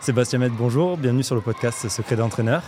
Sébastien 0.00 0.38
Med, 0.38 0.50
bonjour, 0.56 0.96
bienvenue 0.96 1.22
sur 1.22 1.34
le 1.34 1.42
podcast 1.42 1.86
Secret 1.90 2.16
d'entraîneur. 2.16 2.62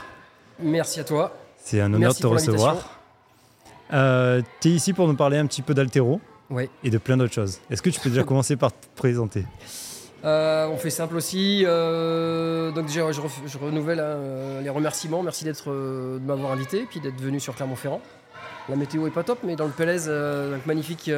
Merci 0.61 1.01
à 1.01 1.05
toi. 1.05 1.35
C'est 1.57 1.81
un 1.81 1.93
honneur 1.95 2.13
de 2.13 2.19
te 2.19 2.27
recevoir. 2.27 3.01
Euh, 3.91 4.43
tu 4.61 4.69
es 4.69 4.73
ici 4.73 4.93
pour 4.93 5.09
nous 5.09 5.17
parler 5.17 5.39
un 5.39 5.47
petit 5.47 5.63
peu 5.63 5.73
d'altéro 5.73 6.21
ouais. 6.51 6.69
et 6.85 6.91
de 6.91 6.99
plein 6.99 7.17
d'autres 7.17 7.33
choses. 7.33 7.61
Est-ce 7.71 7.81
que 7.81 7.89
tu 7.89 8.01
peux 8.01 8.11
déjà 8.11 8.23
commencer 8.25 8.57
par 8.57 8.71
te 8.71 8.87
présenter? 8.97 9.47
Euh, 10.27 10.69
on 10.69 10.77
fait 10.77 10.91
simple 10.91 11.17
aussi. 11.17 11.65
Euh, 11.65 12.71
donc 12.71 12.87
déjà, 12.89 13.11
je, 13.13 13.59
renouvelle 13.59 14.01
hein, 14.01 14.61
les 14.63 14.71
remerciements. 14.71 15.23
Merci 15.23 15.45
d'être, 15.45 15.71
de 15.71 16.21
m'avoir 16.23 16.53
invité, 16.53 16.87
puis 16.89 17.01
d'être 17.01 17.19
venu 17.19 17.41
sur 17.41 17.57
Clermont-Ferrand. 17.57 18.03
La 18.69 18.77
météo 18.77 19.07
est 19.07 19.11
pas 19.11 19.25
top, 19.25 19.39
mais 19.43 19.57
dans 19.57 19.67
le 19.67 19.73
Pélez, 19.73 20.07
magnifique 20.67 21.11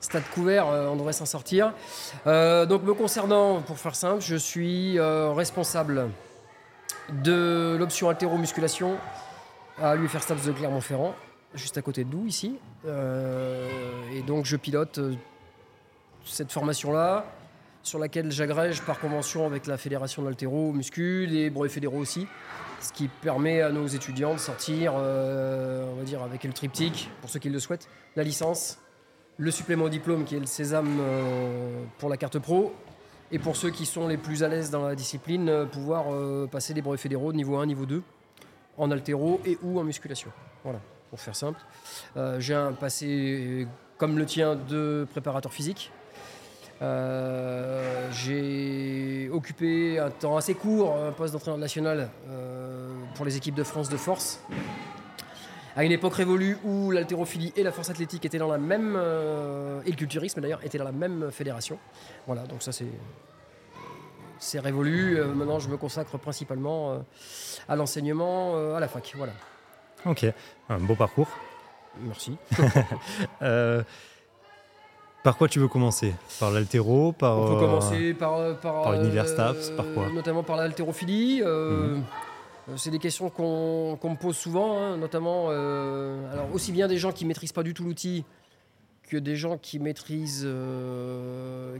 stade 0.00 0.22
couvert, 0.34 0.66
on 0.66 0.96
devrait 0.96 1.12
s'en 1.12 1.26
sortir. 1.26 1.72
donc 2.24 2.82
me 2.82 2.94
concernant, 2.94 3.60
pour 3.60 3.78
faire 3.78 3.94
simple, 3.94 4.22
je 4.22 4.36
suis 4.36 4.98
responsable 4.98 6.08
de 7.22 7.76
l'option 7.78 8.08
altéro-musculation 8.08 8.96
à 9.80 9.94
l'UFR 9.94 10.34
de 10.44 10.52
Clermont-Ferrand, 10.52 11.14
juste 11.54 11.78
à 11.78 11.82
côté 11.82 12.04
de 12.04 12.14
nous 12.14 12.26
ici. 12.26 12.56
Euh, 12.86 13.68
et 14.12 14.22
donc 14.22 14.44
je 14.44 14.56
pilote 14.56 14.98
euh, 14.98 15.14
cette 16.24 16.52
formation-là, 16.52 17.24
sur 17.82 17.98
laquelle 17.98 18.30
j'agrège 18.30 18.82
par 18.82 19.00
convention 19.00 19.46
avec 19.46 19.66
la 19.66 19.78
fédération 19.78 20.22
d'altéro 20.22 20.72
muscu, 20.72 21.26
les 21.26 21.48
brevets 21.48 21.72
fédéraux 21.72 21.98
aussi, 21.98 22.26
ce 22.80 22.92
qui 22.92 23.08
permet 23.08 23.62
à 23.62 23.70
nos 23.70 23.86
étudiants 23.86 24.34
de 24.34 24.38
sortir, 24.38 24.92
euh, 24.96 25.90
on 25.90 25.96
va 25.96 26.02
dire 26.04 26.22
avec 26.22 26.44
le 26.44 26.52
triptyque, 26.52 27.10
pour 27.22 27.30
ceux 27.30 27.38
qui 27.38 27.48
le 27.48 27.58
souhaitent, 27.58 27.88
la 28.16 28.22
licence, 28.22 28.78
le 29.40 29.50
supplément 29.50 29.86
au 29.86 29.88
diplôme 29.88 30.24
qui 30.24 30.36
est 30.36 30.40
le 30.40 30.46
sésame 30.46 31.00
pour 31.98 32.08
la 32.08 32.16
carte 32.16 32.38
pro, 32.38 32.72
et 33.32 33.38
pour 33.38 33.56
ceux 33.56 33.70
qui 33.70 33.86
sont 33.86 34.06
les 34.06 34.18
plus 34.18 34.42
à 34.42 34.48
l'aise 34.48 34.70
dans 34.70 34.86
la 34.86 34.94
discipline, 34.94 35.66
pouvoir 35.72 36.04
passer 36.48 36.74
les 36.74 36.82
brevets 36.82 37.00
fédéraux 37.00 37.32
niveau 37.32 37.56
1, 37.56 37.66
niveau 37.66 37.86
2 37.86 38.02
en 38.80 38.90
altéro 38.90 39.40
et 39.44 39.58
ou 39.62 39.78
en 39.78 39.84
musculation. 39.84 40.30
Voilà, 40.64 40.80
pour 41.10 41.20
faire 41.20 41.36
simple. 41.36 41.60
Euh, 42.16 42.40
j'ai 42.40 42.54
un 42.54 42.72
passé 42.72 43.66
comme 43.98 44.18
le 44.18 44.26
tien 44.26 44.56
de 44.56 45.06
préparateur 45.10 45.52
physique. 45.52 45.92
Euh, 46.82 48.08
j'ai 48.10 49.28
occupé 49.30 49.98
un 49.98 50.08
temps 50.08 50.38
assez 50.38 50.54
court 50.54 50.96
un 50.96 51.12
poste 51.12 51.34
d'entraîneur 51.34 51.58
national 51.58 52.08
euh, 52.30 52.88
pour 53.14 53.26
les 53.26 53.36
équipes 53.36 53.54
de 53.54 53.64
France 53.64 53.90
de 53.90 53.98
force. 53.98 54.42
À 55.76 55.84
une 55.84 55.92
époque 55.92 56.14
révolue 56.14 56.58
où 56.64 56.90
l'haltérophilie 56.90 57.52
et 57.56 57.62
la 57.62 57.72
force 57.72 57.90
athlétique 57.90 58.24
étaient 58.24 58.38
dans 58.38 58.50
la 58.50 58.58
même 58.58 58.96
et 59.86 59.90
le 59.90 59.96
culturisme 59.96 60.40
d'ailleurs 60.40 60.64
étaient 60.64 60.78
dans 60.78 60.84
la 60.84 60.92
même 60.92 61.30
fédération. 61.30 61.78
Voilà, 62.26 62.42
donc 62.42 62.62
ça 62.62 62.72
c'est 62.72 62.86
c'est 64.40 64.58
révolu. 64.58 65.18
Euh, 65.18 65.32
maintenant, 65.32 65.60
je 65.60 65.68
me 65.68 65.76
consacre 65.76 66.18
principalement 66.18 66.92
euh, 66.92 66.98
à 67.68 67.76
l'enseignement 67.76 68.56
euh, 68.56 68.74
à 68.74 68.80
la 68.80 68.88
fac. 68.88 69.12
Voilà. 69.16 69.34
Ok, 70.06 70.26
un 70.68 70.78
beau 70.78 70.96
parcours. 70.96 71.28
Merci. 72.00 72.36
par 75.22 75.36
quoi 75.36 75.46
tu 75.48 75.58
veux 75.58 75.68
commencer? 75.68 76.14
Par 76.38 76.50
l'altéro 76.50 77.12
par, 77.12 77.38
On 77.38 77.54
peut 77.54 77.60
commencer 77.60 78.14
par, 78.14 78.56
par, 78.56 78.82
par 78.82 78.94
par 79.76 79.86
quoi? 79.94 80.08
Notamment 80.14 80.42
par 80.42 80.56
l'haltérophilie. 80.56 81.42
Mhm. 81.42 82.02
C'est 82.76 82.90
des 82.90 82.98
questions 82.98 83.30
qu'on 83.30 83.98
me 84.02 84.16
pose 84.16 84.36
souvent, 84.36 84.78
hein, 84.78 84.96
notamment 84.96 85.48
alors 85.50 86.52
aussi 86.52 86.72
bien 86.72 86.88
des 86.88 86.98
gens 86.98 87.12
qui 87.12 87.24
maîtrisent 87.24 87.52
pas 87.52 87.62
du 87.62 87.74
tout 87.74 87.84
l'outil 87.84 88.24
que 89.08 89.16
des 89.16 89.36
gens 89.36 89.58
qui 89.58 89.78
maîtrisent, 89.78 90.48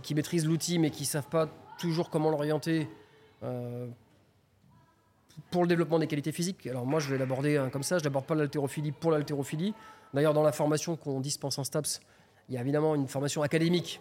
qui 0.03 0.15
maîtrisent 0.15 0.47
l'outil 0.47 0.79
mais 0.79 0.91
qui 0.91 1.05
savent 1.05 1.29
pas 1.29 1.49
toujours 1.81 2.11
comment 2.11 2.31
l'orienter 2.31 2.89
euh, 3.43 3.89
pour 5.51 5.63
le 5.63 5.69
développement 5.69 5.99
des 5.99 6.07
qualités 6.07 6.33
physiques. 6.33 6.67
Alors 6.67 6.87
moi, 6.87 7.01
je 7.01 7.09
vais 7.09 7.19
l'aborder 7.19 7.57
hein, 7.57 7.71
comme 7.71 7.83
ça. 7.83 7.99
Je 7.99 8.05
n'aborde 8.05 8.27
pas 8.27 8.35
l'haltérophilie 8.35 8.93
pour 8.93 9.11
l'haltérophilie. 9.11 9.75
D'ailleurs, 10.13 10.35
dans 10.35 10.43
la 10.43 10.53
formation 10.53 10.97
qu'on 10.97 11.21
dispense 11.21 11.59
en 11.59 11.65
STAPS, 11.65 12.01
il 12.49 12.55
y 12.55 12.59
a 12.59 12.61
évidemment 12.61 12.95
une 12.95 13.09
formation 13.09 13.43
académique 13.43 14.01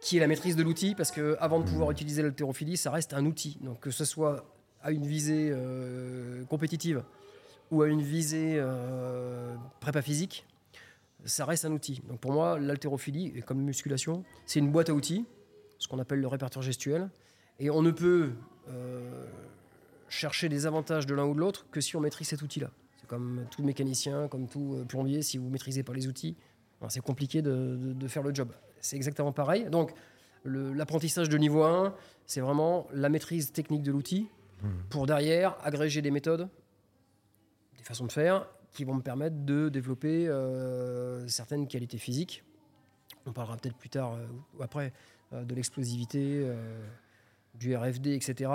qui 0.00 0.16
est 0.16 0.20
la 0.20 0.28
maîtrise 0.28 0.54
de 0.54 0.62
l'outil, 0.62 0.94
parce 0.94 1.10
que 1.10 1.36
avant 1.40 1.58
de 1.58 1.64
pouvoir 1.64 1.90
utiliser 1.90 2.22
l'haltérophilie, 2.22 2.76
ça 2.76 2.90
reste 2.90 3.12
un 3.14 3.26
outil. 3.26 3.58
Donc 3.60 3.80
que 3.80 3.90
ce 3.90 4.04
soit 4.04 4.44
à 4.82 4.90
une 4.90 5.06
visée 5.06 5.50
euh, 5.52 6.44
compétitive 6.44 7.02
ou 7.70 7.82
à 7.82 7.88
une 7.88 8.02
visée 8.02 8.56
euh, 8.58 9.54
prépa 9.80 10.02
physique, 10.02 10.46
ça 11.24 11.44
reste 11.44 11.64
un 11.64 11.72
outil. 11.72 12.00
Donc 12.08 12.20
pour 12.20 12.32
moi, 12.32 12.58
l'haltérophilie, 12.58 13.42
comme 13.42 13.60
musculation, 13.60 14.24
c'est 14.46 14.60
une 14.60 14.70
boîte 14.70 14.88
à 14.88 14.94
outils 14.94 15.26
ce 15.78 15.86
qu'on 15.88 15.98
appelle 15.98 16.20
le 16.20 16.28
répertoire 16.28 16.62
gestuel. 16.62 17.08
Et 17.58 17.70
on 17.70 17.82
ne 17.82 17.90
peut 17.90 18.32
euh, 18.68 19.24
chercher 20.08 20.48
des 20.48 20.66
avantages 20.66 21.06
de 21.06 21.14
l'un 21.14 21.24
ou 21.24 21.34
de 21.34 21.40
l'autre 21.40 21.66
que 21.70 21.80
si 21.80 21.96
on 21.96 22.00
maîtrise 22.00 22.28
cet 22.28 22.42
outil-là. 22.42 22.70
C'est 23.00 23.06
comme 23.06 23.46
tout 23.50 23.62
mécanicien, 23.62 24.28
comme 24.28 24.48
tout 24.48 24.74
euh, 24.74 24.84
plombier, 24.84 25.22
si 25.22 25.38
vous 25.38 25.46
ne 25.46 25.50
maîtrisez 25.50 25.82
pas 25.82 25.92
les 25.92 26.06
outils, 26.06 26.36
ben, 26.80 26.88
c'est 26.88 27.00
compliqué 27.00 27.42
de, 27.42 27.94
faire 28.06 28.22
le 28.22 28.34
job. 28.34 28.52
C'est 28.80 28.96
exactement 28.96 29.32
pareil. 29.32 29.66
Donc, 29.70 29.92
l'apprentissage 30.44 31.28
de 31.28 31.36
niveau 31.36 31.64
1, 31.64 31.94
c'est 32.26 32.40
vraiment 32.40 32.86
la 32.92 33.08
maîtrise 33.08 33.52
technique 33.52 33.82
de 33.82 33.90
l'outil 33.90 34.28
mmh. 34.62 34.68
pour 34.90 35.06
derrière 35.06 35.56
agréger 35.62 36.02
des 36.02 36.10
méthodes, 36.10 36.48
des 37.76 37.84
façons 37.84 38.06
de 38.06 38.12
faire 38.12 38.46
qui 38.72 38.84
vont 38.84 38.94
me 38.94 39.02
permettre 39.02 39.36
de 39.44 39.68
développer 39.68 40.28
euh, 40.28 41.26
certaines 41.26 41.66
qualités 41.66 41.98
physiques. 41.98 42.44
On 43.26 43.32
parlera 43.32 43.56
peut-être 43.56 43.76
plus 43.76 43.88
tard 43.88 44.16
ou 44.58 44.62
après 44.62 44.92
euh, 45.34 45.44
de 45.44 45.54
l'explosivité, 45.54 46.40
euh, 46.42 46.86
du 47.54 47.76
RFD, 47.76 48.14
etc. 48.14 48.50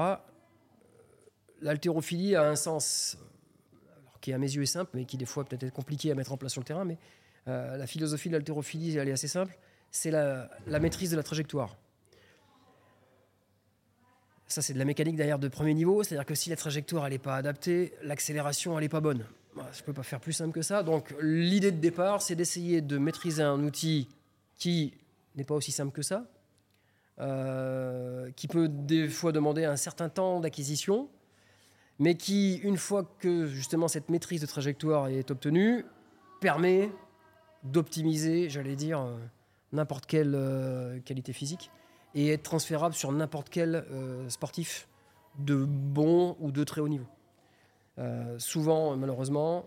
L'haltérophilie 1.61 2.35
a 2.35 2.49
un 2.49 2.55
sens 2.55 3.15
qui 4.21 4.33
à 4.33 4.39
mes 4.39 4.51
yeux 4.51 4.63
est 4.63 4.65
simple, 4.65 4.89
mais 4.95 5.05
qui 5.05 5.17
des 5.17 5.25
fois 5.25 5.43
peut 5.43 5.57
être 5.59 5.73
compliqué 5.73 6.09
à 6.09 6.15
mettre 6.15 6.31
en 6.31 6.37
place 6.37 6.53
sur 6.53 6.61
le 6.61 6.65
terrain. 6.65 6.83
Mais 6.83 6.97
euh, 7.47 7.77
la 7.77 7.85
philosophie 7.85 8.29
de 8.29 8.33
l'haltérophilie, 8.33 8.97
elle 8.97 9.07
est 9.07 9.11
assez 9.11 9.27
simple. 9.27 9.55
C'est 9.91 10.09
la, 10.09 10.49
maîtrise 10.79 11.11
de 11.11 11.15
la 11.15 11.21
trajectoire. 11.21 11.77
Ça, 14.47 14.61
c'est 14.61 14.73
de 14.73 14.79
la 14.79 14.85
mécanique 14.85 15.15
derrière 15.15 15.39
de 15.39 15.47
premier 15.47 15.73
niveau. 15.73 16.03
C'est-à-dire 16.03 16.25
que 16.25 16.35
si 16.35 16.49
la 16.49 16.55
trajectoire 16.55 17.09
n'est 17.09 17.17
pas 17.17 17.35
adaptée, 17.35 17.93
l'accélération 18.03 18.79
n'est 18.79 18.89
pas 18.89 19.01
bonne. 19.01 19.25
je 19.55 19.81
ne 19.81 19.85
peux 19.85 19.93
pas 19.93 20.03
faire 20.03 20.19
plus 20.19 20.33
simple 20.33 20.51
que 20.51 20.61
ça. 20.61 20.83
Donc 20.83 21.13
l'idée 21.21 21.71
de 21.71 21.79
départ, 21.79 22.21
c'est 22.21 22.35
d'essayer 22.35 22.81
de 22.81 22.97
maîtriser 22.97 23.43
un 23.43 23.63
outil 23.63 24.07
qui 24.57 24.93
n'est 25.35 25.43
pas 25.43 25.55
aussi 25.55 25.71
simple 25.71 25.91
que 25.91 26.01
ça, 26.01 26.25
euh, 27.19 28.31
qui 28.35 28.47
peut 28.47 28.67
des 28.67 29.07
fois 29.09 29.31
demander 29.31 29.65
un 29.65 29.75
certain 29.75 30.09
temps 30.09 30.39
d'acquisition, 30.39 31.09
mais 31.99 32.15
qui, 32.15 32.55
une 32.57 32.77
fois 32.77 33.03
que 33.19 33.45
justement 33.45 33.87
cette 33.87 34.09
maîtrise 34.09 34.41
de 34.41 34.45
trajectoire 34.45 35.07
est 35.07 35.31
obtenue, 35.31 35.85
permet 36.41 36.91
d'optimiser, 37.63 38.49
j'allais 38.49 38.75
dire, 38.75 39.01
euh, 39.01 39.17
n'importe 39.71 40.05
quelle 40.05 40.33
euh, 40.35 40.99
qualité 41.01 41.33
physique 41.33 41.71
et 42.15 42.29
être 42.29 42.43
transférable 42.43 42.95
sur 42.95 43.11
n'importe 43.11 43.49
quel 43.49 43.85
sportif 44.27 44.87
de 45.39 45.55
bon 45.65 46.35
ou 46.39 46.51
de 46.51 46.63
très 46.63 46.81
haut 46.81 46.89
niveau. 46.89 47.07
souvent, 48.37 48.95
malheureusement, 48.95 49.65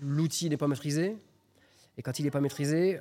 l'outil 0.00 0.48
n'est 0.48 0.56
pas 0.56 0.68
maîtrisé, 0.68 1.16
et 1.98 2.02
quand 2.02 2.18
il 2.18 2.24
n'est 2.24 2.30
pas 2.30 2.40
maîtrisé, 2.40 3.00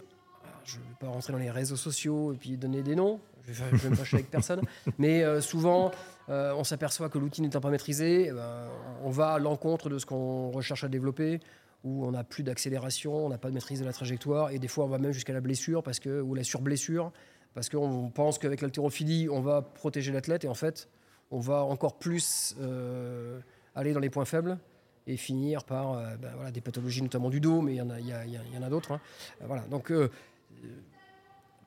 je 0.66 0.78
ne 0.78 0.84
vais 0.84 0.96
pas 1.00 1.08
rentrer 1.08 1.34
dans 1.34 1.40
les 1.40 1.52
réseaux 1.52 1.76
sociaux 1.76 2.34
et 2.34 2.38
puis 2.38 2.58
donner 2.58 2.82
des 2.82 2.96
noms, 2.96 3.20
je 3.48 3.64
vais, 3.64 3.90
me 3.90 3.96
fâcher 3.96 4.18
avec 4.18 4.32
personne, 4.32 4.62
mais 4.98 5.24
euh, 5.24 5.40
souvent, 5.42 5.92
euh, 6.30 6.54
on 6.56 6.64
s'aperçoit 6.64 7.10
que 7.10 7.20
l'outil 7.20 7.42
n'étant 7.42 7.62
pas 7.62 7.70
maîtrisé, 7.70 8.28
eh 8.30 8.32
ben, 8.32 8.68
on 9.04 9.10
va 9.12 9.34
à 9.34 9.40
l'encontre 9.40 9.90
de 9.90 10.00
ce 10.00 10.06
qu'on 10.06 10.50
recherche 10.50 10.84
à 10.84 10.88
développer, 10.88 11.40
où 11.84 12.06
on 12.06 12.12
n'a 12.12 12.24
plus 12.24 12.42
d'accélération, 12.42 13.26
on 13.26 13.30
n'a 13.30 13.38
pas 13.38 13.50
de 13.50 13.54
maîtrise 13.54 13.80
de 13.80 13.86
la 13.86 13.94
trajectoire, 13.94 14.50
et 14.50 14.58
des 14.58 14.68
fois, 14.68 14.86
on 14.86 14.88
va 14.88 14.98
même 14.98 15.12
jusqu'à 15.12 15.34
la 15.34 15.42
blessure 15.42 15.84
parce 15.84 16.00
que, 16.00 16.22
ou 16.22 16.34
la 16.34 16.44
surblessure, 16.44 17.12
parce 17.56 17.70
qu'on 17.70 18.12
pense 18.12 18.38
qu'avec 18.38 18.62
l'haltérophilie, 18.62 19.28
on 19.30 19.42
va 19.42 19.64
protéger 19.64 20.12
l'athlète, 20.12 20.44
et 20.44 20.48
en 20.48 20.54
fait, 20.54 20.88
on 21.32 21.40
va 21.40 21.64
encore 21.64 21.98
plus 21.98 22.56
euh, 22.60 23.40
aller 23.74 23.94
dans 23.94 24.00
les 24.00 24.12
points 24.12 24.26
faibles 24.26 24.60
et 25.08 25.18
finir 25.18 25.64
par 25.64 25.96
ben, 26.18 26.32
voilà, 26.36 26.52
des 26.52 26.62
pathologies 26.62 27.02
notamment 27.02 27.30
du 27.30 27.40
dos, 27.40 27.62
mais 27.62 27.74
il 27.74 27.78
y 27.78 27.82
en 27.82 27.90
a, 27.90 28.00
y 28.00 28.58
en 28.58 28.64
a 28.64 28.70
d'autres. 28.70 28.92
Hein. 28.92 29.00
voilà, 29.42 29.62
donc 29.64 29.92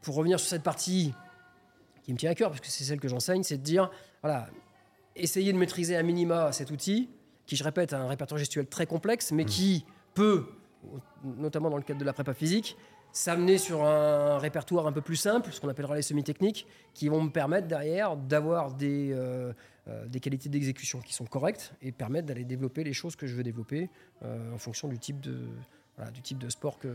pour 0.02 0.14
revenir 0.14 0.38
sur 0.40 0.48
cette 0.48 0.62
partie 0.62 1.14
qui 2.02 2.12
me 2.12 2.18
tient 2.18 2.30
à 2.30 2.34
cœur, 2.34 2.50
parce 2.50 2.60
que 2.60 2.68
c'est 2.68 2.84
celle 2.84 3.00
que 3.00 3.08
j'enseigne, 3.08 3.42
c'est 3.42 3.58
de 3.58 3.62
dire, 3.62 3.90
voilà, 4.22 4.48
essayer 5.14 5.52
de 5.52 5.58
maîtriser 5.58 5.96
à 5.96 6.02
minima 6.02 6.52
cet 6.52 6.70
outil, 6.70 7.10
qui, 7.46 7.56
je 7.56 7.64
répète, 7.64 7.92
a 7.92 8.00
un 8.00 8.08
répertoire 8.08 8.38
gestuel 8.38 8.66
très 8.66 8.86
complexe, 8.86 9.32
mais 9.32 9.44
mmh. 9.44 9.48
qui 9.48 9.84
peut, 10.14 10.46
notamment 11.24 11.70
dans 11.70 11.76
le 11.76 11.82
cadre 11.82 12.00
de 12.00 12.04
la 12.04 12.12
prépa 12.12 12.34
physique, 12.34 12.76
s'amener 13.12 13.58
sur 13.58 13.84
un 13.84 14.38
répertoire 14.38 14.86
un 14.86 14.92
peu 14.92 15.00
plus 15.00 15.16
simple, 15.16 15.50
ce 15.52 15.60
qu'on 15.60 15.68
appellera 15.68 15.96
les 15.96 16.02
semi-techniques, 16.02 16.66
qui 16.94 17.08
vont 17.08 17.22
me 17.22 17.30
permettre 17.30 17.66
derrière 17.66 18.16
d'avoir 18.16 18.72
des, 18.72 19.12
euh, 19.12 19.52
euh, 19.88 20.08
qualités 20.20 20.48
d'exécution 20.48 21.00
qui 21.00 21.14
sont 21.14 21.24
correctes 21.24 21.72
et 21.82 21.92
permettre 21.92 22.26
d'aller 22.26 22.44
développer 22.44 22.84
les 22.84 22.92
choses 22.92 23.16
que 23.16 23.26
je 23.26 23.34
veux 23.34 23.42
développer 23.42 23.90
euh, 24.22 24.54
en 24.54 24.58
fonction 24.58 24.88
du 24.88 24.98
type 24.98 25.20
de, 25.20 26.48
sport 26.48 26.78
que, 26.78 26.88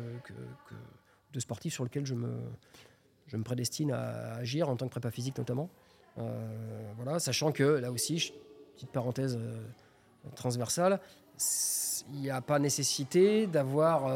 de 1.34 1.40
sportif 1.40 1.74
sur 1.74 1.84
lequel 1.84 2.06
je 2.06 2.16
me, 2.16 3.44
prédestine 3.44 3.92
à 3.92 4.36
agir 4.36 4.70
en 4.70 4.76
tant 4.76 4.86
que 4.86 4.92
prépa 4.92 5.12
physique 5.12 5.38
notamment. 5.38 5.70
Voilà, 6.96 7.20
sachant 7.20 7.52
que 7.52 7.64
là 7.64 7.92
aussi, 7.92 8.34
petite 8.76 8.92
parenthèse 8.92 9.40
transversale, 10.36 11.00
il 12.14 12.20
n'y 12.20 12.30
a 12.30 12.42
pas 12.42 12.60
nécessité 12.60 13.48
d'avoir 13.48 14.08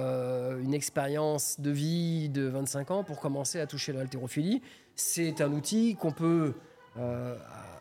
une 0.60 0.74
expérience 0.74 1.60
de 1.60 1.72
vie 1.72 2.30
de 2.30 2.44
25 2.44 2.92
ans 2.92 3.04
pour 3.04 3.20
commencer 3.20 3.60
à 3.60 3.66
toucher 3.66 3.94
l'haltérophilie. 3.94 4.62
C'est 4.96 5.42
un 5.42 5.52
outil 5.52 5.96
qu'on 5.96 6.12
peut 6.12 6.54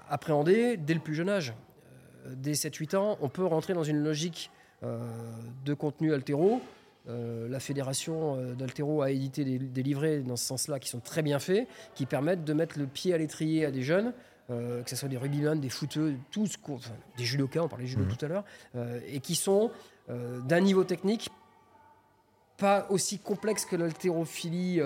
appréhender 0.09 0.77
dès 0.77 0.94
le 0.94 1.00
plus 1.00 1.15
jeune 1.15 1.29
âge. 1.29 1.55
dès 2.31 2.53
7-8 2.53 2.97
ans, 2.97 3.19
on 3.21 3.29
peut 3.29 3.44
rentrer 3.44 3.75
dans 3.75 3.85
une 3.85 4.03
logique 4.03 4.50
de 4.83 5.75
contenu 5.75 6.15
altéro 6.15 6.61
euh, 7.09 7.49
la 7.49 7.61
fédération 7.61 8.37
euh, 8.37 8.55
d'Altero 8.55 9.03
a 9.03 9.11
édité 9.11 9.44
des, 9.44 9.83
livrets 9.83 10.21
dans 10.21 10.35
ce 10.35 10.44
sens-là 10.44 10.81
qui 10.81 10.88
sont 10.88 10.99
très 10.99 11.23
bien 11.23 11.38
faits, 11.38 11.69
qui 11.94 12.05
permettent 12.05 12.44
de 12.44 12.53
mettre 12.53 12.79
le 12.79 12.87
pied 12.87 13.15
à 13.15 13.19
l'étrier 13.19 13.65
à 13.65 13.71
des 13.71 13.83
jeunes, 13.83 14.12
euh, 14.51 14.83
que 14.83 14.91
ce 14.91 14.97
soit 14.97 15.09
des 15.09 15.17
rugbymen, 15.17 15.61
des 15.61 15.69
footeux, 15.69 16.17
tous, 16.31 16.59
des 17.17 17.25
judokas, 17.25 17.63
on 17.63 17.69
parlait 17.69 17.85
de 17.85 17.91
judo 17.91 18.05
mmh. 18.05 18.17
tout 18.17 18.25
à 18.25 18.29
l'heure, 18.29 18.45
et 19.07 19.21
qui 19.21 19.35
sont 19.35 19.71
d'un 20.09 20.61
niveau 20.61 20.85
technique 20.85 21.31
pas 22.59 22.87
aussi 22.91 23.19
complexe 23.19 23.67
que 23.67 23.77
l'haltérophilie 23.77 24.81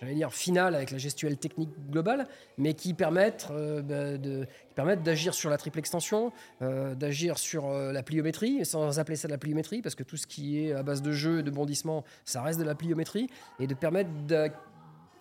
j'allais 0.00 0.14
dire, 0.14 0.32
finale 0.32 0.74
avec 0.74 0.90
la 0.90 0.98
gestuelle 0.98 1.36
technique 1.36 1.70
globale, 1.90 2.28
mais 2.58 2.74
qui 2.74 2.94
permettent, 2.94 3.48
euh, 3.50 3.82
bah, 3.82 4.18
de, 4.18 4.46
permettent 4.74 5.02
d'agir 5.02 5.34
sur 5.34 5.50
la 5.50 5.56
triple 5.56 5.78
extension, 5.78 6.32
euh, 6.62 6.94
d'agir 6.94 7.38
sur 7.38 7.66
euh, 7.66 7.92
la 7.92 8.02
pliométrie, 8.02 8.64
sans 8.64 8.98
appeler 8.98 9.16
ça 9.16 9.28
de 9.28 9.32
la 9.32 9.38
pliométrie, 9.38 9.82
parce 9.82 9.94
que 9.94 10.02
tout 10.02 10.16
ce 10.16 10.26
qui 10.26 10.60
est 10.60 10.72
à 10.72 10.82
base 10.82 11.02
de 11.02 11.12
jeu 11.12 11.40
et 11.40 11.42
de 11.42 11.50
bondissement, 11.50 12.04
ça 12.24 12.42
reste 12.42 12.58
de 12.58 12.64
la 12.64 12.74
pliométrie, 12.74 13.28
et 13.58 13.66
de 13.66 13.74
permettre 13.74 14.10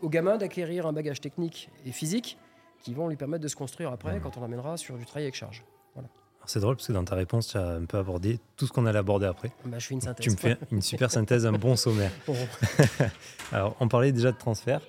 aux 0.01 0.09
gamins 0.09 0.37
d'acquérir 0.37 0.85
un 0.85 0.93
bagage 0.93 1.21
technique 1.21 1.69
et 1.85 1.91
physique 1.91 2.37
qui 2.83 2.93
vont 2.93 3.07
lui 3.07 3.15
permettre 3.15 3.43
de 3.43 3.47
se 3.47 3.55
construire 3.55 3.91
après 3.91 4.19
quand 4.19 4.37
on 4.37 4.43
amènera 4.43 4.77
sur 4.77 4.97
du 4.97 5.05
travail 5.05 5.23
avec 5.23 5.35
charge. 5.35 5.63
C'est 6.45 6.59
drôle 6.59 6.75
parce 6.75 6.87
que 6.87 6.93
dans 6.93 7.05
ta 7.05 7.15
réponse, 7.15 7.47
tu 7.47 7.57
as 7.57 7.65
un 7.65 7.85
peu 7.85 7.97
abordé 7.97 8.37
tout 8.57 8.67
ce 8.67 8.73
qu'on 8.73 8.85
allait 8.85 8.99
aborder 8.99 9.25
après. 9.25 9.53
Bah, 9.65 9.79
je 9.79 9.87
fais 9.87 9.93
une 9.93 10.01
synthèse. 10.01 10.23
Tu 10.25 10.31
me 10.31 10.35
fais 10.35 10.57
une 10.71 10.81
super 10.81 11.09
synthèse, 11.09 11.45
un 11.45 11.53
bon 11.53 11.77
sommaire. 11.77 12.11
Alors, 13.53 13.77
on 13.79 13.87
parlait 13.87 14.11
déjà 14.11 14.31
de 14.33 14.37
transfert. 14.37 14.81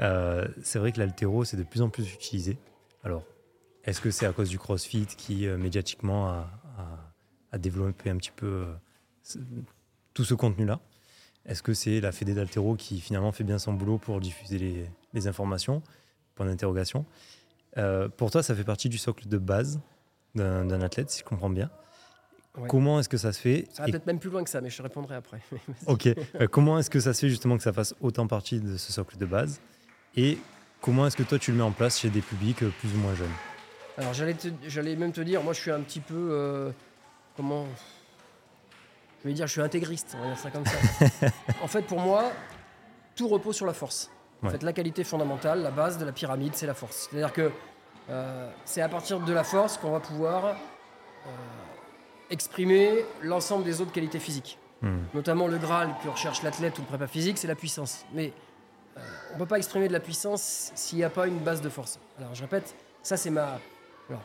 Euh, 0.00 0.48
c'est 0.62 0.78
vrai 0.78 0.90
que 0.92 0.98
l'altéro, 0.98 1.44
c'est 1.44 1.56
de 1.56 1.62
plus 1.62 1.80
en 1.80 1.90
plus 1.90 2.12
utilisé. 2.12 2.58
Alors, 3.04 3.22
est-ce 3.84 4.00
que 4.00 4.10
c'est 4.10 4.26
à 4.26 4.32
cause 4.32 4.48
du 4.48 4.58
CrossFit 4.58 5.06
qui, 5.06 5.46
euh, 5.46 5.56
médiatiquement, 5.56 6.28
a, 6.28 6.46
développé 7.58 8.10
un 8.10 8.16
petit 8.18 8.32
peu 8.32 8.66
euh, 8.66 9.40
tout 10.12 10.24
ce 10.24 10.34
contenu-là? 10.34 10.80
Est-ce 11.46 11.62
que 11.62 11.72
c'est 11.72 12.00
la 12.00 12.10
Fédé 12.10 12.34
d'altéro 12.34 12.74
qui, 12.74 13.00
finalement, 13.00 13.30
fait 13.30 13.44
bien 13.44 13.58
son 13.58 13.72
boulot 13.72 13.96
pour 13.96 14.20
diffuser 14.20 14.58
les, 14.58 14.90
les 15.14 15.28
informations? 15.28 15.82
Point 16.36 16.46
d'interrogation. 16.46 17.04
pour 18.16 18.30
toi, 18.30 18.42
ça 18.42 18.54
fait 18.54 18.64
partie 18.64 18.88
du 18.88 18.98
socle 18.98 19.26
de 19.26 19.38
base 19.38 19.80
d'un 20.34 20.80
athlète, 20.82 21.10
si 21.10 21.20
je 21.20 21.24
comprends 21.24 21.50
bien. 21.50 21.70
Comment 22.68 23.00
est-ce 23.00 23.08
que 23.08 23.16
ça 23.16 23.32
se 23.32 23.40
fait 23.40 23.66
Ça 23.72 23.82
va 23.82 23.90
peut-être 23.90 24.06
même 24.06 24.18
plus 24.18 24.30
loin 24.30 24.42
que 24.42 24.50
ça, 24.50 24.60
mais 24.60 24.70
je 24.70 24.82
répondrai 24.82 25.14
après. 25.14 25.40
ok. 25.86 26.06
Euh, 26.06 26.46
comment 26.50 26.78
est-ce 26.78 26.90
que 26.90 27.00
ça 27.00 27.12
se 27.12 27.20
fait 27.20 27.28
justement 27.28 27.56
que 27.56 27.62
ça 27.62 27.72
fasse 27.72 27.94
autant 28.00 28.26
partie 28.26 28.60
de 28.60 28.76
ce 28.76 28.92
socle 28.92 29.16
de 29.18 29.26
base 29.26 29.60
Et 30.16 30.38
comment 30.80 31.06
est-ce 31.06 31.16
que 31.16 31.22
toi 31.22 31.38
tu 31.38 31.50
le 31.50 31.58
mets 31.58 31.62
en 31.62 31.72
place 31.72 31.98
chez 31.98 32.08
des 32.08 32.22
publics 32.22 32.62
euh, 32.62 32.72
plus 32.80 32.92
ou 32.94 32.98
moins 32.98 33.14
jeunes? 33.14 33.32
Alors 33.98 34.14
j'allais 34.14 34.96
même 34.96 35.12
te 35.12 35.20
dire, 35.20 35.42
moi 35.42 35.52
je 35.52 35.60
suis 35.60 35.70
un 35.70 35.80
petit 35.80 36.00
peu. 36.00 36.28
Euh, 36.30 36.70
comment. 37.36 37.66
Je 39.22 39.28
vais 39.28 39.34
dire, 39.34 39.46
je 39.46 39.52
suis 39.52 39.62
intégriste, 39.62 40.16
on 40.16 40.22
va 40.22 40.28
dire 40.28 40.38
ça 40.38 40.50
comme 40.50 40.64
ça. 40.64 41.26
en 41.62 41.66
fait, 41.66 41.82
pour 41.82 42.00
moi, 42.00 42.30
tout 43.14 43.28
repose 43.28 43.56
sur 43.56 43.66
la 43.66 43.72
force. 43.72 44.10
En 44.42 44.50
fait, 44.50 44.62
la 44.62 44.72
qualité 44.72 45.02
fondamentale, 45.02 45.62
la 45.62 45.70
base 45.70 45.98
de 45.98 46.04
la 46.04 46.12
pyramide, 46.12 46.54
c'est 46.54 46.66
la 46.66 46.74
force. 46.74 47.08
C'est-à-dire 47.10 47.32
que 47.32 47.50
euh, 48.10 48.50
c'est 48.64 48.82
à 48.82 48.88
partir 48.88 49.20
de 49.20 49.32
la 49.32 49.44
force 49.44 49.78
qu'on 49.78 49.90
va 49.90 50.00
pouvoir 50.00 50.46
euh, 50.46 51.28
exprimer 52.30 53.04
l'ensemble 53.22 53.64
des 53.64 53.80
autres 53.80 53.92
qualités 53.92 54.18
physiques. 54.18 54.58
Hmm. 54.82 54.98
Notamment 55.14 55.48
le 55.48 55.58
Graal 55.58 55.90
que 56.02 56.08
recherche 56.08 56.42
l'athlète 56.42 56.78
ou 56.78 56.82
le 56.82 56.86
prépa 56.86 57.06
physique, 57.06 57.38
c'est 57.38 57.48
la 57.48 57.54
puissance. 57.54 58.04
Mais 58.12 58.32
euh, 58.96 59.00
on 59.30 59.34
ne 59.34 59.38
peut 59.40 59.46
pas 59.46 59.58
exprimer 59.58 59.88
de 59.88 59.92
la 59.92 60.00
puissance 60.00 60.70
s'il 60.74 60.98
n'y 60.98 61.04
a 61.04 61.10
pas 61.10 61.26
une 61.26 61.38
base 61.38 61.62
de 61.62 61.68
force. 61.68 61.98
Alors 62.18 62.34
je 62.34 62.42
répète, 62.42 62.76
ça 63.02 63.16
c'est 63.16 63.30
ma... 63.30 63.58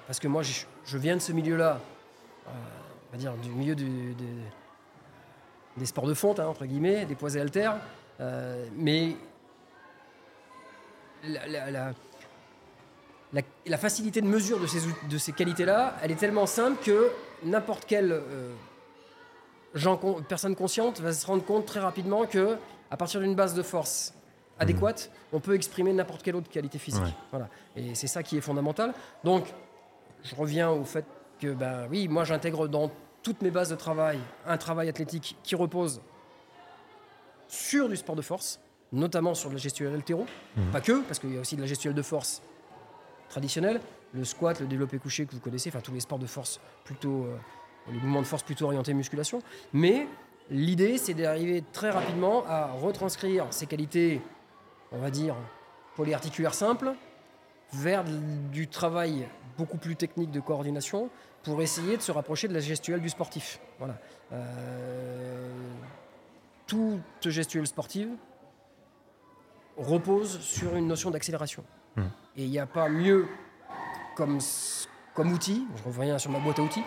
parce 0.05 0.19
que 0.19 0.27
moi 0.27 0.43
je, 0.43 0.97
viens 0.97 1.15
de 1.15 1.21
ce 1.21 1.31
milieu-là, 1.31 1.79
on 2.47 3.11
va 3.11 3.17
dire 3.17 3.33
du 3.35 3.49
milieu 3.49 3.75
des 3.75 3.85
sports 5.85 6.05
de 6.05 6.13
fonte, 6.13 6.39
hein, 6.39 6.47
entre 6.47 6.65
guillemets, 6.65 7.05
des 7.05 7.15
poids 7.15 7.33
et 7.33 7.39
haltères. 7.39 7.77
mais 8.75 9.15
la 11.23 11.93
la, 13.65 13.77
facilité 13.77 14.21
de 14.21 14.27
mesure 14.27 14.59
de 14.59 14.67
ces, 14.67 14.79
de 15.09 15.17
ces 15.17 15.31
qualités-là, 15.31 15.95
elle 16.01 16.11
est 16.11 16.15
tellement 16.15 16.45
simple 16.45 16.83
que 16.83 17.11
n'importe 17.43 17.85
quelle 17.85 18.11
euh, 18.11 18.53
personne 20.27 20.55
consciente 20.55 20.99
va 20.99 21.13
se 21.13 21.25
rendre 21.25 21.43
compte 21.43 21.65
très 21.65 21.79
rapidement 21.79 22.25
que 22.25 22.57
à 22.89 22.97
partir 22.97 23.21
d'une 23.21 23.35
base 23.35 23.53
de 23.53 23.63
force 23.63 24.13
adéquate, 24.59 25.11
on 25.31 25.39
peut 25.39 25.55
exprimer 25.55 25.93
n'importe 25.93 26.21
quelle 26.21 26.35
autre 26.35 26.49
qualité 26.49 26.77
physique. 26.77 27.01
Voilà. 27.31 27.47
Et 27.75 27.95
c'est 27.95 28.07
ça 28.07 28.21
qui 28.21 28.37
est 28.37 28.41
fondamental. 28.41 28.93
Donc, 29.23 29.45
je 30.23 30.35
reviens 30.35 30.69
au 30.69 30.83
fait 30.83 31.05
que, 31.39 31.53
ben 31.53 31.87
oui, 31.89 32.07
moi 32.07 32.25
j'intègre 32.25 32.67
dans 32.67 32.91
toutes 33.23 33.41
mes 33.41 33.49
bases 33.49 33.69
de 33.69 33.75
travail 33.75 34.19
un 34.45 34.57
travail 34.57 34.89
athlétique 34.89 35.37
qui 35.41 35.55
repose 35.55 36.01
sur 37.47 37.89
du 37.89 37.95
sport 37.95 38.15
de 38.15 38.21
force, 38.21 38.59
notamment 38.91 39.33
sur 39.33 39.49
de 39.49 39.55
la 39.55 39.61
gestuelle 39.61 39.93
altéro. 39.93 40.25
Mmh. 40.55 40.71
Pas 40.71 40.81
que, 40.81 41.01
parce 41.01 41.19
qu'il 41.19 41.33
y 41.33 41.37
a 41.37 41.41
aussi 41.41 41.55
de 41.55 41.61
la 41.61 41.67
gestuelle 41.67 41.93
de 41.93 42.01
force 42.01 42.41
traditionnel, 43.29 43.79
le 44.13 44.25
squat, 44.25 44.59
le 44.59 44.67
développé 44.67 44.99
couché 44.99 45.25
que 45.25 45.31
vous 45.31 45.39
connaissez, 45.39 45.69
enfin 45.69 45.79
tous 45.79 45.93
les 45.93 46.01
sports 46.01 46.19
de 46.19 46.25
force 46.25 46.59
plutôt, 46.83 47.23
euh, 47.23 47.37
les 47.87 47.99
mouvements 47.99 48.21
de 48.21 48.27
force 48.27 48.43
plutôt 48.43 48.65
orientés 48.65 48.93
musculation. 48.93 49.41
Mais 49.73 50.07
l'idée, 50.49 50.97
c'est 50.97 51.13
d'arriver 51.13 51.63
très 51.71 51.89
rapidement 51.89 52.45
à 52.47 52.71
retranscrire 52.73 53.47
ces 53.51 53.65
qualités, 53.65 54.21
on 54.91 54.99
va 54.99 55.09
dire, 55.09 55.35
polyarticulaires 55.95 56.53
simples, 56.53 56.93
vers 57.73 58.03
du 58.51 58.67
travail 58.67 59.27
beaucoup 59.57 59.77
plus 59.77 59.95
technique 59.95 60.31
de 60.31 60.41
coordination 60.41 61.09
pour 61.43 61.61
essayer 61.61 61.97
de 61.97 62.01
se 62.01 62.11
rapprocher 62.11 62.47
de 62.47 62.53
la 62.53 62.59
gestuelle 62.59 63.01
du 63.01 63.09
sportif. 63.09 63.59
Voilà. 63.79 63.97
Euh, 64.33 65.49
toute 66.67 67.29
gestuelle 67.29 67.67
sportive 67.67 68.09
repose 69.77 70.39
sur 70.39 70.75
une 70.75 70.87
notion 70.87 71.11
d'accélération. 71.11 71.63
Hmm. 71.95 72.07
Et 72.37 72.43
il 72.43 72.49
n'y 72.49 72.59
a 72.59 72.65
pas 72.65 72.89
mieux 72.89 73.27
comme, 74.15 74.39
comme 75.13 75.31
outil, 75.31 75.65
je 75.77 75.83
reviens 75.83 76.17
sur 76.17 76.31
ma 76.31 76.39
boîte 76.39 76.59
à 76.59 76.61
outils, 76.61 76.83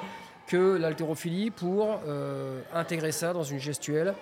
que 0.46 0.76
l'haltérophilie 0.76 1.50
pour 1.50 2.00
euh, 2.06 2.60
intégrer 2.72 3.12
ça 3.12 3.32
dans 3.32 3.42
une 3.42 3.58
gestuelle 3.58 4.14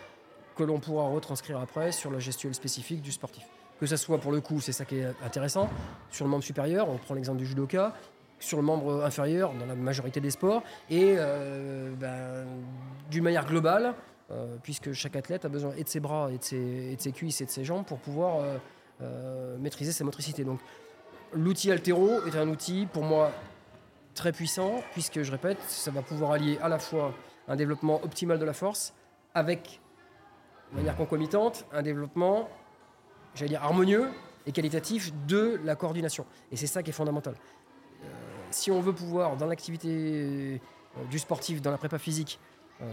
que 0.57 0.62
l'on 0.62 0.78
pourra 0.78 1.09
retranscrire 1.09 1.59
après 1.59 1.92
sur 1.92 2.11
la 2.11 2.19
gestuelle 2.19 2.54
spécifique 2.54 3.02
du 3.02 3.12
sportif. 3.12 3.45
Que 3.81 3.87
ce 3.87 3.97
soit 3.97 4.19
pour 4.19 4.31
le 4.31 4.40
coup, 4.40 4.61
c'est 4.61 4.73
ça 4.73 4.85
qui 4.85 4.99
est 4.99 5.12
intéressant, 5.25 5.69
sur 6.11 6.25
le 6.25 6.31
membre 6.31 6.45
supérieur, 6.45 6.88
on 6.88 6.99
prend 6.99 7.14
l'exemple 7.14 7.38
du 7.38 7.47
judoka, 7.47 7.95
sur 8.38 8.59
le 8.59 8.64
membre 8.64 9.04
inférieur, 9.04 9.52
dans 9.54 9.66
la 9.66 9.75
majorité 9.75 10.21
des 10.21 10.31
sports, 10.31 10.62
et 10.90 11.14
euh, 11.16 11.92
ben, 11.99 12.47
d'une 13.11 13.25
manière 13.25 13.47
globale, 13.47 13.95
euh, 14.32 14.56
puisque 14.62 14.92
chaque 14.92 15.16
athlète 15.16 15.44
a 15.44 15.48
besoin 15.48 15.72
et 15.76 15.84
de 15.84 15.88
ses 15.88 16.00
bras, 16.00 16.30
et 16.32 16.38
de 16.38 16.42
ses, 16.42 16.56
et 16.56 16.96
de 16.96 17.00
ses 17.00 17.12
cuisses, 17.12 17.40
et 17.40 17.44
de 17.44 17.50
ses 17.50 17.64
jambes 17.64 17.84
pour 17.84 17.98
pouvoir 17.98 18.44
euh, 19.00 19.58
maîtriser 19.58 19.92
sa 19.92 20.04
motricité. 20.04 20.44
Donc 20.44 20.60
l'outil 21.32 21.70
Altero 21.70 22.24
est 22.26 22.36
un 22.36 22.48
outil 22.48 22.86
pour 22.86 23.02
moi 23.02 23.32
très 24.14 24.32
puissant, 24.32 24.82
puisque 24.92 25.22
je 25.22 25.32
répète, 25.32 25.58
ça 25.66 25.90
va 25.90 26.02
pouvoir 26.02 26.32
allier 26.32 26.58
à 26.62 26.68
la 26.68 26.78
fois 26.78 27.14
un 27.48 27.56
développement 27.56 28.02
optimal 28.04 28.38
de 28.38 28.44
la 28.44 28.52
force 28.52 28.94
avec, 29.34 29.80
de 30.72 30.76
manière 30.76 30.96
concomitante, 30.96 31.66
un 31.72 31.82
développement, 31.82 32.48
j'allais 33.34 33.50
dire, 33.50 33.62
harmonieux 33.62 34.08
et 34.46 34.52
qualitatif 34.52 35.12
de 35.26 35.60
la 35.64 35.74
coordination. 35.74 36.26
Et 36.50 36.56
c'est 36.56 36.66
ça 36.66 36.82
qui 36.82 36.90
est 36.90 36.94
fondamental. 36.94 37.34
Euh, 37.34 38.06
si 38.50 38.70
on 38.70 38.80
veut 38.80 38.92
pouvoir, 38.92 39.36
dans 39.36 39.46
l'activité 39.46 39.88
euh, 39.90 41.04
du 41.10 41.18
sportif, 41.18 41.62
dans 41.62 41.70
la 41.70 41.78
prépa 41.78 41.98
physique, 41.98 42.38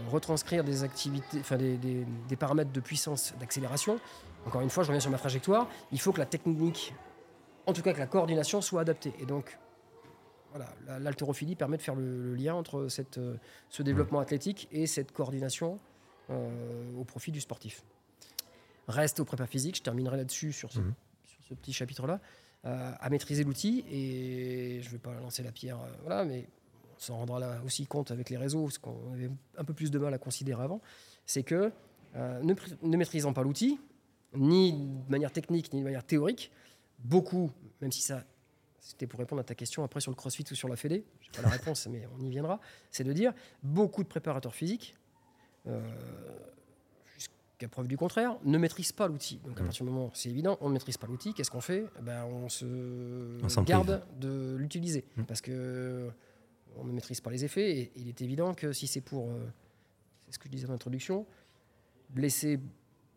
retranscrire 0.08 0.62
des 0.62 0.84
activités, 0.84 1.40
enfin 1.40 1.56
des, 1.56 1.76
des 1.76 2.36
paramètres 2.36 2.72
de 2.72 2.80
puissance, 2.80 3.34
d'accélération, 3.40 3.98
encore 4.46 4.60
une 4.62 4.70
fois, 4.70 4.82
je 4.82 4.88
reviens 4.88 5.00
sur 5.00 5.10
ma 5.10 5.18
trajectoire, 5.18 5.68
il 5.92 6.00
faut 6.00 6.12
que 6.12 6.18
la 6.18 6.26
technique, 6.26 6.94
en 7.66 7.72
tout 7.72 7.82
cas 7.82 7.92
que 7.92 7.98
la 7.98 8.06
coordination 8.06 8.60
soit 8.60 8.80
adaptée. 8.80 9.12
Et 9.18 9.26
donc, 9.26 9.58
voilà, 10.52 10.98
l'haltérophilie 10.98 11.54
permet 11.54 11.76
de 11.76 11.82
faire 11.82 11.94
le, 11.94 12.34
lien 12.34 12.54
entre 12.54 12.88
cette, 12.88 13.18
euh, 13.18 13.36
ce 13.68 13.82
développement 13.82 14.18
athlétique 14.18 14.68
et 14.72 14.86
cette 14.86 15.12
coordination 15.12 15.78
euh, 16.30 16.98
au 16.98 17.04
profit 17.04 17.30
du 17.30 17.40
sportif. 17.40 17.84
Reste 18.88 19.20
au 19.20 19.24
prépa 19.24 19.46
physique, 19.46 19.76
je 19.76 19.82
terminerai 19.82 20.16
là-dessus 20.16 20.52
sur, 20.52 20.72
ce, 20.72 20.80
mhm. 20.80 20.94
ce 21.48 21.54
petit 21.54 21.72
chapitre-là, 21.72 22.20
euh, 22.64 22.92
à 22.98 23.10
maîtriser 23.10 23.44
l'outil. 23.44 23.84
Et 23.90 24.80
je 24.82 24.86
ne 24.86 24.92
vais 24.92 24.98
pas 24.98 25.14
lancer 25.20 25.42
la 25.42 25.52
pierre, 25.52 25.78
voilà, 26.00 26.24
mais 26.24 26.48
on 27.00 27.02
s'en 27.02 27.16
rendra 27.16 27.38
là 27.38 27.60
aussi 27.64 27.86
compte 27.86 28.10
avec 28.10 28.28
les 28.30 28.36
réseaux, 28.36 28.68
ce 28.70 28.78
qu'on 28.78 29.12
avait 29.14 29.30
un 29.56 29.64
peu 29.64 29.72
plus 29.72 29.90
de 29.90 29.98
mal 29.98 30.12
à 30.12 30.18
considérer 30.18 30.62
avant. 30.62 30.80
C'est 31.24 31.42
que 31.42 31.72
ne, 32.14 32.54
ne 32.82 32.96
maîtrisant 32.96 33.32
pas 33.32 33.42
l'outil, 33.42 33.78
ni 34.34 34.72
de 34.72 35.10
manière 35.10 35.32
technique, 35.32 35.72
ni 35.72 35.80
de 35.80 35.84
manière 35.84 36.04
théorique. 36.04 36.50
Beaucoup, 36.98 37.50
même 37.80 37.90
si 37.92 38.02
ça 38.02 38.24
c'était 38.82 39.06
pour 39.06 39.20
répondre 39.20 39.40
à 39.40 39.44
ta 39.44 39.54
question 39.54 39.84
après 39.84 40.00
sur 40.00 40.10
le 40.10 40.16
crossfit 40.16 40.44
ou 40.50 40.54
sur 40.54 40.66
la 40.68 40.76
fédé, 40.76 41.04
j'ai 41.20 41.30
pas 41.30 41.42
la 41.42 41.48
réponse, 41.50 41.86
mais 41.86 42.06
on 42.18 42.24
y 42.24 42.30
viendra, 42.30 42.60
c'est 42.90 43.04
de 43.04 43.12
dire 43.12 43.32
beaucoup 43.62 44.02
de 44.02 44.08
préparateurs 44.08 44.54
physiques, 44.54 44.96
euh, 45.66 45.80
jusqu'à 47.14 47.68
preuve 47.68 47.86
du 47.88 47.96
contraire, 47.98 48.36
ne 48.44 48.56
maîtrisent 48.56 48.92
pas 48.92 49.06
l'outil. 49.06 49.36
Donc 49.44 49.58
à 49.58 49.62
Mm. 49.62 49.66
partir 49.66 49.84
du 49.86 49.92
moment, 49.92 50.10
c'est 50.14 50.30
évident, 50.30 50.56
on 50.62 50.68
ne 50.68 50.74
maîtrise 50.74 50.96
pas 50.96 51.06
l'outil, 51.06 51.34
qu'est-ce 51.34 51.50
qu'on 51.50 51.60
fait? 51.60 51.84
Eh 51.98 52.02
ben, 52.02 52.24
On 52.24 52.48
se 52.48 52.64
On 53.58 53.62
garde 53.62 54.02
de 54.18 54.56
l'utiliser, 54.58 55.04
Mm. 55.16 55.22
parce 55.24 55.42
que 55.42 56.10
on 56.76 56.84
ne 56.84 56.92
maîtrise 56.92 57.20
pas 57.20 57.30
les 57.30 57.44
effets, 57.44 57.78
et 57.78 57.92
il 57.96 58.08
est 58.08 58.20
évident 58.22 58.54
que 58.54 58.72
si 58.72 58.86
c'est 58.86 59.00
pour, 59.00 59.28
euh, 59.28 59.46
c'est 60.20 60.32
ce 60.32 60.38
que 60.38 60.46
je 60.46 60.50
disais 60.52 60.68
en 60.68 60.72
introduction, 60.72 61.26
blesser 62.10 62.60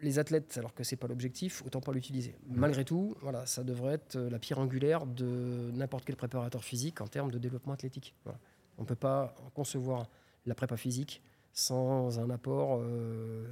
les 0.02 0.20
athlètes 0.20 0.58
alors 0.58 0.74
que 0.74 0.84
c'est 0.84 0.96
pas 0.98 1.08
l'objectif, 1.08 1.64
autant 1.66 1.82
pas 1.82 1.94
l'utiliser. 1.94 2.36
Malgré 2.48 2.84
tout, 2.84 3.16
voilà, 3.22 3.46
ça 3.46 3.64
devrait 3.64 3.94
être 3.96 4.16
euh, 4.18 4.30
la 4.30 4.40
pierre 4.40 4.60
angulaire 4.60 5.06
de 5.06 5.72
n'importe 5.74 6.06
quel 6.06 6.16
préparateur 6.16 6.64
physique 6.64 7.02
en 7.02 7.08
termes 7.08 7.32
de 7.32 7.40
développement 7.40 7.74
athlétique. 7.74 8.16
Voilà. 8.24 8.40
On 8.78 8.82
ne 8.82 8.88
peut 8.88 8.96
pas 8.96 9.36
concevoir 9.54 10.10
la 10.46 10.56
prépa 10.56 10.78
physique 10.78 11.22
sans 11.54 12.20
un 12.20 12.30
apport. 12.30 12.80
euh, 12.82 13.48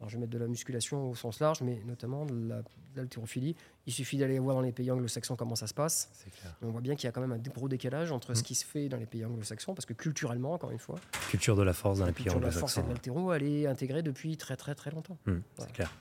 alors 0.00 0.08
je 0.10 0.14
vais 0.16 0.20
mettre 0.20 0.32
de 0.32 0.38
la 0.38 0.46
musculation 0.46 1.10
au 1.10 1.14
sens 1.16 1.40
large, 1.40 1.60
mais 1.60 1.82
notamment 1.84 2.24
de 2.24 2.52
l'haltérophilie. 2.94 3.56
Il 3.86 3.92
suffit 3.92 4.16
d'aller 4.16 4.38
voir 4.38 4.54
dans 4.54 4.62
les 4.62 4.70
pays 4.70 4.90
anglo-saxons 4.92 5.34
comment 5.34 5.56
ça 5.56 5.66
se 5.66 5.74
passe. 5.74 6.10
Clair. 6.40 6.54
On 6.62 6.70
voit 6.70 6.80
bien 6.80 6.94
qu'il 6.94 7.04
y 7.04 7.08
a 7.08 7.12
quand 7.12 7.20
même 7.20 7.32
un 7.32 7.38
gros 7.38 7.68
décalage 7.68 8.12
entre 8.12 8.34
ce 8.34 8.40
Mm. 8.40 8.44
qui 8.44 8.54
se 8.54 8.64
fait 8.64 8.88
dans 8.88 8.96
les 8.96 9.06
pays 9.06 9.24
anglo-saxons, 9.24 9.74
parce 9.74 9.86
que 9.86 9.94
culturellement, 9.94 10.52
encore 10.52 10.70
une 10.70 10.78
fois, 10.78 11.00
Culture 11.30 11.56
de 11.56 11.62
la 11.62 11.72
force 11.72 11.98
dans 11.98 12.06
les 12.06 12.12
pays 12.12 12.26
de 12.26 12.30
la 12.30 12.50
force 12.52 12.76
et 12.76 12.80
de 12.80 12.86
anglo-saxons. 12.86 12.88
l'haltéro, 12.88 13.32
elle 13.32 13.42
est 13.42 13.66
intégrée 13.66 14.02
depuis 14.02 14.36
très 14.36 14.56
très 14.56 14.74
très 14.76 14.90
longtemps. 14.92 15.18
Hmm, 15.26 15.38
Voilà. 15.56 15.68
C'est 15.68 15.72
clair. 15.72 15.92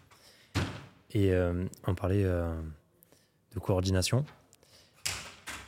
Et 1.12 1.32
euh, 1.32 1.66
on 1.88 1.96
parlait 1.96 2.24
euh, 2.24 2.54
de 3.54 3.60
coordination. 3.60 4.25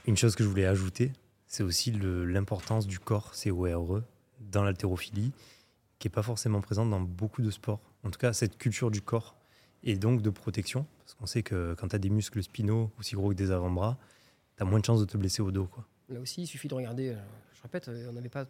Une 0.05 0.17
chose 0.17 0.35
que 0.35 0.43
je 0.43 0.49
voulais 0.49 0.65
ajouter, 0.65 1.13
c'est 1.47 1.63
aussi 1.63 1.91
l'importance 1.91 2.85
du 2.87 2.99
corps 2.99 3.33
CORE 3.43 4.01
dans 4.39 4.63
l'haltérophilie, 4.63 5.31
qui 5.99 6.07
n'est 6.07 6.11
pas 6.11 6.23
forcément 6.23 6.61
présente 6.61 6.89
dans 6.89 7.01
beaucoup 7.01 7.41
de 7.41 7.51
sports. 7.51 7.79
En 8.03 8.09
tout 8.09 8.19
cas, 8.19 8.33
cette 8.33 8.57
culture 8.57 8.89
du 8.91 9.01
corps 9.01 9.35
et 9.83 9.95
donc 9.95 10.21
de 10.21 10.29
protection, 10.29 10.85
parce 10.99 11.13
qu'on 11.13 11.25
sait 11.25 11.43
que 11.43 11.73
quand 11.77 11.89
tu 11.89 11.95
as 11.95 11.99
des 11.99 12.09
muscles 12.09 12.41
spinaux 12.41 12.91
aussi 12.99 13.15
gros 13.15 13.29
que 13.29 13.35
des 13.35 13.51
avant-bras, 13.51 13.97
tu 14.57 14.63
as 14.63 14.65
moins 14.65 14.79
de 14.79 14.85
chances 14.85 14.99
de 15.01 15.05
te 15.05 15.17
blesser 15.17 15.41
au 15.41 15.51
dos. 15.51 15.65
Quoi. 15.65 15.85
Là 16.09 16.19
aussi, 16.19 16.41
il 16.43 16.47
suffit 16.47 16.67
de 16.67 16.73
regarder. 16.73 17.09
euh, 17.09 17.15
Je 17.53 17.61
répète, 17.61 17.87
euh, 17.89 18.07
on 18.09 18.13
n'avait 18.13 18.29
pas 18.29 18.45
de, 18.45 18.49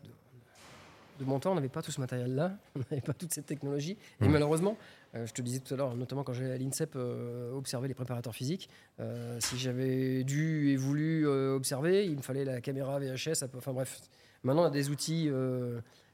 de 1.20 1.25
mon 1.25 1.39
temps, 1.39 1.51
on 1.51 1.56
n'avait 1.56 1.68
pas 1.70 1.82
tout 1.82 1.91
ce 1.91 2.00
matériel-là, 2.00 2.56
on 2.75 2.79
n'avait 2.91 3.01
pas 3.01 3.13
toute 3.13 3.34
cette 3.34 3.46
technologie. 3.48 3.98
Et 4.22 4.25
Mhm. 4.25 4.32
malheureusement, 4.32 4.77
euh, 5.15 5.25
je 5.25 5.34
te 5.34 5.41
disais 5.41 5.60
tout 5.60 5.74
à 5.74 5.77
l'heure, 5.77 5.96
notamment 5.96 6.24
quand 6.24 6.34
j'allais 6.34 6.53
à 6.53 6.58
l'INSEP 6.58 6.94
euh, 6.96 7.51
observer 7.53 7.88
les 7.88 7.94
préparateurs 7.96 8.34
physiques, 8.36 8.70
euh, 9.00 9.39
si 9.39 9.58
j'avais 9.58 10.24
dû 10.24 10.70
et 10.70 10.77
voulu 10.77 11.27
observer, 11.27 12.06
il 12.06 12.15
me 12.18 12.22
fallait 12.22 12.46
la 12.46 12.62
caméra 12.62 13.00
VHS. 13.00 13.44
Enfin 13.56 13.74
bref, 13.74 14.00
maintenant 14.44 14.62
on 14.63 14.68
a 14.68 14.70
des 14.72 14.89
outils 14.89 15.29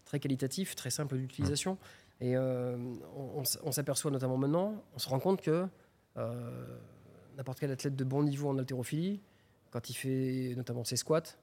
très 0.05 0.19
qualitatifs, 0.19 0.75
très 0.75 0.89
simples 0.89 1.17
d'utilisation. 1.17 1.77
Et 2.21 2.37
euh, 2.37 2.77
on, 3.63 3.71
s'aperçoit 3.71 4.09
notamment 4.09 4.37
maintenant, 4.37 4.81
on 4.93 4.99
se 4.99 5.09
rend 5.09 5.19
compte 5.19 5.41
que 5.41 5.67
euh, 6.17 6.77
n'importe 7.35 7.59
quel 7.59 7.71
athlète 7.71 7.95
de 7.95 8.03
bon 8.05 8.23
niveau 8.23 8.47
en 8.49 8.57
haltérophilie, 8.57 9.19
quand 9.71 9.89
il 9.89 9.93
fait 9.93 10.53
notamment 10.55 10.85
ses 10.85 10.95
squats, 10.95 11.35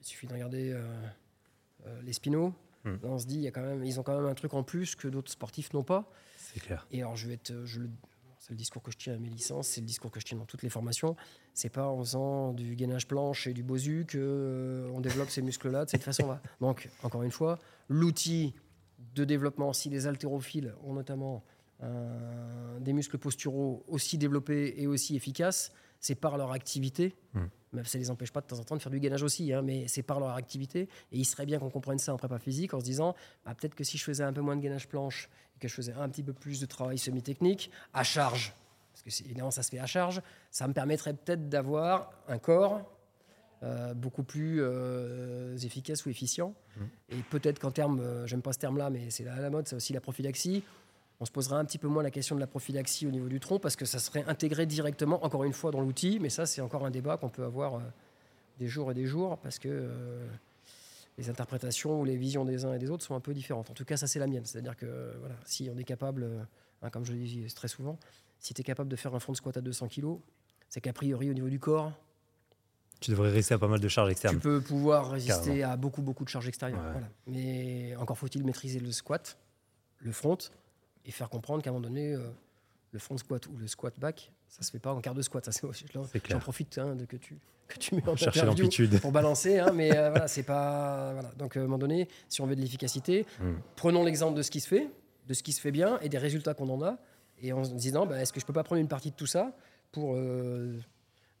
il 0.00 0.06
suffit 0.06 0.26
de 0.26 0.34
regarder 0.34 0.72
euh, 0.74 2.02
les 2.02 2.12
spinaux. 2.12 2.52
Hmm. 2.84 2.96
Là, 3.02 3.08
on 3.08 3.18
se 3.18 3.26
dit, 3.26 3.36
il 3.36 3.42
y 3.42 3.48
a 3.48 3.52
quand 3.52 3.62
même, 3.62 3.84
ils 3.84 3.98
ont 3.98 4.02
quand 4.02 4.16
même 4.16 4.26
un 4.28 4.34
truc 4.34 4.52
en 4.52 4.62
plus 4.62 4.94
que 4.96 5.08
d'autres 5.08 5.30
sportifs 5.30 5.72
n'ont 5.72 5.84
pas. 5.84 6.10
C'est 6.36 6.60
clair. 6.60 6.86
Et 6.90 7.00
alors, 7.00 7.16
je 7.16 7.28
vais 7.28 7.34
être, 7.34 7.64
je 7.64 7.80
le, 7.80 7.88
c'est 8.42 8.50
le 8.50 8.56
discours 8.56 8.82
que 8.82 8.90
je 8.90 8.96
tiens 8.96 9.14
à 9.14 9.18
mes 9.18 9.28
licences, 9.28 9.68
c'est 9.68 9.80
le 9.80 9.86
discours 9.86 10.10
que 10.10 10.18
je 10.18 10.24
tiens 10.24 10.36
dans 10.36 10.46
toutes 10.46 10.64
les 10.64 10.68
formations. 10.68 11.14
C'est 11.54 11.68
pas 11.68 11.86
en 11.86 11.98
faisant 12.00 12.52
du 12.52 12.74
gainage 12.74 13.06
planche 13.06 13.46
et 13.46 13.52
du 13.52 13.62
bosu 13.62 14.04
que 14.04 14.18
euh, 14.18 15.00
développe 15.00 15.30
ces 15.30 15.42
muscles-là 15.42 15.84
de 15.84 15.90
cette 15.90 16.02
façon-là. 16.02 16.42
Donc, 16.60 16.90
encore 17.04 17.22
une 17.22 17.30
fois, 17.30 17.60
l'outil 17.88 18.52
de 19.14 19.24
développement, 19.24 19.72
si 19.72 19.90
les 19.90 20.08
haltérophiles 20.08 20.74
ont 20.82 20.92
notamment 20.92 21.44
euh, 21.84 22.80
des 22.80 22.92
muscles 22.92 23.16
posturaux 23.16 23.84
aussi 23.86 24.18
développés 24.18 24.74
et 24.76 24.88
aussi 24.88 25.14
efficaces, 25.14 25.72
c'est 26.02 26.14
par 26.14 26.36
leur 26.36 26.52
activité. 26.52 27.14
Hmm. 27.32 27.46
Mais 27.72 27.84
ça 27.84 27.96
les 27.96 28.10
empêche 28.10 28.32
pas 28.32 28.42
de 28.42 28.46
temps 28.46 28.58
en 28.58 28.64
temps 28.64 28.76
de 28.76 28.82
faire 28.82 28.92
du 28.92 29.00
gainage 29.00 29.22
aussi, 29.22 29.50
hein, 29.50 29.62
mais 29.62 29.88
c'est 29.88 30.02
par 30.02 30.20
leur 30.20 30.34
activité. 30.34 30.90
Et 31.10 31.18
il 31.18 31.24
serait 31.24 31.46
bien 31.46 31.58
qu'on 31.58 31.70
comprenne 31.70 31.98
ça 31.98 32.12
en 32.12 32.18
prépa 32.18 32.38
physique 32.38 32.74
en 32.74 32.80
se 32.80 32.84
disant, 32.84 33.14
bah, 33.46 33.54
peut-être 33.54 33.74
que 33.74 33.84
si 33.84 33.96
je 33.96 34.04
faisais 34.04 34.24
un 34.24 34.32
peu 34.34 34.42
moins 34.42 34.56
de 34.56 34.60
gainage 34.60 34.88
planche 34.88 35.30
et 35.56 35.58
que 35.58 35.68
je 35.68 35.74
faisais 35.74 35.94
un 35.94 36.10
petit 36.10 36.22
peu 36.22 36.34
plus 36.34 36.60
de 36.60 36.66
travail 36.66 36.98
semi-technique 36.98 37.70
à 37.94 38.02
charge, 38.02 38.52
parce 38.92 39.02
que 39.02 39.24
évidemment 39.24 39.50
ça 39.50 39.62
se 39.62 39.70
fait 39.70 39.78
à 39.78 39.86
charge, 39.86 40.20
ça 40.50 40.68
me 40.68 40.74
permettrait 40.74 41.14
peut-être 41.14 41.48
d'avoir 41.48 42.12
un 42.28 42.36
corps 42.36 42.82
euh, 43.62 43.94
beaucoup 43.94 44.24
plus 44.24 44.58
euh, 44.60 45.56
efficace 45.56 46.04
ou 46.04 46.10
efficient. 46.10 46.52
Et 47.10 47.22
peut-être 47.30 47.60
qu'en 47.60 47.70
termes, 47.70 48.00
euh, 48.00 48.26
j'aime 48.26 48.42
pas 48.42 48.52
ce 48.52 48.58
terme-là, 48.58 48.90
mais 48.90 49.10
c'est 49.10 49.24
à 49.28 49.40
la 49.40 49.50
mode, 49.50 49.68
c'est 49.68 49.76
aussi 49.76 49.92
la 49.92 50.00
prophylaxie. 50.00 50.64
On 51.22 51.24
se 51.24 51.30
poserait 51.30 51.54
un 51.54 51.64
petit 51.64 51.78
peu 51.78 51.86
moins 51.86 52.02
la 52.02 52.10
question 52.10 52.34
de 52.34 52.40
la 52.40 52.48
prophylaxie 52.48 53.06
au 53.06 53.12
niveau 53.12 53.28
du 53.28 53.38
tronc 53.38 53.60
parce 53.60 53.76
que 53.76 53.84
ça 53.84 54.00
serait 54.00 54.24
intégré 54.26 54.66
directement, 54.66 55.24
encore 55.24 55.44
une 55.44 55.52
fois, 55.52 55.70
dans 55.70 55.80
l'outil. 55.80 56.18
Mais 56.20 56.30
ça, 56.30 56.46
c'est 56.46 56.60
encore 56.60 56.84
un 56.84 56.90
débat 56.90 57.16
qu'on 57.16 57.28
peut 57.28 57.44
avoir 57.44 57.76
euh, 57.76 57.80
des 58.58 58.66
jours 58.66 58.90
et 58.90 58.94
des 58.94 59.06
jours 59.06 59.38
parce 59.38 59.60
que 59.60 59.68
euh, 59.68 60.26
les 61.18 61.30
interprétations 61.30 62.00
ou 62.00 62.04
les 62.04 62.16
visions 62.16 62.44
des 62.44 62.64
uns 62.64 62.74
et 62.74 62.80
des 62.80 62.90
autres 62.90 63.04
sont 63.04 63.14
un 63.14 63.20
peu 63.20 63.34
différentes. 63.34 63.70
En 63.70 63.72
tout 63.72 63.84
cas, 63.84 63.96
ça, 63.96 64.08
c'est 64.08 64.18
la 64.18 64.26
mienne. 64.26 64.44
C'est-à-dire 64.44 64.76
que 64.76 64.84
euh, 64.84 65.12
voilà, 65.20 65.36
si 65.44 65.70
on 65.72 65.78
est 65.78 65.84
capable, 65.84 66.28
hein, 66.82 66.90
comme 66.90 67.04
je 67.04 67.12
le 67.12 67.18
dis 67.20 67.46
très 67.54 67.68
souvent, 67.68 68.00
si 68.40 68.52
tu 68.52 68.60
es 68.62 68.64
capable 68.64 68.88
de 68.88 68.96
faire 68.96 69.14
un 69.14 69.20
front 69.20 69.34
squat 69.34 69.56
à 69.56 69.60
200 69.60 69.86
kg, 69.86 70.16
c'est 70.68 70.80
qu'a 70.80 70.92
priori, 70.92 71.30
au 71.30 71.34
niveau 71.34 71.48
du 71.48 71.60
corps, 71.60 71.92
Tu 72.98 73.12
devrais 73.12 73.30
rester 73.30 73.54
à 73.54 73.58
pas 73.60 73.68
mal 73.68 73.78
de 73.78 73.86
charges 73.86 74.08
tu 74.08 74.12
externes. 74.14 74.40
peux 74.40 74.60
pouvoir 74.60 75.12
résister 75.12 75.62
à 75.62 75.76
beaucoup, 75.76 76.02
beaucoup 76.02 76.24
de 76.24 76.30
charges 76.30 76.48
extérieures. 76.48 76.82
Ouais. 76.82 76.90
Voilà. 76.90 77.08
Mais 77.28 77.94
encore 77.94 78.18
faut-il 78.18 78.44
maîtriser 78.44 78.80
le 78.80 78.90
squat, 78.90 79.38
le 80.00 80.10
front, 80.10 80.38
et 81.04 81.10
faire 81.10 81.28
comprendre 81.28 81.62
qu'à 81.62 81.70
un 81.70 81.72
moment 81.72 81.86
donné, 81.88 82.14
euh, 82.14 82.28
le 82.92 82.98
front 82.98 83.16
squat 83.16 83.46
ou 83.46 83.56
le 83.56 83.66
squat 83.66 83.98
back, 83.98 84.32
ça 84.48 84.62
se 84.62 84.70
fait 84.70 84.78
pas 84.78 84.92
en 84.92 85.00
quart 85.00 85.14
de 85.14 85.22
squat. 85.22 85.44
Ça, 85.50 85.68
j'en, 85.92 86.38
profite 86.38 86.78
hein, 86.78 86.94
de 86.94 87.04
que 87.06 87.16
tu, 87.16 87.38
que 87.68 87.78
tu 87.78 87.94
mets 87.94 88.06
en 88.08 88.16
Chercher 88.16 88.44
l'amplitude. 88.44 89.00
pour 89.00 89.12
balancer, 89.12 89.58
hein, 89.58 89.72
mais 89.74 89.96
euh, 89.96 90.10
voilà, 90.10 90.28
c'est 90.28 90.42
pas. 90.42 91.12
Voilà. 91.14 91.30
Donc, 91.38 91.56
à 91.56 91.60
un 91.60 91.62
moment 91.62 91.78
donné, 91.78 92.08
si 92.28 92.40
on 92.40 92.46
veut 92.46 92.56
de 92.56 92.60
l'efficacité, 92.60 93.26
Hmm. 93.40 93.54
prenons 93.76 94.04
l'exemple 94.04 94.36
de 94.36 94.42
ce 94.42 94.50
qui 94.50 94.60
se 94.60 94.68
fait, 94.68 94.90
de 95.26 95.34
ce 95.34 95.42
qui 95.42 95.52
se 95.52 95.60
fait 95.60 95.70
bien 95.72 95.98
et 96.00 96.08
des 96.08 96.18
résultats 96.18 96.54
qu'on 96.54 96.68
en 96.68 96.82
a, 96.82 96.98
et 97.40 97.52
en 97.52 97.64
se 97.64 97.72
disant, 97.74 98.06
bah, 98.06 98.20
est-ce 98.20 98.32
que 98.32 98.40
je 98.40 98.46
peux 98.46 98.52
pas 98.52 98.62
prendre 98.64 98.80
une 98.80 98.88
partie 98.88 99.10
de 99.10 99.16
tout 99.16 99.26
ça 99.26 99.56
pour 99.90 100.14
euh, 100.14 100.78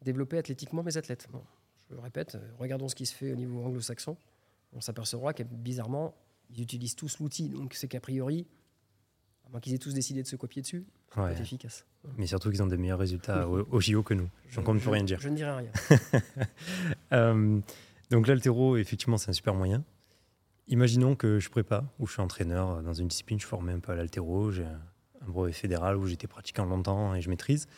développer 0.02 0.38
athlétiquement 0.38 0.82
mes 0.82 0.96
athlètes? 0.96 1.28
Bon, 1.30 1.42
Je 1.90 1.94
le 1.96 2.00
répète, 2.00 2.34
euh, 2.34 2.40
regardons 2.58 2.88
ce 2.88 2.94
qui 2.94 3.06
se 3.06 3.14
fait 3.14 3.30
au 3.32 3.36
niveau 3.36 3.62
anglo-saxon. 3.62 4.16
On 4.74 4.80
s'apercevra 4.80 5.34
que 5.34 5.42
bizarrement, 5.42 6.14
ils 6.50 6.62
utilisent 6.62 6.96
tous 6.96 7.18
l'outil, 7.18 7.50
donc 7.50 7.74
c'est 7.74 7.88
qu'a 7.88 8.00
priori, 8.00 8.46
moins 9.52 9.60
qu'ils 9.60 9.74
aient 9.74 9.78
tous 9.78 9.94
décidé 9.94 10.22
de 10.22 10.26
se 10.26 10.34
copier 10.36 10.62
dessus, 10.62 10.84
Ouais. 11.16 11.30
être 11.32 11.40
efficace. 11.40 11.84
Mais 12.16 12.26
surtout 12.26 12.50
qu'ils 12.50 12.62
ont 12.62 12.66
des 12.66 12.76
meilleurs 12.78 12.98
résultats 12.98 13.46
au, 13.48 13.66
au 13.70 13.80
JO 13.80 14.02
que 14.02 14.14
nous. 14.14 14.28
Je- 14.48 14.56
Donc 14.56 14.68
on 14.68 14.74
ne 14.74 14.78
je- 14.80 14.84
peut 14.84 14.90
rien 14.90 15.04
dire. 15.04 15.20
Je 15.20 15.28
ne 15.28 15.36
dirai 15.36 15.52
rien. 15.52 15.70
Euh, 17.12 17.60
donc 18.10 18.26
l'altéro, 18.26 18.76
effectivement, 18.76 19.16
c'est 19.18 19.30
un 19.30 19.34
super 19.34 19.54
moyen. 19.54 19.84
Imaginons 20.68 21.14
que 21.16 21.38
je 21.38 21.50
prépa 21.50 21.84
ou 21.98 22.06
je 22.06 22.12
suis 22.12 22.22
entraîneur 22.22 22.82
dans 22.82 22.94
une 22.94 23.08
discipline, 23.08 23.38
je 23.38 23.44
suis 23.44 23.50
formé 23.50 23.72
un 23.72 23.80
peu 23.80 23.92
à 23.92 23.94
l'altéro, 23.96 24.50
j'ai 24.50 24.64
un 24.64 24.80
un 25.24 25.30
brevet 25.30 25.52
fédéral 25.52 25.96
où 25.98 26.06
j'étais 26.06 26.26
pratiquant 26.26 26.64
longtemps 26.64 27.14
et 27.14 27.20
je 27.20 27.30
maîtrise. 27.30 27.68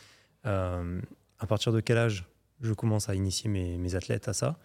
Euh, 0.46 0.98
à 1.38 1.46
partir 1.46 1.72
de 1.74 1.80
quel 1.80 1.98
âge 1.98 2.24
je 2.62 2.72
commence 2.72 3.10
à 3.10 3.14
initier 3.14 3.50
mes, 3.50 3.76
mes 3.76 3.96
athlètes 3.96 4.28
à 4.28 4.32
ça? 4.32 4.58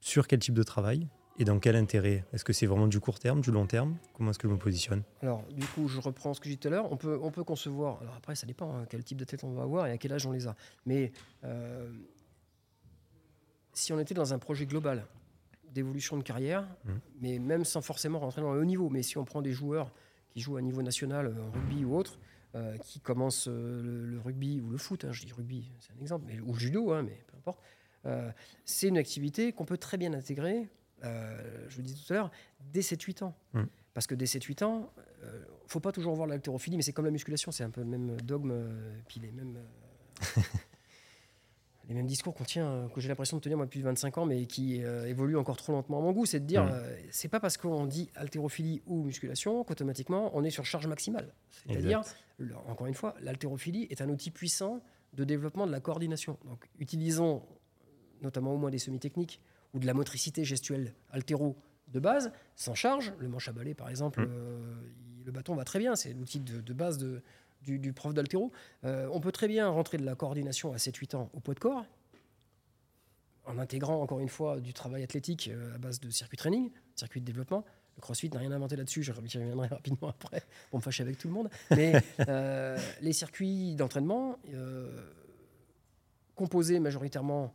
Sur 0.00 0.26
quel 0.26 0.40
type 0.40 0.54
de 0.54 0.64
travail? 0.64 1.06
Et 1.38 1.44
dans 1.44 1.58
quel 1.58 1.76
intérêt? 1.76 2.24
Est-ce 2.32 2.44
que 2.44 2.52
c'est 2.52 2.66
vraiment 2.66 2.86
du 2.86 3.00
court 3.00 3.18
terme, 3.18 3.40
du 3.40 3.50
long 3.50 3.66
terme? 3.66 3.96
Comment 4.14 4.30
est-ce 4.30 4.38
que 4.38 4.48
je 4.48 4.52
me 4.52 4.58
positionne? 4.58 5.02
Alors, 5.22 5.42
du 5.50 5.66
coup, 5.66 5.88
je 5.88 6.00
reprends 6.00 6.32
ce 6.34 6.40
que 6.40 6.48
j'ai 6.48 6.54
dit 6.54 6.58
tout 6.58 6.68
à 6.68 6.70
l'heure. 6.70 6.92
On 6.92 6.96
peut, 6.96 7.18
on 7.22 7.30
peut 7.30 7.44
concevoir. 7.44 8.00
Alors, 8.02 8.14
après, 8.14 8.34
ça 8.36 8.46
dépend 8.46 8.76
hein, 8.76 8.86
quel 8.88 9.02
type 9.02 9.18
d'athlète 9.18 9.42
on 9.44 9.52
va 9.52 9.62
avoir 9.62 9.86
et 9.86 9.90
à 9.92 9.98
quel 9.98 10.12
âge 10.12 10.26
on 10.26 10.32
les 10.32 10.46
a. 10.46 10.54
Mais 10.86 11.12
euh, 11.44 11.90
si 13.72 13.92
on 13.92 13.98
était 13.98 14.14
dans 14.14 14.32
un 14.32 14.38
projet 14.38 14.66
global 14.66 15.06
d'évolution 15.72 16.16
de 16.16 16.22
carrière, 16.22 16.68
Mhm. 16.84 17.00
mais 17.20 17.38
même 17.40 17.64
sans 17.64 17.80
forcément 17.82 18.20
rentrer 18.20 18.40
dans 18.40 18.52
le 18.52 18.60
haut 18.60 18.64
niveau, 18.64 18.88
mais 18.90 19.02
si 19.02 19.18
on 19.18 19.24
prend 19.24 19.42
des 19.42 19.52
joueurs 19.52 19.92
qui 20.30 20.40
jouent 20.40 20.56
à 20.56 20.62
niveau 20.62 20.82
national 20.82 21.26
euh, 21.26 21.42
en 21.42 21.50
rugby 21.50 21.84
ou 21.84 21.96
autre, 21.96 22.18
euh, 22.54 22.76
qui 22.78 23.00
commencent 23.00 23.48
euh, 23.48 23.82
le, 23.82 24.06
le 24.06 24.20
rugby 24.20 24.60
ou 24.60 24.70
le 24.70 24.78
foot, 24.78 25.04
hein, 25.04 25.10
je 25.10 25.24
dis 25.26 25.32
rugby, 25.32 25.72
c'est 25.80 25.92
un 25.92 26.00
exemple, 26.00 26.26
mais, 26.28 26.38
ou 26.38 26.52
le 26.52 26.58
judo, 26.60 26.92
hein, 26.92 27.02
mais 27.02 27.18
peu 27.26 27.36
importe, 27.36 27.60
c'est 28.66 28.88
une 28.88 28.98
activité 28.98 29.52
qu'on 29.52 29.64
peut 29.64 29.78
très 29.78 29.96
bien 29.96 30.12
intégrer, 30.12 30.68
euh, 31.02 31.66
je 31.68 31.78
le 31.78 31.82
disais 31.82 31.98
tout 32.06 32.12
à 32.12 32.16
l'heure, 32.16 32.30
dès 32.72 32.80
7-8 32.80 33.24
ans. 33.24 33.34
Mhm. 33.54 33.66
Parce 33.94 34.06
que 34.06 34.14
dès 34.14 34.26
7-8 34.26 34.64
ans, 34.64 34.90
il 35.22 35.26
ne 35.28 35.68
faut 35.68 35.80
pas 35.80 35.92
toujours 35.92 36.14
voir 36.14 36.26
l'haltérophilie, 36.26 36.76
mais 36.76 36.82
c'est 36.82 36.92
comme 36.92 37.04
la 37.06 37.10
musculation, 37.10 37.50
c'est 37.52 37.64
un 37.64 37.70
peu 37.70 37.80
le 37.80 37.86
même 37.86 38.20
dogme, 38.20 38.50
euh, 38.52 38.98
puis 39.08 39.20
les 39.20 39.30
mêmes, 39.30 39.56
euh, 39.56 40.20
les 41.88 41.94
mêmes 41.94 42.06
discours 42.06 42.34
qu'on 42.34 42.44
tient, 42.44 42.66
euh, 42.66 42.88
que 42.88 43.00
j'ai 43.00 43.08
l'impression 43.08 43.36
de 43.36 43.42
tenir 43.42 43.56
moi 43.58 43.66
depuis 43.66 43.82
25 43.82 44.18
ans, 44.18 44.24
mais 44.26 44.46
qui 44.46 44.82
euh, 44.82 45.06
évoluent 45.06 45.36
encore 45.36 45.56
trop 45.56 45.72
lentement 45.72 45.98
à 45.98 46.02
mon 46.02 46.12
goût. 46.12 46.24
C'est 46.26 46.40
de 46.40 46.46
dire, 46.46 46.64
Mm. 46.64 46.70
euh, 46.72 46.96
c'est 47.10 47.28
pas 47.28 47.40
parce 47.40 47.56
qu'on 47.56 47.84
dit 47.86 48.10
haltérophilie 48.14 48.82
ou 48.86 49.02
musculation 49.04 49.64
qu'automatiquement 49.64 50.30
on 50.34 50.42
est 50.44 50.50
sur 50.50 50.64
charge 50.64 50.86
maximale. 50.86 51.32
C'est-à-dire, 51.68 52.02
encore 52.66 52.86
une 52.86 52.94
fois, 52.94 53.14
l'haltérophilie 53.20 53.86
est 53.90 54.00
un 54.00 54.08
outil 54.08 54.30
puissant 54.30 54.82
de 55.12 55.24
développement 55.24 55.66
de 55.66 55.72
la 55.72 55.80
coordination. 55.80 56.38
Donc 56.46 56.68
utilisons 56.78 57.42
notamment 58.22 58.54
au 58.54 58.56
moins 58.56 58.70
des 58.70 58.78
semi-techniques, 58.78 59.40
ou 59.74 59.78
de 59.78 59.86
la 59.86 59.92
motricité 59.94 60.44
gestuelle 60.44 60.94
altéro 61.10 61.56
de 61.88 62.00
base, 62.00 62.32
s'en 62.56 62.74
charge. 62.74 63.12
Le 63.18 63.28
manche 63.28 63.48
à 63.48 63.52
balai, 63.52 63.74
par 63.74 63.88
exemple, 63.90 64.22
Mm. 64.22 64.28
euh, 64.30 64.74
il- 65.18 65.24
le 65.24 65.32
bâton 65.32 65.54
va 65.54 65.64
très 65.64 65.78
bien, 65.78 65.96
c'est 65.96 66.12
l'outil 66.12 66.40
de, 66.40 66.60
de 66.60 66.72
base 66.72 66.96
de- 66.98 67.22
du, 67.62 67.78
du 67.78 67.92
prof 67.92 68.12
d'altéro. 68.14 68.52
Euh, 68.84 69.08
on 69.12 69.20
peut 69.20 69.32
très 69.32 69.48
bien 69.48 69.68
rentrer 69.68 69.96
de 69.98 70.04
la 70.04 70.14
coordination 70.14 70.72
à 70.72 70.78
7-8 70.78 71.14
ans 71.14 71.30
au 71.34 71.40
poids 71.40 71.54
de 71.54 71.60
corps, 71.60 71.84
en 73.46 73.58
intégrant 73.58 74.00
encore 74.00 74.20
une 74.20 74.28
fois 74.28 74.60
du 74.60 74.72
travail 74.72 75.02
athlétique 75.02 75.48
euh, 75.52 75.74
à 75.74 75.78
base 75.78 76.00
de 76.00 76.08
circuit 76.10 76.36
training, 76.36 76.70
circuit 76.94 77.20
de 77.20 77.26
développement. 77.26 77.64
Le 77.96 78.00
CrossFit 78.02 78.28
n'a 78.30 78.40
rien 78.40 78.50
inventé 78.52 78.74
là-dessus, 78.76 79.02
je 79.02 79.12
j'y 79.26 79.38
reviendrai 79.38 79.68
rapidement 79.68 80.08
après 80.08 80.42
pour 80.70 80.78
me 80.78 80.82
fâcher 80.82 81.02
avec 81.02 81.16
tout 81.18 81.28
le 81.28 81.34
monde. 81.34 81.48
Mais 81.70 81.92
euh, 82.28 82.76
les 83.00 83.12
circuits 83.12 83.76
d'entraînement, 83.76 84.38
euh, 84.52 85.10
composés 86.34 86.80
majoritairement 86.80 87.54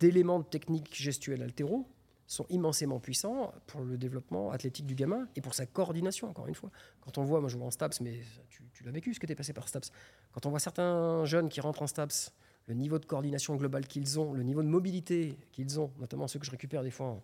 d'éléments 0.00 0.38
de 0.40 0.44
technique 0.44 0.94
gestuelle 0.94 1.42
altéro, 1.42 1.86
sont 2.26 2.44
immensément 2.50 3.00
puissants 3.00 3.54
pour 3.66 3.80
le 3.80 3.96
développement 3.96 4.50
athlétique 4.50 4.84
du 4.84 4.94
gamin 4.94 5.26
et 5.34 5.40
pour 5.40 5.54
sa 5.54 5.64
coordination, 5.64 6.28
encore 6.28 6.46
une 6.46 6.54
fois. 6.54 6.70
Quand 7.00 7.16
on 7.16 7.24
voit, 7.24 7.40
moi 7.40 7.48
je 7.48 7.56
vois 7.56 7.66
en 7.66 7.70
STAPS, 7.70 8.00
mais 8.02 8.20
tu, 8.50 8.62
tu 8.74 8.84
l'as 8.84 8.90
vécu 8.90 9.14
ce 9.14 9.18
que 9.20 9.24
tu 9.26 9.32
es 9.32 9.34
passé 9.34 9.54
par 9.54 9.66
STAPS, 9.66 9.90
quand 10.32 10.44
on 10.44 10.50
voit 10.50 10.58
certains 10.60 11.24
jeunes 11.24 11.48
qui 11.48 11.60
rentrent 11.62 11.80
en 11.80 11.86
STAPS, 11.86 12.34
le 12.66 12.74
niveau 12.74 12.98
de 12.98 13.06
coordination 13.06 13.56
globale 13.56 13.86
qu'ils 13.86 14.20
ont, 14.20 14.34
le 14.34 14.42
niveau 14.42 14.62
de 14.62 14.68
mobilité 14.68 15.38
qu'ils 15.52 15.80
ont, 15.80 15.90
notamment 15.98 16.28
ceux 16.28 16.38
que 16.38 16.44
je 16.44 16.50
récupère 16.50 16.82
des 16.82 16.90
fois 16.90 17.18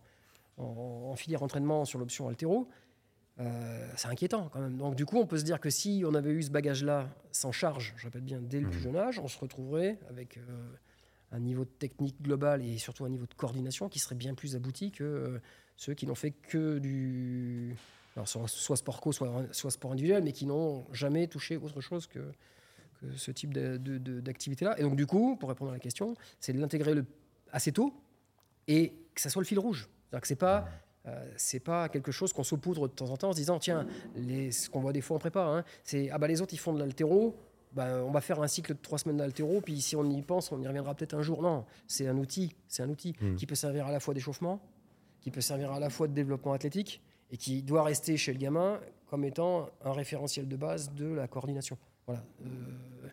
en, 0.56 0.62
en- 0.64 1.10
en 1.10 1.16
filière 1.16 1.42
entraînement 1.42 1.84
sur 1.84 1.98
l'option 1.98 2.26
altéro, 2.28 2.66
euh, 3.40 3.90
c'est 3.96 4.08
inquiétant 4.08 4.48
quand 4.48 4.60
même. 4.60 4.78
Donc 4.78 4.94
du 4.94 5.04
coup, 5.04 5.18
on 5.18 5.26
peut 5.26 5.36
se 5.38 5.44
dire 5.44 5.60
que 5.60 5.68
si 5.68 6.02
on 6.06 6.14
avait 6.14 6.30
eu 6.30 6.42
ce 6.42 6.50
bagage-là 6.50 7.10
sans 7.30 7.52
charge, 7.52 7.92
je 7.98 8.04
répète 8.04 8.24
bien, 8.24 8.40
dès 8.40 8.60
le 8.60 8.68
plus 8.68 8.78
Mhm. 8.78 8.84
jeune 8.84 8.96
âge, 8.96 9.18
on 9.18 9.28
se 9.28 9.38
retrouverait 9.38 9.98
avec 10.08 10.38
euh, 10.38 10.42
un 11.34 11.40
niveau 11.40 11.64
de 11.64 11.70
technique 11.70 12.20
global 12.22 12.62
et 12.62 12.78
surtout 12.78 13.04
un 13.04 13.08
niveau 13.08 13.26
de 13.26 13.34
coordination 13.34 13.88
qui 13.88 13.98
serait 13.98 14.14
bien 14.14 14.34
plus 14.34 14.54
abouti 14.56 14.92
que 14.92 15.04
euh, 15.04 15.38
ceux 15.76 15.94
qui 15.94 16.06
n'ont 16.06 16.14
fait 16.14 16.30
que 16.30 16.78
du... 16.78 17.76
Soit, 18.26 18.76
sport 18.76 19.00
co, 19.00 19.10
soit, 19.10 19.70
sport 19.70 19.90
individuel, 19.90 20.22
mais 20.22 20.30
qui 20.30 20.46
n'ont 20.46 20.86
jamais 20.92 21.26
touché 21.26 21.56
autre 21.56 21.80
chose 21.80 22.06
que, 22.06 22.20
ce 23.16 23.32
type 23.32 23.52
d'activité-là. 23.52 24.78
Et 24.78 24.82
donc 24.82 24.94
du 24.94 25.04
coup, 25.04 25.36
pour 25.36 25.48
répondre 25.48 25.72
à 25.72 25.74
la 25.74 25.80
question, 25.80 26.14
c'est 26.38 26.52
de 26.52 26.60
l'intégrer 26.60 26.94
assez 27.50 27.72
tôt 27.72 27.92
et 28.68 28.94
que 29.16 29.20
ça 29.20 29.30
soit 29.30 29.42
le 29.42 29.46
fil 29.46 29.58
rouge. 29.58 29.88
C'est-à-dire 30.08 30.20
que 30.20 30.28
c'est 30.28 30.36
pas... 30.36 30.68
euh, 31.06 31.58
pas 31.64 31.88
quelque 31.88 32.12
chose 32.12 32.32
qu'on 32.32 32.44
saupoudre 32.44 32.88
de 32.88 32.94
temps 32.94 33.10
en 33.10 33.16
temps 33.16 33.30
en 33.30 33.32
se 33.32 33.38
disant 33.38 33.58
tiens 33.58 33.86
ce 34.16 34.70
qu'on 34.70 34.80
voit 34.80 34.92
des 34.92 35.02
fois 35.02 35.16
en 35.16 35.20
prépa 35.20 35.42
hein, 35.42 35.64
c'est 35.82 36.08
ah 36.10 36.16
bah 36.16 36.28
les 36.28 36.40
autres 36.40 36.54
ils 36.54 36.58
font 36.58 36.72
de 36.72 36.78
l'altéro 36.78 37.36
bah, 37.74 38.02
on 38.04 38.10
va 38.10 38.20
faire 38.20 38.40
un 38.40 38.46
cycle 38.48 38.72
de 38.74 38.78
trois 38.80 38.98
semaines 38.98 39.16
d'altéro 39.18 39.60
puis 39.60 39.80
si 39.80 39.96
on 39.96 40.08
y 40.08 40.22
pense 40.22 40.52
on 40.52 40.60
y 40.62 40.66
reviendra 40.66 40.94
peut-être 40.94 41.14
un 41.14 41.22
jour 41.22 41.42
non 41.42 41.64
c'est 41.86 42.06
un 42.08 42.16
outil 42.16 42.54
c'est 42.68 42.82
un 42.82 42.88
outil 42.88 43.14
Mm. 43.20 43.34
qui 43.36 43.46
peut 43.46 43.54
servir 43.54 43.86
à 43.86 43.92
la 43.92 44.00
fois 44.00 44.14
d'échauffement 44.14 44.60
qui 45.20 45.30
peut 45.30 45.40
servir 45.40 45.72
à 45.72 45.80
la 45.80 45.90
fois 45.90 46.06
de 46.08 46.12
développement 46.14 46.52
athlétique 46.52 47.02
et 47.30 47.36
qui 47.36 47.62
doit 47.62 47.82
rester 47.84 48.16
chez 48.16 48.32
le 48.32 48.38
gamin 48.38 48.80
comme 49.08 49.24
étant 49.24 49.68
un 49.84 49.92
référentiel 49.92 50.46
de 50.48 50.56
base 50.56 50.92
de 50.94 51.06
la 51.06 51.26
coordination 51.28 51.76
voilà 52.06 52.22
Euh, 52.44 53.08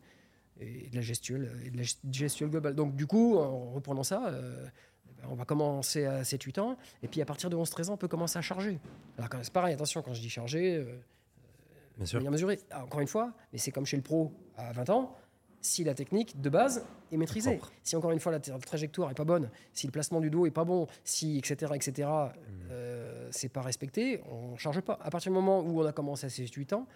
et 0.60 0.90
de 0.90 0.96
la 0.96 1.02
gestuelle 1.02 1.50
et 1.66 1.72
de 1.72 1.78
la 1.78 1.84
gest- 1.84 2.00
gestuelle 2.12 2.50
globale 2.50 2.76
donc 2.76 2.96
du 2.96 3.08
coup 3.08 3.38
en 3.38 3.72
reprenant 3.72 4.04
ça 4.04 4.28
euh, 4.28 4.68
ben, 5.18 5.28
on 5.32 5.36
va 5.36 5.46
commencer 5.46 6.06
à 6.06 6.22
7-8 6.24 6.60
ans, 6.60 6.78
et 7.04 7.08
puis 7.08 7.22
à 7.22 7.26
partir 7.26 7.50
de 7.52 7.56
11-13 7.56 7.90
ans, 7.90 7.94
on 7.94 7.98
peut 7.98 8.08
commencer 8.08 8.40
à 8.40 8.42
charger. 8.42 8.80
Alors 9.20 9.30
c'est 9.44 9.54
pareil, 9.54 9.74
attention, 9.76 10.02
quand 10.02 10.16
je 10.16 10.22
dis 10.22 10.30
charger, 10.30 10.78
euh, 10.78 10.98
Bien 12.02 12.06
de 12.06 12.10
sûr. 12.10 12.20
manière 12.20 12.32
mesurée. 12.32 12.60
Ah, 12.72 12.84
encore 12.84 13.00
une 13.02 13.08
fois, 13.08 13.34
mais 13.54 13.60
c'est 13.60 13.72
comme 13.72 13.86
chez 13.86 13.98
le 13.98 14.04
pro 14.04 14.32
à 14.58 14.72
20 14.74 14.90
ans, 14.90 15.16
si 15.62 15.84
la 15.84 15.94
technique 15.94 16.42
de 16.42 16.50
base 16.50 16.84
est 17.12 17.18
maîtrisée. 17.18 17.56
Propre. 17.58 17.72
Si 17.84 17.96
encore 17.96 18.12
une 18.12 18.20
fois 18.20 18.32
la 18.32 18.40
tra- 18.40 18.60
trajectoire 18.60 19.12
est 19.12 19.16
pas 19.16 19.26
bonne, 19.26 19.50
si 19.74 19.86
le 19.88 19.92
placement 19.92 20.20
du 20.20 20.30
dos 20.32 20.46
est 20.48 20.52
pas 20.52 20.64
bon, 20.66 20.88
si 21.04 21.38
etc 21.38 21.72
etc 21.76 22.10
euh, 22.72 23.28
c'est 23.32 23.50
pas 23.50 23.62
respecté, 23.62 24.22
on 24.32 24.58
charge 24.58 24.82
pas. 24.82 24.98
À 25.02 25.10
partir 25.10 25.32
du 25.32 25.36
moment 25.36 25.60
où 25.62 25.82
on 25.82 25.86
a 25.86 25.92
commencé 25.92 26.26
à 26.26 26.30
7-8 26.30 26.74
ans, 26.74 26.88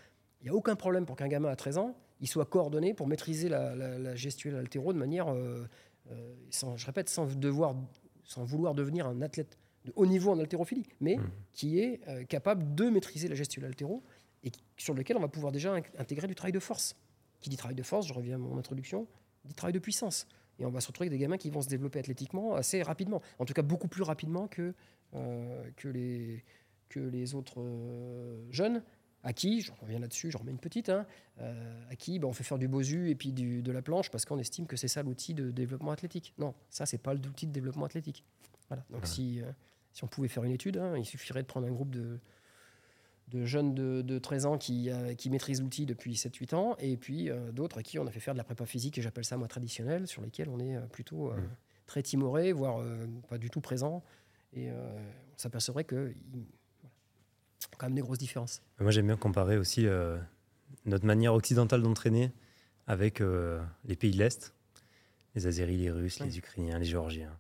il 0.42 0.46
n'y 0.46 0.50
a 0.50 0.54
aucun 0.56 0.76
problème 0.76 1.06
pour 1.06 1.16
qu'un 1.16 1.28
gamin 1.28 1.50
à 1.50 1.56
13 1.56 1.78
ans, 1.78 1.96
il 2.22 2.28
soit 2.28 2.46
coordonné 2.46 2.94
pour 2.94 3.08
maîtriser 3.08 3.50
la, 3.50 3.76
la, 3.76 3.98
la 4.00 4.16
gestuelle 4.16 4.56
altéro 4.56 4.94
de 4.94 4.98
manière, 4.98 5.28
euh, 5.32 5.68
euh, 6.12 6.34
sans, 6.50 6.78
je 6.78 6.86
répète, 6.86 7.10
sans 7.10 7.26
devoir, 7.36 7.76
sans 8.24 8.44
vouloir 8.44 8.74
devenir 8.74 9.06
un 9.08 9.22
athlète 9.22 9.58
de 9.86 9.94
haut 9.96 10.06
niveau 10.06 10.32
en 10.32 10.40
haltérophilie, 10.40 10.86
mais 11.02 11.18
Mhm. 11.18 11.30
qui 11.54 11.80
est 11.80 12.02
euh, 12.08 12.24
capable 12.24 12.74
de 12.74 12.90
maîtriser 12.90 13.28
la 13.28 13.36
gestuelle 13.36 13.66
altéro 13.66 14.02
et 14.46 14.52
sur 14.78 14.94
lequel 14.94 15.18
on 15.18 15.20
va 15.22 15.28
pouvoir 15.28 15.52
déjà 15.52 15.74
in- 15.76 15.82
intégrer 15.98 16.28
du 16.28 16.36
travail 16.36 16.54
de 16.54 16.60
force. 16.60 16.96
Qui 17.42 17.50
dit 17.50 17.58
travail 17.58 17.76
de 17.76 17.84
force, 17.84 18.08
je 18.08 18.14
reviens 18.14 18.36
à 18.36 18.38
mon 18.38 18.58
introduction, 18.58 19.08
dit 19.44 19.54
travail 19.54 19.74
de 19.74 19.80
puissance. 19.80 20.26
Et 20.60 20.66
on 20.66 20.70
va 20.72 20.80
se 20.80 20.88
retrouver 20.88 21.08
avec 21.08 21.20
des 21.20 21.22
gamins 21.24 21.38
qui 21.38 21.50
vont 21.50 21.62
se 21.62 21.68
développer 21.68 22.00
athlétiquement 22.00 22.56
assez 22.56 22.82
rapidement, 22.82 23.22
en 23.40 23.46
tout 23.46 23.54
cas 23.54 23.62
beaucoup 23.62 23.90
plus 23.90 24.04
rapidement 24.04 24.48
que, 24.48 24.74
euh, 25.14 25.70
que, 25.76 25.90
les, 25.90 26.44
que 26.88 27.00
les 27.02 27.36
autres 27.36 27.60
euh, 27.62 28.46
jeunes, 28.52 28.82
à 29.24 29.34
qui, 29.34 29.62
je 29.62 29.72
reviens 29.82 30.00
là-dessus, 30.00 30.32
je 30.32 30.38
remets 30.38 30.52
une 30.52 30.60
petite, 30.60 30.88
hein, 30.90 31.06
euh, 31.42 31.84
à 31.90 31.96
qui 31.96 32.20
ben, 32.20 32.28
on 32.28 32.34
fait 32.34 32.44
faire 32.44 32.58
du 32.60 32.68
bosu 32.68 33.10
et 33.10 33.16
puis 33.16 33.34
du- 33.34 33.62
de 33.64 33.72
la 33.72 33.82
planche 33.82 34.10
parce 34.12 34.24
qu'on 34.24 34.38
estime 34.40 34.66
que 34.68 34.78
c'est 34.78 34.88
ça 34.88 35.04
l'outil 35.04 35.34
de 35.34 35.52
développement 35.52 35.92
athlétique. 35.92 36.34
Non, 36.38 36.54
ça, 36.70 36.86
c'est 36.86 37.00
pas 37.00 37.14
l'outil 37.16 37.48
de 37.48 37.52
développement 37.52 37.86
athlétique. 37.86 38.24
Voilà. 38.70 38.86
Donc 38.92 39.02
Ouais. 39.02 39.08
si, 39.08 39.42
euh, 39.42 39.52
si 39.94 40.04
on 40.04 40.08
pouvait 40.08 40.28
faire 40.28 40.44
une 40.44 40.52
étude, 40.52 40.78
hein, 40.78 40.96
il 40.98 41.06
suffirait 41.06 41.42
de 41.42 41.48
prendre 41.48 41.68
un 41.68 41.72
groupe 41.72 41.90
de, 41.92 42.20
de 43.30 43.44
jeunes 43.46 43.74
de, 43.74 44.02
de 44.02 44.20
13 44.20 44.46
ans 44.46 44.58
qui, 44.58 44.90
euh, 44.92 45.14
qui 45.16 45.30
maîtrisent 45.30 45.62
l'outil 45.62 45.86
depuis 45.86 46.14
7-8 46.14 46.54
ans, 46.56 46.76
et 46.80 46.96
puis 46.98 47.30
euh, 47.30 47.52
d'autres 47.52 47.80
à 47.80 47.84
qui 47.84 47.98
on 48.00 48.06
a 48.06 48.12
fait 48.12 48.20
faire 48.20 48.34
de 48.36 48.38
la 48.38 48.44
prépa 48.44 48.66
physique, 48.66 48.98
et 48.98 49.02
j'appelle 49.02 49.26
ça 49.26 49.36
moi 49.38 49.48
traditionnelle, 49.48 50.08
sur 50.08 50.22
lesquels 50.22 50.48
on 50.50 50.60
est 50.60 50.76
euh, 50.76 50.82
plutôt 50.82 51.32
euh, 51.32 51.36
Mm. 51.38 51.50
très 51.88 52.04
timoré, 52.04 52.52
voire 52.54 52.84
pas 53.30 53.38
du 53.38 53.50
tout 53.50 53.62
présent. 53.62 54.04
Et 54.54 54.70
on 54.72 55.38
s'apercevrait 55.38 55.84
qu'il 55.84 55.98
voilà, 56.82 57.76
quand 57.78 57.88
même 57.88 57.96
des 57.96 58.02
grosses 58.02 58.18
différences. 58.20 58.62
Moi, 58.80 58.90
j'aime 58.92 59.08
bien 59.08 59.18
comparer 59.18 59.58
aussi 59.58 59.86
euh, 59.86 60.18
notre 60.86 61.06
manière 61.06 61.34
occidentale 61.34 61.82
d'entraîner 61.82 62.32
avec 62.88 63.20
euh, 63.22 63.62
les 63.84 63.96
pays 63.96 64.12
de 64.12 64.18
l'Est, 64.18 64.54
les 65.36 65.46
Azéris, 65.48 65.78
les 65.78 65.92
Russes, 65.92 66.20
Ouais. 66.22 66.28
les 66.28 66.38
Ukrainiens, 66.38 66.80
les 66.80 66.86
Géorgiens. 66.86 67.38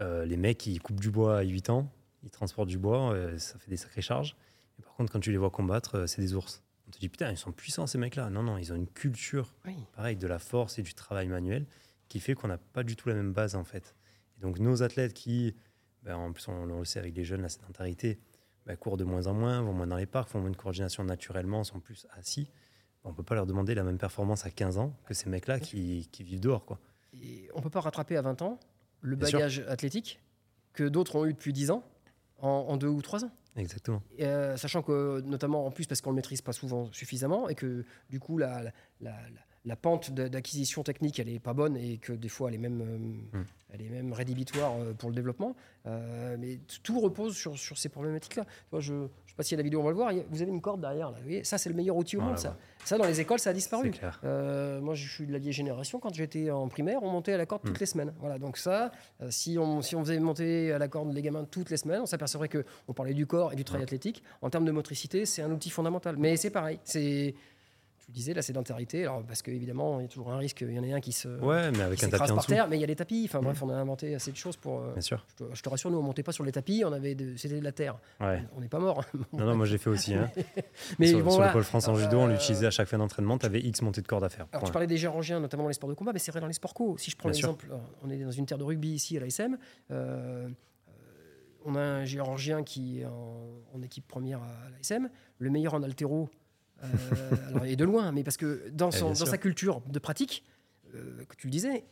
Euh, 0.00 0.24
les 0.26 0.36
mecs, 0.36 0.66
ils 0.66 0.80
coupent 0.80 1.00
du 1.00 1.10
bois 1.10 1.38
à 1.38 1.42
8 1.42 1.70
ans, 1.70 1.88
ils 2.24 2.30
transportent 2.30 2.68
du 2.68 2.78
bois, 2.78 3.14
ça 3.38 3.58
fait 3.58 3.70
des 3.70 3.76
sacrées 3.76 4.02
charges. 4.02 4.36
Et 4.80 4.82
par 4.82 4.94
contre, 4.94 5.12
quand 5.12 5.20
tu 5.20 5.30
les 5.30 5.36
vois 5.36 5.50
combattre, 5.50 5.94
euh, 5.96 6.06
c'est 6.06 6.22
des 6.22 6.34
ours. 6.34 6.62
On 6.88 6.90
te 6.90 6.98
dit, 6.98 7.08
putain, 7.08 7.30
ils 7.30 7.36
sont 7.36 7.52
puissants 7.52 7.86
ces 7.86 7.98
mecs-là. 7.98 8.30
Non, 8.30 8.42
non, 8.42 8.56
ils 8.58 8.72
ont 8.72 8.76
une 8.76 8.88
culture, 8.88 9.54
Oui. 9.66 9.76
pareil, 9.94 10.16
de 10.16 10.26
la 10.26 10.38
force 10.38 10.78
et 10.78 10.82
du 10.82 10.94
travail 10.94 11.28
manuel 11.28 11.66
qui 12.08 12.18
fait 12.18 12.34
qu'on 12.34 12.48
n'a 12.48 12.58
pas 12.58 12.82
du 12.82 12.96
tout 12.96 13.08
la 13.08 13.14
même 13.14 13.32
base 13.32 13.54
en 13.54 13.62
fait. 13.62 13.94
Et 14.36 14.40
donc 14.40 14.58
nos 14.58 14.82
athlètes 14.82 15.12
qui, 15.14 15.54
ben, 16.02 16.16
en 16.16 16.32
plus 16.32 16.48
on, 16.48 16.54
on 16.54 16.78
le 16.80 16.84
sait 16.84 16.98
avec 16.98 17.14
les 17.14 17.22
jeunes, 17.24 17.42
la 17.42 17.48
sédentarité, 17.48 18.18
ben, 18.66 18.76
courent 18.76 18.96
de 18.96 19.04
moins 19.04 19.28
en 19.28 19.34
moins, 19.34 19.62
vont 19.62 19.72
moins 19.72 19.86
dans 19.86 19.96
les 19.96 20.06
parcs, 20.06 20.28
font 20.30 20.40
moins 20.40 20.50
de 20.50 20.56
coordination 20.56 21.04
naturellement, 21.04 21.62
sont 21.62 21.78
plus 21.78 22.06
assis. 22.18 22.50
On 23.04 23.12
peut 23.14 23.22
pas 23.22 23.34
leur 23.36 23.46
demander 23.46 23.74
la 23.76 23.84
même 23.84 23.96
performance 23.98 24.44
à 24.44 24.50
15 24.50 24.78
ans 24.78 24.96
que 25.06 25.14
ces 25.14 25.28
mecs-là 25.30 25.60
qui, 25.60 26.08
qui 26.10 26.24
vivent 26.24 26.40
dehors. 26.40 26.64
Quoi. 26.66 26.80
Et 27.14 27.48
on 27.54 27.60
peut 27.60 27.70
pas 27.70 27.80
rattraper 27.80 28.16
à 28.16 28.22
20 28.22 28.42
ans 28.42 28.58
le 29.02 29.14
Bien 29.16 29.28
sûr. 29.28 29.38
bagage 29.38 29.60
athlétique 29.68 30.20
que 30.72 30.84
d'autres 30.84 31.14
ont 31.16 31.26
eu 31.26 31.32
depuis 31.32 31.52
10 31.52 31.70
ans 31.70 31.84
en, 32.38 32.48
en 32.48 32.76
2 32.76 32.88
ou 32.88 33.00
3 33.02 33.24
ans. 33.24 33.30
Exactement. 33.56 34.02
Euh, 34.20 34.56
sachant 34.56 34.82
que, 34.82 35.20
notamment 35.22 35.66
en 35.66 35.70
plus 35.70 35.86
parce 35.86 36.00
qu'on 36.00 36.10
ne 36.10 36.14
le 36.14 36.16
maîtrise 36.16 36.40
pas 36.40 36.52
souvent 36.52 36.90
suffisamment 36.92 37.48
et 37.48 37.54
que 37.54 37.84
du 38.08 38.20
coup 38.20 38.38
la- 38.38 38.72
la 39.66 39.76
pente 39.76 40.10
d'acquisition 40.10 40.82
technique 40.82 41.18
elle 41.18 41.28
est 41.28 41.38
pas 41.38 41.52
bonne 41.52 41.76
et 41.76 41.98
que 41.98 42.12
des 42.14 42.28
fois 42.30 42.48
elle 42.48 42.54
est 42.54 42.58
même, 42.58 42.80
euh, 43.34 43.42
elle 43.72 43.82
est 43.82 43.90
même 43.90 44.12
rédhibitoire 44.12 44.72
euh, 44.80 44.94
pour 44.94 45.10
le 45.10 45.14
développement. 45.14 45.54
Euh, 45.86 46.36
mais 46.38 46.58
tout 46.82 46.98
repose 47.00 47.36
sur, 47.36 47.58
sur 47.58 47.76
ces 47.78 47.88
problématiques-là. 47.90 48.44
Je 48.78 48.92
ne 48.94 49.06
sais 49.26 49.34
pas 49.36 49.42
si 49.42 49.54
la 49.56 49.62
vidéo 49.62 49.80
on 49.80 49.84
va 49.84 49.90
le 49.90 49.96
voir, 49.96 50.12
y 50.12 50.20
a- 50.20 50.24
vous 50.30 50.40
avez 50.42 50.50
une 50.50 50.60
corde 50.62 50.80
derrière 50.80 51.10
là. 51.10 51.16
Vous 51.18 51.24
voyez, 51.24 51.44
ça 51.44 51.58
c'est 51.58 51.68
le 51.70 51.74
meilleur 51.76 51.96
outil 51.96 52.16
au 52.16 52.20
Voilà, 52.20 52.36
monde. 52.36 52.54
Ça. 52.84 52.96
dans 52.98 53.04
les 53.04 53.20
écoles 53.20 53.38
ça 53.38 53.50
a 53.50 53.52
disparu. 53.52 53.92
moi, 54.22 54.94
je 54.94 55.08
suis 55.08 55.26
de 55.26 55.32
la 55.32 55.38
vieille 55.38 55.52
génération. 55.52 55.98
Quand 56.00 56.12
j'étais 56.14 56.50
en 56.50 56.68
primaire, 56.68 57.02
on 57.02 57.10
montait 57.10 57.34
à 57.34 57.36
la 57.36 57.44
corde 57.46 57.62
toutes 57.62 57.76
Mm. 57.76 57.80
les 57.80 57.86
semaines. 57.86 58.14
Voilà, 58.18 58.38
donc 58.38 58.56
ça, 58.56 58.90
si, 59.28 59.58
on, 59.58 59.82
si 59.82 59.94
on 59.94 60.00
faisait 60.04 60.18
monter 60.20 60.72
à 60.72 60.78
la 60.78 60.88
corde 60.88 61.12
les 61.12 61.20
gamins 61.22 61.44
toutes 61.44 61.68
les 61.70 61.76
semaines, 61.76 62.00
on 62.02 62.06
s'apercevrait 62.06 62.48
que 62.48 62.64
on 62.88 62.94
parlait 62.94 63.14
du 63.14 63.26
corps 63.26 63.52
et 63.52 63.56
du 63.56 63.64
travail 63.64 63.82
Ouais. 63.82 63.84
athlétique. 63.84 64.22
En 64.42 64.48
termes 64.50 64.64
de 64.64 64.72
motricité, 64.72 65.26
c'est 65.26 65.42
un 65.42 65.50
outil 65.50 65.68
fondamental. 65.70 66.16
Mais 66.18 66.36
c'est 66.36 66.50
pareil. 66.50 66.78
C'est, 66.84 67.34
vous 68.10 68.14
disais, 68.14 68.34
la 68.34 68.42
sédentarité. 68.42 69.02
Alors, 69.04 69.22
parce 69.22 69.40
qu'évidemment, 69.42 69.98
il 70.00 70.02
y 70.02 70.06
a 70.06 70.08
toujours 70.08 70.30
un 70.30 70.36
risque. 70.38 70.60
Il 70.62 70.72
y 70.72 70.78
en 70.78 70.82
a 70.82 70.96
un 70.96 71.00
qui 71.00 71.12
se 71.12 71.28
Ouais, 71.28 71.70
mais 71.70 71.76
qui 71.78 71.82
avec 71.82 72.04
un 72.04 72.08
tapis 72.10 72.30
en 72.32 72.34
par 72.36 72.46
terre, 72.46 72.68
mais 72.68 72.76
il 72.76 72.80
y 72.80 72.84
a 72.84 72.86
les 72.86 72.96
tapis. 72.96 73.22
Enfin 73.28 73.40
bref, 73.40 73.62
on 73.62 73.68
a 73.70 73.74
inventé 73.74 74.14
assez 74.14 74.30
de 74.32 74.36
choses 74.36 74.56
pour. 74.56 74.80
euh, 74.80 74.92
Bien 74.92 75.00
sûr. 75.00 75.24
je, 75.30 75.44
te, 75.44 75.54
je 75.54 75.62
te 75.62 75.68
rassure, 75.68 75.90
nous, 75.90 75.98
on 75.98 76.02
montait 76.02 76.22
pas 76.22 76.32
sur 76.32 76.44
les 76.44 76.52
tapis. 76.52 76.82
On 76.84 76.92
avait, 76.92 77.14
de- 77.14 77.36
c'était 77.36 77.58
de 77.58 77.64
la 77.64 77.72
terre. 77.72 77.98
Ouais. 78.20 78.42
On 78.56 78.60
n'est 78.60 78.68
pas 78.68 78.78
mort. 78.80 79.04
Non, 79.32 79.44
non, 79.46 79.54
moi 79.56 79.66
j'ai 79.66 79.78
fait 79.78 79.90
aussi. 79.90 80.14
Hein. 80.14 80.30
mais 80.98 81.06
sur 81.08 81.18
bon, 81.22 81.30
sur 81.30 81.36
voilà. 81.36 81.46
le 81.48 81.52
pôle 81.54 81.64
France 81.64 81.88
en 81.88 81.94
judo, 81.94 82.18
on 82.18 82.28
Euh, 82.28 82.32
l'utilisait 82.32 82.66
à 82.66 82.70
chaque 82.70 82.88
fin 82.88 82.98
d'entraînement. 82.98 83.38
Tu 83.38 83.46
avais 83.46 83.60
X 83.60 83.82
montées 83.82 84.02
de 84.02 84.06
corde 84.08 84.24
à 84.24 84.28
faire. 84.28 84.46
Alors, 84.52 84.60
Point. 84.60 84.68
tu 84.68 84.72
parlais 84.72 84.86
des 84.86 84.96
Géorgiens, 84.96 85.40
notamment 85.40 85.62
dans 85.64 85.68
les 85.68 85.74
sports 85.74 85.88
de 85.90 85.94
combat, 85.94 86.12
mais 86.12 86.18
c'est 86.18 86.30
vrai 86.32 86.40
dans 86.40 86.46
les 86.46 86.52
sports 86.52 86.74
co. 86.74 86.96
Si 86.98 87.10
je 87.10 87.16
prends 87.16 87.28
l'exemple, 87.28 87.68
euh, 87.70 87.76
on 88.02 88.10
est 88.10 88.18
dans 88.18 88.30
une 88.30 88.46
terre 88.46 88.58
de 88.58 88.64
rugby 88.64 88.90
ici 88.90 89.16
à 89.16 89.20
l'ASM. 89.20 89.56
euh, 89.90 90.48
on 91.64 91.74
a 91.74 91.80
un 91.80 92.04
Géorgien 92.06 92.62
qui 92.62 93.00
est 93.00 93.04
en, 93.04 93.36
en 93.74 93.82
équipe 93.82 94.06
première 94.08 94.38
à 94.42 94.70
l'ASM, 94.72 95.10
le 95.38 95.50
meilleur 95.50 95.74
en 95.74 95.82
altéro, 95.82 96.30
alors, 97.48 97.64
et 97.64 97.76
de 97.76 97.84
loin, 97.84 98.12
mais 98.12 98.22
parce 98.24 98.36
que 98.36 98.68
dans, 98.70 98.90
Eh, 98.90 98.96
son- 98.96 99.08
dans 99.08 99.26
sa 99.26 99.38
culture 99.38 99.80
de 99.82 99.98
pratique, 99.98 100.44
euh, 100.94 101.24
que 101.28 101.36
tu 101.36 101.46
le 101.46 101.50
disais, 101.52 101.84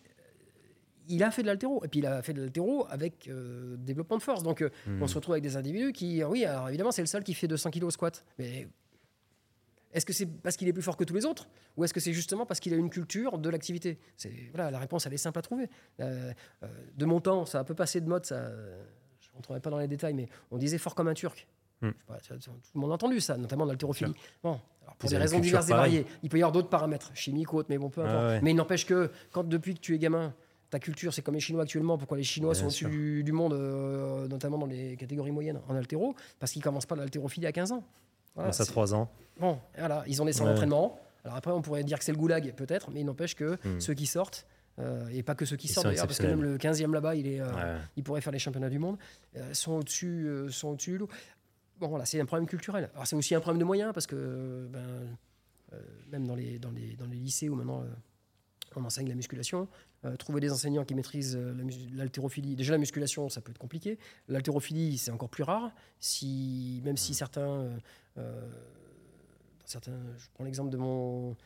il 1.08 1.22
a 1.22 1.30
fait 1.30 1.42
de 1.42 1.46
l'altéro. 1.46 1.82
Et 1.84 1.88
puis 1.88 2.00
il 2.00 2.06
a 2.06 2.20
fait 2.22 2.32
de 2.34 2.42
l'altéro 2.42 2.86
avec 2.90 3.28
euh, 3.28 3.76
développement 3.78 4.16
de 4.18 4.22
force. 4.22 4.42
Donc 4.42 4.62
euh, 4.62 4.70
Hmm. 4.86 5.02
on 5.02 5.06
se 5.06 5.14
retrouve 5.14 5.34
avec 5.34 5.42
des 5.44 5.56
individus 5.56 5.92
qui, 5.92 6.22
oui, 6.24 6.44
alors 6.44 6.68
évidemment, 6.68 6.90
c'est 6.92 7.02
le 7.02 7.06
seul 7.06 7.22
qui 7.24 7.34
fait 7.34 7.48
200 7.48 7.70
kilos 7.70 7.88
au 7.88 7.90
squat. 7.92 8.24
Mais 8.38 8.68
est-ce 9.92 10.04
que 10.04 10.12
c'est 10.12 10.26
parce 10.26 10.56
qu'il 10.56 10.68
est 10.68 10.72
plus 10.72 10.82
fort 10.82 10.96
que 10.98 11.04
tous 11.04 11.14
les 11.14 11.24
autres 11.24 11.48
Ou 11.76 11.84
est-ce 11.84 11.94
que 11.94 12.00
c'est 12.00 12.12
justement 12.12 12.44
parce 12.44 12.60
qu'il 12.60 12.74
a 12.74 12.76
une 12.76 12.90
culture 12.90 13.38
de 13.38 13.48
l'activité? 13.48 13.98
C'est 14.16 14.32
voilà, 14.54 14.70
La 14.70 14.78
réponse, 14.78 15.06
elle 15.06 15.14
est 15.14 15.16
simple 15.16 15.38
à 15.38 15.42
trouver. 15.42 15.68
Euh, 16.00 16.32
euh, 16.62 16.66
de 16.96 17.04
mon 17.06 17.20
temps, 17.20 17.46
ça 17.46 17.58
a 17.58 17.60
un 17.62 17.64
peu 17.64 17.74
passé 17.74 18.00
de 18.02 18.06
mode, 18.08 18.26
ça, 18.26 18.34
euh, 18.36 18.84
je 19.20 19.28
ne 19.30 19.34
rentrerai 19.36 19.60
pas 19.60 19.70
dans 19.70 19.78
les 19.78 19.88
détails, 19.88 20.12
mais 20.14 20.28
on 20.50 20.58
disait 20.58 20.76
fort 20.78 20.94
comme 20.94 21.08
un 21.08 21.14
turc. 21.14 21.46
Hmm. 21.80 21.86
Je 21.86 21.90
sais 21.90 21.94
pas, 22.06 22.18
tu 22.18 22.28
vois, 22.32 22.38
tout 22.38 22.50
le 22.74 22.80
monde 22.80 22.90
a 22.90 22.94
entendu 22.94 23.20
ça, 23.20 23.36
notamment 23.36 23.64
dans 23.64 23.72
l'haltérophilie. 23.72 24.12
Bon, 24.42 24.58
alors 24.82 24.96
pour 24.96 25.08
des 25.10 25.16
raisons 25.16 25.38
diverses 25.38 25.68
et 25.68 25.72
variées. 25.72 26.06
Il 26.22 26.28
peut 26.28 26.38
y 26.38 26.42
avoir 26.42 26.52
d'autres 26.52 26.68
paramètres, 26.68 27.10
chimiques 27.14 27.52
ou 27.52 27.58
autres, 27.58 27.68
mais 27.70 27.78
bon, 27.78 27.88
peu 27.90 28.02
Ah 28.04 28.08
importe. 28.10 28.24
ouais. 28.26 28.40
Mais 28.42 28.50
il 28.50 28.56
n'empêche 28.56 28.84
que 28.86 29.10
quand 29.32 29.44
depuis 29.44 29.74
que 29.74 29.80
tu 29.80 29.94
es 29.94 29.98
gamin, 29.98 30.34
ta 30.70 30.78
culture, 30.80 31.14
c'est 31.14 31.22
comme 31.22 31.34
les 31.34 31.40
Chinois 31.40 31.62
actuellement. 31.62 31.96
Pourquoi 31.96 32.16
les 32.18 32.24
Chinois 32.24 32.52
Bien 32.52 32.60
sont 32.60 32.66
au-dessus 32.66 32.86
du, 32.90 33.24
du 33.24 33.32
monde, 33.32 33.52
euh, 33.54 34.26
notamment 34.28 34.58
dans 34.58 34.66
les 34.66 34.96
catégories 34.96 35.30
moyennes 35.32 35.60
en 35.68 35.74
haltéro 35.74 36.14
Parce 36.40 36.52
qu'ils 36.52 36.62
commencent 36.62 36.84
pas 36.86 36.96
l'haltérophilie 36.96 37.46
à 37.46 37.52
15 37.52 37.72
ans. 37.72 37.84
Voilà, 38.34 38.52
ça, 38.52 38.64
c'est- 38.64 38.70
3 38.72 38.92
ans. 38.94 39.08
Bon, 39.40 39.58
voilà, 39.78 40.04
ils 40.06 40.20
ont 40.20 40.24
des 40.24 40.32
centres 40.32 40.50
d'entraînement. 40.50 40.98
Alors 41.24 41.36
après, 41.36 41.52
on 41.52 41.62
pourrait 41.62 41.84
dire 41.84 41.98
que 41.98 42.04
c'est 42.04 42.12
le 42.12 42.18
goulag, 42.18 42.52
peut-être, 42.54 42.90
mais 42.90 43.00
il 43.00 43.06
n'empêche 43.06 43.34
que 43.34 43.56
Hmm. 43.64 43.80
ceux 43.80 43.94
qui 43.94 44.06
sortent, 44.06 44.46
euh, 44.78 45.08
et 45.12 45.22
pas 45.22 45.34
que 45.34 45.44
ceux 45.44 45.56
qui 45.56 45.66
Ils 45.66 45.70
sortent 45.70 45.86
d'ailleurs, 45.86 46.06
parce 46.06 46.18
que 46.18 46.26
même 46.26 46.42
le 46.42 46.56
15e 46.58 46.92
là-bas, 46.94 47.14
il, 47.16 47.26
est, 47.26 47.40
euh, 47.40 47.46
Ouais. 47.52 47.80
il 47.96 48.04
pourrait 48.04 48.20
faire 48.20 48.32
les 48.32 48.38
championnats 48.38 48.68
du 48.70 48.78
monde, 48.78 48.96
euh, 49.36 49.54
sont 49.54 49.72
au-dessus 49.72 50.28
sont 50.50 50.76
lot. 50.88 51.08
Bon, 51.80 51.88
voilà, 51.88 52.04
c'est 52.04 52.20
un 52.20 52.26
problème 52.26 52.48
culturel. 52.48 52.90
Alors 52.94 53.06
c'est 53.06 53.16
aussi 53.16 53.34
un 53.34 53.40
problème 53.40 53.60
de 53.60 53.64
moyens, 53.64 53.92
parce 53.92 54.06
que 54.06 54.68
ben, 54.70 55.16
euh, 55.72 55.80
même 56.10 56.26
dans 56.26 56.34
les, 56.34 56.58
dans, 56.58 56.70
les, 56.70 56.96
dans 56.96 57.06
les 57.06 57.16
lycées 57.16 57.48
où 57.48 57.54
maintenant 57.54 57.82
euh, 57.82 57.86
on 58.76 58.84
enseigne 58.84 59.08
la 59.08 59.14
musculation, 59.14 59.68
euh, 60.04 60.16
trouver 60.16 60.40
des 60.40 60.52
enseignants 60.52 60.84
qui 60.84 60.94
maîtrisent 60.94 61.38
l'haltérophilie. 61.94 62.54
Déjà, 62.56 62.72
la 62.72 62.78
musculation, 62.78 63.28
ça 63.28 63.40
peut 63.40 63.50
être 63.50 63.58
compliqué. 63.58 63.98
L'haltérophilie, 64.28 64.98
c'est 64.98 65.10
encore 65.10 65.28
plus 65.28 65.42
rare. 65.42 65.72
Si, 65.98 66.80
même 66.84 66.96
si 66.96 67.14
certains, 67.14 67.40
euh, 67.40 67.78
euh, 68.18 68.48
certains. 69.64 69.98
Je 70.16 70.26
prends 70.34 70.44
l'exemple 70.44 70.70
de 70.70 70.76
mon 70.76 71.36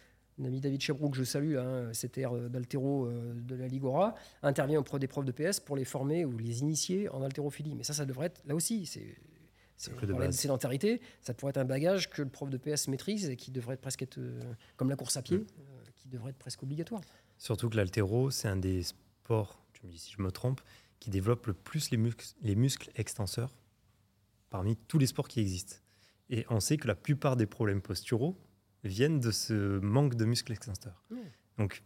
ami 0.42 0.60
David 0.60 0.80
Chebrou, 0.80 1.08
que 1.10 1.16
je 1.16 1.24
salue, 1.24 1.56
hein, 1.56 1.92
CTR 1.92 2.50
d'haltéro 2.50 3.06
euh, 3.06 3.34
de 3.34 3.54
la 3.54 3.68
Ligora, 3.68 4.14
intervient 4.42 4.80
auprès 4.80 4.98
des 4.98 5.06
profs 5.06 5.24
de 5.24 5.32
PS 5.32 5.60
pour 5.60 5.76
les 5.76 5.84
former 5.84 6.24
ou 6.24 6.36
les 6.36 6.60
initier 6.60 7.08
en 7.08 7.22
haltérophilie. 7.22 7.74
Mais 7.74 7.84
ça, 7.84 7.92
ça 7.92 8.04
devrait 8.04 8.26
être 8.26 8.42
là 8.46 8.54
aussi. 8.54 8.86
C'est. 8.86 9.16
C'est 9.82 10.06
de 10.06 10.12
base. 10.12 10.36
sédentarité, 10.36 11.00
ça 11.20 11.34
pourrait 11.34 11.50
être 11.50 11.56
un 11.58 11.64
bagage 11.64 12.08
que 12.10 12.22
le 12.22 12.28
prof 12.28 12.48
de 12.50 12.56
PS 12.56 12.88
maîtrise 12.88 13.28
et 13.28 13.36
qui 13.36 13.50
devrait 13.50 13.74
être 13.74 13.80
presque 13.80 14.02
être, 14.02 14.18
euh, 14.18 14.40
comme 14.76 14.88
la 14.90 14.96
course 14.96 15.16
à 15.16 15.22
pied, 15.22 15.38
Mm. 15.38 15.46
euh, 15.58 15.82
qui 15.96 16.08
devrait 16.08 16.30
être 16.30 16.38
presque 16.38 16.62
obligatoire. 16.62 17.00
Surtout 17.38 17.68
que 17.68 17.76
l'altéro, 17.76 18.30
c'est 18.30 18.48
un 18.48 18.56
des 18.56 18.82
sports, 18.84 19.60
tu 19.72 19.84
me 19.86 19.90
dis 19.90 19.98
si 19.98 20.12
je 20.16 20.22
me 20.22 20.30
trompe, 20.30 20.60
qui 21.00 21.10
développe 21.10 21.46
le 21.46 21.54
plus 21.54 21.90
les, 21.90 21.96
muscles- 21.96 22.34
les 22.42 22.54
muscles 22.54 22.90
extenseurs 22.94 23.56
parmi 24.50 24.76
tous 24.76 24.98
les 24.98 25.06
sports 25.06 25.26
qui 25.28 25.40
existent. 25.40 25.76
Et 26.30 26.46
on 26.50 26.60
sait 26.60 26.76
que 26.76 26.86
la 26.86 26.94
plupart 26.94 27.36
des 27.36 27.46
problèmes 27.46 27.82
posturaux 27.82 28.36
viennent 28.84 29.18
de 29.20 29.30
ce 29.30 29.78
manque 29.80 30.14
de 30.14 30.24
muscles 30.24 30.52
extenseurs. 30.52 31.02
Ouais. 31.10 31.18
Donc, 31.58 31.82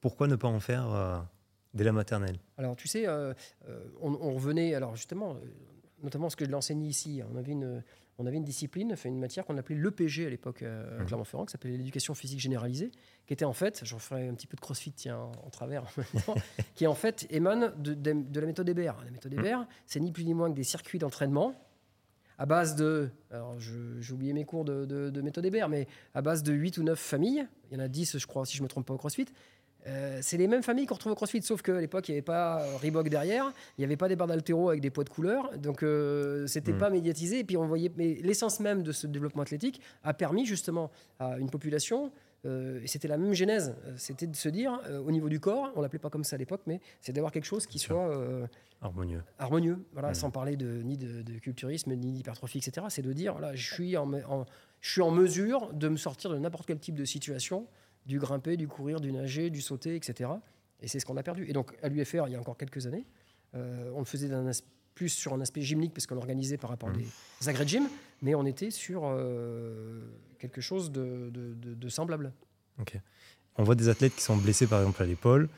pourquoi 0.00 0.26
ne 0.28 0.36
pas 0.36 0.48
en 0.48 0.60
faire 0.60 0.92
euh, 0.92 1.18
dès 1.74 1.84
la 1.84 1.92
maternelle? 1.92 2.38
Alors, 2.58 2.76
tu 2.76 2.88
sais, 2.88 3.06
euh, 3.08 3.32
euh, 3.68 3.84
on, 4.00 4.12
on 4.14 4.34
revenait, 4.34 4.74
alors 4.74 4.96
justement, 4.96 5.34
euh, 5.34 5.40
notamment 6.02 6.28
ce 6.30 6.36
que 6.36 6.44
je 6.44 6.50
l'enseignais 6.50 6.86
ici, 6.88 7.20
on 7.32 7.36
avait 7.36 7.52
une, 7.52 7.82
on 8.18 8.26
avait 8.26 8.36
une 8.36 8.44
discipline, 8.44 8.94
une 9.04 9.18
matière 9.18 9.44
qu'on 9.44 9.56
appelait 9.58 9.76
l'EPG 9.76 10.26
à 10.26 10.30
l'époque 10.30 10.62
euh, 10.62 10.98
à 10.98 11.00
Mhm. 11.00 11.06
Clermont-Ferrand, 11.06 11.44
qui 11.46 11.52
s'appelait 11.52 11.76
l'éducation 11.76 12.14
physique 12.14 12.40
généralisée, 12.40 12.90
qui 13.26 13.32
était 13.32 13.44
en 13.44 13.52
fait, 13.52 13.80
j'en 13.84 13.98
ferai 13.98 14.28
un 14.28 14.34
petit 14.34 14.46
peu 14.46 14.56
de 14.56 14.60
crossfit 14.60 14.92
tiens, 14.92 15.18
en, 15.44 15.50
travers, 15.50 15.82
en 15.84 15.88
même 16.14 16.22
temps, 16.24 16.34
qui 16.74 16.86
en 16.86 16.94
fait 16.94 17.26
émane 17.30 17.72
de, 17.78 17.94
de- 17.94 18.12
de 18.22 18.40
la 18.40 18.46
méthode 18.46 18.68
Hébert. 18.68 18.96
La 19.04 19.10
méthode 19.10 19.32
Mhm. 19.34 19.40
Hébert, 19.40 19.66
c'est 19.86 20.00
ni 20.00 20.12
plus 20.12 20.24
ni 20.24 20.34
moins 20.34 20.50
que 20.50 20.56
des 20.56 20.64
circuits 20.64 20.98
d'entraînement 20.98 21.54
à 22.38 22.44
base 22.44 22.76
de, 22.76 23.08
alors 23.30 23.58
j'ai 23.58 24.12
oublié 24.12 24.34
mes 24.34 24.44
cours 24.44 24.66
de, 24.66 24.84
de- 24.84 25.08
de 25.08 25.20
méthode 25.22 25.46
Hébert, 25.46 25.70
mais 25.70 25.88
à 26.14 26.20
base 26.20 26.42
de 26.42 26.52
8 26.52 26.76
ou 26.76 26.82
9 26.82 26.98
familles, 26.98 27.46
il 27.70 27.78
y 27.78 27.80
en 27.80 27.82
a 27.82 27.88
10 27.88 28.18
je 28.18 28.26
crois, 28.26 28.44
si 28.44 28.56
je 28.58 28.60
ne 28.60 28.64
me 28.64 28.68
trompe 28.68 28.84
pas 28.86 28.92
au 28.92 28.98
CrossFit, 28.98 29.24
euh, 29.86 30.18
c'est 30.22 30.36
les 30.36 30.46
mêmes 30.48 30.62
familles 30.62 30.86
qu'on 30.86 30.94
retrouve 30.94 31.12
au 31.12 31.14
CrossFit, 31.14 31.42
sauf 31.42 31.62
qu'à 31.62 31.80
l'époque, 31.80 32.08
il 32.08 32.12
n'y 32.12 32.16
avait 32.16 32.22
pas 32.22 32.62
euh, 32.62 32.76
Reebok 32.82 33.08
derrière, 33.08 33.52
il 33.76 33.80
n'y 33.80 33.84
avait 33.84 33.96
pas 33.96 34.08
des 34.08 34.16
barres 34.16 34.26
d'altéro 34.28 34.68
avec 34.68 34.80
des 34.80 34.90
poids 34.90 35.04
de 35.04 35.10
couleur, 35.10 35.56
donc 35.58 35.82
euh, 35.82 36.46
c'était 36.46 36.72
Mm. 36.72 36.78
pas 36.78 36.90
médiatisé. 36.90 37.38
Et 37.40 37.44
puis 37.44 37.56
on 37.56 37.66
voyait, 37.66 37.90
mais 37.96 38.14
l'essence 38.22 38.60
même 38.60 38.82
de 38.82 38.92
ce 38.92 39.06
développement 39.06 39.42
athlétique 39.42 39.80
a 40.02 40.12
permis 40.14 40.44
justement 40.46 40.90
à 41.18 41.38
une 41.38 41.50
population, 41.50 42.10
euh, 42.44 42.80
et 42.82 42.86
c'était 42.86 43.08
la 43.08 43.16
même 43.18 43.32
genèse, 43.32 43.74
c'était 43.96 44.26
de 44.26 44.36
se 44.36 44.48
dire 44.48 44.80
euh, 44.86 44.98
au 45.00 45.10
niveau 45.10 45.28
du 45.28 45.40
corps, 45.40 45.72
on 45.76 45.80
l'appelait 45.82 45.98
pas 45.98 46.10
comme 46.10 46.24
ça 46.24 46.36
à 46.36 46.38
l'époque, 46.38 46.60
mais 46.66 46.80
c'est 47.00 47.12
d'avoir 47.12 47.32
quelque 47.32 47.44
chose 47.46 47.66
qui 47.66 47.78
soit 47.78 48.08
euh, 48.16 48.46
Harmonieux. 48.82 49.22
harmonieux, 49.38 49.78
voilà, 49.92 50.10
Mm. 50.10 50.14
sans 50.14 50.30
parler 50.30 50.56
de, 50.56 50.82
ni 50.82 50.96
de, 50.98 51.22
de 51.22 51.38
culturisme, 51.38 51.92
ni 51.94 52.12
d'hypertrophie, 52.12 52.58
etc. 52.58 52.86
C'est 52.90 53.02
de 53.02 53.12
dire, 53.12 53.32
voilà, 53.32 53.54
je 53.54 53.72
suis 53.74 53.96
en, 53.96 54.12
en- 54.12 54.44
je 54.80 54.90
suis 54.92 55.00
en 55.02 55.10
mesure 55.10 55.72
de 55.72 55.88
me 55.88 55.96
sortir 55.96 56.30
de 56.30 56.38
n'importe 56.38 56.66
quel 56.66 56.78
type 56.78 56.94
de 56.94 57.04
situation, 57.04 57.66
du 58.06 58.18
grimper, 58.18 58.56
du 58.56 58.68
courir, 58.68 59.00
du 59.00 59.12
nager, 59.12 59.50
du 59.50 59.60
sauter, 59.60 59.96
etc. 59.96 60.30
Et 60.80 60.88
c'est 60.88 61.00
ce 61.00 61.06
qu'on 61.06 61.16
a 61.16 61.22
perdu. 61.22 61.44
Et 61.48 61.52
donc, 61.52 61.72
à 61.82 61.88
l'UFR, 61.88 62.24
il 62.28 62.32
y 62.32 62.36
a 62.36 62.40
encore 62.40 62.56
quelques 62.56 62.86
années, 62.86 63.04
euh, 63.54 63.90
on 63.94 63.98
le 64.00 64.04
faisait 64.04 64.30
plus 64.94 65.08
sur 65.10 65.34
un 65.34 65.40
aspect 65.40 65.60
gymnique, 65.62 65.92
parce 65.92 66.06
qu'on 66.06 66.14
l'organisait 66.14 66.56
par 66.56 66.70
rapport 66.70 66.88
à 66.88 66.92
Mhm. 66.92 67.02
des 67.40 67.48
agrès 67.48 67.64
de 67.64 67.68
gym, 67.68 67.88
mais 68.22 68.34
on 68.34 68.46
était 68.46 68.70
sur 68.70 69.02
euh, 69.04 70.00
quelque 70.38 70.60
chose 70.60 70.90
de, 70.90 71.30
de- 71.32 71.54
de- 71.54 71.74
de 71.74 71.88
semblable. 71.88 72.32
On 73.58 73.64
voit 73.64 73.74
des 73.74 73.88
athlètes 73.88 74.14
qui 74.14 74.22
sont 74.22 74.36
blessés 74.36 74.66
par 74.66 74.80
exemple 74.80 75.02
à 75.02 75.06
l'épaule 75.06 75.48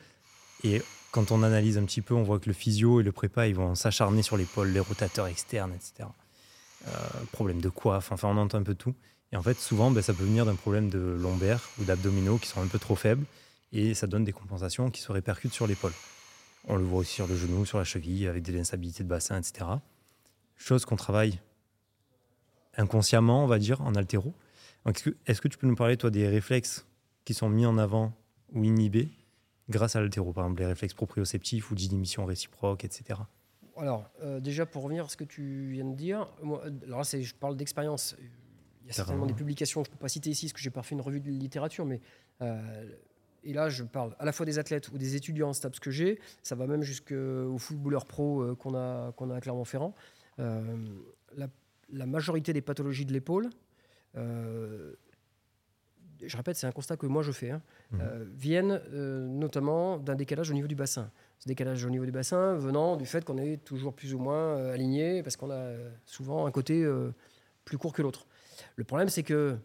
et 0.63 0.81
quand 1.11 1.31
on 1.31 1.43
analyse 1.43 1.77
un 1.77 1.83
petit 1.83 2.01
peu, 2.01 2.13
on 2.13 2.23
voit 2.23 2.39
que 2.39 2.47
le 2.47 2.53
physio 2.53 3.01
et 3.01 3.03
le 3.03 3.11
prépa 3.11 3.47
ils 3.47 3.55
vont 3.55 3.75
s'acharner 3.75 4.21
sur 4.21 4.37
l'épaule, 4.37 4.69
les 4.69 4.79
rotateurs 4.79 5.27
externes, 5.27 5.73
etc. 5.73 6.07
Euh, 6.87 6.91
problème 7.33 7.59
de 7.59 7.67
coiffe, 7.69 8.11
enfin 8.13 8.29
on 8.29 8.37
entend 8.37 8.57
un 8.57 8.63
peu 8.63 8.75
tout. 8.75 8.95
Et 9.31 9.37
en 9.37 9.41
fait, 9.41 9.57
souvent, 9.59 9.91
ben, 9.91 10.01
ça 10.01 10.13
peut 10.13 10.23
venir 10.23 10.45
d'un 10.45 10.55
problème 10.55 10.89
de 10.89 10.99
lombaire 10.99 11.69
ou 11.79 11.83
d'abdominaux 11.83 12.37
qui 12.37 12.47
sont 12.47 12.61
un 12.61 12.67
peu 12.67 12.79
trop 12.79 12.95
faibles 12.95 13.25
et 13.71 13.93
ça 13.93 14.07
donne 14.07 14.23
des 14.23 14.31
compensations 14.31 14.89
qui 14.89 15.01
se 15.01 15.11
répercutent 15.11 15.53
sur 15.53 15.67
l'épaule. 15.67 15.93
On 16.67 16.75
le 16.75 16.83
voit 16.83 16.99
aussi 16.99 17.13
sur 17.13 17.27
le 17.27 17.35
genou, 17.35 17.65
sur 17.65 17.77
la 17.77 17.83
cheville, 17.83 18.27
avec 18.27 18.43
des 18.43 18.59
instabilités 18.59 19.03
de 19.03 19.09
bassin, 19.09 19.39
etc. 19.39 19.65
Chose 20.55 20.85
qu'on 20.85 20.95
travaille 20.95 21.39
inconsciemment, 22.77 23.43
on 23.43 23.47
va 23.47 23.59
dire, 23.59 23.81
en 23.81 23.95
altéro. 23.95 24.33
Est-ce 25.25 25.41
que, 25.41 25.47
tu 25.47 25.57
peux 25.57 25.67
nous 25.67 25.75
parler, 25.75 25.97
toi, 25.97 26.09
des 26.09 26.27
réflexes 26.27 26.85
qui 27.25 27.33
sont 27.33 27.49
mis 27.49 27.65
en 27.65 27.77
avant 27.77 28.13
ou 28.53 28.63
inhibés 28.63 29.09
grâce 29.69 29.95
à 29.95 30.01
l'altéro? 30.01 30.33
Par 30.33 30.45
exemple, 30.45 30.61
les 30.61 30.67
réflexes 30.67 30.93
proprioceptifs 30.93 31.69
ou 31.71 31.75
d'inhibition 31.75 32.25
réciproque, 32.25 32.85
etc. 32.85 33.19
Alors, 33.77 34.09
euh, 34.21 34.39
déjà, 34.39 34.65
pour 34.65 34.83
revenir 34.83 35.05
à 35.05 35.09
ce 35.09 35.17
que 35.17 35.23
tu 35.23 35.71
viens 35.71 35.85
de 35.85 35.95
dire, 35.95 36.27
euh, 36.43 36.71
alors 36.85 36.99
là, 36.99 37.19
je 37.21 37.33
parle 37.33 37.55
d'expérience. 37.55 38.15
Il 38.89 38.91
y 38.91 38.93
a 38.93 38.95
certainement 38.95 39.27
des 39.27 39.35
publications 39.35 39.83
je 39.83 39.89
ne 39.89 39.93
peux 39.93 39.99
pas 39.99 40.09
citer 40.09 40.31
ici, 40.31 40.47
parce 40.47 40.53
que 40.53 40.59
j'ai 40.59 40.71
pas 40.71 40.81
fait 40.81 40.95
une 40.95 41.01
revue 41.01 41.19
de 41.19 41.29
littérature, 41.29 41.85
mais 41.85 42.01
euh, 42.41 42.89
et 43.43 43.53
là, 43.53 43.69
je 43.69 43.83
parle 43.83 44.15
à 44.17 44.25
la 44.25 44.31
fois 44.31 44.47
des 44.47 44.57
athlètes 44.57 44.89
ou 44.89 44.97
des 44.97 45.15
étudiants 45.15 45.49
en 45.49 45.53
STAPS 45.53 45.79
que 45.79 45.91
j'ai, 45.91 46.19
ça 46.41 46.55
va 46.55 46.65
même 46.65 46.81
jusqu'aux 46.81 47.57
footballeurs 47.59 48.07
pro 48.07 48.41
euh, 48.41 48.55
qu'on 48.55 48.73
a, 48.73 49.11
qu'on 49.13 49.29
a 49.29 49.35
à 49.35 49.41
Clermont-Ferrand. 49.41 49.93
Euh, 50.39 50.63
la, 51.37 51.47
la 51.91 52.05
majorité 52.07 52.51
des 52.51 52.61
pathologies 52.61 53.05
de 53.05 53.13
l'épaule, 53.13 53.49
euh, 54.17 54.93
je 56.25 56.35
répète, 56.35 56.57
c'est 56.57 56.67
un 56.67 56.71
constat 56.71 56.97
que 56.97 57.05
moi 57.05 57.21
je 57.21 57.31
fais, 57.31 57.51
hein, 57.51 57.61
euh, 57.93 58.25
viennent 58.33 58.81
notamment 58.91 59.99
d'un 59.99 60.15
décalage 60.15 60.49
au 60.49 60.53
niveau 60.55 60.67
du 60.67 60.75
bassin. 60.75 61.11
Ce 61.37 61.47
décalage 61.47 61.85
au 61.85 61.89
niveau 61.91 62.05
du 62.05 62.11
bassin 62.11 62.55
venant 62.55 62.97
du 62.97 63.05
fait 63.05 63.23
qu'on 63.23 63.37
est 63.37 63.63
toujours 63.63 63.93
plus 63.93 64.15
ou 64.15 64.19
moins 64.19 64.57
aligné, 64.69 65.21
parce 65.23 65.37
qu'on 65.37 65.51
a 65.51 65.71
souvent 66.05 66.45
un 66.45 66.51
côté 66.51 66.85
plus 67.63 67.77
court 67.77 67.93
que 67.93 68.01
l'autre. 68.01 68.27
Le 68.75 68.83
problème, 68.83 69.09
c'est 69.09 69.23
que, 69.23 69.57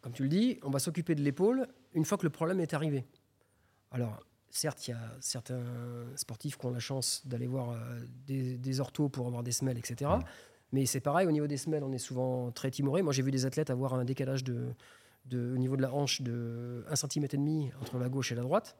comme 0.00 0.12
tu 0.12 0.22
le 0.22 0.28
dis, 0.28 0.58
on 0.62 0.70
va 0.70 0.78
s'occuper 0.78 1.14
de 1.14 1.22
l'épaule 1.22 1.66
une 1.94 2.04
fois 2.04 2.18
que 2.18 2.24
le 2.24 2.30
problème 2.30 2.60
est 2.60 2.74
arrivé. 2.74 3.04
Alors, 3.90 4.20
certes, 4.50 4.86
il 4.88 4.92
y 4.92 4.94
a 4.94 5.16
certains 5.20 5.62
sportifs 6.16 6.56
qui 6.56 6.66
ont 6.66 6.70
la 6.70 6.78
chance 6.78 7.26
d'aller 7.26 7.46
voir 7.46 7.70
euh, 7.70 7.76
des, 8.26 8.56
des 8.56 8.80
orthos 8.80 9.08
pour 9.08 9.26
avoir 9.26 9.42
des 9.42 9.52
semelles, 9.52 9.78
etc. 9.78 10.10
Mhm. 10.16 10.22
Mais 10.72 10.86
c'est 10.86 11.00
pareil, 11.00 11.26
au 11.26 11.32
niveau 11.32 11.48
des 11.48 11.56
semelles, 11.56 11.82
on 11.82 11.92
est 11.92 11.98
souvent 11.98 12.50
très 12.52 12.70
timoré. 12.70 13.02
Moi, 13.02 13.12
j'ai 13.12 13.22
vu 13.22 13.30
des 13.32 13.44
athlètes 13.46 13.70
avoir 13.70 13.94
un 13.94 14.04
décalage 14.04 14.44
de, 14.44 14.68
de- 15.26 15.52
au 15.54 15.58
niveau 15.58 15.76
de 15.76 15.82
la 15.82 15.92
hanche 15.92 16.22
de 16.22 16.84
1,5 16.90 17.12
cm 17.12 17.24
et 17.24 17.36
demi 17.36 17.72
entre 17.80 17.98
la 17.98 18.08
gauche 18.08 18.30
et 18.30 18.36
la 18.36 18.42
droite. 18.42 18.76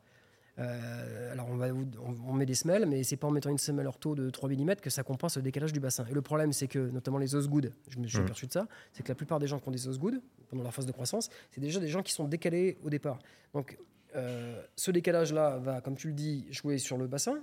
Euh, 0.60 1.32
alors, 1.32 1.48
on, 1.50 1.56
va, 1.56 1.68
on, 1.68 2.16
on 2.28 2.32
met 2.32 2.46
des 2.46 2.54
semelles, 2.54 2.86
mais 2.86 3.02
c'est 3.02 3.16
pas 3.16 3.26
en 3.26 3.30
mettant 3.30 3.50
une 3.50 3.58
semelle 3.58 3.86
ortho 3.86 4.14
de 4.14 4.30
3 4.30 4.48
mm 4.50 4.76
que 4.76 4.90
ça 4.90 5.02
compense 5.02 5.36
le 5.36 5.42
décalage 5.42 5.72
du 5.72 5.80
bassin. 5.80 6.04
Et 6.10 6.14
le 6.14 6.22
problème, 6.22 6.52
c'est 6.52 6.68
que, 6.68 6.90
notamment 6.90 7.18
les 7.18 7.34
osgood, 7.34 7.72
je 7.88 7.98
me 7.98 8.06
suis 8.06 8.18
aperçu 8.18 8.46
de 8.46 8.52
ça, 8.52 8.66
c'est 8.92 9.02
que 9.02 9.08
la 9.08 9.14
plupart 9.14 9.38
des 9.38 9.46
gens 9.46 9.58
qui 9.58 9.68
ont 9.68 9.72
des 9.72 9.88
osgood 9.88 10.20
pendant 10.48 10.62
leur 10.62 10.74
phase 10.74 10.86
de 10.86 10.92
croissance, 10.92 11.30
c'est 11.50 11.60
déjà 11.60 11.80
des 11.80 11.88
gens 11.88 12.02
qui 12.02 12.12
sont 12.12 12.28
décalés 12.28 12.78
au 12.84 12.90
départ. 12.90 13.18
Donc, 13.54 13.78
euh, 14.16 14.60
ce 14.76 14.90
décalage-là 14.90 15.58
va, 15.58 15.80
comme 15.80 15.96
tu 15.96 16.08
le 16.08 16.14
dis, 16.14 16.46
jouer 16.50 16.78
sur 16.78 16.98
le 16.98 17.06
bassin, 17.06 17.38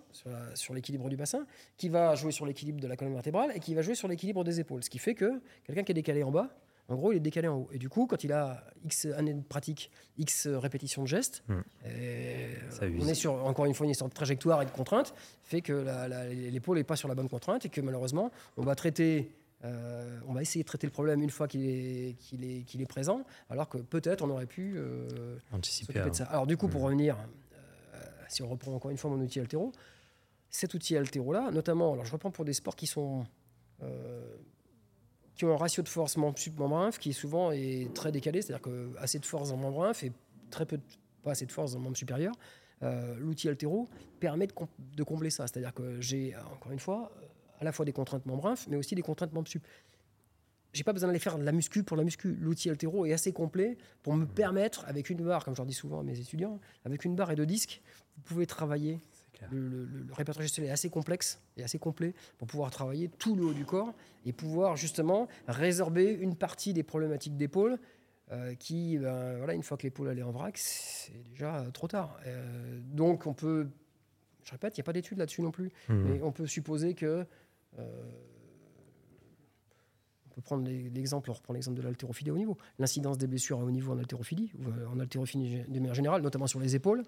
sur 0.54 0.74
l'équilibre 0.74 1.10
du 1.10 1.16
bassin, 1.16 1.46
qui 1.78 1.90
va 1.90 2.14
jouer 2.16 2.32
sur 2.32 2.46
l'équilibre 2.46 2.82
de 2.82 2.88
la 2.88 2.98
colonne 2.98 3.14
vertébrale 3.14 3.52
et 3.56 3.60
qui 3.60 3.74
va 3.74 3.82
jouer 3.82 3.96
sur 3.96 4.08
l'équilibre 4.08 4.44
des 4.44 4.60
épaules. 4.60 4.84
Ce 4.84 4.90
qui 4.90 5.00
fait 5.00 5.16
que 5.16 5.42
quelqu'un 5.64 5.84
qui 5.84 5.92
est 5.92 5.96
décalé 5.96 6.24
en 6.24 6.32
bas 6.32 6.50
en 6.90 6.96
gros, 6.96 7.12
il 7.12 7.18
est 7.18 7.20
décalé 7.22 7.48
en 7.48 7.58
haut. 7.58 7.70
Et 7.72 7.78
du 7.80 7.90
coup, 7.90 8.08
quand 8.08 8.24
il 8.24 8.32
a 8.32 8.64
X 8.86 9.06
années 9.08 9.34
de 9.34 9.42
pratique, 9.42 9.92
X 10.18 10.48
répétitions 10.48 11.04
de 11.04 11.08
gestes, 11.08 11.44
Hmm. 11.48 11.62
euh, 11.86 12.54
on 13.00 13.08
est 13.08 13.14
sur, 13.14 13.34
encore 13.46 13.66
une 13.66 13.74
fois, 13.74 13.86
une 13.86 13.92
histoire 13.92 14.10
de 14.10 14.16
trajectoire 14.16 14.62
et 14.62 14.66
de 14.66 14.72
contrainte, 14.72 15.14
fait 15.44 15.62
que 15.62 15.74
l'épaule 16.52 16.78
n'est 16.78 16.84
pas 16.84 16.96
sur 16.96 17.08
la 17.08 17.16
bonne 17.16 17.30
contrainte 17.30 17.66
et 17.66 17.70
que 17.70 17.82
malheureusement, 17.82 18.32
on 18.58 18.64
va 18.64 18.76
traiter. 18.76 19.32
euh, 19.66 20.20
on 20.28 20.34
va 20.34 20.44
essayer 20.44 20.62
de 20.64 20.68
traiter 20.68 20.86
le 20.86 20.92
problème 20.94 21.20
une 21.24 21.32
fois 21.32 21.48
qu'il 21.48 21.66
est, 21.66 22.86
présent, 22.88 23.24
alors 23.50 23.68
que 23.68 23.80
peut-être 23.80 24.24
on 24.24 24.30
aurait 24.30 24.46
pu 24.46 24.76
euh, 24.78 25.38
Anticiper. 25.52 26.00
de 26.10 26.14
ça. 26.16 26.26
Alors 26.26 26.46
du 26.46 26.56
coup, 26.58 26.68
pour 26.68 26.82
Mhm. 26.82 26.86
revenir, 26.86 27.18
euh, 27.18 27.98
si 28.30 28.44
on 28.44 28.48
reprend 28.50 28.74
encore 28.76 28.92
une 28.92 28.98
fois 28.98 29.10
mon 29.10 29.20
outil 29.20 29.40
altéro, 29.40 29.72
cet 30.52 30.76
outil 30.76 30.96
altéro-là, 30.96 31.50
notamment, 31.52 31.94
alors 31.94 32.06
je 32.06 32.12
reprends 32.12 32.30
pour 32.30 32.46
des 32.46 32.54
sports 32.54 32.76
qui 32.76 32.86
sont 32.86 33.26
qui 35.38 35.46
ont 35.46 35.54
un 35.54 35.58
ratio 35.58 35.84
de 35.84 35.88
force 35.90 36.18
membre 36.18 36.38
sup 36.40 36.58
membre 36.58 36.78
inf 36.78 36.98
qui 37.00 37.14
souvent 37.14 37.52
est 37.52 37.94
très 37.94 38.12
décalé, 38.12 38.42
c'est-à-dire 38.42 38.62
que 38.62 38.90
assez 39.00 39.20
de 39.20 39.26
force 39.26 39.50
dans 39.50 39.56
le 39.56 39.62
membre 39.62 39.86
inf 39.86 40.04
et 40.04 40.12
très 40.50 40.66
peu, 40.66 40.78
de- 40.78 40.84
pas 41.24 41.32
assez 41.32 41.46
de 41.46 41.52
force 41.52 41.72
dans 41.74 41.78
le 41.80 41.84
membre 41.84 41.98
supérieur. 41.98 42.34
Euh, 42.84 43.16
L'outil 43.20 43.48
altéro 43.50 43.88
permet 44.20 44.48
de, 44.48 44.52
com- 44.54 44.68
de 44.80 45.04
combler 45.04 45.30
ça, 45.30 45.48
c'est-à-dire 45.48 45.74
que 45.74 46.02
j'ai 46.02 46.36
encore 46.36 46.72
une 46.72 46.80
fois 46.80 47.12
à 47.60 47.64
la 47.64 47.72
fois 47.72 47.86
des 47.86 47.94
contraintes 47.94 48.26
membre 48.26 48.48
inf, 48.48 48.68
mais 48.70 48.78
aussi 48.78 48.94
des 48.96 49.02
contraintes 49.02 49.34
membre 49.34 49.48
sup. 49.48 49.66
J'ai 50.74 50.84
pas 50.84 50.94
besoin 50.94 51.08
d'aller 51.08 51.20
faire 51.20 51.38
de 51.40 51.44
la 51.44 51.52
muscu 51.52 51.82
pour 51.84 51.98
la 51.98 52.04
muscu. 52.04 52.36
L'outil 52.40 52.70
altéro 52.70 53.06
est 53.06 53.14
assez 53.14 53.32
complet 53.32 53.78
pour 54.04 54.14
me 54.14 54.26
permettre, 54.26 54.86
avec 54.88 55.10
une 55.10 55.24
barre, 55.24 55.44
comme 55.44 55.56
je 55.56 55.60
leur 55.60 55.66
dis 55.66 55.74
souvent 55.74 56.00
à 56.02 56.04
mes 56.04 56.20
étudiants, 56.20 56.60
avec 56.86 57.04
une 57.06 57.16
barre 57.16 57.32
et 57.32 57.36
deux 57.36 57.46
disques, 57.48 57.82
vous 58.16 58.22
pouvez 58.24 58.46
travailler. 58.46 59.00
Le, 59.52 59.68
le- 59.68 59.86
le- 59.86 60.14
répertoire 60.14 60.42
gestuel 60.44 60.68
est 60.68 60.72
assez 60.72 60.90
complexe 60.90 61.42
et 61.58 61.64
assez 61.64 61.80
complet 61.80 62.14
pour 62.38 62.48
pouvoir 62.48 62.72
travailler 62.72 63.10
tout 63.20 63.36
le 63.36 63.44
haut 63.46 63.54
du 63.54 63.66
corps 63.66 63.94
et 64.26 64.34
pouvoir 64.34 64.76
justement 64.76 65.28
résorber 65.48 66.12
une 66.12 66.36
partie 66.36 66.74
des 66.74 66.84
problématiques 66.84 67.38
d'épaule 67.38 67.78
euh, 68.32 68.56
qui, 68.56 68.98
ben, 68.98 69.38
voilà, 69.38 69.54
une 69.54 69.64
fois 69.64 69.78
que 69.78 69.84
l'épaule 69.84 70.10
elle 70.10 70.20
est 70.20 70.24
en 70.24 70.32
vrac, 70.32 70.58
c'est 70.58 71.14
déjà 71.30 71.58
euh, 71.60 71.72
trop 71.72 71.88
tard. 71.88 72.18
Euh, 72.26 72.80
donc 72.84 73.26
on 73.26 73.34
peut, 73.34 73.68
je 74.44 74.52
répète, 74.52 74.78
il 74.78 74.82
n'y 74.82 74.84
a 74.84 74.86
pas 74.86 74.94
d'études 74.94 75.18
là-dessus 75.18 75.42
non 75.42 75.52
plus, 75.52 75.72
Mhm. 75.90 76.04
mais 76.04 76.22
on 76.22 76.32
peut 76.32 76.48
supposer 76.48 76.94
que 76.94 77.26
euh, 77.80 78.12
on 80.26 80.36
peut 80.36 80.42
prendre 80.42 80.68
l'exemple, 80.68 81.32
on 81.32 81.34
reprend 81.34 81.54
l'exemple 81.54 81.78
de 81.78 81.82
l'haltérophilie 81.84 82.30
à 82.30 82.34
haut 82.34 82.38
niveau. 82.38 82.58
L'incidence 82.80 83.18
des 83.18 83.28
blessures 83.28 83.60
à 83.60 83.64
haut 83.64 83.72
niveau 83.72 83.94
en 83.94 83.98
haltérophilie, 83.98 84.52
ou 84.60 84.92
en 84.94 85.00
haltérophilie 85.00 85.64
de 85.68 85.80
manière 85.80 85.96
générale, 85.96 86.22
notamment 86.22 86.48
sur 86.48 86.60
les 86.60 86.76
épaules. 86.76 87.04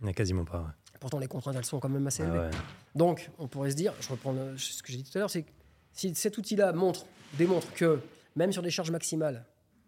Il 0.00 0.04
n'y 0.04 0.10
a 0.10 0.14
quasiment 0.14 0.44
pas. 0.44 0.74
Pourtant, 1.00 1.18
les 1.18 1.28
contraintes, 1.28 1.54
elles 1.56 1.64
sont 1.64 1.78
quand 1.78 1.88
même 1.88 2.06
assez 2.06 2.22
Ah 2.22 2.26
élevées. 2.26 2.38
ouais. 2.40 2.50
Donc, 2.94 3.30
on 3.38 3.46
pourrait 3.46 3.70
se 3.70 3.76
dire, 3.76 3.92
je 4.00 4.08
reprends 4.08 4.32
le- 4.32 4.56
ce 4.58 4.82
que 4.82 4.90
j'ai 4.92 4.98
dit 4.98 5.04
tout 5.04 5.16
à 5.16 5.20
l'heure, 5.20 5.30
c'est 5.30 5.42
que 5.42 5.50
si 5.92 6.14
cet 6.14 6.36
outil-là 6.38 6.72
montre, 6.72 7.06
démontre 7.38 7.72
que 7.74 8.00
même 8.36 8.52
sur 8.52 8.62
des 8.62 8.70
charges 8.70 8.90
maximales, 8.90 9.44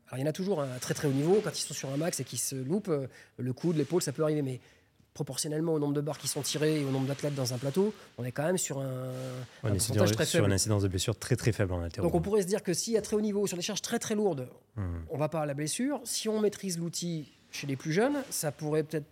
alors 0.08 0.18
il 0.18 0.20
y 0.20 0.24
en 0.24 0.30
a 0.30 0.32
toujours 0.32 0.60
un 0.60 0.78
très 0.80 0.94
très 0.94 1.08
haut 1.08 1.12
niveau, 1.12 1.40
quand 1.42 1.50
ils 1.56 1.62
sont 1.62 1.74
sur 1.74 1.90
un 1.90 1.96
max 1.96 2.20
et 2.20 2.24
qu'ils 2.24 2.38
se 2.38 2.54
loupent, 2.56 2.88
euh, 2.88 3.06
le 3.38 3.52
coude, 3.52 3.76
l'épaule, 3.76 4.02
ça 4.02 4.12
peut 4.12 4.22
arriver, 4.22 4.42
mais 4.42 4.60
proportionnellement 5.14 5.72
au 5.74 5.78
nombre 5.80 5.94
de 5.94 6.00
barres 6.00 6.18
qui 6.18 6.28
sont 6.28 6.40
tirées 6.42 6.80
et 6.80 6.84
au 6.84 6.90
nombre 6.90 7.06
d'athlètes 7.08 7.34
dans 7.34 7.52
un 7.52 7.58
plateau, 7.58 7.92
on 8.16 8.24
est 8.24 8.30
quand 8.32 8.44
même 8.44 8.58
sur 8.58 8.78
un, 8.78 9.10
On 9.64 9.68
un 9.68 9.74
est 9.74 9.78
sur, 9.80 9.88
pourcentage 9.94 10.12
très 10.12 10.24
sur 10.24 10.44
une 10.46 10.52
incidence 10.52 10.82
de 10.82 10.88
blessure 10.88 11.18
très 11.18 11.34
très 11.36 11.50
faible 11.52 11.72
en 11.72 11.82
haltéro. 11.82 12.06
Donc 12.06 12.14
on 12.14 12.20
pourrait 12.22 12.42
se 12.42 12.46
dire 12.46 12.62
que 12.62 12.72
si 12.72 12.96
à 12.96 13.02
très 13.02 13.16
haut 13.16 13.20
niveau, 13.20 13.46
sur 13.48 13.56
des 13.56 13.62
charges 13.62 13.82
très 13.82 13.98
très 13.98 14.14
lourdes, 14.14 14.48
Mhm. 14.76 15.04
on 15.10 15.18
va 15.18 15.28
pas 15.28 15.40
à 15.40 15.46
la 15.46 15.54
blessure. 15.54 16.00
Si 16.04 16.28
on 16.28 16.40
maîtrise 16.40 16.78
l'outil 16.78 17.32
chez 17.50 17.66
les 17.66 17.74
plus 17.76 17.92
jeunes, 17.92 18.22
ça 18.30 18.52
pourrait 18.52 18.84
peut-être 18.84 19.06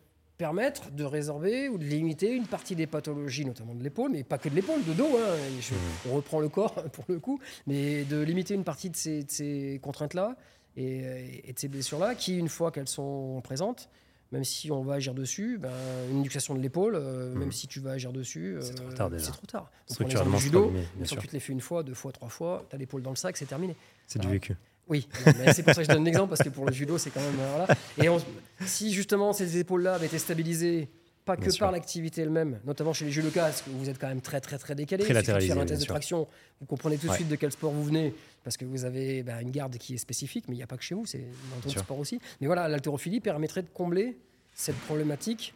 permettre 0.49 0.91
de 0.93 1.05
résorber 1.05 1.69
ou 1.69 1.77
de 1.79 1.85
limiter 1.85 2.33
une 2.33 2.47
partie 2.47 2.77
des 2.77 2.87
pathologies, 2.87 3.45
notamment 3.45 3.75
de 3.75 3.83
l'épaule, 3.83 4.13
mais 4.13 4.23
pas 4.23 4.39
que 4.39 4.49
de 4.49 4.55
l'épaule, 4.55 4.85
de 4.85 4.93
dos. 4.95 5.09
hein. 5.19 5.37
Je- 5.61 5.75
On 6.09 6.15
reprend 6.15 6.39
le 6.41 6.49
corps 6.49 6.75
pour 6.93 7.05
le 7.09 7.19
coup, 7.19 7.41
mais 7.67 8.05
de 8.05 8.21
limiter 8.23 8.55
une 8.55 8.65
partie 8.65 8.89
de 8.89 8.97
ces, 8.97 9.81
contraintes-là 9.83 10.37
et, 10.77 11.43
et 11.49 11.53
de 11.53 11.59
ces 11.59 11.67
blessures-là, 11.69 12.15
qui, 12.15 12.39
une 12.39 12.49
fois 12.49 12.71
qu'elles 12.71 12.89
sont 12.89 13.41
présentes, 13.43 13.91
même 14.31 14.45
si 14.45 14.71
on 14.71 14.83
va 14.83 14.95
agir 14.95 15.13
dessus, 15.15 15.59
ben, 15.59 15.73
une 16.13 16.23
luxation 16.23 16.55
de 16.55 16.61
l'épaule, 16.61 16.95
euh, 16.95 17.35
même 17.35 17.51
si 17.51 17.67
tu 17.67 17.81
vas 17.81 17.93
agir 17.93 18.13
dessus, 18.13 18.59
C'est 18.61 18.73
euh, 18.79 18.85
trop 18.85 18.93
tard 18.93 19.11
déjà. 19.11 19.25
c'est 19.25 19.33
trop 19.33 19.47
tard. 19.47 19.71
On 19.89 19.93
Structurellement, 19.95 20.37
c'est 20.39 20.45
judo, 20.45 20.71
bien, 20.71 21.05
sûr. 21.05 21.17
que 21.17 21.23
tu 21.23 21.29
te 21.29 21.33
l'es 21.33 21.41
fait 21.41 21.53
une 21.53 21.61
fois, 21.63 21.83
deux 21.83 21.95
fois, 21.95 22.13
trois 22.13 22.29
fois, 22.29 22.65
tu 22.71 22.77
as 22.77 22.79
l'épaule 22.79 23.03
dans 23.03 23.11
le 23.11 23.17
sac, 23.17 23.37
c'est 23.37 23.47
terminé. 23.47 23.75
C'est 24.07 24.21
du 24.21 24.29
vécu. 24.29 24.55
Oui, 24.89 25.07
c'est 25.53 25.63
pour 25.63 25.75
ça 25.75 25.83
que 25.83 25.89
je 25.89 25.93
donne 25.95 26.05
l'exemple, 26.05 26.29
parce 26.31 26.43
que 26.43 26.49
pour 26.49 26.65
le 26.67 26.73
judo, 26.73 26.97
c'est 26.99 27.11
quand 27.11 27.21
même. 27.21 27.39
euh, 27.41 27.51
voilà. 27.57 27.75
Et 28.03 28.09
on- 28.09 28.19
si 28.67 28.93
justement 28.93 29.33
ces 29.33 29.59
épaules-là 29.59 29.95
avaient 29.95 30.07
été 30.07 30.19
stabilisées, 30.19 30.89
pas 31.25 31.37
que 31.37 31.43
Bien 31.51 31.59
par 31.59 31.73
l'activité 31.73 32.23
elle-même, 32.23 32.59
notamment 32.65 32.95
chez 32.95 33.05
les 33.05 33.11
judokas, 33.11 33.43
parce 33.43 33.61
que 33.61 33.69
vous 33.69 33.91
êtes 33.91 33.99
quand 33.99 34.09
même 34.09 34.23
très, 34.23 34.41
très, 34.41 34.57
très 34.57 34.75
décalé. 34.75 35.05
Très 35.05 35.23
faire 35.23 35.59
un 35.59 35.67
test 35.67 35.83
de 35.83 35.87
traction, 35.87 36.27
vous 36.59 36.67
comprenez 36.67 36.97
tout 36.97 37.05
de 37.07 37.11
Ouais. 37.11 37.17
suite 37.17 37.29
de 37.29 37.37
quel 37.37 37.53
sport 37.53 37.71
vous 37.71 37.85
venez, 37.85 38.15
parce 38.45 38.57
que 38.57 38.65
vous 38.65 38.87
avez 38.87 39.23
bah, 39.23 39.43
une 39.43 39.51
garde 39.51 39.77
qui 39.77 39.93
est 39.93 39.99
spécifique, 39.99 40.47
mais 40.49 40.55
il 40.55 40.57
n'y 40.59 40.63
a 40.63 40.67
pas 40.67 40.79
que 40.79 40.83
chez 40.85 40.95
vous, 40.95 41.05
c'est 41.05 41.19
dans 41.51 41.61
d'autres 41.63 41.81
sports 41.81 41.99
aussi. 41.99 42.19
Mais 42.41 42.47
voilà, 42.47 42.67
l'haltérophilie 42.67 43.21
permettrait 43.21 43.61
de 43.63 43.69
combler 43.69 44.17
cette 44.55 44.77
problématique 44.87 45.53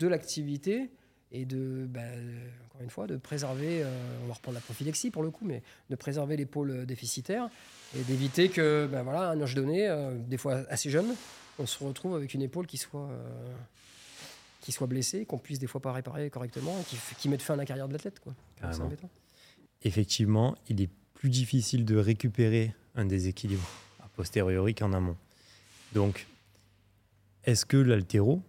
de 0.00 0.08
l'activité 0.08 0.90
et 1.30 1.44
de, 1.44 1.86
bah, 1.88 2.00
une 2.82 2.90
fois, 2.90 3.06
de 3.06 3.16
préserver, 3.16 3.82
euh, 3.82 3.90
on 4.24 4.28
va 4.28 4.34
reprendre 4.34 4.54
la 4.56 4.60
prophylaxie 4.60 5.10
pour 5.10 5.22
le 5.22 5.30
coup, 5.30 5.44
mais 5.44 5.62
de 5.90 5.96
préserver 5.96 6.36
l'épaule 6.36 6.86
déficitaire 6.86 7.48
et 7.96 8.02
d'éviter 8.02 8.48
que, 8.48 8.88
ben 8.90 9.02
voilà, 9.02 9.30
à 9.30 9.32
un 9.32 9.40
âge 9.40 9.54
donné, 9.54 9.88
euh, 9.88 10.16
des 10.16 10.38
fois 10.38 10.62
assez 10.68 10.90
jeune, 10.90 11.14
on 11.58 11.66
se 11.66 11.82
retrouve 11.82 12.16
avec 12.16 12.34
une 12.34 12.42
épaule 12.42 12.66
qui 12.66 12.78
soit, 12.78 13.08
euh, 13.08 13.54
qui 14.60 14.72
soit 14.72 14.86
blessée, 14.86 15.24
qu'on 15.24 15.38
puisse 15.38 15.58
des 15.58 15.66
fois 15.66 15.80
pas 15.80 15.92
réparer 15.92 16.30
correctement, 16.30 16.76
et 16.78 17.14
qui, 17.18 17.28
mette 17.28 17.42
fin 17.42 17.54
à 17.54 17.56
la 17.56 17.64
carrière 17.64 17.88
de 17.88 17.92
l'athlète. 17.92 18.20
quoi. 18.20 18.34
Effectivement, 19.82 20.56
il 20.68 20.80
est 20.80 20.90
plus 21.14 21.30
difficile 21.30 21.84
de 21.84 21.96
récupérer 21.96 22.74
un 22.94 23.04
déséquilibre 23.04 23.68
a 24.00 24.08
posteriori 24.08 24.74
qu'en 24.74 24.92
amont. 24.92 25.16
Donc, 25.92 26.26
est-ce 27.44 27.64
que 27.66 27.76
l'haltéro 27.76 28.42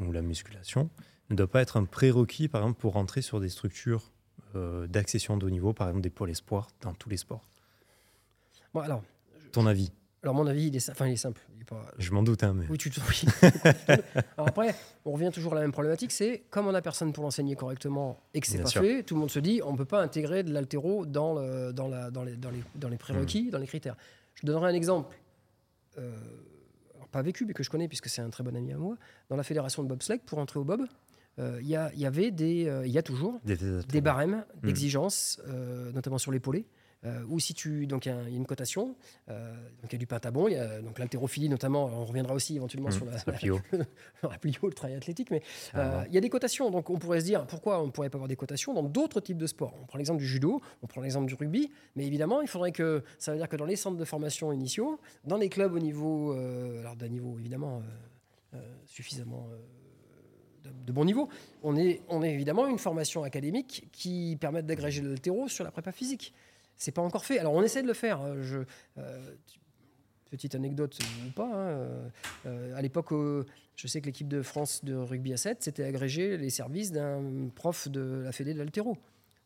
ou 0.00 0.12
la 0.12 0.22
musculation 0.22 0.90
ne 1.30 1.36
doit 1.36 1.48
pas 1.50 1.60
être 1.62 1.76
un 1.76 1.84
prérequis, 1.84 2.48
par 2.48 2.62
exemple, 2.62 2.80
pour 2.80 2.92
rentrer 2.94 3.22
sur 3.22 3.40
des 3.40 3.48
structures 3.48 4.12
euh, 4.54 4.86
d'accession 4.86 5.36
de 5.36 5.46
haut 5.46 5.50
niveau, 5.50 5.72
par 5.72 5.88
exemple 5.88 6.02
des 6.02 6.10
pôles 6.10 6.30
espoirs 6.30 6.68
dans 6.82 6.94
tous 6.94 7.08
les 7.08 7.16
sports 7.16 7.48
Bon, 8.74 8.80
alors, 8.80 9.02
Ton 9.52 9.66
avis 9.66 9.90
alors, 10.22 10.34
mon 10.34 10.46
avis, 10.48 10.66
il 10.68 10.74
est, 10.76 10.90
enfin, 10.90 11.06
il 11.06 11.12
est 11.12 11.16
simple. 11.16 11.40
Il 11.54 11.60
est 11.62 11.64
pas, 11.64 11.84
Je 11.98 12.10
m'en 12.10 12.24
doute, 12.24 12.42
hein, 12.42 12.52
mais 12.52 12.66
Oui, 12.68 12.78
tu 12.78 12.90
te- 12.90 12.98
oui. 13.08 13.22
Alors 14.36 14.48
après, 14.48 14.74
on 15.04 15.12
revient 15.12 15.30
toujours 15.32 15.52
à 15.52 15.54
la 15.54 15.60
même 15.60 15.70
problématique, 15.70 16.10
c'est 16.10 16.42
comme 16.50 16.66
on 16.66 16.72
n'a 16.72 16.82
personne 16.82 17.12
pour 17.12 17.22
l'enseigner 17.22 17.54
correctement 17.54 18.18
et 18.34 18.40
que 18.40 18.46
c'est 18.48 18.58
pas 18.60 18.68
sûr. 18.68 18.82
fait, 18.82 19.04
tout 19.04 19.14
le 19.14 19.20
monde 19.20 19.30
se 19.30 19.38
dit 19.38 19.60
on 19.64 19.72
ne 19.72 19.76
peut 19.76 19.84
pas 19.84 20.02
intégrer 20.02 20.42
de 20.42 20.52
l'altéro 20.52 21.06
dans, 21.06 21.34
le, 21.34 21.72
dans, 21.72 21.86
la, 21.86 22.10
dans, 22.10 22.24
les, 22.24 22.34
dans, 22.36 22.50
les, 22.50 22.64
dans 22.74 22.88
les 22.88 22.96
Hmm. 22.96 22.98
prérequis, 22.98 23.50
dans 23.50 23.58
les 23.58 23.68
critères. 23.68 23.94
Je 24.34 24.46
donnerai 24.46 24.68
un 24.70 24.74
exemple, 24.74 25.16
euh, 25.98 26.12
alors 26.96 27.06
pas 27.08 27.22
vécu, 27.22 27.44
mais 27.46 27.52
que 27.52 27.62
je 27.62 27.70
connais 27.70 27.86
puisque 27.86 28.08
c'est 28.08 28.22
un 28.22 28.30
très 28.30 28.42
bon 28.42 28.56
ami 28.56 28.72
à 28.72 28.78
moi. 28.78 28.96
Dans 29.28 29.36
la 29.36 29.44
fédération 29.44 29.84
de 29.84 29.88
bobsleigh, 29.88 30.18
pour 30.26 30.38
entrer 30.38 30.58
au 30.58 30.64
bob, 30.64 30.82
euh, 31.38 31.58
il 31.60 31.68
y, 31.68 31.76
avait 32.06 32.30
des, 32.30 32.66
euh, 32.66 32.86
il 32.86 32.92
y 32.92 32.98
a 32.98 33.02
toujours 33.02 33.38
des, 33.44 33.56
des 33.56 34.00
barèmes 34.00 34.44
d'exigence, 34.62 35.40
euh, 35.48 35.92
notamment 35.92 36.18
sur 36.18 36.32
l'épaulé. 36.32 36.66
Ou 37.28 37.38
si 37.38 37.54
tu 37.54 37.86
donc 37.86 38.06
il 38.06 38.08
y, 38.08 38.12
a 38.12 38.28
y 38.28 38.34
une 38.34 38.46
cotation, 38.46 38.96
donc 39.28 39.36
il 39.90 39.92
y 39.92 39.94
a 39.94 39.98
du 39.98 40.08
pentabon, 40.08 40.48
il 40.48 40.54
y 40.54 40.56
a 40.56 40.82
donc 40.82 40.98
l'haltérophilie 40.98 41.48
notamment. 41.48 41.84
On 41.84 42.04
reviendra 42.04 42.34
aussi 42.34 42.56
éventuellement 42.56 42.88
Mmh, 42.88 42.92
sur 42.92 43.04
la, 43.04 43.12
le 43.24 43.32
plio. 43.32 43.60
la 44.24 44.38
plio, 44.38 44.52
le 44.64 44.72
travail 44.72 44.96
athlétique, 44.96 45.30
mais 45.30 45.40
il 45.74 46.12
y 46.12 46.18
a 46.18 46.20
des 46.20 46.28
cotations. 46.28 46.68
Donc 46.68 46.90
on 46.90 46.98
pourrait 46.98 47.20
se 47.20 47.26
dire 47.26 47.46
pourquoi 47.46 47.80
on 47.80 47.86
ne 47.86 47.90
pourrait 47.92 48.10
pas 48.10 48.16
avoir 48.16 48.26
des 48.26 48.34
cotations 48.34 48.74
dans 48.74 48.82
d'autres 48.82 49.20
types 49.20 49.38
de 49.38 49.46
sports? 49.46 49.72
On 49.80 49.86
prend 49.86 49.98
l'exemple 49.98 50.18
du 50.18 50.26
judo, 50.26 50.60
on 50.82 50.88
prend 50.88 51.00
l'exemple 51.00 51.26
du 51.28 51.34
rugby, 51.34 51.70
mais 51.94 52.04
évidemment 52.08 52.40
il 52.42 52.48
faudrait 52.48 52.72
que 52.72 53.04
ça 53.20 53.30
veut 53.30 53.38
dire 53.38 53.48
que 53.48 53.56
dans 53.56 53.66
les 53.66 53.76
centres 53.76 53.98
de 53.98 54.04
formation 54.04 54.52
initiaux, 54.52 54.98
dans 55.22 55.36
les 55.36 55.48
clubs 55.48 55.74
au 55.74 55.78
niveau, 55.78 56.32
alors 56.32 56.96
d'un 56.96 57.08
niveau 57.08 57.38
évidemment 57.38 57.84
suffisamment 58.86 59.48
de, 60.86 60.92
bon 60.92 61.04
niveau, 61.04 61.28
on 61.62 61.76
est, 61.76 62.02
on 62.08 62.22
est 62.22 62.32
évidemment 62.32 62.66
une 62.66 62.78
formation 62.78 63.22
académique 63.24 63.88
qui 63.92 64.36
permette 64.40 64.66
d'agréger 64.66 65.02
l'altéro 65.02 65.48
sur 65.48 65.64
la 65.64 65.70
prépa 65.70 65.92
physique. 65.92 66.32
C'est 66.76 66.92
pas 66.92 67.02
encore 67.02 67.24
fait. 67.24 67.38
Alors 67.38 67.54
on 67.54 67.62
essaie 67.62 67.82
de 67.82 67.86
le 67.88 67.94
faire. 67.94 68.20
Euh, 68.22 68.42
Je, 68.42 68.58
euh, 68.98 69.34
petite 70.30 70.54
anecdote 70.54 70.98
ou 71.26 71.30
pas. 71.30 71.46
hein, 71.46 71.68
euh, 71.68 72.08
euh, 72.46 72.76
à 72.76 72.82
l'époque, 72.82 73.12
euh, 73.12 73.44
je 73.76 73.86
sais 73.86 74.00
que 74.00 74.06
l'équipe 74.06 74.28
de 74.28 74.42
France 74.42 74.84
de 74.84 74.94
rugby 74.94 75.32
à 75.32 75.36
7 75.36 75.62
s'était 75.62 75.84
agrégé 75.84 76.36
les 76.36 76.50
services 76.50 76.90
d'un 76.92 77.48
prof 77.54 77.88
de 77.88 78.22
la 78.24 78.32
Fédé 78.32 78.52
de 78.52 78.58
l'altéro. 78.58 78.96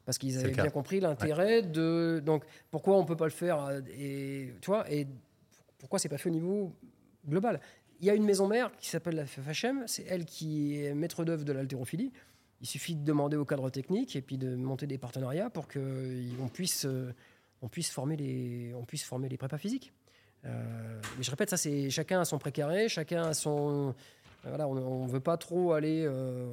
Parce 0.06 0.16
qu'ils 0.18 0.38
avaient 0.38 0.50
bien 0.52 0.70
compris 0.70 0.98
l'intérêt 0.98 1.62
de. 1.62 2.22
Donc 2.24 2.44
pourquoi 2.70 2.96
on 2.96 3.04
peut 3.04 3.16
pas 3.16 3.26
le 3.26 3.30
faire 3.30 3.62
euh, 3.66 3.80
et, 3.96 4.54
tu 4.60 4.66
vois, 4.66 4.90
et 4.90 5.06
pourquoi 5.78 5.98
c'est 5.98 6.08
pas 6.08 6.18
fait 6.18 6.30
au 6.30 6.32
niveau 6.32 6.72
global? 7.28 7.60
Il 8.00 8.06
y 8.06 8.10
a 8.10 8.14
une 8.14 8.24
maison 8.24 8.48
mère 8.48 8.70
qui 8.78 8.88
s'appelle 8.88 9.14
la 9.16 9.26
FFHM, 9.26 9.84
c'est 9.86 10.04
elle 10.08 10.24
qui 10.24 10.82
est 10.82 10.94
maître 10.94 11.24
d'œuvre 11.24 11.44
de 11.44 11.52
l'haltérophilie. 11.52 12.12
Il 12.62 12.66
suffit 12.66 12.94
de 12.94 13.04
demander 13.04 13.36
au 13.36 13.44
cadre 13.44 13.68
technique 13.70 14.16
et 14.16 14.22
puis 14.22 14.38
de 14.38 14.54
monter 14.54 14.86
des 14.86 14.98
partenariats 14.98 15.50
pour 15.50 15.68
qu'on 15.68 16.48
puisse, 16.52 16.84
euh, 16.86 17.14
on 17.62 17.68
puisse, 17.68 17.90
former 17.90 18.16
les, 18.16 18.72
on 18.74 18.84
puisse 18.84 19.04
former 19.04 19.28
les 19.28 19.36
prépas 19.36 19.58
physiques. 19.58 19.92
Euh, 20.46 21.00
mais 21.16 21.22
je 21.22 21.30
répète, 21.30 21.50
ça 21.50 21.56
c'est 21.58 21.90
chacun 21.90 22.20
a 22.20 22.24
son 22.24 22.38
précaré, 22.38 22.88
chacun 22.88 23.24
a 23.24 23.34
son. 23.34 23.94
Voilà, 24.44 24.66
on 24.66 25.06
ne 25.06 25.10
veut 25.10 25.20
pas 25.20 25.36
trop 25.36 25.72
aller. 25.74 26.02
euh, 26.06 26.50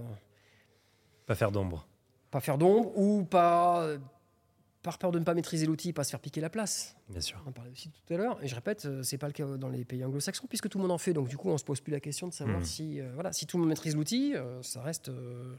Pas 1.25 1.35
faire 1.35 1.51
d'ombre. 1.51 1.87
pas 2.29 2.41
faire 2.41 2.57
d'ombre 2.57 2.91
ou 2.97 3.23
pas 3.23 3.87
par 4.83 4.97
peur 4.99 5.11
de 5.11 5.19
ne 5.19 5.23
pas 5.25 5.33
maîtriser 5.33 5.65
l'outil, 5.65 5.91
pas 5.91 6.03
se 6.03 6.11
faire 6.11 6.19
piquer 6.19 6.39
la 6.39 6.49
place. 6.49 6.95
Bien 7.09 7.19
sûr. 7.21 7.41
On 7.45 7.49
en 7.49 7.51
parlait 7.51 7.71
aussi 7.71 7.89
tout 7.89 8.13
à 8.13 8.17
l'heure. 8.17 8.37
Et 8.43 8.47
je 8.47 8.55
répète, 8.55 8.85
euh, 8.85 9.03
c'est 9.03 9.17
pas 9.17 9.27
le 9.27 9.33
cas 9.33 9.45
dans 9.57 9.69
les 9.69 9.83
pays 9.83 10.03
anglo-saxons, 10.05 10.47
puisque 10.47 10.69
tout 10.69 10.77
le 10.77 10.83
monde 10.83 10.91
en 10.91 10.97
fait. 10.97 11.13
Donc, 11.13 11.27
du 11.27 11.35
coup, 11.37 11.49
on 11.49 11.57
se 11.57 11.65
pose 11.65 11.81
plus 11.81 11.91
la 11.91 11.99
question 11.99 12.27
de 12.27 12.33
savoir 12.33 12.59
Mhm. 12.59 12.65
si, 12.65 12.99
euh, 13.01 13.11
voilà, 13.13 13.33
si 13.33 13.45
tout 13.47 13.57
le 13.57 13.61
monde 13.61 13.69
maîtrise 13.69 13.95
l'outil, 13.95 14.33
euh, 14.35 14.61
ça 14.63 14.81
reste. 14.81 15.09
euh, 15.09 15.55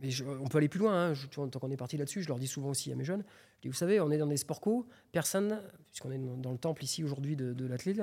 mais 0.00 0.10
je- 0.10 0.24
on 0.24 0.46
peut 0.48 0.58
aller 0.58 0.68
plus 0.68 0.80
loin. 0.80 1.10
hein. 1.10 1.14
Je- 1.14 1.26
tant 1.28 1.48
qu'on 1.60 1.70
est 1.70 1.76
parti 1.76 1.96
là-dessus, 1.96 2.22
je 2.22 2.28
leur 2.28 2.38
dis 2.38 2.46
souvent 2.46 2.70
aussi 2.70 2.90
à 2.92 2.96
mes 2.96 3.04
jeunes. 3.04 3.22
Je 3.56 3.62
dis, 3.62 3.68
vous 3.68 3.74
savez, 3.74 4.00
on 4.00 4.10
est 4.10 4.18
dans 4.18 4.26
des 4.26 4.36
sports 4.36 4.60
co. 4.60 4.86
Personne, 5.12 5.60
puisqu'on 5.90 6.10
est 6.10 6.18
dans, 6.18 6.36
dans 6.36 6.52
le 6.52 6.58
temple 6.58 6.82
ici 6.82 7.04
aujourd'hui 7.04 7.36
de, 7.36 7.52
de 7.52 7.66
l'athlète, 7.66 8.02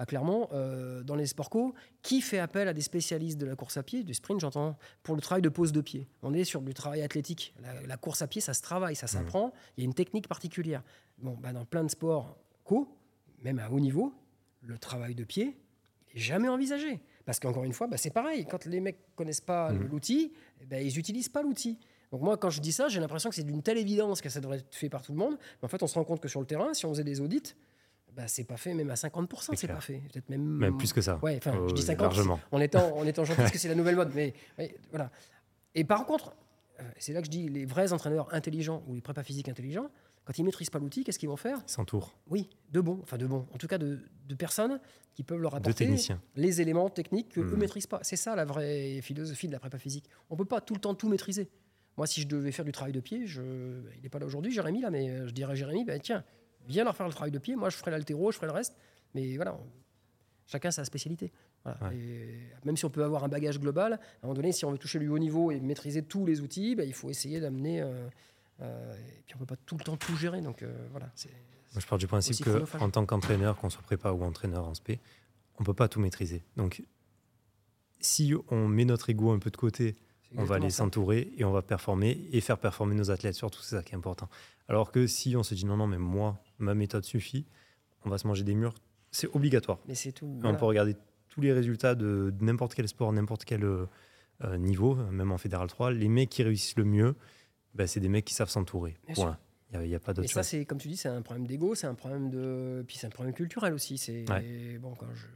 à 0.00 0.06
Clermont, 0.06 0.48
euh, 0.52 1.02
dans 1.02 1.14
les 1.14 1.26
sports 1.26 1.50
co, 1.50 1.74
qui 2.00 2.22
fait 2.22 2.38
appel 2.38 2.66
à 2.68 2.72
des 2.72 2.80
spécialistes 2.80 3.36
de 3.38 3.44
la 3.44 3.54
course 3.54 3.76
à 3.76 3.82
pied, 3.82 4.02
du 4.02 4.14
sprint, 4.14 4.40
j'entends, 4.40 4.76
pour 5.02 5.14
le 5.14 5.20
travail 5.20 5.42
de 5.42 5.50
pose 5.50 5.72
de 5.72 5.82
pied. 5.82 6.08
On 6.22 6.32
est 6.32 6.44
sur 6.44 6.62
du 6.62 6.72
travail 6.72 7.02
athlétique. 7.02 7.54
La, 7.62 7.82
la 7.86 7.96
course 7.98 8.22
à 8.22 8.26
pied, 8.26 8.40
ça 8.40 8.54
se 8.54 8.62
travaille, 8.62 8.96
ça 8.96 9.06
s'apprend. 9.06 9.52
Il 9.76 9.82
y 9.82 9.84
a 9.84 9.86
une 9.86 9.92
technique 9.94 10.26
particulière. 10.26 10.82
Bon, 11.18 11.36
bah, 11.38 11.52
dans 11.52 11.66
plein 11.66 11.84
de 11.84 11.90
sports 11.90 12.38
co, 12.64 12.88
même 13.42 13.58
à 13.58 13.70
haut 13.70 13.78
niveau, 13.80 14.14
le 14.62 14.78
travail 14.78 15.14
de 15.14 15.24
pied 15.24 15.58
n'est 16.14 16.20
jamais 16.20 16.48
envisagé. 16.48 17.00
Parce 17.26 17.38
qu'encore 17.38 17.64
une 17.64 17.74
fois, 17.74 17.86
bah, 17.86 17.98
c'est 17.98 18.10
pareil. 18.10 18.46
Quand 18.50 18.64
les 18.64 18.80
mecs 18.80 19.14
connaissent 19.14 19.42
pas 19.42 19.70
Mhm. 19.70 19.88
l'outil, 19.88 20.32
ben, 20.66 20.82
ils 20.84 20.96
n'utilisent 20.96 21.28
pas 21.28 21.42
l'outil. 21.42 21.78
Donc 22.10 22.22
moi, 22.22 22.38
quand 22.38 22.48
je 22.50 22.60
dis 22.62 22.72
ça, 22.72 22.88
j'ai 22.88 23.00
l'impression 23.00 23.28
que 23.28 23.36
c'est 23.36 23.44
d'une 23.44 23.62
telle 23.62 23.76
évidence 23.78 24.22
que 24.22 24.30
ça 24.30 24.40
devrait 24.40 24.58
être 24.58 24.74
fait 24.74 24.88
par 24.88 25.02
tout 25.02 25.12
le 25.12 25.18
monde. 25.18 25.36
Mais 25.60 25.66
en 25.66 25.68
fait, 25.68 25.82
on 25.82 25.86
se 25.86 25.94
rend 25.94 26.04
compte 26.04 26.20
que 26.20 26.26
sur 26.28 26.40
le 26.40 26.46
terrain, 26.46 26.72
si 26.74 26.86
on 26.86 26.88
faisait 26.88 27.04
des 27.04 27.20
audits, 27.20 27.54
bah, 28.16 28.26
c'est 28.28 28.44
pas 28.44 28.56
fait, 28.56 28.74
même 28.74 28.90
à 28.90 28.94
50%, 28.94 29.50
C'est 29.54 29.66
pas 29.66 29.80
fait. 29.80 30.02
Peut-être 30.12 30.28
même, 30.28 30.42
Même 30.42 30.76
plus 30.76 30.92
que 30.92 31.00
ça. 31.00 31.18
Ouais, 31.22 31.36
enfin, 31.36 31.52
je 31.54 31.58
Euh, 31.58 31.72
dis 31.72 31.82
50 31.82 32.00
largement. 32.14 32.40
en 32.52 32.60
étant, 32.60 32.96
en 32.96 33.06
étant 33.06 33.24
gentil, 33.26 33.36
parce 33.38 33.50
que 33.52 33.58
c'est 33.58 33.68
la 33.68 33.74
nouvelle 33.74 33.96
mode. 33.96 34.12
Mais 34.14 34.34
ouais, 34.58 34.76
voilà. 34.90 35.10
Et 35.74 35.84
par 35.84 36.04
contre, 36.06 36.34
euh, 36.80 36.82
c'est 36.98 37.12
là 37.12 37.20
que 37.20 37.26
je 37.26 37.30
dis 37.30 37.48
les 37.48 37.64
vrais 37.64 37.92
entraîneurs 37.92 38.32
intelligents 38.34 38.82
ou 38.86 38.94
les 38.94 39.00
prépas 39.00 39.22
physiques 39.22 39.48
intelligents, 39.48 39.90
quand 40.24 40.38
ils 40.38 40.44
maîtrisent 40.44 40.70
pas 40.70 40.78
l'outil, 40.78 41.02
qu'est-ce 41.02 41.18
qu'ils 41.18 41.28
vont 41.28 41.36
faire? 41.36 41.58
Ils 41.66 41.70
s'entourent 41.72 42.14
Oui, 42.28 42.48
de 42.70 42.80
bons, 42.80 43.00
enfin 43.02 43.16
de 43.16 43.26
bons, 43.26 43.46
en 43.54 43.58
tout 43.58 43.66
cas 43.66 43.78
de, 43.78 44.00
de 44.28 44.34
personnes 44.34 44.78
qui 45.14 45.22
peuvent 45.22 45.40
leur 45.40 45.54
apporter 45.54 45.88
les 46.36 46.60
éléments 46.60 46.88
techniques 46.90 47.30
que 47.30 47.40
eux 47.40 47.44
Mhm. 47.44 47.58
maîtrisent 47.58 47.86
pas. 47.86 48.00
C'est 48.02 48.16
ça 48.16 48.36
la 48.36 48.44
vraie 48.44 49.00
philosophie 49.02 49.46
de 49.48 49.52
la 49.52 49.58
prépa 49.58 49.78
physique. 49.78 50.04
On 50.28 50.36
peut 50.36 50.44
pas 50.44 50.60
tout 50.60 50.74
le 50.74 50.80
temps 50.80 50.94
tout 50.94 51.08
maîtriser. 51.08 51.48
Moi, 51.96 52.06
si 52.06 52.20
je 52.20 52.28
devais 52.28 52.52
faire 52.52 52.64
du 52.64 52.72
travail 52.72 52.92
de 52.92 53.00
pied, 53.00 53.26
je... 53.26 53.42
il 53.96 54.02
n'est 54.02 54.08
pas 54.08 54.18
là 54.18 54.26
aujourd'hui, 54.26 54.52
Jérémy, 54.52 54.80
là, 54.82 54.90
mais 54.90 55.08
euh, 55.10 55.26
je 55.26 55.32
dirais 55.32 55.52
à 55.52 55.54
Jérémy, 55.56 55.84
bah, 55.84 55.98
tiens, 55.98 56.22
viens 56.68 56.84
leur 56.84 56.96
faire 56.96 57.06
le 57.06 57.12
travail 57.12 57.30
de 57.30 57.38
pied, 57.38 57.56
moi 57.56 57.70
je 57.70 57.76
ferai 57.76 57.90
l'altéro, 57.90 58.30
je 58.32 58.36
ferai 58.36 58.46
le 58.46 58.52
reste. 58.52 58.76
Mais 59.14 59.36
voilà, 59.36 59.58
chacun 60.46 60.70
sa 60.70 60.84
spécialité. 60.84 61.32
Voilà. 61.64 61.78
Ouais. 61.88 61.96
Et 61.96 62.40
même 62.64 62.76
si 62.76 62.84
on 62.84 62.90
peut 62.90 63.04
avoir 63.04 63.24
un 63.24 63.28
bagage 63.28 63.58
global, 63.60 63.94
à 63.94 63.96
un 63.96 64.00
moment 64.22 64.34
donné, 64.34 64.52
si 64.52 64.64
on 64.64 64.70
veut 64.70 64.78
toucher 64.78 64.98
le 64.98 65.10
haut 65.10 65.18
niveau 65.18 65.50
et 65.50 65.60
maîtriser 65.60 66.02
tous 66.02 66.24
les 66.26 66.40
outils, 66.40 66.74
bah, 66.74 66.84
il 66.84 66.94
faut 66.94 67.10
essayer 67.10 67.40
d'amener. 67.40 67.82
euh, 67.82 68.08
euh, 68.62 68.94
et 68.94 69.22
puis 69.26 69.34
on 69.36 69.38
peut 69.38 69.46
pas 69.46 69.56
tout 69.66 69.76
le 69.76 69.84
temps 69.84 69.96
tout 69.96 70.16
gérer. 70.16 70.40
Donc 70.40 70.62
euh, 70.62 70.88
voilà, 70.90 71.06
Moi, 71.72 71.80
je 71.80 71.86
pars 71.86 71.98
du 71.98 72.06
principe 72.06 72.32
Aussi 72.32 72.42
que 72.42 72.50
chronophage. 72.50 72.82
en 72.82 72.90
tant 72.90 73.06
qu'entraîneur, 73.06 73.56
qu'on 73.56 73.70
soit 73.70 73.82
prépa 73.82 74.10
ou 74.12 74.22
entraîneur 74.22 74.66
en 74.66 74.74
SP, 74.76 75.00
on 75.58 75.64
peut 75.64 75.74
pas 75.74 75.88
tout 75.88 76.00
maîtriser. 76.00 76.42
Donc, 76.56 76.82
si 78.00 78.34
on 78.48 78.66
met 78.68 78.84
notre 78.84 79.10
ego 79.10 79.30
un 79.30 79.38
peu 79.38 79.50
de 79.50 79.56
côté, 79.56 79.96
on 80.36 80.44
va 80.44 80.60
ça. 80.60 80.70
s'entourer 80.70 81.32
et 81.36 81.44
on 81.44 81.52
va 81.52 81.62
performer 81.62 82.28
et 82.32 82.40
faire 82.40 82.58
performer 82.58 82.94
nos 82.94 83.10
athlètes. 83.10 83.34
Surtout, 83.34 83.60
c'est 83.62 83.76
ça 83.76 83.82
qui 83.82 83.92
est 83.92 83.96
important. 83.96 84.28
Alors 84.68 84.92
que 84.92 85.06
si 85.06 85.36
on 85.36 85.42
se 85.42 85.54
dit 85.54 85.64
non, 85.64 85.76
non, 85.76 85.86
mais 85.86 85.98
moi, 85.98 86.38
ma 86.58 86.74
méthode 86.74 87.04
suffit, 87.04 87.46
on 88.04 88.10
va 88.10 88.18
se 88.18 88.26
manger 88.26 88.44
des 88.44 88.54
murs. 88.54 88.74
C'est 89.10 89.28
obligatoire. 89.34 89.78
Mais 89.88 89.94
c'est 89.94 90.12
tout. 90.12 90.26
On 90.26 90.40
voilà. 90.40 90.58
peut 90.58 90.64
regarder 90.66 90.96
tous 91.28 91.40
les 91.40 91.52
résultats 91.52 91.94
de 91.94 92.32
de 92.36 92.44
n'importe 92.44 92.74
quel 92.74 92.86
sport, 92.88 93.12
n'importe 93.12 93.44
quel 93.44 93.64
euh, 93.64 93.86
euh, 94.44 94.56
niveau, 94.56 94.94
même 94.94 95.32
en 95.32 95.38
Fédéral 95.38 95.68
3. 95.68 95.90
Les 95.92 96.08
mecs 96.08 96.30
qui 96.30 96.42
réussissent 96.42 96.76
le 96.76 96.84
mieux, 96.84 97.14
ben, 97.74 97.86
c'est 97.86 98.00
des 98.00 98.08
mecs 98.08 98.24
qui 98.24 98.34
savent 98.34 98.50
s'entourer. 98.50 98.96
Point. 99.14 99.38
Il 99.72 99.80
n'y 99.80 99.94
a, 99.94 100.00
pas 100.00 100.10
Et 100.10 100.14
d'autre 100.16 100.28
ça, 100.28 100.40
chose. 100.40 100.48
c'est 100.48 100.64
comme 100.64 100.78
tu 100.78 100.88
dis, 100.88 100.96
c'est 100.96 101.08
un 101.08 101.22
problème 101.22 101.46
d'ego, 101.46 101.76
c'est 101.76 101.86
un 101.86 101.94
problème 101.94 102.28
de, 102.28 102.84
puis 102.88 102.96
c'est 102.96 103.06
un 103.06 103.10
problème 103.10 103.32
culturel 103.32 103.72
aussi. 103.72 103.98
C'est 103.98 104.24
bon 104.80 104.96
quand 104.96 105.06
je, 105.14 105.26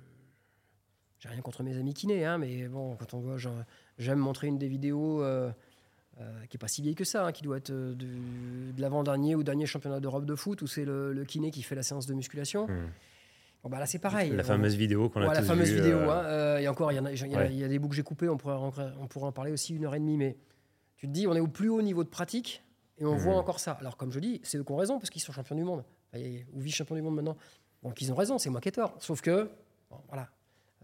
j'ai 1.20 1.28
rien 1.28 1.40
contre 1.40 1.62
mes 1.62 1.76
amis 1.78 1.94
kinés, 1.94 2.24
hein, 2.24 2.38
mais 2.38 2.68
bon, 2.68 2.96
quand 2.96 3.14
on 3.14 3.20
voit, 3.20 3.38
genre, 3.38 3.62
j'aime 3.98 4.18
montrer 4.18 4.46
une 4.48 4.58
des 4.58 4.68
vidéos 4.68 5.22
euh, 5.22 5.50
euh, 6.20 6.46
qui 6.48 6.56
est 6.56 6.58
pas 6.58 6.68
si 6.68 6.82
vieille 6.82 6.94
que 6.94 7.04
ça, 7.04 7.26
hein, 7.26 7.32
qui 7.32 7.42
doit 7.42 7.56
être 7.56 7.70
euh, 7.70 7.94
de 7.94 8.80
l'avant-dernier 8.80 9.34
ou 9.34 9.42
dernier 9.42 9.66
championnat 9.66 10.00
d'Europe 10.00 10.24
de 10.26 10.34
foot, 10.34 10.62
où 10.62 10.66
c'est 10.66 10.84
le, 10.84 11.12
le 11.12 11.24
kiné 11.24 11.50
qui 11.50 11.62
fait 11.62 11.74
la 11.74 11.82
séance 11.82 12.06
de 12.06 12.14
musculation. 12.14 12.66
Hmm. 12.68 12.88
Bon, 13.62 13.70
bah 13.70 13.78
là, 13.78 13.86
c'est 13.86 13.98
pareil. 13.98 14.30
La 14.30 14.44
fameuse 14.44 14.74
vidéo 14.76 15.08
qu'on 15.08 15.22
a 15.22 15.26
Ouais, 15.28 15.34
la 15.34 15.40
tous 15.40 15.46
fameuse 15.48 15.70
vue, 15.70 15.76
vidéo. 15.76 15.98
hein, 16.10 16.58
et 16.58 16.68
encore, 16.68 16.92
il 16.92 16.96
y, 16.96 16.98
en 17.00 17.06
a, 17.06 17.12
il 17.12 17.18
y, 17.18 17.34
en 17.34 17.38
a- 17.38 17.42
Ouais. 17.44 17.48
il 17.50 17.58
y 17.58 17.64
a 17.64 17.68
des 17.68 17.78
bouts 17.78 17.88
que 17.88 17.94
j'ai 17.94 18.02
coupés, 18.02 18.28
on 18.28 18.36
pourrait, 18.36 18.54
en- 18.54 18.72
on 19.00 19.06
pourrait 19.06 19.26
en 19.26 19.32
parler 19.32 19.52
aussi 19.52 19.74
une 19.74 19.84
heure 19.86 19.94
et 19.94 19.98
demie, 20.00 20.18
mais 20.18 20.36
tu 20.98 21.06
te 21.06 21.12
dis, 21.12 21.26
on 21.26 21.34
est 21.34 21.40
au 21.40 21.48
plus 21.48 21.70
haut 21.70 21.80
niveau 21.82 22.04
de 22.04 22.08
pratique 22.10 22.62
et 22.98 23.04
on 23.06 23.14
Mhm. 23.14 23.18
voit 23.20 23.36
encore 23.36 23.58
ça. 23.60 23.72
Alors, 23.80 23.96
comme 23.96 24.12
je 24.12 24.20
dis, 24.20 24.40
c'est 24.44 24.58
eux 24.58 24.64
qui 24.64 24.70
ont 24.72 24.76
raison 24.76 24.98
parce 24.98 25.08
qu'ils 25.10 25.22
sont 25.22 25.32
champions 25.32 25.56
du 25.56 25.64
monde, 25.64 25.82
Enfin, 26.14 26.22
ou 26.52 26.60
vice-champions 26.60 26.94
du 26.94 27.02
monde 27.02 27.14
maintenant. 27.16 27.36
Donc, 27.82 28.00
ils 28.02 28.12
ont 28.12 28.14
raison, 28.14 28.36
c'est 28.38 28.50
moi 28.50 28.60
qui 28.60 28.68
ai 28.68 28.72
tort. 28.72 28.94
Sauf 29.00 29.20
que, 29.22 29.48
bon, 29.90 29.96
voilà, 30.08 30.28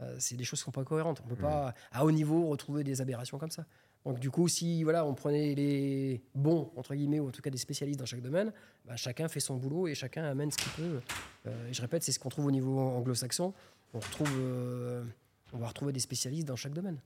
euh, 0.02 0.16
c'est 0.18 0.36
des 0.36 0.44
choses 0.44 0.60
qui 0.60 0.64
sont 0.64 0.70
pas 0.70 0.84
cohérentes. 0.84 1.22
On 1.24 1.28
peut 1.28 1.36
pas, 1.36 1.74
à 1.92 2.04
haut 2.04 2.10
niveau, 2.10 2.48
retrouver 2.48 2.84
des 2.84 3.00
aberrations 3.00 3.38
comme 3.38 3.50
ça. 3.50 3.66
Donc, 4.04 4.18
du 4.18 4.30
coup, 4.30 4.48
si 4.48 4.82
voilà, 4.82 5.04
on 5.04 5.14
prenait 5.14 5.54
les 5.54 6.22
bons, 6.34 6.70
entre 6.76 6.94
guillemets, 6.94 7.20
ou 7.20 7.28
en 7.28 7.30
tout 7.30 7.42
cas 7.42 7.50
des 7.50 7.58
spécialistes 7.58 7.98
dans 7.98 8.06
chaque 8.06 8.22
domaine, 8.22 8.52
bah, 8.86 8.96
chacun 8.96 9.28
fait 9.28 9.40
son 9.40 9.56
boulot 9.56 9.88
et 9.88 9.94
chacun 9.94 10.24
amène 10.24 10.50
ce 10.50 10.56
qu'il 10.56 10.72
peut. 10.72 11.00
Euh, 11.46 11.68
et 11.68 11.74
je 11.74 11.82
répète, 11.82 12.02
c'est 12.02 12.12
ce 12.12 12.18
qu'on 12.18 12.30
trouve 12.30 12.46
au 12.46 12.50
niveau 12.50 12.78
anglo-saxon. 12.78 13.52
On, 13.92 13.98
retrouve, 13.98 14.32
euh, 14.38 15.04
on 15.52 15.58
va 15.58 15.68
retrouver 15.68 15.92
des 15.92 16.00
spécialistes 16.00 16.48
dans 16.48 16.56
chaque 16.56 16.72
domaine. 16.72 16.98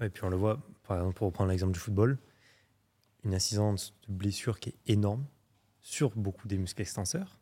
Ouais, 0.00 0.08
puis 0.08 0.24
on 0.24 0.30
le 0.30 0.36
voit, 0.36 0.60
par 0.88 0.96
exemple, 0.96 1.14
pour 1.14 1.26
reprendre 1.26 1.50
l'exemple 1.50 1.72
du 1.72 1.78
football, 1.78 2.18
une 3.24 3.34
incidence 3.34 3.94
de 4.08 4.14
blessure 4.14 4.60
qui 4.60 4.70
est 4.70 4.92
énorme 4.92 5.26
sur 5.82 6.10
beaucoup 6.16 6.48
des 6.48 6.56
muscles 6.56 6.80
extenseurs, 6.80 7.38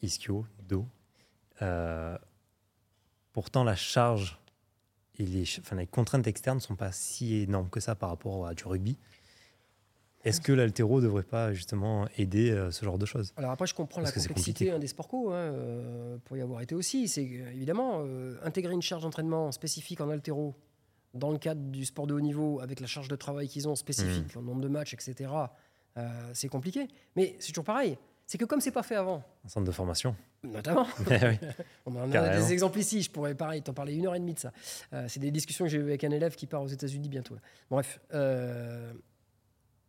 ischio, 0.00 0.46
dos. 0.66 0.86
Euh, 1.60 2.16
pourtant, 3.40 3.64
la 3.64 3.74
charge 3.76 4.38
et 5.18 5.24
les, 5.24 5.46
ch- 5.46 5.60
enfin, 5.60 5.76
les 5.76 5.86
contraintes 5.86 6.26
externes 6.26 6.58
ne 6.58 6.62
sont 6.62 6.76
pas 6.76 6.92
si 6.92 7.36
énormes 7.36 7.70
que 7.70 7.80
ça 7.80 7.94
par 7.94 8.10
rapport 8.10 8.46
à 8.46 8.52
du 8.54 8.64
rugby. 8.64 8.98
Est-ce 10.24 10.42
que 10.42 10.52
l'altéro 10.52 10.98
ne 10.98 11.04
devrait 11.04 11.22
pas 11.22 11.54
justement 11.54 12.06
aider 12.18 12.50
euh, 12.50 12.70
ce 12.70 12.84
genre 12.84 12.98
de 12.98 13.06
choses? 13.06 13.32
Alors 13.38 13.52
après, 13.52 13.66
je 13.66 13.74
comprends 13.74 14.02
Parce 14.02 14.14
la 14.14 14.20
complexité 14.22 14.70
hein, 14.70 14.78
des 14.78 14.86
sports 14.88 15.08
co, 15.08 15.30
hein, 15.30 15.34
euh, 15.36 16.18
pour 16.26 16.36
y 16.36 16.42
avoir 16.42 16.60
été 16.60 16.74
aussi. 16.74 17.08
C'est 17.08 17.22
évidemment 17.22 18.02
euh, 18.04 18.36
intégrer 18.42 18.74
une 18.74 18.82
charge 18.82 19.02
d'entraînement 19.02 19.50
spécifique 19.52 20.02
en 20.02 20.10
altéro 20.10 20.54
dans 21.14 21.30
le 21.30 21.38
cadre 21.38 21.62
du 21.62 21.86
sport 21.86 22.06
de 22.06 22.12
haut 22.12 22.20
niveau, 22.20 22.60
avec 22.60 22.80
la 22.80 22.86
charge 22.86 23.08
de 23.08 23.16
travail 23.16 23.48
qu'ils 23.48 23.66
ont 23.66 23.74
spécifique, 23.76 24.36
Mmh. 24.36 24.38
en 24.38 24.42
nombre 24.42 24.60
de 24.60 24.68
matchs, 24.68 24.92
etc. 24.94 25.30
c'est 26.34 26.48
compliqué. 26.48 26.86
Mais 27.16 27.34
c'est 27.40 27.48
toujours 27.52 27.64
pareil. 27.64 27.96
C'est 28.26 28.36
que 28.38 28.44
comme 28.44 28.60
c'est 28.60 28.70
pas 28.70 28.82
fait 28.84 28.94
avant, 28.96 29.24
en 29.44 29.48
centre 29.48 29.66
de 29.66 29.72
formation 29.72 30.14
notamment, 30.42 30.86
Eh. 31.10 31.38
On 31.86 31.94
en 31.96 32.10
a 32.12 32.36
des 32.36 32.52
exemples 32.52 32.78
ici. 32.78 33.02
Je 33.02 33.10
pourrais 33.10 33.34
pareil 33.34 33.62
t'en 33.62 33.72
parler 33.72 33.94
une 33.94 34.06
heure 34.06 34.14
et 34.14 34.20
demie 34.20 34.34
de 34.34 34.38
ça. 34.38 34.52
Euh, 34.92 35.06
c'est 35.08 35.20
des 35.20 35.30
discussions 35.30 35.64
que 35.66 35.70
j'ai 35.70 35.78
eues 35.78 35.82
avec 35.82 36.04
un 36.04 36.10
élève 36.10 36.34
qui 36.36 36.46
part 36.46 36.62
aux 36.62 36.66
États-Unis 36.68 37.08
bientôt. 37.08 37.34
là. 37.34 37.40
Bref, 37.70 38.00
euh, 38.14 38.92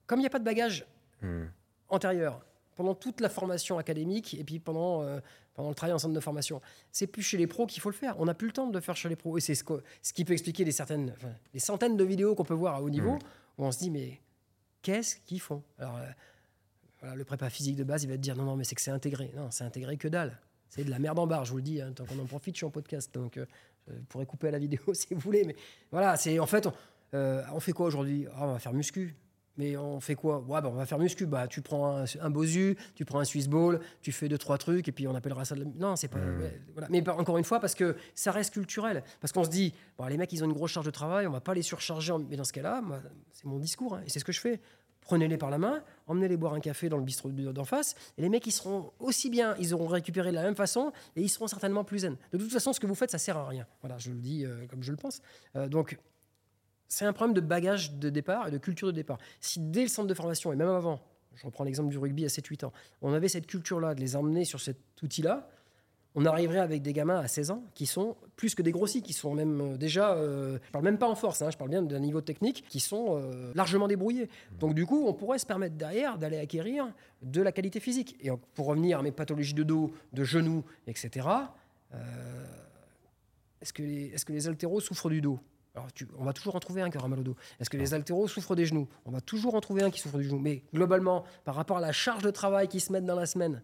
comme 0.07 0.19
il 0.19 0.23
n'y 0.23 0.27
a 0.27 0.31
pas 0.31 0.39
de 0.39 0.45
bagage 0.45 0.85
Hmm. 1.21 1.45
antérieur 1.89 2.43
pendant 2.75 2.95
toute 2.95 3.21
la 3.21 3.29
formation 3.29 3.77
académique 3.77 4.33
et 4.33 4.43
puis 4.43 4.57
pendant, 4.59 5.03
euh, 5.03 5.19
pendant 5.53 5.69
le 5.69 5.75
travail 5.75 5.93
en 5.93 5.99
centre 5.99 6.15
de 6.15 6.19
formation, 6.19 6.61
c'est 6.91 7.05
plus 7.05 7.21
chez 7.21 7.37
les 7.37 7.45
pros 7.45 7.67
qu'il 7.67 7.79
faut 7.79 7.91
le 7.91 7.95
faire. 7.95 8.19
On 8.19 8.25
n'a 8.25 8.33
plus 8.33 8.47
le 8.47 8.53
temps 8.53 8.65
de 8.65 8.73
le 8.73 8.81
faire 8.81 8.95
chez 8.95 9.07
les 9.07 9.15
pros. 9.15 9.37
Et 9.37 9.41
c'est 9.41 9.53
ce, 9.53 9.63
qui 10.13 10.25
peut 10.25 10.33
expliquer 10.33 10.63
les, 10.65 10.71
certaines, 10.71 11.11
enfin, 11.15 11.29
les 11.53 11.59
centaines 11.59 11.95
de 11.95 12.03
vidéos 12.03 12.33
qu'on 12.33 12.43
peut 12.43 12.55
voir 12.55 12.73
à 12.75 12.81
haut 12.81 12.89
niveau 12.89 13.11
Mhm. 13.11 13.19
où 13.59 13.65
on 13.65 13.71
se 13.71 13.77
dit 13.77 13.91
mais 13.91 14.19
qu'est-ce 14.81 15.17
qu'ils 15.17 15.41
font? 15.41 15.61
Alors, 15.77 15.99
voilà, 17.01 17.15
le 17.15 17.23
prépa 17.25 17.49
physique 17.49 17.75
de 17.75 17.83
base, 17.83 18.03
il 18.03 18.09
va 18.09 18.15
te 18.15 18.21
dire 18.21 18.35
non, 18.35 18.43
non, 18.43 18.55
mais 18.55 18.63
c'est 18.63 18.75
que 18.75 18.81
c'est 18.81 18.91
intégré. 18.91 19.31
Non, 19.35 19.49
c'est 19.51 19.63
intégré 19.63 19.97
que 19.97 20.07
dalle. 20.07 20.37
C'est 20.69 20.83
de 20.85 20.89
la 20.89 20.99
merde 20.99 21.19
en 21.19 21.27
barre, 21.27 21.43
je 21.45 21.51
vous 21.51 21.57
le 21.57 21.63
dis. 21.63 21.81
hein, 21.81 21.91
tant 21.93 22.05
qu'on 22.05 22.17
en 22.19 22.25
profite, 22.25 22.55
je 22.55 22.59
suis 22.59 22.65
en 22.65 22.69
podcast. 22.71 23.13
Donc, 23.13 23.37
euh, 23.37 23.45
vous 23.87 24.03
pourrez 24.07 24.25
couper 24.25 24.47
à 24.47 24.51
la 24.51 24.59
vidéo 24.59 24.79
si 24.93 25.07
vous 25.13 25.19
voulez. 25.19 25.43
Mais 25.43 25.55
voilà, 25.91 26.15
c'est 26.15 26.39
en 26.39 26.45
fait, 26.47 26.67
on, 26.67 26.73
euh, 27.13 27.43
on 27.53 27.59
fait 27.59 27.73
quoi 27.73 27.87
aujourd'hui? 27.87 28.27
Ah, 28.35 28.45
On 28.47 28.53
va 28.53 28.59
faire 28.59 28.73
muscu. 28.73 29.15
Mais 29.57 29.75
on 29.75 29.99
fait 29.99 30.15
quoi? 30.15 30.39
Ouais, 30.39 30.61
bah, 30.61 30.69
On 30.71 30.75
va 30.75 30.85
faire 30.85 30.97
muscu. 30.97 31.25
Bah, 31.25 31.45
tu 31.47 31.61
prends 31.61 31.97
un, 31.97 32.05
un 32.21 32.29
Bosu, 32.29 32.77
tu 32.95 33.03
prends 33.03 33.19
un 33.19 33.25
Swiss 33.25 33.49
Ball, 33.49 33.81
tu 34.01 34.13
fais 34.13 34.29
deux, 34.29 34.37
trois 34.37 34.57
trucs, 34.57 34.87
et 34.87 34.93
puis 34.93 35.07
on 35.09 35.13
appellera 35.13 35.43
ça 35.43 35.55
de 35.55 35.63
la... 35.65 35.69
Non, 35.75 35.97
c'est 35.97 36.07
pas. 36.07 36.19
Voilà. 36.71 36.87
Mais 36.89 37.07
encore 37.09 37.37
une 37.37 37.43
fois, 37.43 37.59
parce 37.59 37.75
que 37.75 37.97
ça 38.15 38.31
reste 38.31 38.53
culturel. 38.53 39.03
Parce 39.19 39.33
qu'on 39.33 39.43
se 39.43 39.49
dit, 39.49 39.73
bon, 39.97 40.05
les 40.05 40.15
mecs, 40.17 40.31
ils 40.31 40.41
ont 40.41 40.47
une 40.47 40.53
grosse 40.53 40.71
charge 40.71 40.85
de 40.85 40.91
travail, 40.91 41.27
on 41.27 41.31
va 41.31 41.41
pas 41.41 41.53
les 41.53 41.63
surcharger. 41.63 42.13
en- 42.13 42.19
Mais 42.19 42.37
dans 42.37 42.45
ce 42.45 42.53
cas-là, 42.53 42.81
c'est 43.33 43.43
mon 43.45 43.59
discours, 43.59 43.95
hein, 43.95 44.03
et 44.05 44.09
c'est 44.09 44.19
ce 44.19 44.25
que 44.25 44.31
je 44.31 44.39
fais 44.39 44.61
prenez-les 45.11 45.37
par 45.37 45.49
la 45.49 45.57
main, 45.57 45.83
emmenez-les 46.07 46.37
boire 46.37 46.53
un 46.53 46.61
café 46.61 46.87
dans 46.87 46.95
le 46.95 47.03
bistrot 47.03 47.31
de- 47.31 47.51
d'en 47.51 47.65
face, 47.65 47.95
et 48.17 48.21
les 48.21 48.29
mecs, 48.29 48.47
ils 48.47 48.51
seront 48.53 48.91
aussi 48.99 49.29
bien, 49.29 49.55
ils 49.59 49.73
auront 49.73 49.87
récupéré 49.87 50.29
de 50.29 50.35
la 50.35 50.43
même 50.43 50.55
façon, 50.55 50.93
et 51.17 51.21
ils 51.21 51.27
seront 51.27 51.47
certainement 51.47 51.83
plus 51.83 51.99
zen. 51.99 52.15
De 52.31 52.37
toute 52.37 52.49
façon, 52.51 52.71
ce 52.71 52.79
que 52.79 52.87
vous 52.87 52.95
faites, 52.95 53.11
ça 53.11 53.17
sert 53.17 53.35
à 53.35 53.45
rien. 53.45 53.67
Voilà, 53.81 53.97
je 53.97 54.09
le 54.09 54.19
dis 54.21 54.45
euh, 54.45 54.65
comme 54.67 54.81
je 54.83 54.91
le 54.91 54.95
pense. 54.95 55.21
Euh, 55.57 55.67
donc, 55.67 55.99
c'est 56.87 57.03
un 57.03 57.11
problème 57.11 57.33
de 57.33 57.41
bagage 57.41 57.91
de 57.95 58.09
départ 58.09 58.47
et 58.47 58.51
de 58.51 58.57
culture 58.57 58.87
de 58.87 58.93
départ. 58.93 59.17
Si 59.41 59.59
dès 59.59 59.81
le 59.81 59.89
centre 59.89 60.07
de 60.07 60.13
formation, 60.13 60.53
et 60.53 60.55
même 60.55 60.69
avant, 60.69 61.01
je 61.35 61.45
reprends 61.45 61.65
l'exemple 61.65 61.89
du 61.89 61.97
rugby 61.97 62.23
à 62.23 62.29
7-8 62.29 62.63
ans, 62.63 62.71
on 63.01 63.11
avait 63.11 63.27
cette 63.27 63.47
culture-là, 63.47 63.93
de 63.95 63.99
les 63.99 64.15
emmener 64.15 64.45
sur 64.45 64.61
cet 64.61 64.77
outil-là, 65.03 65.49
on 66.15 66.25
arriverait 66.25 66.59
avec 66.59 66.81
des 66.81 66.93
gamins 66.93 67.19
à 67.19 67.27
16 67.27 67.51
ans 67.51 67.63
qui 67.73 67.85
sont 67.85 68.17
plus 68.35 68.55
que 68.55 68.61
des 68.61 68.71
grossis, 68.71 69.01
qui 69.01 69.13
sont 69.13 69.33
même 69.33 69.61
euh, 69.61 69.77
déjà, 69.77 70.13
euh, 70.13 70.57
je 70.65 70.71
parle 70.71 70.83
même 70.83 70.97
pas 70.97 71.07
en 71.07 71.15
force, 71.15 71.41
hein, 71.41 71.49
je 71.51 71.57
parle 71.57 71.69
bien 71.69 71.81
d'un 71.81 71.99
niveau 71.99 72.21
technique, 72.21 72.65
qui 72.67 72.79
sont 72.79 73.17
euh, 73.17 73.51
largement 73.55 73.87
débrouillés. 73.87 74.29
Donc 74.59 74.73
du 74.73 74.85
coup, 74.85 75.05
on 75.07 75.13
pourrait 75.13 75.39
se 75.39 75.45
permettre 75.45 75.75
derrière 75.75 76.17
d'aller 76.17 76.37
acquérir 76.37 76.91
de 77.21 77.41
la 77.41 77.51
qualité 77.51 77.79
physique. 77.79 78.17
Et 78.21 78.29
pour 78.55 78.67
revenir 78.67 78.99
à 78.99 79.03
mes 79.03 79.11
pathologies 79.11 79.53
de 79.53 79.63
dos, 79.63 79.93
de 80.13 80.23
genoux, 80.23 80.63
etc., 80.87 81.27
est-ce 83.61 83.73
que, 83.73 83.83
les, 83.83 84.05
est 84.13 84.25
que 84.25 84.33
les 84.33 84.47
haltéros 84.47 84.79
souffrent 84.79 85.09
du 85.09 85.21
dos? 85.21 85.39
Alors, 85.75 85.87
on 86.17 86.23
va 86.23 86.33
toujours 86.33 86.55
en 86.55 86.59
trouver 86.59 86.81
un 86.81 86.89
qui 86.89 86.97
aura 86.97 87.07
mal 87.07 87.19
au 87.19 87.23
dos. 87.23 87.35
Est-ce 87.59 87.69
que 87.69 87.77
les 87.77 87.93
haltéros 87.93 88.27
souffrent 88.27 88.55
des 88.55 88.65
genoux? 88.65 88.87
On 89.05 89.11
va 89.11 89.21
toujours 89.21 89.55
en 89.55 89.61
trouver 89.61 89.83
un 89.83 89.91
qui 89.91 89.99
souffre 89.99 90.17
du 90.17 90.23
genou. 90.23 90.39
Mais 90.39 90.63
globalement, 90.73 91.23
par 91.45 91.55
rapport 91.55 91.77
à 91.77 91.81
la 91.81 91.91
charge 91.91 92.23
de 92.23 92.31
travail 92.31 92.67
qu'ils 92.67 92.81
se 92.81 92.91
mettent 92.91 93.05
dans 93.05 93.15
la 93.15 93.25
semaine, 93.25 93.61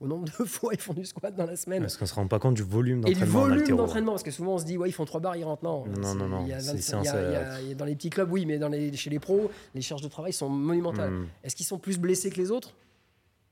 au 0.00 0.06
nombre 0.06 0.26
de 0.26 0.30
fois 0.44 0.72
ils 0.74 0.80
font 0.80 0.94
du 0.94 1.04
squat 1.04 1.34
dans 1.34 1.46
la 1.46 1.56
semaine. 1.56 1.82
Parce 1.82 1.96
qu'on 1.96 2.04
ne 2.04 2.08
se 2.08 2.14
rend 2.14 2.26
pas 2.26 2.38
compte 2.38 2.54
du 2.54 2.62
volume 2.62 3.00
d'entraînement. 3.00 3.22
Et 3.22 3.26
du 3.26 3.58
volume 3.58 3.76
d'entraînement, 3.76 4.12
parce 4.12 4.22
que 4.22 4.30
souvent 4.30 4.54
on 4.54 4.58
se 4.58 4.64
dit, 4.64 4.78
ouais, 4.78 4.88
ils 4.88 4.92
font 4.92 5.04
trois 5.04 5.20
barres, 5.20 5.36
ils 5.36 5.44
rentrent. 5.44 5.64
Non, 5.64 5.84
non, 5.86 6.14
non. 6.14 6.28
non. 6.28 6.46
dans 6.46 7.84
les 7.84 7.96
petits 7.96 8.10
clubs, 8.10 8.30
oui, 8.30 8.46
mais 8.46 8.58
dans 8.58 8.68
les, 8.68 8.94
chez 8.96 9.10
les 9.10 9.18
pros, 9.18 9.50
les 9.74 9.82
charges 9.82 10.02
de 10.02 10.08
travail 10.08 10.32
sont 10.32 10.48
monumentales. 10.48 11.10
Hmm. 11.10 11.26
Est-ce 11.44 11.56
qu'ils 11.56 11.66
sont 11.66 11.78
plus 11.78 11.98
blessés 11.98 12.30
que 12.30 12.36
les 12.36 12.50
autres? 12.50 12.74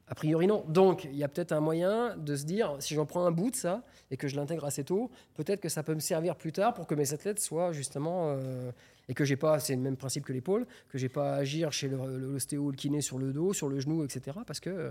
A 0.09 0.14
priori, 0.14 0.47
non. 0.47 0.64
Donc, 0.68 1.05
il 1.05 1.16
y 1.16 1.24
a 1.24 1.28
peut-être 1.28 1.51
un 1.51 1.59
moyen 1.59 2.16
de 2.16 2.36
se 2.36 2.44
dire, 2.44 2.76
si 2.78 2.94
j'en 2.94 3.07
prends 3.07 3.26
un 3.26 3.32
bout 3.32 3.51
de 3.51 3.57
ça 3.57 3.82
et 4.12 4.16
que 4.16 4.28
je 4.28 4.36
l'intègre 4.36 4.64
assez 4.64 4.84
tôt, 4.84 5.11
peut-être 5.34 5.61
que 5.61 5.68
ça 5.68 5.82
peut 5.82 5.94
me 5.94 6.01
servir 6.01 6.36
plus 6.36 6.53
tard 6.53 6.74
pour 6.74 6.86
que 6.86 6.94
mes 6.94 7.12
athlètes 7.12 7.40
soient 7.40 7.72
justement. 7.72 8.30
Euh, 8.30 8.70
et 9.09 9.14
que 9.14 9.24
j'ai 9.24 9.36
pas, 9.36 9.61
c'est 9.61 9.74
le 9.74 9.80
même 9.80 9.97
principe 9.97 10.24
que 10.24 10.32
l'épaule, 10.32 10.66
que 10.88 10.99
j'ai 10.99 11.09
pas 11.09 11.34
à 11.34 11.36
agir 11.36 11.72
chez 11.72 11.88
l'ostéo, 11.88 12.64
le, 12.64 12.70
le, 12.72 12.76
kiné 12.76 13.01
sur 13.01 13.18
le 13.18 13.32
dos, 13.32 13.53
sur 13.53 13.68
le 13.68 13.78
genou, 13.78 14.05
etc. 14.05 14.38
Parce 14.44 14.59
que 14.59 14.70
euh, 14.70 14.90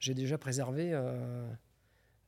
j'ai 0.00 0.14
déjà 0.14 0.38
préservé 0.38 0.90
euh, 0.92 1.46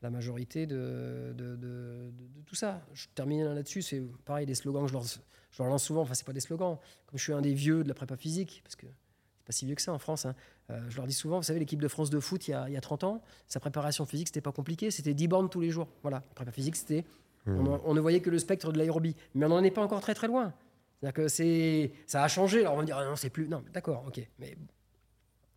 la 0.03 0.11
majorité 0.11 0.67
de, 0.67 1.35
de, 1.37 2.13
tout 2.47 2.55
ça. 2.55 2.83
Je 2.93 3.07
termine 3.15 3.55
là-dessus, 3.55 3.83
c'est 3.83 4.03
pareil, 4.25 4.47
des 4.47 4.55
slogans 4.55 4.83
que 4.83 4.89
je 4.89 4.93
leur, 4.93 5.05
je 5.05 5.63
leur 5.63 5.69
lance 5.69 5.83
souvent, 5.83 6.03
enfin, 6.03 6.15
c'est 6.15 6.27
pas 6.27 6.35
des 6.35 6.41
slogans. 6.41 6.77
Comme 7.07 7.19
je 7.19 7.25
suis 7.25 7.33
un 7.33 7.41
des 7.41 7.55
vieux 7.55 7.83
de 7.83 7.89
la 7.89 7.95
prépa 7.95 8.17
physique, 8.17 8.61
parce 8.63 8.77
que 8.77 8.87
c'est 8.87 9.47
pas 9.47 9.53
si 9.53 9.65
vieux 9.65 9.75
que 9.75 9.83
ça 9.83 9.93
en 9.93 9.99
France, 9.99 10.27
hein, 10.27 10.37
euh, 10.71 10.81
je 10.91 10.97
leur 10.97 11.07
dis 11.07 11.15
souvent, 11.15 11.39
vous 11.39 11.43
savez, 11.45 11.59
l'équipe 11.59 11.81
de 11.81 11.89
France 11.89 12.11
de 12.11 12.21
foot, 12.21 12.47
il 12.47 12.51
y, 12.51 12.55
a, 12.55 12.69
il 12.69 12.75
y 12.75 12.77
a 12.77 12.81
30 12.81 13.05
ans, 13.05 13.23
sa 13.49 13.59
préparation 13.59 14.05
physique, 14.05 14.29
c'était 14.29 14.43
pas 14.43 14.53
compliqué, 14.53 14.91
c'était 14.91 15.15
10 15.15 15.29
bornes 15.29 15.49
tous 15.49 15.61
les 15.61 15.71
jours. 15.71 15.89
Voilà, 16.03 16.19
la 16.29 16.35
prépa 16.35 16.53
physique, 16.53 16.77
c'était. 16.77 17.05
Mmh. 17.47 17.67
On, 17.85 17.95
ne 17.95 18.01
voyait 18.01 18.21
que 18.21 18.31
le 18.31 18.39
spectre 18.39 18.71
de 18.71 18.79
l'aérobie. 18.79 19.17
Mais 19.35 19.47
on 19.47 19.49
n'en 19.49 19.65
est 19.65 19.73
pas 19.73 19.83
encore 19.83 20.01
très 20.01 20.15
très 20.15 20.29
loin. 20.29 20.55
C'est-à-dire 21.01 21.15
que 21.15 21.29
c'est, 21.29 21.93
ça 22.07 22.23
a 22.23 22.29
changé. 22.29 22.61
Alors 22.61 22.75
on 22.75 22.79
va 22.79 22.85
dire, 22.85 22.99
ah 22.99 23.05
non, 23.05 23.17
c'est 23.17 23.31
plus. 23.31 23.49
Non, 23.49 23.65
d'accord, 23.73 24.05
ok. 24.07 24.21
Mais 24.39 24.57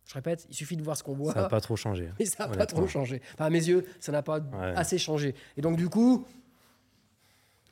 je 0.06 0.14
répète, 0.14 0.46
il 0.48 0.54
suffit 0.54 0.76
de 0.76 0.82
voir 0.82 0.96
ce 0.96 1.02
qu'on 1.02 1.14
voit. 1.14 1.32
Ça 1.32 1.42
n'a 1.42 1.48
pas 1.48 1.60
trop 1.60 1.74
changé. 1.74 2.10
Et 2.18 2.26
ça 2.26 2.46
n'a 2.46 2.56
pas 2.56 2.66
trop 2.66 2.86
changé. 2.86 3.20
Enfin, 3.34 3.46
à 3.46 3.50
mes 3.50 3.66
yeux, 3.66 3.84
ça 3.98 4.12
n'a 4.12 4.22
pas 4.22 4.40
assez 4.76 4.98
changé. 4.98 5.34
Et 5.56 5.60
donc, 5.60 5.76
du 5.76 5.88
coup, 5.88 6.24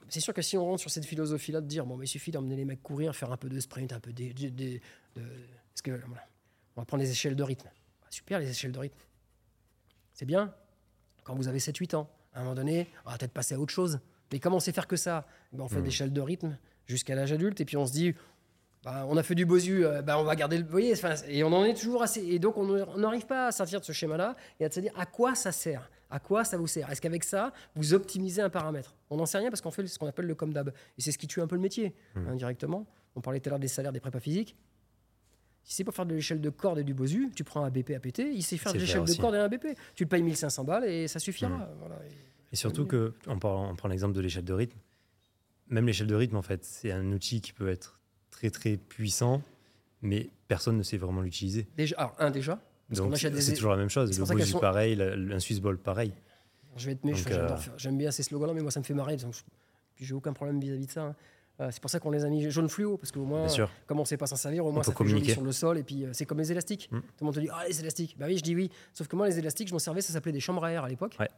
c'est 0.09 0.20
sûr 0.20 0.35
que 0.35 0.43
si 0.43 0.57
on 0.57 0.64
rentre 0.64 0.80
sur 0.80 0.91
cette 0.91 1.05
philosophie-là 1.05 1.61
de 1.61 1.66
dire, 1.66 1.87
bon, 1.87 1.97
mais 1.97 2.07
il 2.07 2.09
suffit 2.09 2.32
d'emmener 2.32 2.57
les 2.57 2.64
mecs 2.64 2.82
courir, 2.82 3.14
faire 3.14 3.30
un 3.30 3.37
peu 3.37 3.49
de 3.49 3.59
sprint, 3.61 3.93
un 3.93 4.01
peu 4.01 4.12
de. 4.12 4.32
de, 4.32 4.80
parce 5.14 5.82
que, 5.82 6.01
on 6.76 6.80
va 6.80 6.85
prendre 6.85 7.03
les 7.03 7.11
échelles 7.11 7.37
de 7.37 7.43
rythme. 7.43 7.68
Super, 8.11 8.41
les 8.41 8.51
échelles 8.51 8.72
de 8.72 8.78
rythme. 8.78 8.99
C'est 10.12 10.26
bien 10.26 10.53
quand 11.22 11.35
vous 11.35 11.49
avez 11.49 11.59
7-8 11.59 11.97
ans. 11.97 12.11
À 12.32 12.41
un 12.41 12.43
moment 12.43 12.57
donné, 12.57 12.89
on 13.07 13.11
va 13.11 13.18
peut-être 13.18 13.32
passer 13.32 13.55
à 13.55 13.61
autre 13.61 13.72
chose. 13.72 14.01
Mais 14.32 14.41
comment 14.41 14.57
on 14.57 14.61
sait 14.61 14.72
faire 14.72 14.89
que 14.89 14.97
ça? 14.97 15.26
Ben, 15.53 15.62
On 15.62 15.68
fait 15.68 15.80
mmh. 15.80 15.85
l'échelle 15.85 16.12
de 16.12 16.20
rythme 16.20 16.59
jusqu'à 16.87 17.14
l'âge 17.14 17.32
adulte, 17.32 17.61
et 17.61 17.64
puis 17.64 17.76
on 17.76 17.87
se 17.87 17.93
dit, 17.93 18.14
bah, 18.85 19.07
on 19.09 19.16
a 19.16 19.22
fait 19.22 19.35
du 19.35 19.47
bosu, 19.47 19.87
euh, 19.87 20.03
bah, 20.03 20.18
on 20.18 20.24
va 20.24 20.37
garder 20.37 20.59
le. 20.59 20.64
Vous 20.64 20.70
voyez, 20.70 20.95
et 21.28 21.43
on 21.43 21.53
en 21.53 21.64
est 21.64 21.74
toujours 21.74 22.03
assez. 22.03 22.20
Et 22.20 22.39
donc, 22.39 22.59
on 22.59 22.99
n'arrive 22.99 23.24
pas 23.24 23.47
à 23.47 23.53
sortir 23.53 23.80
de 23.80 23.85
ce 23.85 23.93
schéma-là 23.93 24.37
et 24.61 24.66
à 24.66 24.70
se 24.70 24.78
dire 24.80 24.93
à 24.97 25.07
quoi 25.07 25.35
ça 25.35 25.53
sert 25.53 25.91
À 26.11 26.18
quoi 26.18 26.45
ça 26.45 26.59
vous 26.59 26.66
sert 26.66 26.91
Est-ce 26.91 27.01
qu'avec 27.01 27.24
ça, 27.24 27.53
vous 27.74 27.95
optimisez 27.95 28.43
un 28.43 28.51
paramètre? 28.51 28.95
On 29.09 29.16
n'en 29.16 29.24
sait 29.24 29.39
rien 29.39 29.49
parce 29.49 29.62
qu'on 29.62 29.70
fait 29.70 29.87
ce 29.87 29.99
qu'on 29.99 30.07
appelle 30.07 30.26
le 30.26 30.35
comdab. 30.35 30.72
Et 30.99 31.01
c'est 31.01 31.12
ce 31.12 31.18
qui 31.18 31.26
tue 31.26 31.41
un 31.41 31.47
peu 31.47 31.57
le 31.57 31.62
métier, 31.62 31.95
mmh. 32.14 32.28
indirectement. 32.28 32.87
On 33.16 33.22
parlait 33.22 33.41
tout 33.41 33.49
à 33.49 33.51
l'heure 33.51 33.59
des 33.59 33.68
salaires 33.68 33.93
des 33.93 34.01
prépas 34.01 34.20
physiques. 34.20 34.55
Si 35.62 35.76
c'est 35.76 35.85
pour 35.85 35.95
faire 35.95 36.05
de 36.05 36.14
l'échelle 36.14 36.43
de 36.43 36.51
corde 36.51 36.78
et 36.78 36.85
du 36.85 36.93
bosu, 36.93 37.30
tu 37.35 37.43
prends 37.43 37.64
un 37.64 37.70
BP 37.70 37.93
APT, 37.93 38.18
il 38.35 38.43
sait 38.43 38.59
faire 38.59 38.74
de 38.74 38.78
l'échelle 38.78 39.05
de 39.05 39.14
corde 39.14 39.35
et 39.35 39.39
un 39.39 39.49
BP. 39.49 39.68
Tu 39.95 40.05
le 40.05 40.09
payes 40.11 40.22
1500 40.22 40.62
balles 40.64 40.85
et 40.85 41.09
ça 41.09 41.18
suffira. 41.18 41.49
Mmh. 41.49 41.70
et, 42.53 42.57
surtout 42.57 42.85
que, 42.85 43.14
on 43.28 43.39
prend 43.39 43.89
l'exemple 43.89 44.12
de 44.12 44.20
l'échelle 44.20 44.45
de 44.45 44.53
rythme. 44.53 44.78
Même 45.68 45.87
l'échelle 45.87 46.07
de 46.07 46.14
rythme, 46.14 46.37
en 46.37 46.43
fait, 46.43 46.62
c'est 46.66 46.93
un 46.93 47.11
outil 47.12 47.41
qui 47.41 47.55
peut 47.55 47.70
être 47.70 47.99
très 48.35 48.51
très 48.51 48.76
puissant, 48.76 49.43
mais 50.03 50.28
personne 50.49 50.76
ne 50.76 50.82
sait 50.82 50.97
vraiment 50.97 51.20
l'utiliser. 51.20 51.66
Déjà, 51.76 51.97
alors, 51.97 52.14
un 52.18 52.30
déjà. 52.30 52.59
c'est 52.91 53.55
toujours 53.55 53.70
la 53.70 53.76
même 53.76 53.89
chose. 53.89 54.18
Le 54.18 54.24
Bosu 54.24 54.59
pareil, 54.59 55.01
un 55.01 55.39
Swiss 55.39 55.61
Ball 55.61 55.78
pareil. 55.78 56.12
Je 56.76 56.87
vais 56.87 56.93
être 56.93 57.05
méchant, 57.05 57.30
euh, 57.30 57.57
j'aime 57.76 57.97
bien 57.97 58.11
ces 58.11 58.24
slogans-là, 58.24 58.53
mais 58.53 58.62
moi 58.62 58.72
ça 58.72 58.80
me 58.80 58.85
fait 58.85 58.95
marrer. 58.95 59.16
Donc, 59.16 59.35
puis 59.95 60.05
j'ai 60.05 60.14
aucun 60.14 60.32
problème 60.32 60.59
vis-à-vis 60.59 60.87
de 60.87 60.91
ça. 60.91 61.03
Hein. 61.03 61.14
Euh, 61.61 61.68
c'est 61.70 61.80
pour 61.80 61.89
ça 61.89 62.01
qu'on 62.01 62.11
les 62.11 62.24
a 62.24 62.28
mis 62.28 62.51
jaune 62.51 62.68
fluo, 62.68 62.97
parce 62.97 63.12
qu'au 63.12 63.24
moins, 63.24 63.47
comme 63.87 63.99
on 63.99 64.03
ne 64.03 64.07
sait 64.07 64.16
pas 64.16 64.26
s'en 64.26 64.35
servir, 64.35 64.66
au 64.66 64.72
moins 64.72 64.82
ça 64.82 64.93
fait 64.93 65.07
joli 65.07 65.30
sur 65.30 65.43
le 65.43 65.53
sol. 65.53 65.78
Et 65.78 65.85
puis 65.85 66.05
euh, 66.05 66.11
c'est 66.12 66.26
comme 66.26 66.39
les 66.39 66.51
élastiques. 66.51 66.89
Hmm. 66.91 66.99
Tout 67.01 67.07
le 67.20 67.24
monde 67.26 67.35
te 67.37 67.41
dit 67.41 67.49
Ah, 67.53 67.62
les 67.68 67.78
élastiques. 67.78 68.16
Bah 68.18 68.26
oui, 68.28 68.39
je 68.39 68.43
dis 68.43 68.57
oui. 68.57 68.70
Sauf 68.93 69.07
que 69.07 69.14
moi, 69.14 69.28
les 69.28 69.39
élastiques, 69.39 69.68
je 69.68 69.72
m'en 69.72 69.78
servais, 69.78 70.01
ça 70.01 70.12
s'appelait 70.12 70.32
des 70.32 70.41
chambres 70.41 70.64
à 70.64 70.72
air 70.72 70.82
à 70.82 70.89
l'époque. 70.89 71.14
Ouais. 71.20 71.28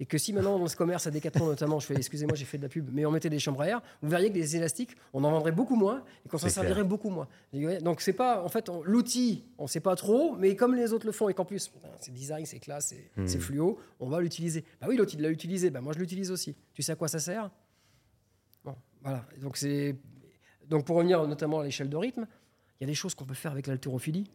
Et 0.00 0.06
que 0.06 0.16
si 0.16 0.32
maintenant 0.32 0.58
dans 0.58 0.68
ce 0.68 0.76
commerce 0.76 1.06
à 1.06 1.10
Decathlon 1.10 1.46
notamment, 1.46 1.80
je 1.80 1.86
fais 1.86 1.94
excusez-moi, 1.94 2.36
j'ai 2.36 2.44
fait 2.44 2.58
de 2.58 2.62
la 2.62 2.68
pub, 2.68 2.88
mais 2.92 3.04
on 3.04 3.10
mettait 3.10 3.30
des 3.30 3.40
chambres 3.40 3.62
à 3.62 3.68
air, 3.68 3.82
vous 4.00 4.08
verriez 4.08 4.28
que 4.28 4.34
des 4.34 4.56
élastiques, 4.56 4.96
on 5.12 5.24
en 5.24 5.30
vendrait 5.30 5.52
beaucoup 5.52 5.74
moins 5.74 6.04
et 6.24 6.28
qu'on 6.28 6.38
s'en 6.38 6.48
servirait 6.48 6.84
beaucoup 6.84 7.10
moins. 7.10 7.26
Donc 7.82 8.00
c'est 8.00 8.12
pas, 8.12 8.42
en 8.42 8.48
fait, 8.48 8.70
l'outil, 8.84 9.44
on 9.58 9.66
sait 9.66 9.80
pas 9.80 9.96
trop, 9.96 10.36
mais 10.36 10.54
comme 10.54 10.74
les 10.74 10.92
autres 10.92 11.06
le 11.06 11.12
font 11.12 11.28
et 11.28 11.34
qu'en 11.34 11.44
plus 11.44 11.72
c'est 11.98 12.12
design, 12.12 12.46
c'est 12.46 12.60
classe, 12.60 12.94
c'est 13.26 13.38
hmm. 13.38 13.40
fluo, 13.40 13.78
on 13.98 14.08
va 14.08 14.20
l'utiliser. 14.20 14.64
Bah 14.80 14.86
oui, 14.88 14.96
l'autre 14.96 15.12
il 15.14 15.20
l'a 15.20 15.30
utilisé, 15.30 15.70
bah 15.70 15.80
moi 15.80 15.92
je 15.92 15.98
l'utilise 15.98 16.30
aussi. 16.30 16.54
Tu 16.74 16.82
sais 16.82 16.92
à 16.92 16.96
quoi 16.96 17.08
ça 17.08 17.18
sert? 17.18 17.50
Bon, 18.64 18.76
voilà. 19.02 19.24
Donc 19.40 19.56
c'est, 19.56 19.96
donc 20.68 20.84
pour 20.84 20.96
revenir 20.96 21.26
notamment 21.26 21.58
à 21.60 21.64
l'échelle 21.64 21.88
de 21.88 21.96
rythme, 21.96 22.26
il 22.80 22.84
y 22.84 22.86
a 22.86 22.86
des 22.86 22.94
choses 22.94 23.16
qu'on 23.16 23.24
peut 23.24 23.34
faire 23.34 23.50
avec 23.50 23.66
l'haltérophilie 23.66 24.30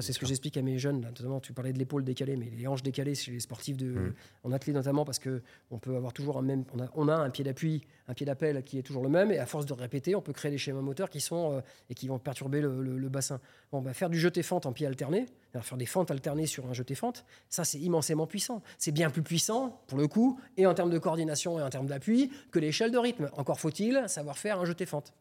c'est 0.00 0.12
ce 0.12 0.18
que 0.18 0.26
j'explique 0.26 0.56
à 0.56 0.62
mes 0.62 0.78
jeunes. 0.78 1.00
notamment, 1.00 1.40
tu 1.40 1.52
parlais 1.52 1.72
de 1.72 1.78
l'épaule 1.78 2.04
décalée, 2.04 2.36
mais 2.36 2.50
les 2.56 2.66
hanches 2.66 2.82
décalées 2.82 3.14
chez 3.14 3.32
les 3.32 3.40
sportifs 3.40 3.76
de, 3.76 3.86
mmh. 3.86 4.14
en 4.44 4.52
athlète 4.52 4.74
notamment, 4.74 5.04
parce 5.04 5.18
que 5.18 5.42
on 5.70 5.78
peut 5.78 5.96
avoir 5.96 6.12
toujours 6.12 6.38
un 6.38 6.42
même. 6.42 6.64
On 6.94 7.08
a, 7.08 7.14
un 7.14 7.30
pied 7.30 7.44
d'appui, 7.44 7.82
un 8.08 8.14
pied 8.14 8.26
d'appel 8.26 8.62
qui 8.64 8.78
est 8.78 8.82
toujours 8.82 9.02
le 9.02 9.08
même, 9.08 9.30
et 9.30 9.38
à 9.38 9.46
force 9.46 9.66
de 9.66 9.72
répéter, 9.72 10.14
on 10.14 10.22
peut 10.22 10.32
créer 10.32 10.50
des 10.50 10.58
schémas 10.58 10.80
moteurs 10.80 11.10
qui 11.10 11.20
sont 11.20 11.52
euh, 11.52 11.60
et 11.90 11.94
qui 11.94 12.08
vont 12.08 12.18
perturber 12.18 12.60
le, 12.60 13.08
bassin. 13.08 13.40
Bon, 13.72 13.82
bah, 13.82 13.92
faire 13.92 14.10
du 14.10 14.18
jeté-fente 14.18 14.66
en 14.66 14.72
pied 14.72 14.86
alterné, 14.86 15.26
faire 15.60 15.78
des 15.78 15.86
fentes 15.86 16.10
alternées 16.10 16.46
sur 16.46 16.66
un 16.66 16.72
jeté-fente, 16.72 17.24
ça 17.48 17.64
c'est 17.64 17.78
immensément 17.78 18.26
puissant. 18.26 18.62
C'est 18.78 18.92
bien 18.92 19.10
plus 19.10 19.22
puissant 19.22 19.82
pour 19.86 19.98
le 19.98 20.08
coup, 20.08 20.40
et 20.56 20.66
en 20.66 20.74
termes 20.74 20.90
de 20.90 20.98
coordination 20.98 21.58
et 21.58 21.62
en 21.62 21.70
termes 21.70 21.86
d'appui, 21.86 22.30
que 22.50 22.58
l'échelle 22.58 22.90
de 22.90 22.98
rythme. 22.98 23.30
Encore 23.36 23.60
faut-il 23.60 24.04
savoir 24.08 24.38
faire 24.38 24.60
un 24.60 24.64
jeté-fente. 24.64 25.12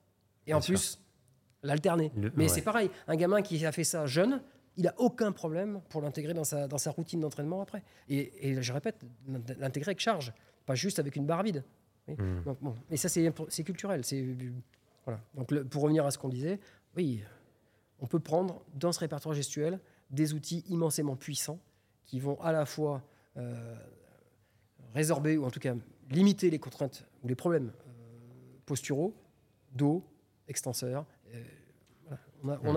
Et 0.47 0.53
en 0.53 0.61
plus, 0.61 0.99
l'alterner. 1.63 2.11
Mais 2.35 2.47
c'est 2.47 2.61
pareil, 2.61 2.89
un 3.07 3.15
gamin 3.15 3.41
qui 3.41 3.65
a 3.65 3.71
fait 3.71 3.83
ça 3.83 4.05
jeune, 4.05 4.41
il 4.77 4.83
n'a 4.83 4.93
aucun 4.97 5.31
problème 5.31 5.81
pour 5.89 6.01
l'intégrer 6.01 6.33
dans 6.33 6.43
sa, 6.43 6.67
dans 6.67 6.77
sa 6.77 6.91
routine 6.91 7.19
d'entraînement 7.19 7.61
après. 7.61 7.83
Et, 8.09 8.61
je 8.61 8.73
répète, 8.73 9.01
l'intégrer 9.59 9.89
avec 9.89 9.99
charge, 9.99 10.33
pas 10.65 10.75
juste 10.75 10.99
avec 10.99 11.15
une 11.15 11.25
barre 11.25 11.43
vide. 11.43 11.63
Hmm. 12.07 12.41
bon. 12.61 12.75
Et 12.89 12.97
ça, 12.97 13.09
c'est 13.09 13.63
culturel. 13.63 14.01
Voilà. 15.05 15.21
Donc, 15.35 15.53
pour 15.65 15.83
revenir 15.83 16.05
à 16.05 16.11
ce 16.11 16.17
qu'on 16.17 16.29
disait, 16.29 16.59
oui, 16.95 17.23
on 17.99 18.07
peut 18.07 18.19
prendre 18.19 18.61
dans 18.75 18.91
ce 18.91 18.99
répertoire 18.99 19.33
gestuel 19.33 19.79
des 20.09 20.33
outils 20.33 20.63
immensément 20.69 21.15
puissants 21.15 21.59
qui 22.05 22.19
vont 22.19 22.39
à 22.41 22.51
la 22.51 22.65
fois 22.65 23.01
euh, 23.37 23.75
résorber 24.93 25.37
ou 25.37 25.45
en 25.45 25.51
tout 25.51 25.59
cas 25.59 25.73
limiter 26.11 26.49
les 26.49 26.59
contraintes 26.59 27.05
ou 27.23 27.27
les 27.27 27.35
problèmes 27.35 27.71
euh, 27.87 27.91
posturaux, 28.65 29.15
dos, 29.71 30.03
extenseur. 30.47 31.05
Euh, 31.33 31.43
on 32.43 32.49
a, 32.49 32.57
hmm. 32.57 32.59
On 32.65 32.75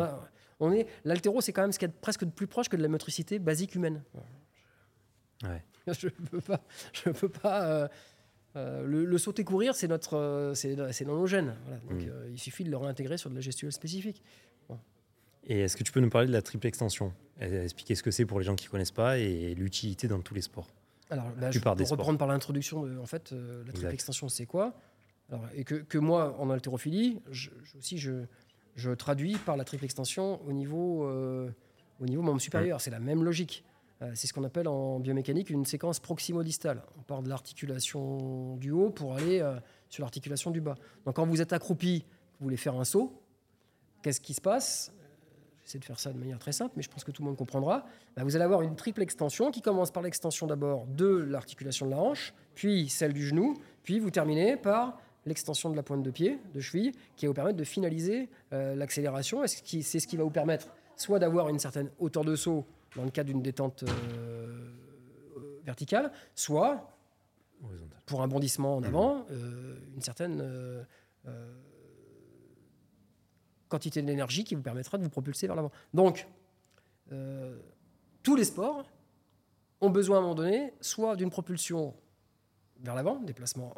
est 0.60 0.86
l'altéro, 1.04 1.40
c'est 1.40 1.52
quand 1.52 1.62
même 1.62 1.72
ce 1.72 1.78
qu'il 1.78 1.88
y 1.88 1.90
a 1.90 1.94
presque 2.00 2.24
de 2.24 2.30
plus 2.30 2.46
proche 2.46 2.68
que 2.68 2.76
de 2.76 2.82
la 2.82 2.88
motricité 2.88 3.38
basique 3.38 3.74
humaine. 3.74 4.02
Je 5.86 6.08
peux 6.08 6.40
pas, 6.40 6.60
je 6.92 7.10
peux 7.10 7.28
pas. 7.28 7.64
Euh, 7.66 7.88
euh, 8.56 8.84
le, 8.84 9.18
sauter 9.18 9.44
courir, 9.44 9.74
c'est 9.76 9.86
notre, 9.86 10.16
euh, 10.16 10.54
c'est 10.54 10.74
dans 10.74 11.16
nos 11.16 11.26
gènes. 11.26 11.54
Donc, 11.88 12.00
mm. 12.00 12.10
il 12.32 12.38
suffit 12.38 12.64
de 12.64 12.70
le 12.70 12.76
réintégrer 12.76 13.18
sur 13.18 13.30
de 13.30 13.34
la 13.34 13.40
gestuelle 13.40 13.72
spécifique. 13.72 14.22
Et 15.48 15.60
est-ce 15.60 15.76
que 15.76 15.84
tu 15.84 15.92
peux 15.92 16.00
nous 16.00 16.10
parler 16.10 16.26
de 16.26 16.32
la 16.32 16.42
triple 16.42 16.66
extension? 16.66 17.12
Expliquer 17.38 17.94
ce 17.94 18.02
que 18.02 18.10
c'est 18.10 18.24
pour 18.24 18.40
les 18.40 18.44
gens 18.44 18.56
qui 18.56 18.66
ne 18.66 18.70
connaissent 18.70 18.90
pas 18.90 19.18
et 19.18 19.54
l'utilité 19.54 20.08
dans 20.08 20.20
tous 20.20 20.34
les 20.34 20.40
sports. 20.40 20.66
Alors, 21.08 21.30
bah, 21.38 21.52
je 21.52 21.60
peux 21.60 21.68
reprendre 21.68 22.18
par 22.18 22.26
l'introduction. 22.26 22.84
En 23.00 23.06
fait, 23.06 23.30
la 23.30 23.72
triple 23.72 23.94
extension, 23.94 24.28
c'est 24.28 24.46
quoi? 24.46 24.74
Et 25.54 25.62
que, 25.62 25.98
moi, 25.98 26.34
en 26.40 26.50
haltérophilie, 26.50 27.20
aussi, 27.78 27.98
je, 27.98 28.24
je 28.76 28.90
traduis 28.90 29.36
par 29.36 29.56
la 29.56 29.64
triple 29.64 29.84
extension 29.84 30.40
au 30.46 30.52
niveau, 30.52 31.04
euh, 31.04 31.50
au 32.00 32.06
niveau 32.06 32.22
membre 32.22 32.40
supérieur. 32.40 32.80
C'est 32.80 32.90
la 32.90 33.00
même 33.00 33.24
logique. 33.24 33.64
Euh, 34.02 34.12
c'est 34.14 34.26
ce 34.26 34.34
qu'on 34.34 34.44
appelle 34.44 34.68
en 34.68 35.00
biomécanique 35.00 35.48
une 35.48 35.64
séquence 35.64 35.98
proximo-distale. 35.98 36.82
On 36.98 37.02
part 37.02 37.22
de 37.22 37.30
l'articulation 37.30 38.56
du 38.56 38.70
haut 38.70 38.90
pour 38.90 39.14
aller 39.14 39.40
euh, 39.40 39.58
sur 39.88 40.02
l'articulation 40.02 40.50
du 40.50 40.60
bas. 40.60 40.74
Donc 41.06 41.16
quand 41.16 41.26
vous 41.26 41.40
êtes 41.40 41.54
accroupi, 41.54 42.04
vous 42.38 42.44
voulez 42.44 42.58
faire 42.58 42.74
un 42.74 42.84
saut, 42.84 43.22
qu'est-ce 44.02 44.20
qui 44.20 44.34
se 44.34 44.42
passe? 44.42 44.92
J'essaie 45.64 45.78
de 45.78 45.84
faire 45.84 45.98
ça 45.98 46.12
de 46.12 46.18
manière 46.18 46.38
très 46.38 46.52
simple, 46.52 46.74
mais 46.76 46.82
je 46.82 46.90
pense 46.90 47.02
que 47.02 47.10
tout 47.10 47.22
le 47.22 47.26
monde 47.26 47.36
comprendra. 47.36 47.86
Bah, 48.14 48.22
vous 48.22 48.36
allez 48.36 48.44
avoir 48.44 48.62
une 48.62 48.76
triple 48.76 49.02
extension 49.02 49.50
qui 49.50 49.62
commence 49.62 49.90
par 49.90 50.02
l'extension 50.02 50.46
d'abord 50.46 50.86
de 50.86 51.06
l'articulation 51.06 51.86
de 51.86 51.90
la 51.90 51.98
hanche, 51.98 52.34
puis 52.54 52.88
celle 52.88 53.14
du 53.14 53.26
genou, 53.26 53.54
puis 53.82 53.98
vous 53.98 54.10
terminez 54.10 54.56
par 54.56 54.98
l'extension 55.26 55.70
de 55.70 55.76
la 55.76 55.82
pointe 55.82 56.02
de 56.02 56.10
pied, 56.10 56.38
de 56.54 56.60
cheville, 56.60 56.92
qui 57.16 57.26
va 57.26 57.30
vous 57.30 57.34
permettre 57.34 57.58
de 57.58 57.64
finaliser 57.64 58.28
euh, 58.52 58.74
l'accélération. 58.74 59.44
Et 59.44 59.48
c'est 59.48 60.00
ce 60.00 60.06
qui 60.06 60.16
va 60.16 60.24
vous 60.24 60.30
permettre 60.30 60.68
soit 60.96 61.18
d'avoir 61.18 61.48
une 61.48 61.58
certaine 61.58 61.90
hauteur 61.98 62.24
de 62.24 62.36
saut 62.36 62.64
dans 62.94 63.04
le 63.04 63.10
cas 63.10 63.24
d'une 63.24 63.42
détente 63.42 63.82
euh, 63.82 64.70
verticale, 65.64 66.12
soit 66.34 66.92
pour 68.06 68.22
un 68.22 68.28
bondissement 68.28 68.76
en 68.76 68.82
avant, 68.82 69.26
euh, 69.30 69.78
une 69.94 70.02
certaine 70.02 70.86
quantité 73.68 74.00
d'énergie 74.00 74.44
qui 74.44 74.54
vous 74.54 74.62
permettra 74.62 74.96
de 74.96 75.02
vous 75.02 75.10
propulser 75.10 75.48
vers 75.48 75.56
l'avant. 75.56 75.72
Donc, 75.92 76.28
tous 78.22 78.36
les 78.36 78.44
sports 78.44 78.88
ont 79.80 79.90
besoin 79.90 80.16
à 80.16 80.18
un 80.20 80.22
moment 80.22 80.36
donné 80.36 80.72
soit 80.80 81.16
d'une 81.16 81.30
propulsion 81.30 81.94
vers 82.80 82.94
l'avant, 82.94 83.16
déplacement 83.16 83.74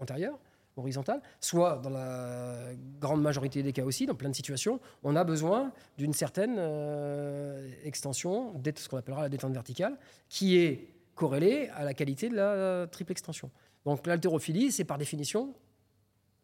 antérieur, 0.00 0.38
horizontale, 0.80 1.22
soit 1.40 1.78
dans 1.78 1.90
la 1.90 2.72
grande 3.00 3.22
majorité 3.22 3.62
des 3.62 3.72
cas 3.72 3.84
aussi, 3.84 4.06
dans 4.06 4.14
plein 4.14 4.28
de 4.28 4.34
situations, 4.34 4.80
on 5.02 5.16
a 5.16 5.24
besoin 5.24 5.72
d'une 5.98 6.12
certaine 6.12 6.56
euh, 6.58 7.70
extension, 7.84 8.60
ce 8.76 8.88
qu'on 8.88 8.96
appellera 8.96 9.22
la 9.22 9.28
détente 9.28 9.52
verticale, 9.52 9.98
qui 10.28 10.56
est 10.56 10.94
corrélée 11.14 11.68
à 11.74 11.84
la 11.84 11.94
qualité 11.94 12.28
de 12.28 12.36
la 12.36 12.86
triple 12.86 13.12
extension. 13.12 13.50
Donc 13.84 14.06
l'haltérophilie, 14.06 14.72
c'est 14.72 14.84
par 14.84 14.98
définition 14.98 15.54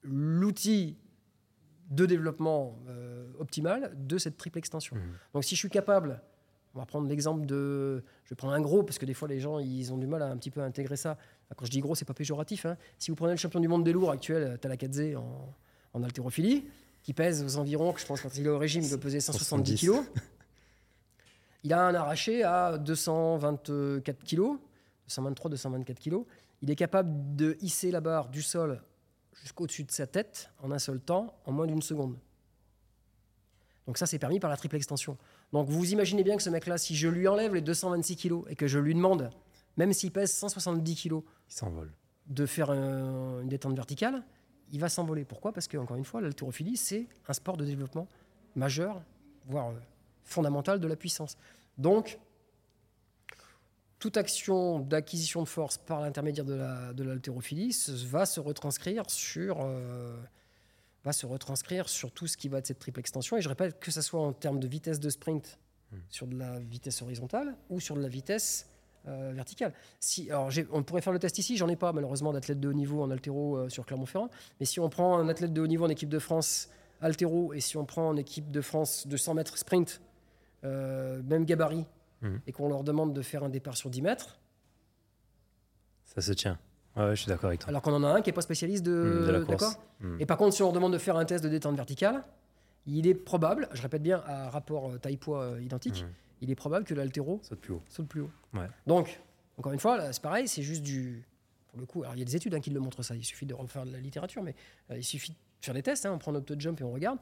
l'outil 0.02 0.96
de 1.90 2.06
développement 2.06 2.78
euh, 2.88 3.26
optimal 3.38 3.92
de 3.96 4.18
cette 4.18 4.36
triple 4.36 4.58
extension. 4.58 4.96
Mmh. 4.96 5.00
Donc 5.34 5.44
si 5.44 5.54
je 5.54 5.60
suis 5.60 5.70
capable 5.70 6.20
on 6.76 6.80
va 6.80 6.86
prendre 6.86 7.08
l'exemple 7.08 7.46
de. 7.46 8.04
Je 8.24 8.30
vais 8.30 8.36
prendre 8.36 8.52
un 8.52 8.60
gros, 8.60 8.82
parce 8.82 8.98
que 8.98 9.06
des 9.06 9.14
fois, 9.14 9.28
les 9.28 9.40
gens, 9.40 9.58
ils 9.58 9.92
ont 9.94 9.96
du 9.96 10.06
mal 10.06 10.22
à 10.22 10.26
un 10.26 10.36
petit 10.36 10.50
peu 10.50 10.60
intégrer 10.60 10.96
ça. 10.96 11.16
Quand 11.54 11.64
je 11.64 11.70
dis 11.70 11.80
gros, 11.80 11.94
c'est 11.94 12.04
pas 12.04 12.14
péjoratif. 12.14 12.66
Hein. 12.66 12.76
Si 12.98 13.10
vous 13.10 13.16
prenez 13.16 13.32
le 13.32 13.38
champion 13.38 13.60
du 13.60 13.68
monde 13.68 13.84
des 13.84 13.92
lourds 13.92 14.10
actuel, 14.10 14.58
Talakadze, 14.58 15.14
en, 15.16 15.54
en 15.92 16.02
haltérophilie, 16.02 16.66
qui 17.02 17.12
pèse 17.12 17.44
aux 17.44 17.58
environs, 17.58 17.92
que 17.92 18.00
je 18.00 18.06
pense 18.06 18.20
quand 18.20 18.36
il 18.36 18.46
est 18.46 18.48
au 18.48 18.58
régime, 18.58 18.82
il 18.82 18.88
doit 18.88 18.98
peser 18.98 19.20
170 19.20 19.80
kg. 19.80 19.92
Il 21.62 21.72
a 21.72 21.86
un 21.86 21.94
arraché 21.94 22.44
à 22.44 22.78
224 22.78 24.24
kg, 24.24 24.58
223, 25.06 25.50
224 25.50 25.98
kg. 25.98 26.18
Il 26.62 26.70
est 26.70 26.76
capable 26.76 27.34
de 27.36 27.56
hisser 27.60 27.90
la 27.90 28.00
barre 28.00 28.28
du 28.28 28.42
sol 28.42 28.82
jusqu'au-dessus 29.42 29.84
de 29.84 29.90
sa 29.90 30.06
tête 30.06 30.50
en 30.62 30.70
un 30.70 30.78
seul 30.78 31.00
temps, 31.00 31.34
en 31.44 31.52
moins 31.52 31.66
d'une 31.66 31.82
seconde. 31.82 32.16
Donc 33.86 33.98
ça, 33.98 34.06
c'est 34.06 34.18
permis 34.18 34.40
par 34.40 34.50
la 34.50 34.56
triple 34.56 34.76
extension. 34.76 35.16
Donc 35.52 35.68
vous 35.68 35.92
imaginez 35.92 36.24
bien 36.24 36.36
que 36.36 36.42
ce 36.42 36.50
mec-là, 36.50 36.78
si 36.78 36.96
je 36.96 37.08
lui 37.08 37.28
enlève 37.28 37.54
les 37.54 37.60
226 37.60 38.16
kilos 38.16 38.44
et 38.48 38.56
que 38.56 38.66
je 38.66 38.78
lui 38.78 38.94
demande, 38.94 39.30
même 39.76 39.92
s'il 39.92 40.12
pèse 40.12 40.32
170 40.32 40.94
kilos, 40.94 41.22
il 41.48 41.54
s'envole. 41.54 41.92
De 42.26 42.46
faire 42.46 42.70
une 42.70 43.48
détente 43.48 43.76
verticale, 43.76 44.24
il 44.72 44.80
va 44.80 44.88
s'envoler. 44.88 45.24
Pourquoi? 45.24 45.52
Parce 45.52 45.68
que 45.68 45.76
encore 45.76 45.96
une 45.96 46.04
fois, 46.04 46.20
l'haltérophilie, 46.20 46.76
c'est 46.76 47.06
un 47.28 47.32
sport 47.32 47.56
de 47.56 47.64
développement 47.64 48.08
majeur, 48.54 49.02
voire 49.46 49.68
euh, 49.68 49.78
fondamental 50.24 50.80
de 50.80 50.88
la 50.88 50.96
puissance. 50.96 51.36
Donc, 51.78 52.18
toute 53.98 54.16
action 54.16 54.80
d'acquisition 54.80 55.42
de 55.42 55.48
force 55.48 55.78
par 55.78 56.00
l'intermédiaire 56.00 56.44
de 56.44 57.02
l'haltérophilie 57.02 57.74
va 58.06 58.26
se 58.26 58.40
retranscrire 58.40 59.08
sur 59.10 59.58
euh, 59.60 60.20
va 61.04 61.12
se 61.12 61.24
retranscrire 61.24 61.88
sur 61.88 62.10
tout 62.10 62.26
ce 62.26 62.36
qui 62.36 62.48
va 62.48 62.58
être 62.58 62.66
cette 62.66 62.80
triple 62.80 63.00
extension. 63.00 63.36
Et 63.36 63.40
je 63.40 63.48
répète, 63.48 63.78
que 63.78 63.90
ce 63.90 64.02
soit 64.02 64.20
en 64.20 64.32
termes 64.32 64.58
de 64.58 64.66
vitesse 64.66 65.00
de 65.00 65.08
sprint 65.08 65.58
hmm. 65.92 65.96
sur 66.10 66.26
de 66.26 66.36
la 66.36 66.58
vitesse 66.58 67.00
horizontale 67.00 67.56
ou 67.70 67.80
sur 67.80 67.94
de 67.94 68.02
la 68.02 68.08
vitesse 68.08 68.68
euh, 69.08 69.32
verticale. 69.34 69.72
Si, 70.00 70.30
alors 70.30 70.50
on 70.72 70.82
pourrait 70.82 71.00
faire 71.00 71.12
le 71.12 71.18
test 71.18 71.38
ici, 71.38 71.56
j'en 71.56 71.68
ai 71.68 71.76
pas 71.76 71.92
malheureusement 71.92 72.32
d'athlète 72.32 72.58
de 72.58 72.68
haut 72.68 72.72
niveau 72.72 73.02
en 73.02 73.10
altéro 73.10 73.56
euh, 73.56 73.68
sur 73.68 73.86
Clermont-Ferrand. 73.86 74.30
Mais 74.58 74.66
si 74.66 74.80
on 74.80 74.88
prend 74.88 75.18
un 75.18 75.28
athlète 75.28 75.52
de 75.52 75.60
haut 75.60 75.66
niveau 75.66 75.84
en 75.84 75.88
équipe 75.88 76.08
de 76.08 76.18
France 76.18 76.70
altéro 77.00 77.52
et 77.52 77.60
si 77.60 77.76
on 77.76 77.84
prend 77.84 78.08
en 78.08 78.16
équipe 78.16 78.50
de 78.50 78.60
France 78.60 79.06
de 79.06 79.16
100 79.16 79.34
mètres 79.34 79.58
sprint, 79.58 80.00
euh, 80.64 81.22
même 81.24 81.44
gabarit, 81.44 81.84
hmm. 82.22 82.36
et 82.46 82.52
qu'on 82.52 82.68
leur 82.68 82.82
demande 82.82 83.12
de 83.12 83.22
faire 83.22 83.44
un 83.44 83.48
départ 83.48 83.76
sur 83.76 83.90
10 83.90 84.02
mètres, 84.02 84.38
ça 86.04 86.20
se 86.20 86.32
tient. 86.32 86.58
Ouais, 86.96 87.10
je 87.10 87.22
suis 87.22 87.28
d'accord 87.28 87.48
avec 87.48 87.60
toi. 87.60 87.68
Alors 87.68 87.82
qu'on 87.82 87.92
en 87.92 88.02
a 88.02 88.08
un 88.08 88.22
qui 88.22 88.30
n'est 88.30 88.34
pas 88.34 88.40
spécialiste 88.40 88.82
de, 88.82 89.42
mmh, 89.42 89.44
d'accord 89.46 89.74
mmh. 90.00 90.16
Et 90.20 90.26
par 90.26 90.38
contre, 90.38 90.56
si 90.56 90.62
on 90.62 90.72
demande 90.72 90.94
de 90.94 90.98
faire 90.98 91.16
un 91.16 91.26
test 91.26 91.44
de 91.44 91.48
détente 91.50 91.76
verticale, 91.76 92.24
il 92.86 93.06
est 93.06 93.14
probable, 93.14 93.68
je 93.72 93.82
répète 93.82 94.02
bien, 94.02 94.22
à 94.26 94.48
rapport 94.48 94.90
euh, 94.90 94.98
taille-poids 94.98 95.60
identique. 95.60 96.06
Il 96.40 96.50
est 96.50 96.54
probable 96.54 96.84
que 96.84 96.94
l'altéro 96.94 97.40
saute 97.42 97.60
plus 97.60 97.74
haut. 97.74 97.82
Saute 97.88 98.08
plus 98.08 98.20
haut. 98.22 98.30
Donc, 98.86 99.20
encore 99.58 99.72
une 99.72 99.78
fois, 99.78 100.12
c'est 100.12 100.22
pareil, 100.22 100.48
c'est 100.48 100.62
juste 100.62 100.82
du. 100.82 101.24
Pour 101.68 101.80
le 101.80 101.86
coup, 101.86 102.02
alors 102.02 102.14
il 102.14 102.18
y 102.18 102.22
a 102.22 102.24
des 102.24 102.36
études 102.36 102.54
hein, 102.54 102.60
qui 102.60 102.70
le 102.70 102.80
montrent 102.80 103.02
ça, 103.02 103.14
il 103.14 103.24
suffit 103.24 103.46
de 103.46 103.54
refaire 103.54 103.84
de 103.84 103.92
la 103.92 104.00
littérature, 104.00 104.42
mais 104.42 104.54
euh, 104.90 104.96
il 104.96 105.04
suffit 105.04 105.32
de 105.32 105.36
faire 105.60 105.74
des 105.74 105.82
tests, 105.82 106.06
hein, 106.06 106.12
on 106.14 106.18
prend 106.18 106.32
notre 106.32 106.58
jump 106.58 106.80
et 106.80 106.84
on 106.84 106.92
regarde. 106.92 107.18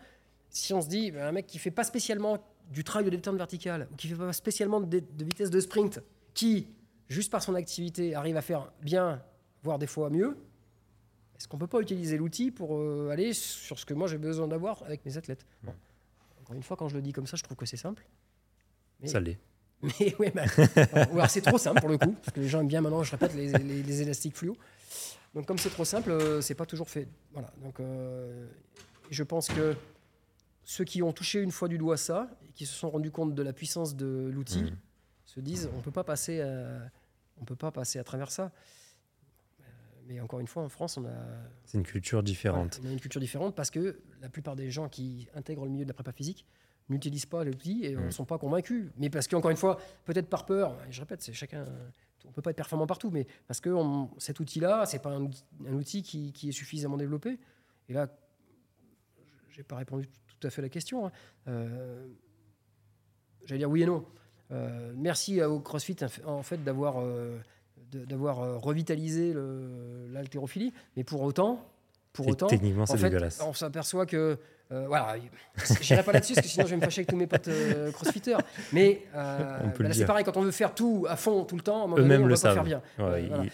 Si 0.50 0.72
on 0.72 0.80
se 0.80 0.88
dit, 0.88 1.10
ben, 1.10 1.26
un 1.26 1.32
mec 1.32 1.46
qui 1.46 1.58
fait 1.58 1.72
pas 1.72 1.82
spécialement 1.82 2.38
du 2.70 2.84
travail 2.84 3.04
de 3.06 3.10
détente 3.10 3.36
verticale, 3.36 3.88
ou 3.92 3.96
qui 3.96 4.08
fait 4.08 4.14
pas 4.14 4.32
spécialement 4.32 4.80
de 4.80 5.02
vitesse 5.24 5.50
de 5.50 5.60
sprint, 5.60 6.00
qui, 6.34 6.68
juste 7.08 7.32
par 7.32 7.42
son 7.42 7.54
activité, 7.54 8.14
arrive 8.14 8.36
à 8.36 8.42
faire 8.42 8.72
bien 8.80 9.22
voire 9.62 9.78
des 9.78 9.86
fois 9.86 10.10
mieux. 10.10 10.36
Est-ce 11.36 11.48
qu'on 11.48 11.56
ne 11.56 11.60
peut 11.60 11.66
pas 11.66 11.80
utiliser 11.80 12.16
l'outil 12.16 12.50
pour 12.50 12.76
euh, 12.76 13.10
aller 13.10 13.32
sur 13.32 13.78
ce 13.78 13.84
que 13.84 13.94
moi 13.94 14.06
j'ai 14.06 14.18
besoin 14.18 14.46
d'avoir 14.46 14.82
avec 14.84 15.04
mes 15.04 15.16
athlètes? 15.16 15.44
Encore 16.40 16.54
une 16.54 16.62
fois, 16.62 16.76
quand 16.76 16.88
je 16.88 16.94
le 16.94 17.02
dis 17.02 17.12
comme 17.12 17.26
ça, 17.26 17.36
je 17.36 17.42
trouve 17.42 17.56
que 17.56 17.66
c'est 17.66 17.76
simple. 17.76 18.06
Mais... 19.00 19.08
Ça 19.08 19.20
l'est. 19.20 19.38
Mais 19.82 20.14
ouais, 20.18 20.32
bah, 20.34 20.44
ou 21.12 21.16
alors 21.16 21.28
c'est 21.28 21.42
trop 21.42 21.58
simple 21.58 21.80
pour 21.80 21.90
le 21.90 21.98
coup, 21.98 22.12
parce 22.12 22.34
que 22.34 22.40
les 22.40 22.48
gens 22.48 22.60
aiment 22.60 22.68
bien 22.68 22.80
maintenant, 22.80 23.02
je 23.02 23.10
répète, 23.10 23.34
les, 23.34 23.52
les, 23.52 24.02
élastiques 24.02 24.34
fluo. 24.34 24.56
Donc 25.34 25.46
comme 25.46 25.58
c'est 25.58 25.68
trop 25.68 25.84
simple, 25.84 26.10
euh, 26.10 26.40
c'est 26.40 26.54
pas 26.54 26.64
toujours 26.64 26.88
fait. 26.88 27.06
Voilà. 27.32 27.52
Donc 27.62 27.80
euh, 27.80 28.46
je 29.10 29.22
pense 29.22 29.48
que 29.48 29.76
ceux 30.62 30.84
qui 30.84 31.02
ont 31.02 31.12
touché 31.12 31.42
une 31.42 31.50
fois 31.50 31.68
du 31.68 31.76
doigt 31.76 31.98
ça 31.98 32.30
et 32.48 32.52
qui 32.52 32.64
se 32.64 32.72
sont 32.72 32.88
rendus 32.88 33.10
compte 33.10 33.34
de 33.34 33.42
la 33.42 33.52
puissance 33.52 33.94
de 33.94 34.30
l'outil 34.32 34.62
mmh. 34.62 34.76
se 35.26 35.40
disent 35.40 35.68
on 35.76 35.80
peut 35.80 35.90
pas 35.90 36.04
passer, 36.04 36.42
on 37.38 37.44
peut 37.44 37.56
pas 37.56 37.70
passer 37.70 37.98
à 37.98 38.04
travers 38.04 38.30
ça 38.30 38.52
mais 40.06 40.20
encore 40.20 40.40
une 40.40 40.46
fois, 40.46 40.62
en 40.62 40.68
France, 40.68 40.96
on 40.96 41.04
a. 41.06 41.14
C'est 41.64 41.78
une 41.78 41.84
culture 41.84 42.22
différente. 42.22 42.80
on 42.82 42.88
a 42.88 42.92
une 42.92 43.00
culture 43.00 43.20
différente 43.20 43.54
parce 43.54 43.70
que 43.70 44.00
la 44.20 44.28
plupart 44.28 44.56
des 44.56 44.70
gens 44.70 44.88
qui 44.88 45.28
intègrent 45.34 45.64
le 45.64 45.70
milieu 45.70 45.84
de 45.84 45.88
la 45.88 45.94
prépa 45.94 46.12
physique 46.12 46.46
n'utilisent 46.88 47.26
pas 47.26 47.44
l'outil 47.44 47.84
et 47.84 47.94
ne 47.94 48.06
mm. 48.06 48.10
sont 48.10 48.24
pas 48.24 48.38
convaincus. 48.38 48.90
Mais 48.98 49.10
parce 49.10 49.28
qu'encore 49.28 49.50
une 49.50 49.56
fois, 49.56 49.78
peut-être 50.04 50.28
par 50.28 50.46
peur, 50.46 50.76
je 50.90 51.00
répète, 51.00 51.22
c'est 51.22 51.32
chacun. 51.32 51.64
On 52.26 52.32
peut 52.32 52.42
pas 52.42 52.50
être 52.50 52.56
performant 52.56 52.86
partout, 52.86 53.10
mais 53.10 53.26
parce 53.46 53.60
que 53.60 53.70
cet 54.18 54.40
outil-là, 54.40 54.86
c'est 54.86 55.00
pas 55.00 55.10
un, 55.10 55.72
outil 55.72 56.02
qui, 56.02 56.48
est 56.48 56.52
suffisamment 56.52 56.96
développé. 56.96 57.38
Et 57.88 57.92
là, 57.92 58.08
j'ai 59.50 59.62
pas 59.62 59.76
répondu 59.76 60.08
tout 60.26 60.46
à 60.46 60.50
fait 60.50 60.60
à 60.60 60.64
la 60.64 60.68
question. 60.68 61.06
Hein. 61.06 61.12
Euh, 61.48 62.06
j'allais 63.44 63.58
dire 63.58 63.70
oui 63.70 63.82
et 63.82 63.86
non. 63.86 64.04
Euh, 64.50 64.92
merci 64.96 65.42
au 65.42 65.60
CrossFit 65.60 65.96
en 66.26 66.42
fait 66.42 66.62
d'avoir 66.62 67.00
euh, 67.00 67.38
d'avoir 67.92 68.60
revitalisé 68.60 69.32
l'haltérophilie, 70.10 70.72
mais 70.96 71.04
pour 71.04 71.22
autant, 71.22 71.64
pour 72.14 72.28
autant, 72.28 72.46
techniquement, 72.46 72.86
c'est 72.86 72.96
dégueulasse. 72.96 73.42
On 73.44 73.52
s'aperçoit 73.52 74.06
que 74.06 74.38
euh, 74.72 74.86
voilà, 74.86 75.16
j'irai 75.80 76.02
pas 76.02 76.12
là-dessus 76.12 76.34
parce 76.34 76.46
que 76.46 76.52
sinon 76.52 76.64
je 76.64 76.70
vais 76.70 76.76
me 76.76 76.80
fâcher 76.80 77.00
avec 77.00 77.08
tous 77.08 77.16
mes 77.16 77.26
potes 77.26 77.48
euh, 77.48 77.90
crossfitters. 77.90 78.38
Mais 78.72 79.02
euh, 79.14 79.58
bah 79.78 79.92
c'est 79.92 80.06
pareil, 80.06 80.24
quand 80.24 80.36
on 80.36 80.42
veut 80.42 80.52
faire 80.52 80.74
tout 80.74 81.06
à 81.08 81.16
fond 81.16 81.44
tout 81.44 81.56
le 81.56 81.62
temps, 81.62 81.92
eux-mêmes 81.98 82.26
le 82.26 82.36
savent. 82.36 82.54
Faire 82.54 82.64
bien. 82.64 82.82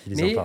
Mais 0.07 0.37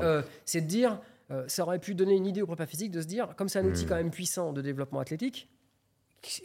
c'est 0.46 0.62
de 0.62 0.66
dire, 0.66 1.00
ça 1.48 1.64
aurait 1.64 1.80
pu 1.80 1.94
donner 1.94 2.16
une 2.16 2.26
idée 2.26 2.42
au 2.42 2.48
prépa 2.48 2.66
physique 2.66 2.92
de 2.92 3.02
se 3.02 3.08
dire, 3.08 3.36
comme 3.36 3.50
c'est 3.50 3.60
un 3.60 3.66
outil 3.66 3.86
hmm. 3.86 3.90
quand 3.90 3.96
même 3.96 4.12
puissant 4.12 4.54
de 4.54 4.62
développement 4.62 5.02
athlétique, 5.02 5.50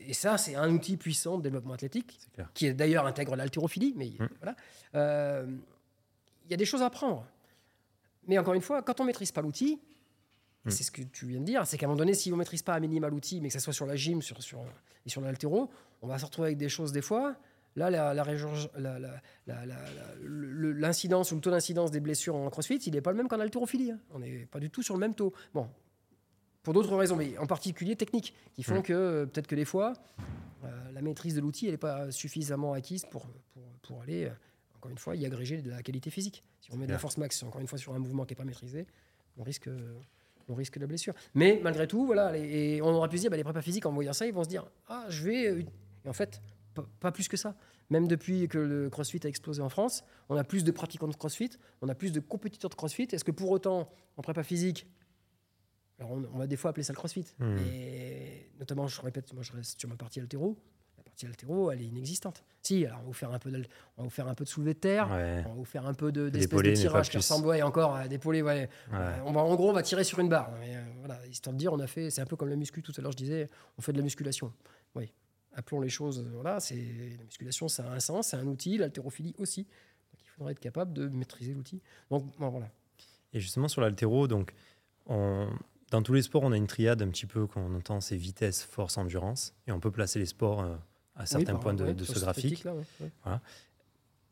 et 0.07 0.13
ça 0.13 0.37
c'est 0.37 0.57
un 0.57 0.71
outil 0.71 0.97
puissant 0.97 1.39
de 1.39 1.43
développement 1.43 1.75
athlétique, 1.75 2.19
qui 2.53 2.67
est 2.67 2.75
d'ailleurs 2.75 3.07
intègre 3.07 3.37
l'haltérophilie, 3.37 3.95
mais 3.97 4.11
hmm. 4.19 4.29
voilà, 4.43 5.45
il 6.45 6.51
y 6.51 6.55
a 6.55 6.57
des 6.57 6.67
choses 6.67 6.83
à 6.83 6.87
apprendre. 6.87 7.25
Mais 8.27 8.39
encore 8.39 8.55
une 8.55 8.61
fois, 8.61 8.83
quand 8.83 9.01
on 9.01 9.05
maîtrise 9.05 9.33
pas 9.33 9.41
l'outil, 9.41 9.79
hmm. 10.65 10.71
c'est 10.71 10.85
ce 10.85 10.91
que 10.91 11.03
tu 11.03 11.27
viens 11.27 11.41
de 11.41 11.45
dire, 11.45 11.67
c'est 11.67 11.79
qu'à 11.79 11.87
un 11.87 11.89
moment 11.89 11.99
donné, 11.99 12.15
si 12.15 12.33
on 12.33 12.37
maîtrise 12.37 12.63
pas 12.63 12.75
à 12.75 12.81
minima 12.81 13.09
l'outil, 13.09 13.41
mais 13.41 13.49
que 13.49 13.55
ce 13.55 13.61
soit 13.61 13.73
sur 13.73 13.87
la 13.87 13.97
gym 13.97 14.23
sur, 14.23 14.43
sur, 14.43 14.65
et 15.07 15.09
sur 15.09 15.21
l'altéro, 15.21 15.71
on 16.03 16.09
va 16.09 16.19
se 16.19 16.25
retrouver 16.25 16.49
avec 16.49 16.59
des 16.59 16.69
choses 16.69 16.93
des 16.93 17.03
fois. 17.03 17.37
Là, 17.77 17.89
l'incidence 20.75 21.31
ou 21.31 21.37
le 21.37 21.41
taux 21.41 21.51
d'incidence 21.51 21.91
des 21.93 22.01
blessures 22.01 22.35
en 22.35 22.51
crossfit, 22.51 22.77
il 22.77 22.95
n'est 22.95 23.01
pas 23.01 23.13
le 23.13 23.17
même 23.17 23.29
qu'en 23.29 23.39
haltérophilie. 23.39 23.93
Hein. 23.93 24.01
On 24.13 24.19
n'est 24.19 24.47
pas 24.47 24.59
du 24.59 24.71
tout 24.71 24.83
sur 24.83 24.95
le 24.95 25.01
même 25.01 25.15
taux. 25.15 25.33
Bon, 25.55 25.69
pour 26.63 26.75
d'autres 26.75 26.97
raisons, 26.97 27.17
mais 27.17 27.39
en 27.39 27.47
particulier 27.47 27.95
techniques, 27.95 28.35
qui 28.55 28.63
font 28.65 28.81
hmm. 28.81 28.83
que 28.83 28.93
euh, 28.93 29.27
peut-être 29.27 29.47
que 29.47 29.55
des 29.55 29.65
fois, 29.65 29.93
euh, 30.65 30.93
la 30.93 31.01
maîtrise 31.01 31.35
de 31.35 31.41
l'outil, 31.41 31.67
elle 31.67 31.73
n'est 31.73 31.79
pas 31.79 32.11
suffisamment 32.11 32.73
acquise 32.73 33.05
pour, 33.11 33.29
pour, 33.55 33.63
pour 33.83 34.03
aller. 34.03 34.25
Euh, 34.25 34.31
encore 34.77 34.91
une 34.91 34.99
fois, 34.99 35.15
y 35.15 35.27
agréger 35.27 35.61
de 35.61 35.69
la 35.69 35.83
qualité 35.83 36.09
physique. 36.09 36.43
Si 36.63 36.73
on 36.73 36.77
met 36.79 36.87
de 36.87 36.93
la 36.93 36.99
force 36.99 37.19
max, 37.19 37.43
encore 37.43 37.61
une 37.61 37.67
fois, 37.67 37.79
sur 37.79 37.93
un 37.93 37.99
mouvement 37.99 38.25
qui 38.25 38.33
n'est 38.33 38.37
pas 38.37 38.45
maîtrisé, 38.45 38.87
on 39.37 39.43
risque, 39.43 39.69
on 40.51 40.55
risque 40.55 40.77
la 40.77 40.87
blessure. 40.87 41.15
Mais 41.35 41.61
malgré 41.63 41.87
tout, 41.87 42.07
voilà, 42.07 42.37
et 42.37 42.83
on 42.83 42.89
aurait 42.89 43.09
pu 43.09 43.17
se 43.17 43.23
dire, 43.23 43.31
bah, 43.31 43.37
les 43.37 43.45
prépas 43.45 43.63
physiques, 43.63 43.87
en 43.87 43.93
voyant 43.93 44.13
ça, 44.13 44.27
ils 44.27 44.33
vont 44.33 44.45
se 44.45 44.49
dire, 44.49 44.67
ah, 44.89 45.07
je 45.09 45.25
vais. 45.25 45.67
Et 46.05 46.09
en 46.09 46.13
fait, 46.13 46.43
pas, 47.01 47.13
plus 47.13 47.29
que 47.29 47.37
ça. 47.37 47.57
Même 47.91 48.07
depuis 48.07 48.47
que 48.49 48.59
le 48.59 48.89
CrossFit 48.89 49.21
a 49.25 49.29
explosé 49.29 49.61
en 49.63 49.69
France, 49.69 50.05
on 50.29 50.37
a 50.37 50.45
plus 50.45 50.63
de 50.63 50.71
pratiquants 50.71 51.09
de 51.09 51.15
CrossFit, 51.15 51.51
on 51.83 51.89
a 51.89 51.95
plus 51.95 52.13
de 52.13 52.21
compétiteurs 52.21 52.71
de 52.71 52.75
CrossFit. 52.77 53.09
Est-ce 53.11 53.25
que 53.25 53.33
pour 53.33 53.51
autant, 53.51 53.91
en 54.17 54.23
prépa 54.23 54.43
physique, 54.43 54.87
alors 55.99 56.13
on, 56.13 56.39
va 56.39 56.47
des 56.47 56.57
fois 56.57 56.71
appeler 56.71 56.85
ça 56.85 56.93
le 56.93 56.99
CrossFit, 56.99 57.27
mmh. 57.39 57.57
et 57.73 58.51
notamment, 58.59 58.87
je 58.87 59.01
répète, 59.03 59.35
moi 59.35 59.43
je 59.43 59.53
reste 59.53 59.79
sur 59.79 59.89
ma 59.89 59.97
partie 59.97 60.21
altéro, 60.21 60.57
partie 61.21 61.27
altéro, 61.27 61.71
elle 61.71 61.83
est 61.83 61.87
inexistante. 61.87 62.45
Si, 62.63 62.85
alors 62.85 62.99
on 62.99 63.03
va 63.03 63.07
vous 63.07 63.13
faire 63.13 63.33
un 63.33 63.39
peu 63.39 63.51
de, 63.51 63.65
on 63.97 64.03
va 64.03 64.05
vous 64.05 64.11
faire 64.11 64.29
un 64.29 64.35
peu 64.35 64.45
de 64.45 64.49
soulevé 64.49 64.75
de 64.75 64.79
terre, 64.79 65.09
on 65.11 65.49
va 65.49 65.55
vous 65.55 65.65
faire 65.65 65.87
un 65.87 65.95
peu 65.95 66.13
de, 66.13 66.29
d'espèce 66.29 66.63
de 66.63 66.73
tirage 66.73 67.11
qui 67.11 67.17
ressemble 67.17 67.47
ouais, 67.47 67.63
encore 67.63 67.95
à 67.95 68.09
d'épaulé. 68.09 68.43
Ouais. 68.43 68.69
Euh, 68.93 69.19
on 69.25 69.33
va, 69.33 69.41
en 69.41 69.55
gros, 69.55 69.71
on 69.71 69.73
va 69.73 69.83
tirer 69.83 70.05
sur 70.05 70.19
une 70.19 70.29
barre. 70.29 70.51
Euh, 70.63 70.83
voilà, 70.99 71.27
histoire 71.27 71.55
de 71.55 71.59
dire, 71.59 71.73
on 71.73 71.79
a 71.81 71.87
fait, 71.87 72.11
c'est 72.11 72.21
un 72.21 72.27
peu 72.27 72.37
comme 72.37 72.49
la 72.49 72.57
muscu 72.57 72.83
tout 72.83 72.93
à 72.97 73.01
l'heure, 73.01 73.13
je 73.13 73.17
disais, 73.17 73.49
on 73.79 73.83
fait 73.83 73.93
de 73.93 73.99
la 73.99 74.05
musculation. 74.05 74.53
Oui, 74.95 75.13
appelons 75.55 75.81
les 75.81 75.89
choses, 75.89 76.21
euh, 76.21 76.31
voilà, 76.35 76.61
c'est, 76.61 76.77
la 76.77 77.25
musculation, 77.25 77.69
ça 77.69 77.85
a 77.85 77.95
un 77.95 78.01
sens, 78.01 78.29
c'est 78.29 78.37
un 78.37 78.47
outil, 78.47 78.77
l'haltérophilie 78.77 79.35
aussi. 79.39 79.65
Donc 79.65 80.21
il 80.23 80.29
faudrait 80.29 80.53
être 80.53 80.61
capable 80.61 80.93
de 80.93 81.09
maîtriser 81.09 81.55
l'outil. 81.55 81.81
Donc 82.11 82.25
voilà. 82.39 82.71
Et 83.33 83.41
justement, 83.41 83.69
sur 83.69 83.81
l'haltéro, 83.81 84.27
donc, 84.27 84.53
on, 85.07 85.49
dans 85.91 86.03
tous 86.03 86.13
les 86.13 86.23
sports, 86.23 86.43
on 86.43 86.53
a 86.53 86.57
une 86.57 86.67
triade 86.67 87.01
un 87.01 87.09
petit 87.09 87.27
peu 87.27 87.47
qu'on 87.47 87.75
entend, 87.75 88.01
c'est 88.01 88.17
vitesse, 88.17 88.63
force, 88.63 88.99
endurance. 88.99 89.55
Et 89.67 89.73
on 89.73 89.81
peut 89.81 89.91
placer 89.91 90.19
les 90.19 90.27
sports 90.27 90.65
à 91.17 91.27
certains 91.27 91.57
points 91.57 91.75
de, 91.75 92.05
ce 92.05 92.19
graphique. 92.19 92.65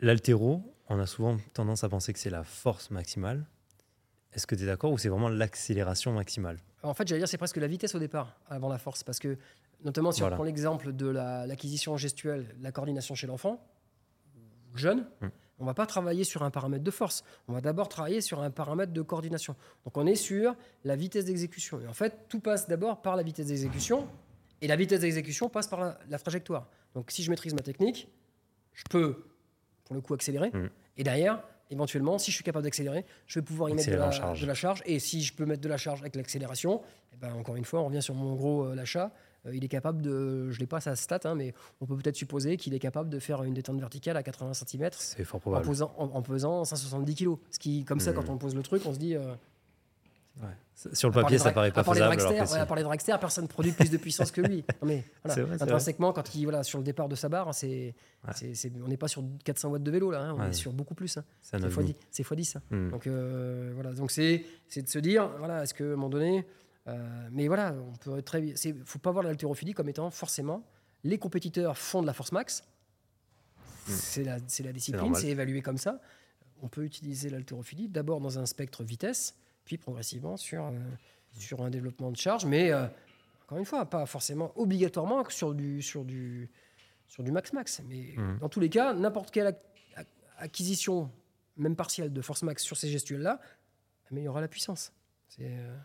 L'altéro, 0.00 0.62
on 0.88 0.98
a 0.98 1.06
souvent 1.06 1.36
tendance 1.52 1.84
à 1.84 1.88
penser 1.88 2.12
que 2.12 2.18
c'est 2.18 2.30
la 2.30 2.44
force 2.44 2.90
maximale. 2.90 3.44
Est-ce 4.32 4.46
que 4.46 4.54
tu 4.54 4.62
es 4.62 4.66
d'accord 4.66 4.92
ou 4.92 4.98
c'est 4.98 5.08
vraiment 5.08 5.28
l'accélération 5.28 6.12
maximale? 6.12 6.58
En 6.82 6.94
fait, 6.94 7.08
j'allais 7.08 7.20
dire 7.20 7.28
c'est 7.28 7.38
presque 7.38 7.56
la 7.56 7.66
vitesse 7.66 7.94
au 7.94 7.98
départ 7.98 8.38
avant 8.48 8.68
la 8.68 8.78
force. 8.78 9.02
Parce 9.02 9.18
que, 9.18 9.36
notamment 9.84 10.12
si 10.12 10.22
on 10.22 10.30
prend 10.30 10.44
l'exemple 10.44 10.92
de 10.92 11.06
l'acquisition 11.06 11.96
gestuelle, 11.96 12.54
la 12.60 12.70
coordination 12.70 13.14
chez 13.14 13.26
l'enfant, 13.26 13.60
jeune, 14.74 15.06
hum. 15.22 15.30
on 15.58 15.64
va 15.64 15.74
pas 15.74 15.86
travailler 15.86 16.24
sur 16.24 16.42
un 16.42 16.50
paramètre 16.50 16.84
de 16.84 16.90
force. 16.90 17.24
On 17.48 17.52
va 17.52 17.60
d'abord 17.60 17.88
travailler 17.88 18.20
sur 18.20 18.40
un 18.40 18.50
paramètre 18.50 18.92
de 18.92 19.02
coordination. 19.02 19.56
Donc 19.84 19.96
on 19.96 20.06
est 20.06 20.14
sur 20.14 20.54
la 20.84 20.94
vitesse 20.94 21.24
d'exécution. 21.24 21.80
Et 21.80 21.88
en 21.88 21.94
fait, 21.94 22.26
tout 22.28 22.40
passe 22.40 22.68
d'abord 22.68 23.02
par 23.02 23.16
la 23.16 23.22
vitesse 23.22 23.46
d'exécution. 23.46 24.06
Et 24.60 24.66
la 24.66 24.76
vitesse 24.76 25.00
d'exécution 25.00 25.48
passe 25.48 25.68
par 25.68 25.98
la 26.08 26.18
trajectoire. 26.18 26.68
Donc 26.94 27.10
si 27.10 27.22
je 27.22 27.30
maîtrise 27.30 27.54
ma 27.54 27.62
technique, 27.62 28.08
je 28.74 28.84
peux, 28.90 29.24
pour 29.84 29.94
le 29.94 30.00
coup, 30.00 30.14
accélérer. 30.14 30.50
Mm. 30.50 30.70
Et 30.96 31.04
derrière, 31.04 31.42
éventuellement, 31.70 32.18
si 32.18 32.30
je 32.30 32.36
suis 32.36 32.44
capable 32.44 32.64
d'accélérer, 32.64 33.04
je 33.26 33.38
vais 33.38 33.44
pouvoir 33.44 33.70
y 33.70 33.74
mettre 33.74 33.90
de 33.90 33.96
la, 33.96 34.10
charge. 34.10 34.40
de 34.40 34.46
la, 34.46 34.54
charge. 34.54 34.82
Et 34.86 34.98
si 34.98 35.22
je 35.22 35.34
peux 35.34 35.44
mettre 35.44 35.60
de 35.60 35.68
la 35.68 35.76
charge 35.76 36.00
avec 36.00 36.16
l'accélération, 36.16 36.82
eh 37.12 37.16
ben, 37.16 37.32
encore 37.34 37.56
une 37.56 37.64
fois, 37.64 37.80
on 37.80 37.86
revient 37.86 38.02
sur 38.02 38.14
mon 38.14 38.34
gros 38.34 38.64
euh, 38.64 38.74
l'achat. 38.74 39.12
Euh, 39.46 39.54
il 39.54 39.64
est 39.64 39.68
capable 39.68 40.02
de, 40.02 40.50
je 40.50 40.58
l'ai 40.58 40.66
pas 40.66 40.80
sa 40.80 40.96
stat, 40.96 41.20
hein, 41.24 41.34
mais 41.34 41.54
on 41.80 41.86
peut 41.86 41.96
peut-être 41.96 42.16
supposer 42.16 42.56
qu'il 42.56 42.74
est 42.74 42.78
capable 42.78 43.08
de 43.10 43.18
faire 43.18 43.42
une 43.42 43.54
détente 43.54 43.78
verticale 43.78 44.16
à 44.16 44.22
80 44.22 44.54
cm 44.54 44.90
en 45.46 45.60
pesant, 45.60 45.94
en, 45.96 46.22
pesant 46.22 46.64
170 46.64 47.14
kg. 47.14 47.36
Ce 47.50 47.58
qui, 47.58 47.84
comme 47.84 48.00
ça, 48.00 48.12
mm. 48.12 48.14
quand 48.14 48.28
on 48.28 48.38
pose 48.38 48.54
le 48.54 48.62
truc, 48.62 48.82
on 48.86 48.92
se 48.92 48.98
dit. 48.98 49.14
Euh, 49.14 49.34
sur 50.92 51.08
le 51.08 51.14
papier, 51.14 51.38
ça 51.38 51.50
paraît 51.50 51.72
pas 51.72 51.82
faisable. 51.82 52.20
à 52.54 52.66
part 52.66 52.76
les 52.76 52.82
dragsters, 52.82 53.18
personne 53.18 53.44
ne 53.44 53.48
produit 53.48 53.72
plus 53.72 53.90
de 53.90 53.96
puissance 53.96 54.30
que 54.30 54.40
lui. 54.40 54.64
mais 54.82 55.04
intrinsèquement, 55.60 56.12
quand 56.12 56.34
il 56.34 56.44
voilà 56.44 56.62
sur 56.62 56.78
le 56.78 56.84
départ 56.84 57.08
de 57.08 57.16
sa 57.16 57.28
barre, 57.28 57.54
c'est, 57.54 57.94
on 58.82 58.88
n'est 58.88 58.96
pas 58.96 59.08
sur 59.08 59.24
400 59.44 59.70
watts 59.70 59.82
de 59.82 59.90
vélo 59.90 60.10
là, 60.10 60.20
hein, 60.20 60.36
on 60.38 60.44
est 60.44 60.52
sur 60.52 60.72
beaucoup 60.72 60.94
plus. 60.94 61.16
Hein. 61.16 61.24
C'est 61.42 61.58
x 62.20 62.32
10. 62.32 62.56
Hein. 62.56 62.62
Hmm. 62.70 62.90
Donc 62.90 63.06
euh, 63.06 63.72
voilà, 63.74 63.92
donc 63.92 64.10
c'est, 64.10 64.44
de 64.76 64.88
se 64.88 64.98
dire 64.98 65.28
voilà, 65.38 65.64
est-ce 65.64 65.74
que 65.74 65.84
à 65.84 65.86
un 65.86 65.90
moment 65.90 66.10
donné, 66.10 66.46
euh, 66.86 67.28
mais 67.32 67.48
voilà, 67.48 67.74
on 67.74 67.96
peut 67.96 68.22
très, 68.22 68.52
c'est, 68.54 68.74
faut 68.84 69.00
pas 69.00 69.10
voir 69.10 69.24
l'haltérophilie 69.24 69.74
comme 69.74 69.88
étant 69.88 70.10
forcément 70.10 70.64
les 71.04 71.18
compétiteurs 71.18 71.76
font 71.76 72.02
de 72.02 72.06
la 72.06 72.12
force 72.12 72.32
max. 72.32 72.62
Hmm. 73.88 73.92
C'est 73.92 74.24
la, 74.24 74.36
la 74.36 74.72
discipline, 74.72 75.14
c'est 75.14 75.28
évalué 75.28 75.60
comme 75.60 75.78
ça. 75.78 76.00
On 76.62 76.68
peut 76.68 76.84
utiliser 76.84 77.30
l'haltérophilie 77.30 77.88
d'abord 77.88 78.20
dans 78.20 78.38
un 78.38 78.46
spectre 78.46 78.84
vitesse 78.84 79.34
puis 79.68 79.76
progressivement 79.76 80.38
sur, 80.38 80.64
euh, 80.64 80.72
sur 81.38 81.60
un 81.62 81.68
développement 81.68 82.10
de 82.10 82.16
charge, 82.16 82.46
mais 82.46 82.72
euh, 82.72 82.86
encore 83.42 83.58
une 83.58 83.66
fois, 83.66 83.84
pas 83.84 84.06
forcément 84.06 84.50
obligatoirement 84.56 85.28
sur 85.28 85.54
du, 85.54 85.82
sur 85.82 86.06
du, 86.06 86.50
sur 87.06 87.22
du 87.22 87.30
max-max. 87.30 87.82
Mais 87.86 88.14
mmh. 88.16 88.38
dans 88.40 88.48
tous 88.48 88.60
les 88.60 88.70
cas, 88.70 88.94
n'importe 88.94 89.30
quelle 89.30 89.54
acquisition, 90.38 91.10
même 91.58 91.76
partielle, 91.76 92.14
de 92.14 92.22
force 92.22 92.42
max 92.42 92.62
sur 92.64 92.78
ces 92.78 92.88
gestuels-là, 92.88 93.40
améliorera 94.10 94.40
la 94.40 94.48
puissance. 94.48 94.92
Euh, 95.40 95.76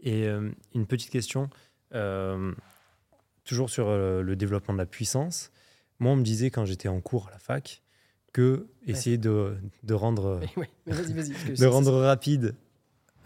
Et 0.00 0.26
une 0.26 0.86
petite 0.88 1.10
question, 1.10 1.48
toujours 3.44 3.70
sur 3.70 3.90
le 3.90 4.34
développement 4.34 4.74
de 4.74 4.78
la 4.78 4.86
puissance. 4.86 5.52
Moi, 6.00 6.12
on 6.12 6.16
me 6.16 6.24
disait 6.24 6.50
quand 6.50 6.64
j'étais 6.64 6.88
en 6.88 7.00
cours 7.00 7.28
à 7.28 7.30
la 7.30 7.38
fac, 7.38 7.84
que 8.32 8.66
essayer 8.86 9.18
de, 9.18 9.56
de, 9.82 9.94
rendre, 9.94 10.40
de 10.86 11.66
rendre 11.66 12.00
rapide 12.00 12.54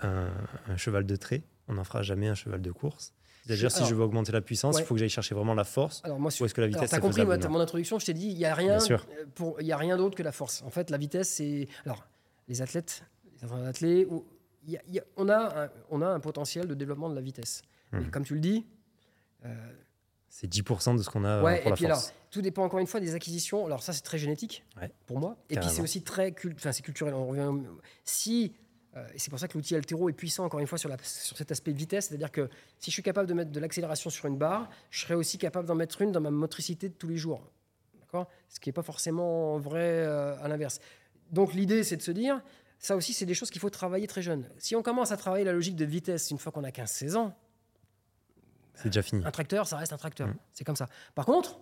un, 0.02 0.76
cheval 0.76 1.04
de 1.04 1.16
trait. 1.16 1.42
On 1.68 1.74
n'en 1.74 1.84
fera 1.84 2.02
jamais 2.02 2.28
un 2.28 2.34
cheval 2.34 2.62
de 2.62 2.70
course. 2.72 3.12
C'est-à-dire, 3.46 3.70
si 3.70 3.84
je 3.84 3.94
veux 3.94 4.02
augmenter 4.02 4.32
la 4.32 4.40
puissance, 4.40 4.78
il 4.78 4.84
faut 4.84 4.94
que 4.94 5.00
j'aille 5.00 5.08
chercher 5.08 5.34
vraiment 5.34 5.54
la 5.54 5.64
force. 5.64 6.02
Alors, 6.04 6.20
moi, 6.20 6.30
ou 6.40 6.44
est-ce 6.44 6.54
que 6.54 6.60
la 6.60 6.68
vitesse 6.68 6.90
Tu 6.90 6.96
as 6.96 7.00
compris, 7.00 7.24
moi, 7.24 7.36
mon 7.48 7.60
introduction, 7.60 7.98
je 7.98 8.06
t'ai 8.06 8.14
dit, 8.14 8.28
il 8.28 8.36
n'y 8.36 8.44
a 8.44 8.54
rien, 8.54 8.78
pour, 9.34 9.60
il 9.60 9.72
a 9.72 9.76
rien 9.76 9.96
d'autre 9.96 10.16
que 10.16 10.22
la 10.22 10.32
force. 10.32 10.62
En 10.62 10.70
fait, 10.70 10.90
la 10.90 10.98
vitesse, 10.98 11.30
c'est. 11.30 11.68
Alors, 11.84 12.04
les 12.48 12.62
athlètes, 12.62 13.04
les 13.42 13.52
athlètes, 13.66 14.08
on, 15.16 15.28
a 15.28 15.64
un, 15.64 15.70
on 15.90 16.02
a 16.02 16.08
un 16.08 16.20
potentiel 16.20 16.66
de 16.66 16.74
développement 16.74 17.08
de 17.08 17.14
la 17.14 17.20
vitesse. 17.20 17.62
Mais 17.92 18.00
hmm. 18.00 18.10
comme 18.10 18.24
tu 18.24 18.34
le 18.34 18.40
dis, 18.40 18.66
euh, 19.44 19.54
c'est 20.30 20.50
10% 20.50 20.96
de 20.96 21.02
ce 21.02 21.10
qu'on 21.10 21.24
a 21.24 21.40
pour 21.40 21.50
et 21.50 21.64
la 21.64 21.72
puis 21.72 21.86
force. 21.86 22.06
Alors, 22.06 22.14
tout 22.30 22.40
dépend 22.40 22.64
encore 22.64 22.78
une 22.78 22.86
fois 22.86 23.00
des 23.00 23.14
acquisitions. 23.14 23.66
Alors 23.66 23.82
ça, 23.82 23.92
c'est 23.92 24.02
très 24.02 24.16
génétique 24.16 24.64
pour 25.06 25.18
moi. 25.18 25.36
Et 25.50 25.56
puis 25.56 25.68
c'est 25.68 25.82
aussi 25.82 26.02
très 26.02 26.32
culturel. 26.32 27.12
On 27.14 27.26
revient... 27.26 27.50
Si 28.04 28.54
euh, 28.96 29.06
c'est 29.16 29.30
pour 29.30 29.38
ça 29.38 29.46
que 29.46 29.56
l'outil 29.56 29.76
Altero 29.76 30.08
est 30.08 30.14
puissant, 30.14 30.44
encore 30.44 30.60
une 30.60 30.66
fois, 30.66 30.78
sur, 30.78 30.88
la, 30.88 30.96
sur 31.02 31.36
cet 31.36 31.52
aspect 31.52 31.72
de 31.72 31.78
vitesse. 31.78 32.08
C'est-à-dire 32.08 32.32
que 32.32 32.48
si 32.78 32.90
je 32.90 32.94
suis 32.94 33.02
capable 33.02 33.28
de 33.28 33.34
mettre 33.34 33.50
de 33.50 33.60
l'accélération 33.60 34.10
sur 34.10 34.26
une 34.26 34.36
barre, 34.36 34.68
je 34.90 35.00
serai 35.00 35.14
aussi 35.14 35.38
capable 35.38 35.66
d'en 35.66 35.74
mettre 35.74 36.00
une 36.02 36.12
dans 36.12 36.20
ma 36.20 36.30
motricité 36.30 36.88
de 36.88 36.94
tous 36.94 37.08
les 37.08 37.16
jours. 37.16 37.50
D'accord? 38.00 38.28
Ce 38.48 38.58
qui 38.58 38.68
n'est 38.68 38.72
pas 38.72 38.82
forcément 38.82 39.58
vrai 39.58 39.78
euh, 39.80 40.36
à 40.42 40.48
l'inverse. 40.48 40.80
Donc 41.30 41.54
l'idée, 41.54 41.84
c'est 41.84 41.96
de 41.96 42.02
se 42.02 42.10
dire, 42.10 42.40
ça 42.78 42.96
aussi, 42.96 43.12
c'est 43.12 43.26
des 43.26 43.34
choses 43.34 43.50
qu'il 43.50 43.60
faut 43.60 43.70
travailler 43.70 44.06
très 44.06 44.22
jeune. 44.22 44.48
Si 44.58 44.74
on 44.74 44.82
commence 44.82 45.12
à 45.12 45.16
travailler 45.16 45.44
la 45.44 45.52
logique 45.52 45.76
de 45.76 45.84
vitesse 45.84 46.30
une 46.30 46.38
fois 46.38 46.50
qu'on 46.50 46.64
a 46.64 46.70
15-16 46.70 47.16
ans, 47.16 47.36
c'est 48.74 48.88
déjà 48.88 49.02
fini. 49.02 49.22
Un 49.24 49.30
tracteur, 49.30 49.66
ça 49.66 49.76
reste 49.76 49.92
un 49.92 49.98
tracteur. 49.98 50.28
Mm. 50.28 50.34
C'est 50.52 50.64
comme 50.64 50.76
ça. 50.76 50.88
Par 51.14 51.26
contre, 51.26 51.58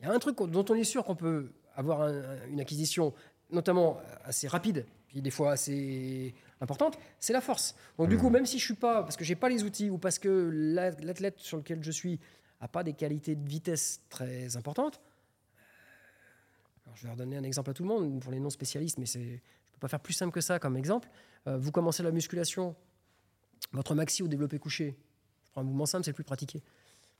il 0.00 0.06
y 0.06 0.08
a 0.08 0.12
un 0.12 0.18
truc 0.18 0.36
dont 0.36 0.64
on 0.68 0.74
est 0.74 0.84
sûr 0.84 1.04
qu'on 1.04 1.16
peut 1.16 1.52
avoir 1.76 2.08
une 2.48 2.60
acquisition, 2.60 3.12
notamment 3.50 4.00
assez 4.24 4.48
rapide, 4.48 4.86
puis 5.08 5.22
des 5.22 5.30
fois 5.30 5.52
assez 5.52 6.34
importante, 6.60 6.98
c'est 7.18 7.32
la 7.32 7.40
force. 7.40 7.74
Donc 7.98 8.08
du 8.08 8.16
mm. 8.16 8.20
coup, 8.20 8.30
même 8.30 8.46
si 8.46 8.58
je 8.58 8.64
suis 8.64 8.74
pas, 8.74 9.02
parce 9.02 9.16
que 9.16 9.24
j'ai 9.24 9.36
pas 9.36 9.48
les 9.48 9.62
outils 9.62 9.90
ou 9.90 9.98
parce 9.98 10.18
que 10.18 10.50
l'athlète 10.52 11.38
sur 11.38 11.56
lequel 11.56 11.82
je 11.82 11.90
suis 11.90 12.20
a 12.60 12.68
pas 12.68 12.82
des 12.82 12.94
qualités 12.94 13.34
de 13.34 13.48
vitesse 13.48 14.00
très 14.08 14.56
importantes, 14.56 15.00
euh, 16.86 16.90
je 16.94 17.04
vais 17.04 17.12
redonner 17.12 17.36
un 17.36 17.42
exemple 17.42 17.70
à 17.70 17.74
tout 17.74 17.82
le 17.82 17.88
monde 17.88 18.20
pour 18.20 18.32
les 18.32 18.40
non 18.40 18.50
spécialistes, 18.50 18.98
mais 18.98 19.06
c'est, 19.06 19.20
je 19.20 19.72
peux 19.72 19.80
pas 19.80 19.88
faire 19.88 20.00
plus 20.00 20.14
simple 20.14 20.32
que 20.32 20.40
ça 20.40 20.58
comme 20.58 20.76
exemple. 20.76 21.08
Euh, 21.46 21.58
vous 21.58 21.72
commencez 21.72 22.02
la 22.02 22.10
musculation, 22.10 22.74
votre 23.72 23.94
maxi 23.94 24.22
au 24.22 24.28
développé 24.28 24.58
couché, 24.58 24.96
un 25.56 25.62
mouvement 25.62 25.86
simple, 25.86 26.04
c'est 26.04 26.10
le 26.10 26.14
plus 26.16 26.24
pratiqué, 26.24 26.62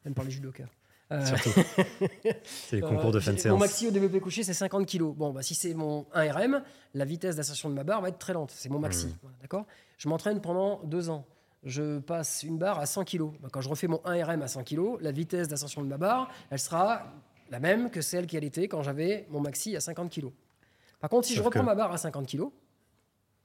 même 0.05 0.15
par 0.15 0.25
les 0.25 0.31
judokas. 0.31 0.65
Euh, 1.13 1.23
c'est 2.45 2.77
les 2.77 2.83
concours 2.83 3.13
de 3.13 3.21
fin 3.21 3.33
de 3.33 3.39
séance. 3.39 3.53
Mon 3.53 3.59
maxi 3.59 3.87
au 3.87 3.91
développé 3.91 4.21
couché, 4.21 4.43
c'est 4.43 4.55
50 4.55 4.87
kg. 4.87 5.15
Bon, 5.15 5.33
bah, 5.33 5.43
si 5.43 5.55
c'est 5.55 5.75
mon 5.75 6.07
1 6.15 6.33
RM, 6.33 6.63
la 6.95 7.05
vitesse 7.05 7.37
d'ascension 7.37 7.69
de 7.69 7.75
ma 7.75 7.85
barre 7.85 8.01
va 8.01 8.09
être 8.09 8.19
très 8.19 8.33
lente. 8.33 8.51
C'est 8.51 8.71
mon 8.71 8.79
maxi. 8.79 9.07
Mmh. 9.07 9.29
D'accord? 9.43 9.67
Je 9.99 10.09
m'entraîne 10.09 10.41
pendant 10.41 10.81
deux 10.85 11.11
ans. 11.11 11.27
Je 11.63 11.99
passe 11.99 12.43
une 12.43 12.59
barre 12.59 12.79
à 12.79 12.87
100 12.87 13.05
kg. 13.05 13.31
Bah, 13.41 13.49
quand 13.53 13.61
je 13.61 13.69
refais 13.69 13.87
mon 13.87 14.01
1 14.05 14.25
RM 14.25 14.43
à 14.43 14.49
100 14.49 14.65
kg, 14.65 14.99
la 15.01 15.13
vitesse 15.13 15.49
d'ascension 15.49 15.83
de 15.83 15.89
ma 15.89 15.99
barre, 15.99 16.31
elle 16.51 16.59
sera 16.59 17.13
la 17.51 17.61
même 17.61 17.91
que 17.91 18.01
celle 18.01 18.27
qu'elle 18.27 18.45
était 18.45 18.69
quand 18.69 18.83
j'avais 18.83 19.27
mon 19.31 19.41
maxi 19.41 19.77
à 19.77 19.81
50 19.81 20.11
kg. 20.11 20.29
Par 21.01 21.11
contre, 21.11 21.27
si 21.27 21.35
je 21.35 21.43
reprends 21.43 21.63
ma 21.63 21.75
barre 21.75 21.93
à 21.93 21.99
50 21.99 22.27
kg, 22.27 22.45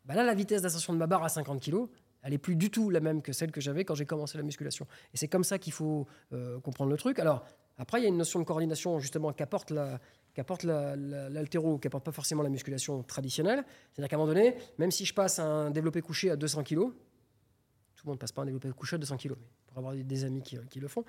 bah 0.05 0.15
là, 0.15 0.23
la 0.23 0.33
vitesse 0.33 0.61
d'ascension 0.61 0.93
de 0.93 0.97
ma 0.97 1.07
barre 1.07 1.23
à 1.23 1.29
50 1.29 1.61
kg, 1.61 1.87
elle 2.21 2.33
est 2.33 2.37
plus 2.37 2.55
du 2.55 2.69
tout 2.69 2.89
la 2.89 2.99
même 2.99 3.21
que 3.21 3.33
celle 3.33 3.51
que 3.51 3.61
j'avais 3.61 3.85
quand 3.85 3.95
j'ai 3.95 4.05
commencé 4.05 4.37
la 4.37 4.43
musculation. 4.43 4.85
Et 5.13 5.17
c'est 5.17 5.27
comme 5.27 5.43
ça 5.43 5.59
qu'il 5.59 5.73
faut 5.73 6.07
euh, 6.33 6.59
comprendre 6.59 6.91
le 6.91 6.97
truc. 6.97 7.19
Alors, 7.19 7.45
après, 7.77 7.99
il 7.99 8.03
y 8.03 8.05
a 8.05 8.09
une 8.09 8.17
notion 8.17 8.39
de 8.39 8.45
coordination, 8.45 8.99
justement, 8.99 9.31
qu'apporte 9.31 9.71
la, 9.71 9.99
qu'apporte 10.33 10.63
l'altéro, 10.63 11.77
qui 11.77 11.87
n'apporte 11.87 12.05
pas 12.05 12.11
forcément 12.11 12.43
la 12.43 12.49
musculation 12.49 13.03
traditionnelle. 13.03 13.63
C'est-à-dire 13.93 14.09
qu'à 14.09 14.15
un 14.17 14.19
moment 14.19 14.33
donné, 14.33 14.55
même 14.77 14.91
si 14.91 15.05
je 15.05 15.13
passe 15.13 15.39
un 15.39 15.71
développé 15.71 16.01
couché 16.01 16.29
à 16.29 16.35
200 16.35 16.63
kg, 16.63 16.75
tout 16.75 18.05
le 18.05 18.09
monde 18.09 18.15
ne 18.15 18.19
passe 18.19 18.31
pas 18.31 18.41
un 18.41 18.45
développé 18.45 18.69
couché 18.71 18.95
à 18.95 18.99
200 18.99 19.17
kg, 19.17 19.33
pour 19.67 19.77
avoir 19.77 19.93
des 19.95 20.23
amis 20.25 20.41
qui 20.41 20.79
le 20.79 20.87
font, 20.87 21.05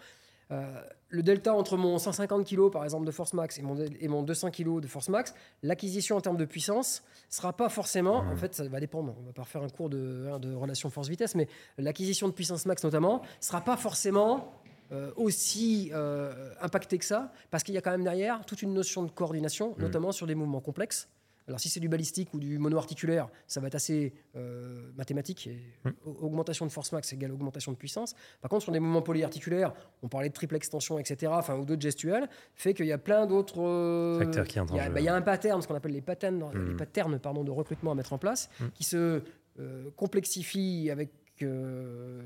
euh, 0.53 0.83
le 1.09 1.23
delta 1.23 1.55
entre 1.55 1.77
mon 1.77 1.99
150 1.99 2.47
kg 2.47 2.71
par 2.71 2.85
exemple 2.85 3.07
de 3.07 3.11
force 3.11 3.35
max 3.35 3.59
et 3.59 3.63
mon, 3.63 3.77
et 3.77 4.09
mon 4.09 4.23
200 4.23 4.51
kg 4.51 4.81
de 4.81 4.87
force 4.87 5.09
max, 5.09 5.35
l'acquisition 5.63 6.17
en 6.17 6.21
termes 6.21 6.37
de 6.37 6.45
puissance 6.45 7.03
sera 7.29 7.53
pas 7.53 7.69
forcément, 7.69 8.19
en 8.19 8.37
fait 8.37 8.55
ça 8.55 8.67
va 8.69 8.81
dépendre, 8.81 9.15
on 9.21 9.27
va 9.27 9.33
pas 9.33 9.43
refaire 9.43 9.63
un 9.63 9.69
cours 9.69 9.91
de, 9.91 10.29
hein, 10.33 10.39
de 10.39 10.55
relation 10.55 10.91
force-vitesse, 10.91 11.35
mais 11.35 11.49
l'acquisition 11.79 12.29
de 12.29 12.33
puissance 12.33 12.67
max 12.67 12.83
notamment 12.85 13.23
sera 13.41 13.61
pas 13.61 13.77
forcément 13.77 14.53
euh, 14.93 15.13
aussi 15.17 15.91
euh, 15.95 16.53
impacté 16.61 16.99
que 16.99 17.05
ça, 17.05 17.33
parce 17.53 17.63
qu'il 17.63 17.75
y 17.75 17.79
a 17.79 17.81
quand 17.81 17.93
même 17.93 18.03
derrière 18.03 18.45
toute 18.45 18.63
une 18.63 18.75
notion 18.75 19.05
de 19.05 19.11
coordination, 19.11 19.75
Mm. 19.79 19.83
notamment 19.83 20.11
sur 20.13 20.27
des 20.27 20.35
mouvements 20.35 20.61
complexes. 20.61 21.09
Alors 21.49 21.59
si 21.59 21.69
c'est 21.69 21.81
du 21.81 21.89
balistique 21.89 22.33
ou 22.35 22.39
du 22.39 22.59
mono-articulaire, 22.59 23.29
ça 23.47 23.61
va 23.61 23.67
être 23.67 23.75
assez 23.75 24.13
euh, 24.37 24.91
mathématique. 24.97 25.47
Et 25.49 25.59
Mm. 25.85 25.91
au- 26.07 26.27
Augmentation 26.27 26.67
de 26.67 26.71
force 26.71 26.93
max 26.93 27.13
égale 27.13 27.33
augmentation 27.33 27.73
de 27.73 27.77
puissance. 27.77 28.15
Par 28.41 28.49
contre, 28.51 28.63
sur 28.65 28.73
des 28.73 28.79
mouvements 28.81 29.03
polyarticulaires, 29.03 29.73
on 30.03 30.09
parlait 30.09 30.29
de 30.29 30.35
triple 30.35 30.55
extension, 30.57 30.99
etc., 30.99 31.33
enfin, 31.35 31.57
ou 31.57 31.65
d'autres 31.65 31.81
gestuels, 31.83 32.29
fait 32.55 32.75
qu'il 32.75 32.87
y 32.87 32.93
a 32.93 32.99
plein 32.99 33.27
d'autres 33.27 33.61
euh, 33.63 34.19
Facteurs 34.21 34.47
qui 34.47 34.61
entrent 34.61 34.75
il 34.75 34.77
y 34.77 34.81
a- 34.81 34.91
bah, 34.91 35.01
y 35.01 35.09
a 35.09 35.15
un 35.15 35.23
pattern, 35.23 35.61
ce 35.61 35.67
qu'on 35.69 35.75
appelle 35.75 35.93
les 35.93 36.01
patterns, 36.03 36.45
Mm. 36.55 36.69
les 36.71 36.77
patterns 36.77 37.19
pardon, 37.19 37.43
de 37.45 37.51
recrutement 37.51 37.91
à 37.93 37.95
mettre 37.95 38.13
en 38.13 38.19
place, 38.19 38.49
Mm. 38.61 38.65
qui 38.75 38.85
se 38.85 39.23
euh, 39.59 39.91
complexifient 39.97 40.91
avec 40.91 41.11
euh, 41.43 42.21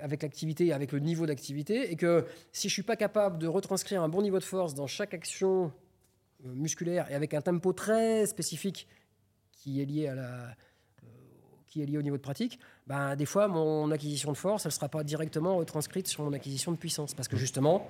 avec 0.00 0.22
l'activité, 0.22 0.72
avec 0.72 0.90
le 0.92 0.98
niveau 0.98 1.26
d'activité, 1.26 1.92
et 1.92 1.96
que 1.96 2.24
si 2.52 2.68
je 2.68 2.72
suis 2.72 2.82
pas 2.82 2.96
capable 2.96 3.38
de 3.38 3.46
retranscrire 3.46 4.02
un 4.02 4.08
bon 4.08 4.22
niveau 4.22 4.38
de 4.38 4.44
force 4.44 4.72
dans 4.74 4.86
chaque 4.86 5.12
action 5.14 5.66
euh, 5.66 5.68
musculaire 6.54 7.10
et 7.10 7.14
avec 7.14 7.34
un 7.34 7.40
tempo 7.40 7.72
très 7.72 8.26
spécifique 8.26 8.88
qui 9.52 9.80
est 9.80 9.84
lié 9.84 10.08
à 10.08 10.14
la 10.14 10.22
euh, 10.22 10.52
qui 11.66 11.82
est 11.82 11.86
lié 11.86 11.98
au 11.98 12.02
niveau 12.02 12.16
de 12.16 12.22
pratique, 12.22 12.58
ben, 12.86 13.16
des 13.16 13.26
fois 13.26 13.48
mon 13.48 13.90
acquisition 13.90 14.32
de 14.32 14.36
force, 14.36 14.66
elle 14.66 14.72
sera 14.72 14.88
pas 14.88 15.04
directement 15.04 15.56
retranscrite 15.56 16.06
sur 16.06 16.22
mon 16.22 16.32
acquisition 16.32 16.72
de 16.72 16.76
puissance, 16.76 17.12
parce 17.14 17.28
que 17.28 17.36
justement 17.36 17.86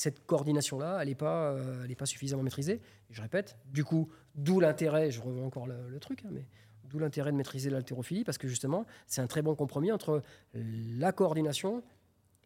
cette 0.00 0.26
coordination-là, 0.26 0.98
elle 1.00 1.08
n'est 1.08 1.14
pas, 1.14 1.52
euh, 1.52 1.84
elle 1.84 1.90
est 1.90 1.96
pas 1.96 2.06
suffisamment 2.06 2.42
maîtrisée. 2.42 2.80
Et 3.10 3.14
je 3.14 3.20
répète, 3.22 3.56
du 3.66 3.84
coup, 3.84 4.08
d'où 4.34 4.58
l'intérêt, 4.58 5.10
je 5.10 5.20
revois 5.20 5.44
encore 5.44 5.66
le, 5.66 5.98
truc, 6.00 6.24
hein, 6.24 6.30
mais 6.32 6.46
d'où 6.84 6.98
l'intérêt 6.98 7.30
de 7.30 7.36
maîtriser 7.36 7.70
l'haltérophilie, 7.70 8.24
parce 8.24 8.38
que 8.38 8.48
justement, 8.48 8.86
c'est 9.06 9.20
un 9.20 9.26
très 9.26 9.42
bon 9.42 9.54
compromis 9.54 9.92
entre 9.92 10.22
la 10.54 11.12
coordination 11.12 11.82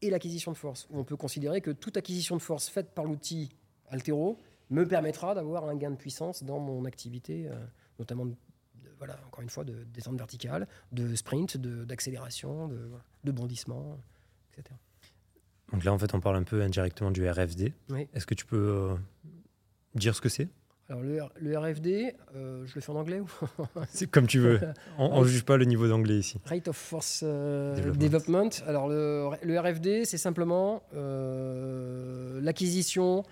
et 0.02 0.10
l'acquisition 0.10 0.52
de 0.52 0.56
force. 0.56 0.88
On 0.90 1.04
peut 1.04 1.16
considérer 1.16 1.60
que 1.60 1.70
toute 1.70 1.96
acquisition 1.96 2.36
de 2.36 2.42
force 2.42 2.68
faite 2.68 2.90
par 2.90 3.04
l'outil 3.04 3.50
haltéro 3.88 4.38
me 4.70 4.86
permettra 4.86 5.34
d'avoir 5.34 5.64
un 5.68 5.76
gain 5.76 5.90
de 5.90 5.96
puissance 5.96 6.42
dans 6.44 6.58
mon 6.58 6.84
activité, 6.84 7.46
euh, 7.48 7.54
notamment, 7.98 8.24
de- 8.26 8.30
de- 8.30 8.90
voilà, 8.98 9.18
encore 9.26 9.42
une 9.42 9.50
fois, 9.50 9.64
de 9.64 9.84
descente 9.92 10.16
verticale, 10.16 10.66
de 10.92 11.14
sprint, 11.14 11.56
de- 11.56 11.84
d'accélération, 11.84 12.68
de, 12.68 12.76
voilà, 12.88 13.04
de 13.24 13.32
bondissement, 13.32 13.98
etc. 14.52 14.74
Donc 15.72 15.84
là, 15.84 15.92
en 15.92 15.98
fait, 15.98 16.14
on 16.14 16.20
parle 16.20 16.36
un 16.36 16.42
peu 16.44 16.62
indirectement 16.62 17.10
du 17.10 17.28
RFD. 17.28 17.72
Oui. 17.90 18.08
Est-ce 18.14 18.26
que 18.26 18.34
tu 18.34 18.46
peux 18.46 18.56
euh, 18.56 18.94
dire 19.94 20.14
ce 20.14 20.20
que 20.20 20.28
c'est? 20.28 20.48
Alors 20.90 21.00
le, 21.02 21.58
RFD, 21.58 22.14
euh, 22.36 22.66
je 22.66 22.74
le 22.74 22.80
fais 22.82 22.92
en 22.92 22.96
anglais 22.96 23.18
ou 23.18 23.26
C'est 23.88 24.06
comme 24.10 24.26
tu 24.26 24.38
veux. 24.38 24.60
On 24.98 25.22
ne 25.22 25.26
juge 25.26 25.42
pas 25.44 25.56
le 25.56 25.64
niveau 25.64 25.88
d'anglais 25.88 26.18
ici. 26.18 26.38
Rate 26.44 26.68
of 26.68 26.76
Force 26.76 27.22
euh, 27.24 27.74
Development. 27.74 27.98
Development. 28.02 28.50
Alors, 28.68 28.88
le, 28.88 29.30
le 29.42 29.58
RFD, 29.58 30.04
c'est 30.04 30.18
simplement 30.18 30.82
euh, 30.94 32.38
l'acquisition 32.42 33.22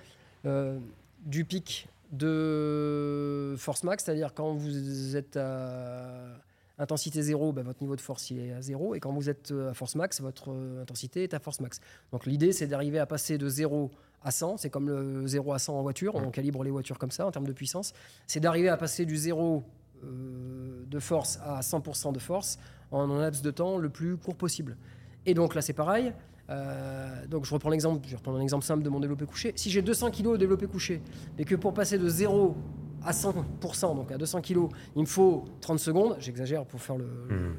du 1.22 1.44
pic 1.44 1.88
de 2.12 3.54
force 3.58 3.84
max, 3.84 4.04
c'est-à-dire 4.04 4.34
quand 4.34 4.54
vous 4.54 5.16
êtes 5.16 5.36
à 5.36 6.36
intensité 6.78 7.22
zéro, 7.22 7.52
ben, 7.52 7.62
votre 7.62 7.80
niveau 7.80 7.96
de 7.96 8.00
force 8.00 8.30
il 8.30 8.40
est 8.40 8.52
à 8.52 8.62
zéro, 8.62 8.94
et 8.94 9.00
quand 9.00 9.12
vous 9.12 9.30
êtes 9.30 9.50
euh, 9.50 9.70
à 9.70 9.74
force 9.74 9.94
max, 9.94 10.20
votre 10.20 10.50
euh, 10.50 10.82
intensité 10.82 11.22
est 11.22 11.34
à 11.34 11.38
force 11.38 11.60
max. 11.60 11.80
Donc 12.12 12.26
l'idée, 12.26 12.52
c'est 12.52 12.66
d'arriver 12.66 12.98
à 12.98 13.06
passer 13.06 13.38
de 13.38 13.48
0 13.48 13.90
à 14.22 14.30
100, 14.30 14.58
c'est 14.58 14.70
comme 14.70 14.88
le 14.88 15.26
0 15.26 15.52
à 15.52 15.58
100 15.58 15.78
en 15.78 15.82
voiture, 15.82 16.14
on 16.14 16.30
calibre 16.30 16.62
les 16.64 16.70
voitures 16.70 16.98
comme 16.98 17.10
ça 17.10 17.26
en 17.26 17.30
termes 17.30 17.46
de 17.46 17.52
puissance, 17.52 17.92
c'est 18.26 18.40
d'arriver 18.40 18.68
à 18.68 18.76
passer 18.76 19.06
du 19.06 19.16
0 19.16 19.64
euh, 20.04 20.84
de 20.86 20.98
force 20.98 21.38
à 21.44 21.60
100% 21.60 22.12
de 22.12 22.18
force 22.18 22.58
en 22.90 23.10
un 23.10 23.20
laps 23.20 23.42
de 23.42 23.50
temps 23.50 23.78
le 23.78 23.88
plus 23.88 24.16
court 24.16 24.36
possible. 24.36 24.76
Et 25.24 25.34
donc 25.34 25.54
là, 25.54 25.62
c'est 25.62 25.72
pareil. 25.72 26.12
Euh, 26.50 27.26
donc 27.26 27.44
je 27.44 27.54
reprends 27.54 27.70
l'exemple, 27.70 28.00
je 28.04 28.10
vais 28.10 28.16
reprendre 28.16 28.38
un 28.38 28.42
exemple 28.42 28.64
simple 28.64 28.82
de 28.82 28.88
mon 28.88 29.00
développé 29.00 29.24
couché. 29.26 29.52
Si 29.56 29.70
j'ai 29.70 29.82
200 29.82 30.10
kg 30.10 30.32
de 30.32 30.36
développé 30.36 30.66
couché, 30.66 31.00
et 31.38 31.44
que 31.44 31.54
pour 31.54 31.72
passer 31.72 31.98
de 31.98 32.08
0 32.08 32.56
à 33.04 33.12
100%, 33.12 33.94
donc 33.96 34.10
à 34.12 34.18
200 34.18 34.40
kg, 34.42 34.68
il 34.96 35.02
me 35.02 35.06
faut 35.06 35.44
30 35.60 35.78
secondes, 35.78 36.16
j'exagère 36.18 36.64
pour 36.66 36.80
faire 36.80 36.96
le- 36.96 37.04
Mhm. 37.30 37.56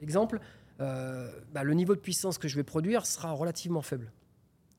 l'exemple, 0.00 0.40
euh, 0.80 1.30
bah, 1.52 1.62
le 1.62 1.74
niveau 1.74 1.94
de 1.94 2.00
puissance 2.00 2.38
que 2.38 2.48
je 2.48 2.56
vais 2.56 2.64
produire 2.64 3.06
sera 3.06 3.32
relativement 3.32 3.82
faible. 3.82 4.10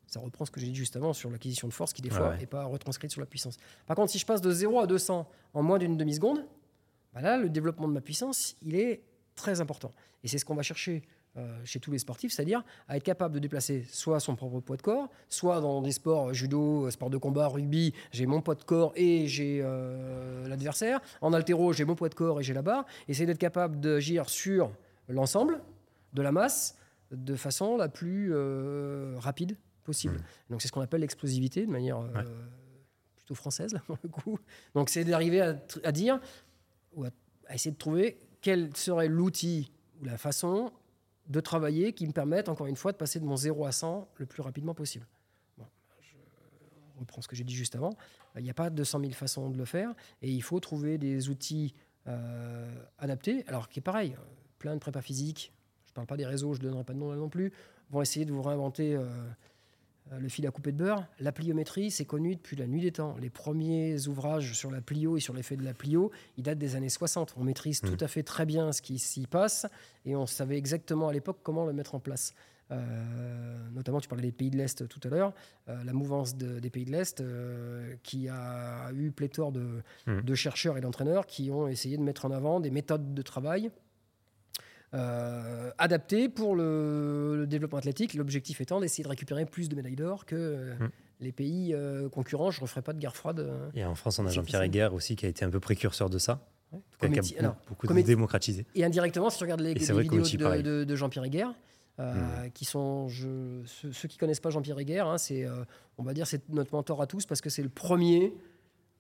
Ça 0.08 0.20
reprend 0.20 0.46
ce 0.46 0.52
que 0.52 0.60
j'ai 0.60 0.68
dit 0.68 0.76
juste 0.76 0.96
avant 0.96 1.14
sur 1.14 1.30
l'acquisition 1.32 1.68
de 1.68 1.74
force 1.74 1.94
qui, 1.94 2.02
des 2.04 2.10
fois, 2.12 2.30
ouais. 2.32 2.38
n'est 2.38 2.46
pas 2.46 2.66
retranscrite 2.66 3.12
sur 3.12 3.22
la 3.22 3.26
puissance. 3.26 3.58
Par 3.88 3.96
contre, 3.96 4.12
si 4.12 4.20
je 4.20 4.26
passe 4.26 4.42
de 4.42 4.52
0 4.52 4.80
à 4.80 4.86
200 4.88 5.28
en 5.54 5.64
moins 5.64 5.80
d'une 5.80 5.98
demi-seconde, 5.98 6.46
bah 7.14 7.22
là, 7.22 7.38
le 7.38 7.50
développement 7.50 7.88
de 7.88 7.94
ma 7.94 8.02
puissance, 8.02 8.56
il 8.62 8.76
est 8.76 9.02
très 9.36 9.62
important. 9.62 9.92
Et 10.24 10.28
c'est 10.28 10.38
ce 10.38 10.46
qu'on 10.46 10.54
va 10.56 10.62
chercher 10.62 11.02
chez 11.64 11.80
tous 11.80 11.92
les 11.92 11.98
sportifs, 11.98 12.32
c'est-à-dire 12.32 12.64
à 12.88 12.98
être 12.98 13.04
capable 13.04 13.34
de 13.34 13.40
déplacer 13.40 13.86
soit 13.90 14.20
son 14.20 14.36
propre 14.36 14.60
poids 14.60 14.78
de 14.78 14.84
corps, 14.84 15.10
soit 15.30 15.62
dans 15.62 15.82
des 15.82 15.92
sports 15.92 16.30
euh, 16.30 16.34
judo, 16.34 16.86
euh, 16.86 16.92
sport 16.92 17.10
de 17.10 17.18
combat, 17.18 17.48
rugby, 17.48 17.92
j'ai 18.12 18.28
mon 18.28 18.42
poids 18.42 18.54
de 18.54 18.64
corps 18.64 18.94
et 18.96 19.28
j'ai 19.28 19.60
euh, 19.64 20.48
l'adversaire. 20.48 21.00
En 21.22 21.34
haltéro, 21.34 21.74
j'ai 21.74 21.86
mon 21.86 21.96
poids 21.96 22.10
de 22.10 22.14
corps 22.14 22.40
et 22.40 22.44
j'ai 22.44 22.54
la 22.54 22.62
barre. 22.62 22.86
Essayer 23.08 23.26
d'être 23.26 23.40
capable 23.40 23.80
d'agir 23.80 24.30
sur 24.30 24.72
l'ensemble 25.10 25.62
de 26.14 26.22
la 26.22 26.32
masse 26.32 26.78
de 27.12 27.36
façon 27.36 27.78
la 27.78 27.90
plus 27.90 28.30
euh, 28.34 29.16
rapide 29.18 29.58
possible. 29.84 30.18
Donc 30.52 30.62
c'est 30.62 30.68
ce 30.68 30.72
qu'on 30.72 30.82
appelle 30.82 31.02
l'explosivité 31.02 31.66
de 31.66 31.72
manière 31.72 31.98
euh, 31.98 32.08
Ouais. 32.14 32.24
plutôt 33.16 33.34
française 33.36 33.74
là, 33.74 33.82
pour 33.88 33.98
le 34.04 34.10
coup. 34.10 34.38
Donc 34.76 34.90
c'est 34.90 35.04
d'arriver 35.04 35.42
à 35.42 35.92
dire 35.92 36.20
ou 36.94 37.06
à, 37.06 37.10
à 37.48 37.56
essayer 37.56 37.72
de 37.72 37.78
trouver 37.78 38.20
quel 38.42 38.76
serait 38.78 39.08
l'outil 39.08 39.72
ou 40.00 40.06
la 40.06 40.18
façon 40.18 40.72
de 41.28 41.40
travailler 41.40 41.94
qui 41.94 42.06
me 42.06 42.12
permette 42.12 42.50
encore 42.50 42.68
une 42.68 42.76
fois 42.76 42.92
de 42.92 42.98
passer 42.98 43.20
de 43.20 43.26
mon 43.26 43.38
0 43.38 43.66
à 43.66 43.72
100 43.72 44.08
le 44.18 44.26
plus 44.26 44.42
rapidement 44.42 44.74
possible. 44.74 45.08
Je 45.58 47.00
reprends 47.00 47.22
ce 47.22 47.28
que 47.28 47.36
j'ai 47.36 47.44
dit 47.44 47.56
juste 47.56 47.76
avant. 47.76 47.94
Il 48.38 48.44
n'y 48.44 48.50
a 48.50 48.54
pas 48.54 48.70
200 48.70 49.00
000 49.00 49.12
façons 49.14 49.50
de 49.50 49.58
le 49.58 49.66
faire 49.66 49.94
et 50.22 50.30
il 50.30 50.42
faut 50.42 50.60
trouver 50.60 50.98
des 50.98 51.30
outils 51.30 51.74
euh, 52.08 52.72
adaptés. 53.00 53.44
Alors 53.48 53.70
qui 53.70 53.80
est 53.80 53.82
pareil, 53.82 54.14
euh, 54.14 54.24
plein 54.60 54.74
de 54.74 54.80
prépa 54.80 55.02
physique, 55.02 55.54
je 55.86 55.92
ne 55.92 55.96
parle 55.96 56.08
pas 56.08 56.18
des 56.18 56.26
réseaux, 56.26 56.54
je 56.54 56.60
ne 56.60 56.66
donnerai 56.66 56.84
pas 56.84 56.94
de 56.94 57.00
nom 57.00 57.12
là 57.12 57.18
non 57.18 57.30
plus, 57.30 57.52
vont 57.90 58.02
essayer 58.02 58.26
de 58.26 58.32
vous 58.32 58.42
réinventer 58.42 58.96
euh, 58.96 59.06
le 60.20 60.30
fil 60.30 60.46
à 60.48 60.52
couper 60.52 60.72
de 60.72 60.78
beurre. 60.78 61.06
La 61.20 61.32
pliométrie, 61.32 61.92
c'est 61.92 62.06
connu 62.06 62.36
depuis 62.36 62.56
la 62.56 62.68
nuit 62.68 62.82
des 62.82 62.92
temps. 62.92 63.16
Les 63.20 63.30
premiers 63.30 64.08
ouvrages 64.08 64.54
sur 64.54 64.72
la 64.72 64.82
plio 64.82 65.18
et 65.18 65.20
sur 65.20 65.34
l'effet 65.34 65.56
de 65.58 65.64
la 65.64 65.74
plio, 65.74 66.12
ils 66.38 66.44
datent 66.44 66.58
des 66.60 66.76
années 66.76 66.90
60. 66.90 67.34
On 67.38 67.44
maîtrise 67.44 67.82
Mhm. 67.84 67.90
tout 67.96 68.04
à 68.04 68.08
fait 68.08 68.24
très 68.24 68.46
bien 68.46 68.72
ce 68.72 68.82
qui 68.82 69.00
s'y 69.00 69.28
passe 69.28 69.66
et 70.06 70.16
on 70.16 70.26
savait 70.26 70.58
exactement 70.58 71.08
à 71.10 71.14
l'époque 71.14 71.40
comment 71.44 71.66
le 71.66 71.74
mettre 71.74 71.96
en 71.96 72.00
place. 72.00 72.34
Euh, 72.72 73.70
notamment, 73.72 74.00
tu 74.00 74.08
parlais 74.08 74.24
des 74.24 74.32
pays 74.32 74.50
de 74.50 74.58
l'Est 74.58 74.88
tout 74.88 75.00
à 75.04 75.10
l'heure, 75.10 75.34
euh, 75.70 75.84
la 75.84 75.94
mouvance 75.94 76.36
de- 76.36 76.60
des 76.60 76.70
pays 76.70 76.86
de 76.86 76.92
l'Est 76.92 77.22
euh, 77.22 77.94
qui 78.04 78.30
a 78.30 78.92
eu 78.94 79.12
pléthore 79.12 79.52
de, 79.52 79.82
Mhm. 80.08 80.22
de 80.22 80.36
chercheurs 80.36 80.78
et 80.78 80.82
d'entraîneurs 80.82 81.26
qui 81.26 81.52
ont 81.52 81.68
essayé 81.68 81.98
de 81.98 82.02
mettre 82.04 82.26
en 82.26 82.32
avant 82.32 82.60
des 82.60 82.72
méthodes 82.72 83.14
de 83.14 83.22
travail 83.22 83.70
euh, 84.94 85.72
adaptées 85.78 86.30
pour 86.30 86.56
le, 86.56 87.36
le 87.38 87.48
développement 87.48 87.78
athlétique. 87.80 88.14
L'objectif 88.14 88.62
étant 88.62 88.80
d'essayer 88.80 89.04
de 89.04 89.10
récupérer 89.10 89.46
plus 89.46 89.70
de 89.70 89.76
médailles 89.76 89.96
d'or 89.96 90.26
que 90.26 90.36
euh, 90.36 90.74
Mhm. 90.80 90.90
les 91.20 91.32
pays 91.32 91.74
euh, 91.74 92.10
concurrents. 92.10 92.52
Je 92.52 92.60
ne 92.60 92.64
referai 92.64 92.82
pas 92.82 92.94
de 92.94 93.00
guerre 93.00 93.16
froide. 93.16 93.48
Et 93.76 93.84
en 93.86 93.96
France, 93.96 94.20
on 94.20 94.26
a 94.26 94.30
Jean-Pierre. 94.30 94.62
Heger 94.64 94.90
aussi 94.94 95.16
qui 95.16 95.26
a 95.26 95.30
été 95.30 95.44
un 95.46 95.50
peu 95.50 95.60
précurseur 95.60 96.10
de 96.10 96.18
ça. 96.18 96.46
Ouais. 96.72 96.80
Qui 97.00 97.06
a 97.06 97.10
beaucoup, 97.22 97.36
alors, 97.40 97.56
beaucoup 97.70 97.88
Cometti- 97.88 98.06
démocratisé. 98.08 98.66
Et 98.76 98.84
indirectement, 98.84 99.30
si 99.30 99.38
tu 99.38 99.44
regardes 99.44 99.62
les, 99.62 99.74
les 99.74 99.80
vidéos 99.80 100.02
de, 100.24 100.44
pareil. 100.44 100.64
de- 100.64 100.84
de 100.84 100.96
Jean-Pierre 100.96 101.26
Heger, 101.26 101.48
euh, 102.00 102.50
qui 102.54 102.66
sont 102.66 103.08
je- 103.10 103.62
ceux, 103.66 103.92
ceux 103.92 104.08
qui 104.08 104.18
connaissent 104.18 104.40
pas 104.40 104.50
Jean-Pierre 104.50 104.80
Heger, 104.80 105.08
hein, 105.08 105.18
c'est 105.20 105.46
euh, 105.46 105.64
on 106.00 106.04
va 106.04 106.14
dire 106.16 106.26
c'est 106.26 106.42
notre 106.50 106.74
mentor 106.74 107.02
à 107.02 107.06
tous 107.08 107.26
parce 107.28 107.42
que 107.42 107.52
c'est 107.52 107.62
le 107.62 107.70
premier 107.70 108.34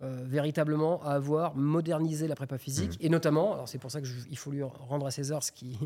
euh, 0.03 0.23
véritablement 0.25 1.01
à 1.03 1.11
avoir 1.13 1.55
modernisé 1.55 2.27
la 2.27 2.35
prépa 2.35 2.57
physique 2.57 2.97
et 2.99 3.09
notamment, 3.09 3.53
alors 3.53 3.67
c'est 3.69 3.77
pour 3.79 3.89
ça 3.89 4.01
que 4.01 4.05
je- 4.07 4.27
il 4.29 4.37
faut 4.37 4.51
lui 4.51 4.61
rendre 4.61 5.05
à 5.07 5.11
César 5.11 5.41
ce 5.43 5.51
qui 5.51 5.79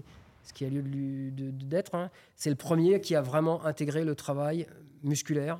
ce 0.43 0.53
qui 0.53 0.63
a 0.65 0.69
lieu 0.69 0.81
de 0.81 0.87
lui- 0.87 1.31
de- 1.33 1.51
de- 1.51 1.65
d'être, 1.65 1.93
hein, 1.93 2.09
c'est 2.37 2.49
le 2.49 2.55
premier 2.55 3.01
qui 3.01 3.15
a 3.15 3.21
vraiment 3.21 3.65
intégré 3.65 4.05
le 4.05 4.15
travail 4.15 4.65
musculaire. 5.03 5.59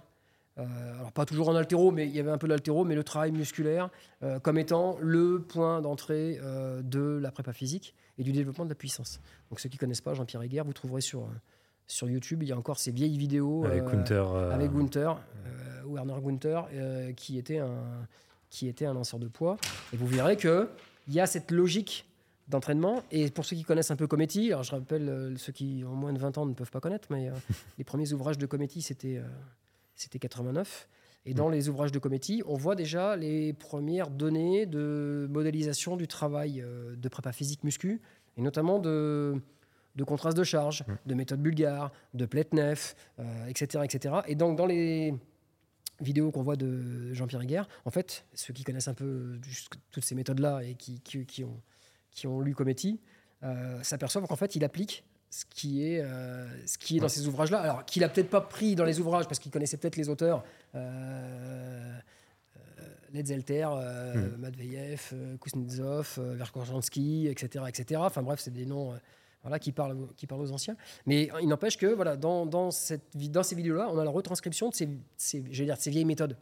Euh, 0.58 0.64
alors 1.00 1.12
pas 1.12 1.26
toujours 1.26 1.50
en 1.50 1.56
altéro, 1.56 1.92
mais 1.92 2.08
il 2.08 2.16
y 2.16 2.20
avait 2.22 2.32
un 2.32 2.38
peu 2.38 2.48
d'altéro, 2.48 2.84
mais 2.86 2.96
le 2.96 3.04
travail 3.04 3.32
musculaire 3.34 3.90
euh, 4.24 4.40
comme 4.40 4.58
étant 4.58 4.98
le 5.02 5.42
point 5.42 5.82
d'entrée 5.82 6.40
de 6.84 7.20
la 7.22 7.32
prépa 7.32 7.52
physique 7.54 7.94
et 8.18 8.24
du 8.24 8.32
développement 8.32 8.64
de 8.64 8.70
la 8.70 8.76
puissance. 8.76 9.20
Donc 9.52 9.60
ceux 9.60 9.70
qui 9.70 9.78
connaissent 9.78 10.02
pas 10.02 10.14
Jean-Pierre 10.16 10.42
Heger, 10.42 10.64
vous 10.66 10.74
trouverez 10.74 11.02
sur, 11.02 11.28
sur 11.86 12.10
YouTube, 12.10 12.42
il 12.44 12.50
y 12.50 12.54
a 12.54 12.58
encore 12.58 12.80
ces 12.80 12.92
vieilles 12.92 13.18
vidéos 13.18 13.66
Avec 13.66 13.84
Gunther. 13.84 14.26
avec 14.36 14.72
Gunther, 14.72 15.20
Werner 15.86 16.16
Gunther, 16.24 16.66
qui 17.18 17.38
était 17.38 17.60
un 17.60 18.08
qui 18.50 18.68
était 18.68 18.86
un 18.86 18.94
lanceur 18.94 19.20
de 19.20 19.28
poids. 19.28 19.58
Et 19.94 19.98
vous 19.98 20.08
verrez 20.08 20.38
que 20.38 20.70
il 21.08 21.14
y 21.14 21.20
a 21.20 21.26
cette 21.26 21.52
logique 21.52 22.06
d'entraînement. 22.48 23.04
Et 23.12 23.30
pour 23.30 23.46
ceux 23.46 23.56
qui 23.56 23.64
connaissent 23.64 23.92
un 23.92 23.96
peu 23.96 24.08
Cometti, 24.08 24.48
alors 24.52 24.64
je 24.64 24.72
rappelle 24.72 25.10
euh, 25.10 25.36
ceux 25.38 25.52
qui 25.52 25.84
ont 25.86 25.96
moins 25.96 26.14
de 26.14 26.20
20 26.20 26.38
ans 26.38 26.46
ne 26.46 26.54
peuvent 26.54 26.72
pas 26.72 26.80
connaître, 26.80 27.08
mais 27.12 27.30
euh, 27.30 27.34
les 27.78 27.84
premiers 27.84 28.14
ouvrages 28.14 28.38
de 28.38 28.46
Cometti 28.46 28.82
c'était 28.82 29.18
euh, 29.18 29.28
c'était 29.96 30.20
89. 30.20 30.88
Et 31.26 31.34
dans 31.34 31.50
les 31.50 31.68
ouvrages 31.68 31.92
de 31.92 32.00
Cometti, 32.00 32.42
on 32.46 32.56
voit 32.56 32.76
déjà 32.76 33.18
les 33.18 33.52
premières 33.52 34.10
données 34.10 34.66
de 34.66 35.28
modélisation 35.30 35.98
du 35.98 36.08
travail 36.08 36.62
euh, 36.62 36.96
de 36.96 37.10
prépa 37.10 37.34
physique 37.34 37.66
muscu, 37.66 38.00
et 38.38 38.42
notamment 38.42 38.80
de, 38.80 39.36
de 39.98 40.04
contraste 40.06 40.38
de 40.38 40.46
charge, 40.46 40.86
Mm. 40.88 40.94
de 41.06 41.16
méthode 41.16 41.42
bulgare, 41.42 41.92
de 42.14 42.26
Pletnev, 42.26 42.94
etc., 43.50 43.84
etc. 43.84 44.16
Et 44.28 44.36
donc, 44.36 44.58
dans 44.58 44.66
les 44.66 45.16
vidéos 46.02 46.32
qu'on 46.32 46.44
voit 46.44 46.56
de 46.56 47.14
Jean-Pierre 47.14 47.44
Higuer, 47.44 47.64
en 47.86 47.92
fait, 47.92 48.26
ceux 48.34 48.54
qui 48.54 48.64
connaissent 48.64 48.88
un 48.88 48.94
peu 48.94 49.40
juste 49.44 49.74
toutes 49.92 50.04
ces 50.04 50.16
méthodes-là 50.16 50.62
et 50.64 50.76
qui, 50.76 51.00
qui, 51.02 51.26
qui 51.26 51.44
ont, 51.44 51.60
qui 52.12 52.28
ont 52.28 52.42
lu 52.42 52.54
Cometti, 52.56 53.00
euh, 53.44 53.82
s'aperçoivent 53.84 54.26
qu'en 54.28 54.36
fait, 54.36 54.56
il 54.56 54.64
applique 54.64 55.04
ce 55.30 55.46
qui 55.46 55.84
est, 55.86 56.02
euh, 56.02 56.48
ce 56.66 56.78
qui 56.78 56.98
est 56.98 57.00
dans 57.00 57.10
ces 57.10 57.28
ouvrages-là. 57.28 57.60
Alors, 57.60 57.86
qu'il 57.86 58.04
a 58.04 58.10
peut-être 58.10 58.30
pas 58.30 58.42
pris 58.42 58.76
dans 58.76 58.86
les 58.86 59.00
ouvrages 59.00 59.26
parce 59.28 59.40
qu'il 59.40 59.52
connaissait 59.52 59.78
peut-être 59.78 59.98
les 59.98 60.10
auteurs. 60.10 60.44
Euh, 60.76 62.00
euh, 62.58 62.82
Led 63.14 63.28
Zelter, 63.28 63.68
euh, 63.72 64.14
Mm. 64.16 64.42
Matveyev, 64.42 65.02
euh, 65.14 65.38
Kuznetsov, 65.38 66.16
euh, 66.18 66.36
Verkhochansky, 66.36 67.28
etc., 67.28 67.66
etc. 67.68 68.02
Enfin 68.04 68.22
bref, 68.22 68.40
c'est 68.40 68.54
des 68.54 68.66
noms 68.66 68.94
euh, 68.94 68.98
voilà, 69.48 69.60
qui, 69.60 69.72
parlent 69.72 69.98
aux 70.42 70.52
anciens. 70.52 70.76
Mais 71.06 71.30
il 71.42 71.48
n'empêche 71.48 71.78
que 71.78 71.88
voilà, 71.88 72.18
dans, 72.18 72.46
dans, 72.46 72.70
cette, 72.70 73.16
dans 73.16 73.44
ces 73.44 73.56
vidéos-là, 73.56 73.88
on 73.92 73.98
a 73.98 74.04
la 74.04 74.10
retranscription 74.12 74.70
de 74.70 74.76
ces, 74.76 74.90
ces, 75.16 75.42
j'allais 75.52 75.68
dire, 75.68 75.78
de 75.78 75.82
ces 75.82 75.90
vieilles 75.90 76.06
méthodes. 76.06 76.38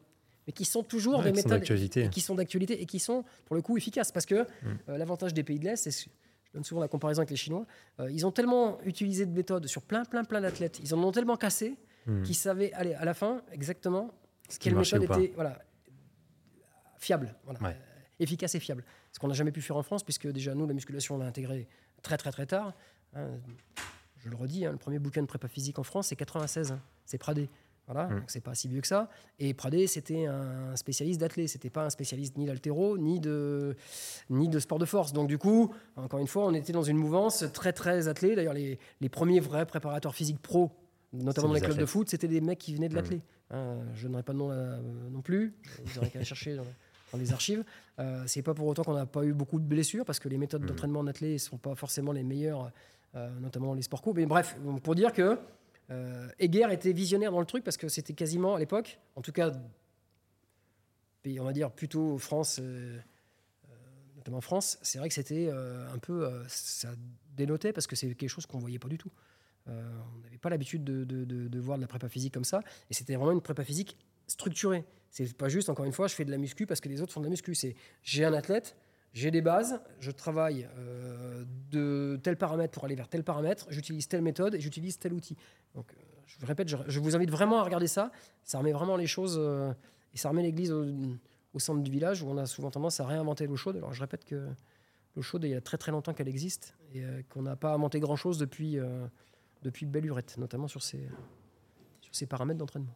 Mais 0.47 0.53
qui 0.53 0.65
sont 0.65 0.83
toujours 0.83 1.19
Ouais, 1.19 1.25
des 1.25 1.31
méthodes 1.31 1.51
d'actualité. 1.51 2.05
et 2.05 2.09
qui 2.09 2.21
sont 2.21 2.35
d'actualité 2.35 2.81
et 2.81 2.85
qui 2.85 2.99
sont 2.99 3.23
pour 3.45 3.55
le 3.55 3.61
coup 3.61 3.77
efficaces. 3.77 4.11
Parce 4.11 4.25
que 4.25 4.41
Mm. 4.43 4.45
euh, 4.89 4.97
l'avantage 4.97 5.33
des 5.35 5.43
pays 5.43 5.59
de 5.59 5.65
l'Est, 5.65 5.75
c'est 5.75 5.91
ce- 5.91 6.09
je 6.45 6.51
donne 6.53 6.63
souvent 6.63 6.81
la 6.81 6.87
comparaison 6.87 7.19
avec 7.21 7.29
les 7.29 7.35
Chinois, 7.35 7.65
euh, 7.99 8.09
ils 8.11 8.25
ont 8.25 8.31
tellement 8.31 8.79
utilisé 8.83 9.25
de 9.27 9.31
méthodes 9.31 9.67
sur 9.67 9.81
plein, 9.83 10.03
plein, 10.05 10.23
plein 10.23 10.41
d'athlètes, 10.41 10.79
ils 10.81 10.93
en 10.95 11.03
ont 11.03 11.11
tellement 11.11 11.37
cassé 11.37 11.77
Hmm. 12.07 12.21
qu'ils 12.23 12.35
savaient, 12.35 12.71
allez, 12.73 12.93
à 12.93 13.03
la 13.05 13.13
fin, 13.15 13.41
exactement 13.51 14.11
Ce 14.49 14.57
quelle 14.59 14.75
méthode 14.75 15.03
était 15.03 15.31
voilà, 15.35 15.59
fiable, 16.99 17.35
voilà, 17.43 17.59
Ouais. 17.61 17.69
euh, 17.69 18.01
efficace 18.19 18.55
et 18.55 18.59
fiable. 18.59 18.83
Ce 19.11 19.19
qu'on 19.19 19.27
n'a 19.27 19.33
jamais 19.33 19.51
pu 19.51 19.61
faire 19.61 19.75
en 19.77 19.83
France, 19.83 20.03
puisque 20.03 20.27
déjà 20.27 20.53
nous, 20.53 20.67
la 20.67 20.73
musculation, 20.73 21.15
on 21.15 21.17
l'a 21.17 21.25
intégré 21.25 21.67
très 22.03 22.17
très 22.17 22.31
très 22.31 22.45
tard. 22.45 22.73
Hein. 23.15 23.27
je 24.17 24.29
le 24.29 24.35
redis, 24.35 24.65
hein, 24.65 24.71
le 24.71 24.77
premier 24.77 24.99
bouquin 24.99 25.21
de 25.21 25.27
prépa 25.27 25.47
physique 25.47 25.79
en 25.79 25.83
France, 25.83 26.07
c'est 26.07 26.15
96, 26.15 26.71
hein, 26.71 26.79
c'est 27.05 27.17
Pradé. 27.17 27.49
Voilà, 27.87 28.07
Mm. 28.07 28.15
donc 28.21 28.23
c'est 28.31 28.41
pas 28.41 28.55
si 28.55 28.67
vieux 28.67 28.81
que 28.81 28.87
ça. 28.87 29.09
Et 29.37 29.53
Pradé, 29.53 29.85
c'était 29.85 30.25
un 30.25 30.75
spécialiste 30.75 31.19
d'athlé, 31.19 31.47
c'était 31.47 31.69
pas 31.69 31.85
un 31.85 31.91
spécialiste 31.91 32.35
ni 32.35 32.45
d'altéro, 32.47 32.97
ni 32.97 33.19
de, 33.19 33.75
ni 34.31 34.49
de 34.49 34.57
sport 34.59 34.79
de 34.79 34.85
force. 34.85 35.13
Donc 35.13 35.27
du 35.27 35.37
coup, 35.37 35.71
encore 35.95 36.19
une 36.19 36.25
fois, 36.27 36.45
on 36.47 36.53
était 36.55 36.73
dans 36.73 36.81
une 36.81 36.97
mouvance 36.97 37.45
très 37.53 37.73
très 37.73 38.07
athlée. 38.07 38.35
D'ailleurs, 38.35 38.55
les, 38.55 38.79
les 39.01 39.09
premiers 39.09 39.39
vrais 39.39 39.67
préparateurs 39.67 40.15
physiques 40.15 40.41
pro, 40.41 40.71
notamment 41.13 41.49
dans 41.49 41.53
les 41.53 41.61
clubs 41.61 41.77
de 41.77 41.85
foot, 41.85 42.09
c'était 42.09 42.27
des 42.27 42.41
mecs 42.41 42.57
qui 42.57 42.73
venaient 42.73 42.89
de 42.89 42.93
Mm. 42.93 42.97
l'athlé. 42.97 43.21
Hein, 43.51 43.77
je 43.93 44.07
n'aurai 44.07 44.23
pas 44.23 44.33
de 44.33 44.39
nom 44.39 44.49
euh, 44.49 44.79
non 45.11 45.21
plus, 45.21 45.53
ils 45.85 45.99
auraient 45.99 46.09
qu'à 46.09 46.17
aller 46.17 46.25
chercher 46.25 46.55
dans, 46.55 46.65
dans 47.11 47.19
les 47.19 47.31
archives. 47.33 47.63
Euh, 47.99 48.23
c'est 48.25 48.41
pas 48.41 48.55
pour 48.55 48.65
autant 48.65 48.83
qu'on 48.83 48.95
n'a 48.95 49.05
pas 49.05 49.23
eu 49.23 49.33
beaucoup 49.33 49.59
de 49.59 49.65
blessures, 49.65 50.05
parce 50.05 50.17
que 50.19 50.27
les 50.27 50.39
méthodes 50.39 50.63
Mhm. 50.63 50.69
d'entraînement 50.69 51.01
en 51.01 51.07
athlé 51.07 51.33
ne 51.33 51.37
sont 51.37 51.57
pas 51.59 51.75
forcément 51.75 52.11
les 52.13 52.23
meilleures, 52.23 52.71
notamment 53.15 53.67
dans 53.67 53.73
les 53.73 53.81
sports 53.81 54.01
co. 54.01 54.13
Mais 54.13 54.25
bref, 54.25 54.57
pour 54.83 54.95
dire 54.95 55.13
que 55.13 55.37
euh, 55.91 56.27
Heger 56.39 56.71
était 56.71 56.91
visionnaire 56.93 57.31
dans 57.31 57.39
le 57.39 57.45
truc, 57.45 57.63
parce 57.63 57.77
que 57.77 57.87
c'était 57.87 58.13
quasiment 58.13 58.55
à 58.55 58.59
l'époque, 58.59 58.99
en 59.15 59.21
tout 59.21 59.31
cas, 59.31 59.51
on 61.39 61.43
va 61.43 61.53
dire 61.53 61.71
plutôt 61.71 62.17
France, 62.17 62.59
euh, 62.61 62.97
euh, 63.69 63.73
notamment 64.15 64.41
France, 64.41 64.77
c'est 64.81 64.99
vrai 64.99 65.07
que 65.09 65.13
c'était 65.15 65.49
euh, 65.51 65.91
un 65.93 65.97
peu. 65.97 66.25
euh, 66.25 66.43
ça 66.47 66.89
dénotait, 67.35 67.73
parce 67.73 67.87
que 67.87 67.95
c'est 67.95 68.13
quelque 68.15 68.29
chose 68.29 68.45
qu'on 68.45 68.59
voyait 68.59 68.79
pas 68.79 68.87
du 68.87 68.97
tout. 68.97 69.11
Euh, 69.67 69.91
on 70.15 70.19
n'avait 70.19 70.37
pas 70.37 70.49
l'habitude 70.49 70.83
de, 70.83 71.03
de- 71.03 71.25
de- 71.25 71.47
de 71.47 71.59
voir 71.59 71.77
de 71.77 71.81
la 71.81 71.87
prépa 71.87 72.07
physique 72.07 72.33
comme 72.33 72.43
ça. 72.43 72.61
Et 72.89 72.93
c'était 72.93 73.15
vraiment 73.15 73.31
une 73.31 73.41
prépa 73.41 73.63
physique 73.63 73.97
structurée. 74.27 74.85
C'est 75.09 75.35
pas 75.35 75.49
juste, 75.49 75.69
encore 75.69 75.85
une 75.85 75.91
fois, 75.91 76.07
je 76.07 76.13
fais 76.15 76.25
de 76.25 76.31
la 76.31 76.37
muscu 76.37 76.65
parce 76.67 76.79
que 76.81 76.89
les 76.89 77.01
autres 77.01 77.11
font 77.13 77.19
de 77.21 77.25
la 77.25 77.31
muscu. 77.31 77.55
C'est 77.55 77.75
j'ai 78.03 78.23
un 78.25 78.33
athlète, 78.33 78.75
j'ai 79.15 79.31
des 79.31 79.41
bases, 79.41 79.79
je 80.01 80.11
travaille 80.11 80.67
euh, 80.77 81.45
de 81.71 82.19
tel 82.21 82.35
paramètre 82.35 82.73
pour 82.73 82.83
aller 82.83 82.95
vers 82.95 83.07
tel 83.07 83.23
paramètre, 83.23 83.65
j'utilise 83.69 84.09
telle 84.09 84.21
méthode 84.21 84.55
et 84.55 84.59
j'utilise 84.59 84.99
tel 84.99 85.13
outil. 85.13 85.37
Donc, 85.73 85.89
euh, 85.93 86.01
je 86.25 86.37
vous 86.37 86.45
répète, 86.45 86.67
je, 86.67 86.99
vous 86.99 87.15
invite 87.15 87.31
vraiment 87.31 87.59
à 87.59 87.63
regarder 87.63 87.87
ça. 87.87 88.11
Ça 88.43 88.59
remet 88.59 88.73
vraiment 88.73 88.97
les 88.97 89.07
choses 89.07 89.37
euh, 89.39 89.73
et 90.13 90.17
ça 90.17 90.27
remet 90.27 90.43
l'église 90.43 90.73
au, 90.73 91.59
centre 91.59 91.81
du 91.81 91.89
village 91.89 92.21
où 92.21 92.27
on 92.27 92.37
a 92.37 92.45
souvent 92.45 92.71
tendance 92.71 92.99
à 92.99 93.05
réinventer 93.05 93.47
l'eau 93.47 93.55
chaude. 93.55 93.77
Alors, 93.77 93.93
je 93.93 94.01
répète 94.01 94.25
que 94.25 94.49
l'eau 95.15 95.21
chaude, 95.21 95.45
il 95.45 95.51
y 95.51 95.55
a 95.55 95.61
très 95.61 95.77
très 95.77 95.93
longtemps 95.93 96.13
qu'elle 96.13 96.27
existe 96.27 96.75
et 96.93 97.01
qu'on 97.29 97.43
n'a 97.43 97.55
pas 97.55 97.73
inventé 97.73 98.01
grand 98.01 98.17
chose 98.17 98.37
depuis. 98.37 98.77
depuis 99.63 99.85
belle 99.85 100.03
lurette, 100.03 100.37
notamment 100.37 100.67
sur 100.67 100.83
ces, 100.83 101.07
sur 102.01 102.27
paramètres 102.27 102.59
d'entraînement. 102.59 102.93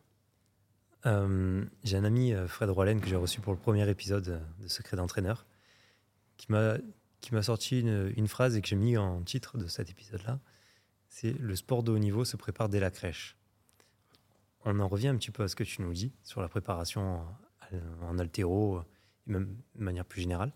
J'ai 1.85 1.95
un 1.95 2.03
ami, 2.03 2.33
Fred 2.47 2.69
Roalen, 2.69 2.99
que 2.99 3.07
j'ai 3.07 3.15
reçu 3.15 3.39
pour 3.39 3.53
le 3.53 3.59
premier 3.59 3.89
épisode 3.89 4.41
de 4.59 4.67
Secret 4.67 4.97
d'entraîneur, 4.97 5.45
qui 6.39 6.51
m'a 6.51 6.77
qui 7.19 7.33
m'a 7.33 7.43
sorti 7.43 7.81
une, 7.81 8.27
phrase 8.29 8.55
et 8.55 8.61
que 8.61 8.67
j'ai 8.69 8.77
mis 8.77 8.95
en 8.95 9.21
titre 9.21 9.57
de 9.57 9.67
cet 9.67 9.89
épisode-là. 9.89 10.39
C'est 11.09 11.33
le 11.33 11.53
sport 11.53 11.83
de 11.83 11.91
haut 11.91 11.99
niveau 11.99 12.23
se 12.23 12.37
prépare 12.37 12.69
dès 12.69 12.79
la 12.79 12.91
crèche. 12.91 13.35
On 14.63 14.79
en 14.79 14.87
revient 14.87 15.09
un 15.09 15.17
petit 15.17 15.31
peu 15.31 15.43
à 15.43 15.49
ce 15.49 15.55
que 15.57 15.65
tu 15.65 15.81
nous 15.81 15.91
dis 15.91 16.13
sur 16.23 16.41
la 16.41 16.47
préparation 16.47 17.25
en, 18.01 18.19
haltéro 18.19 18.79
et 18.79 19.31
même 19.31 19.53
de 19.75 19.83
manière 19.83 20.05
plus 20.05 20.21
générale. 20.21 20.53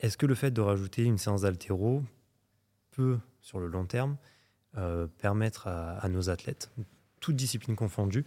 Est-ce 0.00 0.18
que 0.18 0.26
le 0.26 0.34
fait 0.34 0.50
de 0.50 0.60
rajouter 0.60 1.04
une 1.04 1.16
séance 1.16 1.40
d'haltéro 1.40 2.02
peut, 2.90 3.18
sur 3.40 3.60
le 3.60 3.66
long 3.66 3.86
terme, 3.86 4.18
euh, 4.76 5.06
permettre 5.06 5.68
à, 5.68 5.96
à 5.98 6.08
nos 6.10 6.28
athlètes, 6.28 6.70
toutes 7.20 7.36
disciplines 7.36 7.76
confondues, 7.76 8.26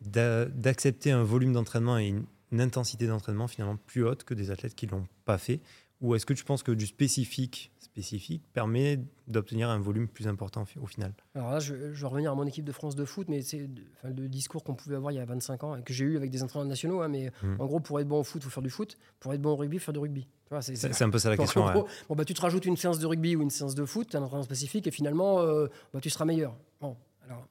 d'a- 0.00 0.44
d'accepter 0.44 1.10
un 1.10 1.24
volume 1.24 1.54
d'entraînement 1.54 1.98
et 1.98 2.06
une, 2.06 2.24
une 2.54 2.60
intensité 2.60 3.06
d'entraînement 3.08 3.48
finalement 3.48 3.76
plus 3.76 4.04
haute 4.04 4.22
que 4.24 4.32
des 4.32 4.50
athlètes 4.52 4.74
qui 4.76 4.86
l'ont 4.86 5.06
pas 5.24 5.38
fait 5.38 5.60
Ou 6.00 6.14
est-ce 6.14 6.24
que 6.26 6.34
tu 6.34 6.44
penses 6.44 6.62
que 6.62 6.72
du 6.72 6.86
spécifique 6.86 7.70
spécifique 7.80 8.42
permet 8.52 8.98
d'obtenir 9.28 9.68
un 9.70 9.78
volume 9.78 10.08
plus 10.08 10.26
important 10.26 10.62
au 10.62 10.64
fi- 10.64 10.78
au 10.80 10.86
final? 10.86 11.12
Alors 11.36 11.50
là, 11.52 11.60
je, 11.60 11.92
je 11.92 12.00
vais 12.00 12.06
revenir 12.08 12.32
à 12.32 12.34
mon 12.34 12.44
équipe 12.46 12.64
de 12.64 12.72
France 12.72 12.94
de 12.96 13.04
foot, 13.04 13.28
mais 13.28 13.40
c'est 13.42 13.68
enfin, 13.98 14.12
le 14.12 14.28
discours 14.28 14.64
qu'on 14.64 14.74
pouvait 14.74 14.96
avoir 14.96 15.12
il 15.12 15.16
y 15.16 15.18
a 15.20 15.24
25 15.24 15.62
ans 15.64 15.76
et 15.76 15.82
que 15.82 15.92
j'ai 15.92 16.04
eu 16.04 16.16
avec 16.16 16.30
des 16.30 16.42
entraîneurs 16.42 16.66
nationaux. 16.68 17.02
hein, 17.02 17.08
mais 17.08 17.30
Mhm. 17.42 17.60
en 17.60 17.66
gros, 17.66 17.78
pour 17.80 18.00
être 18.00 18.08
bon 18.08 18.18
au 18.20 18.24
foot, 18.24 18.40
il 18.42 18.44
faut 18.44 18.50
faire 18.50 18.62
du 18.64 18.70
foot. 18.70 18.98
Pour 19.20 19.32
être 19.32 19.40
bon 19.40 19.50
au 19.50 19.56
rugby, 19.56 19.76
il 19.76 19.78
faut 19.80 19.86
faire 19.86 19.92
du 19.94 20.00
rugby. 20.00 20.26
C'est- 20.60 21.02
un 21.02 21.10
peu 21.10 21.18
ça 21.18 21.30
la 21.30 21.36
question. 21.56 21.64
ouais. 21.66 21.72
bon, 22.08 22.14
bah, 22.16 22.24
tu 22.24 22.34
te 22.34 22.40
rajoutes 22.40 22.64
une 22.66 22.76
séance 22.76 22.98
de 22.98 23.06
rugby 23.06 23.34
ou 23.36 23.42
une 23.42 23.50
séance 23.50 23.74
de 23.76 23.84
foot, 23.84 24.08
tu 24.10 24.16
as 24.16 24.20
un 24.20 24.22
entraînement 24.24 24.44
spécifique 24.44 24.86
et 24.86 24.90
finalement, 24.92 25.40
euh, 25.42 25.68
bah, 25.92 26.00
tu 26.00 26.10
seras 26.10 26.24
meilleur. 26.24 26.56
Bon, 26.80 26.96
alors, 27.24 27.46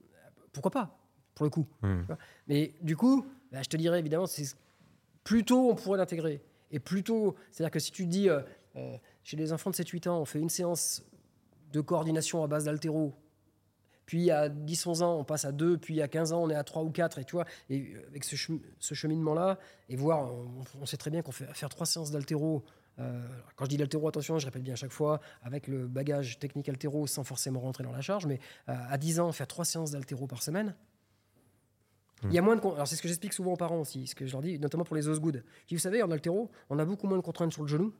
pourquoi 0.52 0.72
pas, 0.72 0.98
pour 1.36 1.46
le 1.46 1.50
coup 1.50 1.66
Hmm. 1.82 2.02
Mais 2.48 2.74
du 2.82 2.96
coup, 2.98 3.26
bah, 3.52 3.62
je 3.64 3.70
te 3.70 3.78
dirais 3.78 4.00
évidemment, 4.00 4.26
c'est 4.26 4.44
plus 5.24 5.44
tôt 5.46 5.70
on 5.72 5.76
pourrait 5.76 5.98
l'intégrer. 5.98 6.42
Et 6.72 6.80
plus 6.80 7.04
tôt, 7.04 7.36
c'est-à-dire 7.52 7.72
que 7.72 7.80
si 7.80 7.92
tu 7.92 8.06
dis, 8.08 8.30
euh, 8.30 8.42
euh, 8.76 8.98
chez 9.24 9.38
les 9.38 9.54
enfants 9.54 9.70
de 9.70 9.76
7-8 9.76 10.08
ans, 10.10 10.20
on 10.20 10.26
fait 10.26 10.40
une 10.40 10.50
séance 10.50 11.04
de 11.72 11.82
coordination 11.82 12.44
à 12.44 12.48
base 12.48 12.66
d'altéro, 12.66 13.14
puis 14.06 14.32
à 14.32 14.50
10-11 14.50 15.02
ans, 15.04 15.18
on 15.20 15.24
passe 15.24 15.46
à 15.46 15.52
2, 15.52 15.78
puis 15.78 16.02
à 16.02 16.08
15 16.08 16.34
ans, 16.34 16.44
on 16.44 16.50
est 16.50 16.56
à 16.56 16.64
3 16.64 16.84
ou 16.84 16.90
4, 16.90 17.20
et 17.20 17.26
tu 17.26 17.34
vois, 17.34 17.46
et 17.70 17.94
euh, 17.96 18.06
avec 18.08 18.24
ce, 18.24 18.36
chem- 18.36 18.60
ce 18.80 18.94
cheminement-là, 18.96 19.60
et 19.90 19.96
voir, 19.96 20.32
on, 20.34 20.64
on 20.82 20.86
sait 20.86 20.98
très 20.98 21.10
bien 21.12 21.22
qu'on 21.22 21.32
fait 21.32 21.46
faire 21.54 21.70
trois 21.70 21.86
séances 21.86 22.12
d'altéro. 22.12 22.64
euh, 23.00 23.22
quand 23.56 23.66
je 23.66 23.70
dis 23.70 23.78
d'altéro, 23.78 24.08
attention, 24.08 24.38
je 24.40 24.46
répète 24.46 24.64
bien 24.64 24.74
à 24.74 24.78
chaque 24.78 24.92
fois, 24.92 25.22
avec 25.42 25.68
le 25.68 25.88
bagage 25.88 26.38
technique 26.40 26.68
altéro, 26.70 27.08
sans 27.08 27.24
forcément 27.24 27.60
rentrer 27.62 27.84
dans 27.84 27.92
la 27.92 28.02
charge, 28.02 28.26
mais 28.26 28.40
euh, 28.68 28.74
à 28.90 28.98
10 28.98 29.20
ans, 29.20 29.32
faire 29.32 29.48
trois 29.48 29.66
séances 29.66 29.92
d'altéro 29.92 30.28
par 30.28 30.42
semaine, 30.44 30.76
il 32.30 32.34
y 32.34 32.38
a 32.38 32.42
moins 32.42 32.56
de 32.56 32.62
alors 32.62 32.88
c'est 32.88 32.96
ce 32.96 33.02
que 33.02 33.08
j'explique 33.08 33.34
souvent 33.34 33.54
aux 33.54 33.58
parents 33.58 33.82
aussi, 33.82 34.08
ce 34.08 34.16
que 34.16 34.26
je 34.26 34.32
leur 34.32 34.42
dis, 34.42 34.60
notamment 34.60 34.84
pour 34.84 34.96
les 34.96 35.08
osgood. 35.08 35.44
Vous 35.72 35.78
savez, 35.78 36.04
en 36.04 36.12
altéro, 36.12 36.50
on 36.70 36.80
a 36.80 36.86
beaucoup 36.86 37.08
moins 37.08 37.18
de 37.18 37.24
contraintes 37.24 37.54
sur 37.54 37.64
le 37.64 37.68
genou 37.68 37.94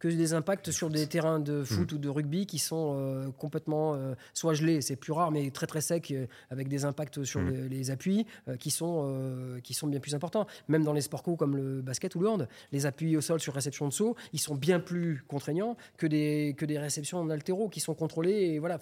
que 0.00 0.08
des 0.08 0.32
impacts 0.34 0.70
sur 0.72 0.90
des 0.90 1.06
terrains 1.06 1.38
de 1.38 1.62
foot 1.62 1.92
ou 1.92 1.98
de 1.98 2.08
rugby 2.08 2.46
qui 2.46 2.58
sont 2.58 2.96
euh, 2.98 3.30
complètement 3.30 3.94
euh, 3.94 4.14
soit 4.34 4.54
gelés, 4.54 4.80
c'est 4.80 4.96
plus 4.96 5.12
rare, 5.12 5.30
mais 5.30 5.50
très 5.50 5.66
très 5.68 5.80
secs, 5.82 6.10
euh, 6.10 6.26
avec 6.50 6.66
des 6.68 6.84
impacts 6.84 7.22
sur 7.22 7.40
Mhm. 7.40 7.50
les, 7.50 7.68
les 7.68 7.90
appuis 7.90 8.26
qui, 8.58 8.70
sont, 8.70 9.58
qui 9.62 9.74
sont 9.74 9.86
bien 9.86 10.00
plus 10.00 10.14
importants. 10.14 10.46
Même 10.68 10.82
dans 10.84 10.92
les 10.94 11.02
sports 11.02 11.22
co 11.22 11.36
comme 11.36 11.56
le 11.56 11.82
basket 11.82 12.14
ou 12.16 12.20
le 12.20 12.28
hand, 12.28 12.48
les 12.72 12.86
appuis 12.86 13.16
au 13.16 13.20
sol 13.20 13.38
sur 13.40 13.54
réception 13.54 13.86
de 13.86 13.92
saut, 13.92 14.16
ils 14.32 14.40
sont 14.40 14.54
bien 14.54 14.80
plus 14.80 15.22
contraignants 15.28 15.76
que 15.96 16.06
des, 16.06 16.54
que 16.56 16.64
des 16.64 16.78
réceptions 16.78 17.18
en 17.18 17.28
altéro 17.30 17.68
qui 17.68 17.80
sont 17.80 17.94
contrôlées. 17.94 18.32
Et, 18.54 18.58
voilà, 18.58 18.78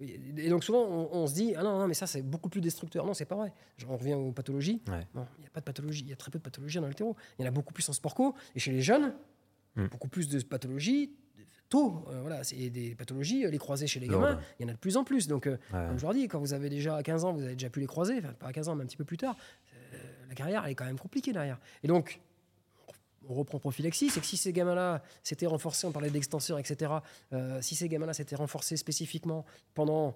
et 0.00 0.48
donc 0.50 0.64
souvent 0.64 0.84
on, 0.84 1.08
on 1.12 1.26
se 1.28 1.34
dit, 1.34 1.54
ah 1.56 1.62
non, 1.62 1.78
non, 1.78 1.86
mais 1.86 1.94
ça 1.94 2.06
c'est 2.06 2.22
beaucoup 2.22 2.48
plus 2.48 2.60
destructeur. 2.60 3.06
Non, 3.06 3.14
c'est 3.14 3.24
pas 3.24 3.36
vrai. 3.36 3.52
On 3.88 3.96
revient 3.96 4.14
aux 4.14 4.32
pathologies. 4.32 4.82
Ouais. 4.88 5.06
Non, 5.14 5.26
il 5.38 5.42
n'y 5.42 5.46
a 5.46 5.50
pas 5.50 5.60
de 5.60 5.64
pathologie, 5.64 6.02
il 6.02 6.10
y 6.10 6.12
a 6.12 6.16
très 6.16 6.30
peu 6.32 6.38
de 6.38 6.44
pathologies 6.44 6.78
en 6.80 6.84
altéro. 6.84 7.14
Il 7.38 7.42
y 7.42 7.44
en 7.44 7.48
a 7.48 7.52
beaucoup 7.52 7.72
plus 7.72 7.88
en 7.88 7.92
sport 7.92 8.14
co. 8.14 8.34
Et 8.56 8.58
chez 8.58 8.72
les 8.72 8.82
jeunes, 8.82 9.14
Mm. 9.76 9.86
beaucoup 9.88 10.08
plus 10.08 10.28
de 10.28 10.40
pathologies 10.42 11.12
tôt. 11.68 12.04
Euh, 12.08 12.20
voilà, 12.20 12.44
c'est 12.44 12.70
des 12.70 12.94
pathologies, 12.94 13.44
euh, 13.44 13.50
les 13.50 13.58
croisés 13.58 13.86
chez 13.86 13.98
les 14.00 14.06
gamins, 14.08 14.38
il 14.58 14.62
y 14.62 14.66
en 14.66 14.68
a 14.68 14.72
de 14.72 14.78
plus 14.78 14.96
en 14.96 15.04
plus. 15.04 15.26
Donc, 15.26 15.46
euh, 15.46 15.58
Ouais. 15.72 15.86
comme 15.88 15.98
je 15.98 16.02
leur 16.04 16.14
dis, 16.14 16.28
quand 16.28 16.38
vous 16.38 16.52
avez 16.54 16.68
déjà 16.68 17.02
15 17.02 17.24
ans, 17.24 17.32
vous 17.32 17.42
avez 17.42 17.54
déjà 17.54 17.68
pu 17.70 17.80
les 17.80 17.86
croiser, 17.86 18.18
enfin 18.18 18.32
pas 18.34 18.46
à 18.48 18.52
15 18.52 18.68
ans, 18.68 18.76
mais 18.76 18.84
un 18.84 18.86
petit 18.86 18.96
peu 18.96 19.04
plus 19.04 19.16
tard, 19.16 19.36
euh, 19.74 19.96
la 20.28 20.34
carrière, 20.34 20.64
elle 20.64 20.70
est 20.70 20.74
quand 20.76 20.84
même 20.84 20.98
compliquée 20.98 21.32
derrière. 21.32 21.58
Et 21.82 21.88
donc, 21.88 22.20
on 23.28 23.34
reprend 23.34 23.58
prophylaxie, 23.58 24.08
c'est 24.10 24.20
que 24.20 24.26
si 24.26 24.36
ces 24.36 24.52
gamins-là 24.52 25.02
s'étaient 25.24 25.46
renforcés, 25.46 25.86
on 25.88 25.92
parlait 25.92 26.10
d'extenseurs, 26.10 26.60
etc., 26.60 26.92
euh, 27.32 27.60
si 27.60 27.74
ces 27.74 27.88
gamins-là 27.88 28.14
s'étaient 28.14 28.36
renforcés 28.36 28.76
spécifiquement 28.76 29.44
pendant 29.74 30.14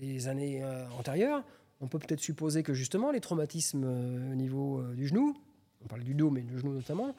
les 0.00 0.26
années 0.28 0.64
antérieures, 0.98 1.44
on 1.82 1.86
peut 1.86 1.98
peut-être 1.98 2.20
supposer 2.20 2.62
que 2.62 2.72
justement 2.72 3.10
les 3.10 3.20
traumatismes 3.20 3.84
au 3.84 4.34
niveau 4.34 4.82
du 4.94 5.06
genou, 5.06 5.36
on 5.84 5.86
parle 5.86 6.02
du 6.02 6.14
dos, 6.14 6.30
mais 6.30 6.40
du 6.40 6.58
genou 6.58 6.72
notamment, 6.72 7.14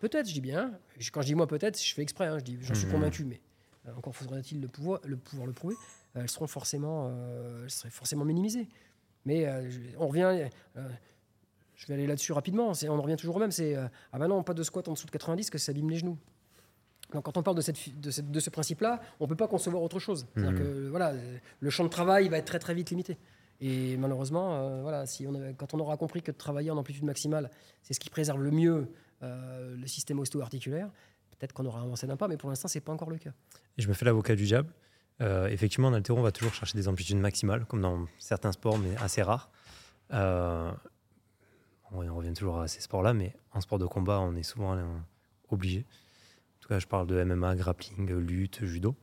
peut-être, 0.00 0.28
je 0.28 0.32
dis 0.34 0.40
bien, 0.40 0.72
quand 1.12 1.22
je 1.22 1.26
dis 1.26 1.34
moi 1.34 1.46
peut-être, 1.46 1.82
je 1.82 1.94
fais 1.94 2.02
exprès, 2.02 2.26
hein, 2.26 2.38
je 2.38 2.44
dis, 2.44 2.58
j'en 2.60 2.74
suis 2.74 2.86
Mhm. 2.86 2.92
convaincu, 2.92 3.24
mais 3.24 3.40
encore 3.96 4.14
faudrait-il 4.16 4.60
le 4.60 4.68
pouvoir 4.68 5.00
le, 5.04 5.16
pouvoir 5.16 5.46
le 5.46 5.52
prouver, 5.52 5.74
elles 6.14 6.30
seront 6.30 6.46
forcément, 6.46 7.10
elles 7.62 7.70
seraient 7.70 7.90
forcément 7.90 8.24
minimisées. 8.24 8.68
Mais 9.24 9.46
on 9.98 10.06
revient, 10.08 10.48
je 11.74 11.86
vais 11.86 11.94
aller 11.94 12.06
là-dessus 12.06 12.32
rapidement, 12.32 12.72
on 12.88 13.02
revient 13.02 13.16
toujours 13.16 13.36
au 13.36 13.38
même, 13.38 13.50
c'est 13.52 13.76
ah 13.76 14.18
ben 14.18 14.28
non, 14.28 14.42
pas 14.42 14.54
de 14.54 14.62
squat 14.62 14.88
en 14.88 14.92
dessous 14.92 15.06
de 15.06 15.10
90 15.12 15.50
que 15.50 15.58
ça 15.58 15.70
abîme 15.70 15.90
les 15.90 15.96
genoux. 15.98 16.18
Donc, 17.12 17.24
quand 17.24 17.36
on 17.36 17.42
parle 17.44 17.56
de, 17.56 17.60
cette, 17.62 18.00
de, 18.00 18.10
cette, 18.10 18.32
de 18.32 18.40
ce 18.40 18.50
principe-là, 18.50 19.00
on 19.20 19.24
ne 19.24 19.28
peut 19.28 19.36
pas 19.36 19.46
concevoir 19.46 19.80
autre 19.80 20.00
chose. 20.00 20.26
Mmh. 20.34 20.54
Que, 20.58 20.88
voilà, 20.88 21.12
le 21.60 21.70
champ 21.70 21.84
de 21.84 21.88
travail 21.88 22.28
va 22.28 22.38
être 22.38 22.46
très 22.46 22.58
très 22.58 22.74
vite 22.74 22.90
limité. 22.90 23.16
Et 23.60 23.96
malheureusement, 23.96 24.56
euh, 24.56 24.82
voilà, 24.82 25.06
si 25.06 25.24
on 25.26 25.54
quand 25.56 25.72
on 25.72 25.78
aura 25.78 25.96
compris 25.96 26.20
que 26.22 26.32
de 26.32 26.36
travailler 26.36 26.70
en 26.72 26.76
amplitude 26.76 27.04
maximale, 27.04 27.50
c'est 27.82 27.94
ce 27.94 28.00
qui 28.00 28.10
préserve 28.10 28.42
le 28.42 28.50
mieux 28.50 28.88
euh, 29.22 29.76
le 29.76 29.86
système 29.86 30.18
ostéo-articulaire, 30.18 30.90
peut-être 31.30 31.52
qu'on 31.52 31.66
aura 31.66 31.80
avancé 31.80 32.06
d'un 32.06 32.16
pas, 32.16 32.28
mais 32.28 32.36
pour 32.36 32.48
l'instant, 32.48 32.68
ce 32.68 32.78
n'est 32.78 32.82
pas 32.82 32.92
encore 32.92 33.10
le 33.10 33.18
cas. 33.18 33.32
Et 33.76 33.82
je 33.82 33.88
me 33.88 33.94
fais 33.94 34.04
l'avocat 34.04 34.34
du 34.34 34.44
diable. 34.44 34.72
Euh, 35.20 35.48
effectivement, 35.48 35.88
en 35.88 35.94
altéro, 35.94 36.18
on 36.18 36.22
va 36.22 36.32
toujours 36.32 36.54
chercher 36.54 36.76
des 36.76 36.88
amplitudes 36.88 37.18
maximales, 37.18 37.64
comme 37.66 37.80
dans 37.80 38.06
certains 38.18 38.52
sports, 38.52 38.78
mais 38.78 38.96
assez 38.96 39.22
rares. 39.22 39.50
on 40.10 40.76
revient 41.92 42.34
toujours 42.34 42.60
à 42.60 42.68
ces 42.68 42.80
sports-là, 42.80 43.14
mais 43.14 43.34
en 43.52 43.60
sport 43.60 43.78
de 43.78 43.86
combat, 43.86 44.20
on 44.20 44.34
est 44.34 44.42
souvent 44.42 44.78
obligé. 45.48 45.80
En 45.80 46.60
tout 46.60 46.68
cas, 46.68 46.78
je 46.78 46.86
parle 46.86 47.06
de 47.06 47.22
MMA, 47.22 47.56
grappling, 47.56 48.10
lutte, 48.10 48.64
judo. 48.64 48.94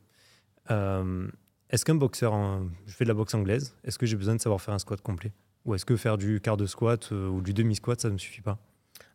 Est-ce 1.70 1.84
qu'un 1.84 1.96
boxeur, 1.96 2.34
je 2.86 2.94
fais 2.94 3.04
de 3.04 3.08
la 3.08 3.14
boxe 3.14 3.34
anglaise, 3.34 3.74
est-ce 3.82 3.98
que 3.98 4.06
j'ai 4.06 4.16
besoin 4.16 4.36
de 4.36 4.40
savoir 4.40 4.60
faire 4.60 4.74
un 4.74 4.78
squat 4.78 5.00
complet? 5.00 5.32
Ou 5.64 5.74
est-ce 5.74 5.84
que 5.84 5.96
faire 5.96 6.18
du 6.18 6.40
quart 6.40 6.56
de 6.56 6.66
squat 6.66 7.10
euh, 7.12 7.28
ou 7.28 7.40
du 7.40 7.54
demi-squat, 7.54 8.00
ça 8.00 8.08
ne 8.08 8.12
me 8.12 8.18
suffit 8.18 8.42
pas? 8.42 8.58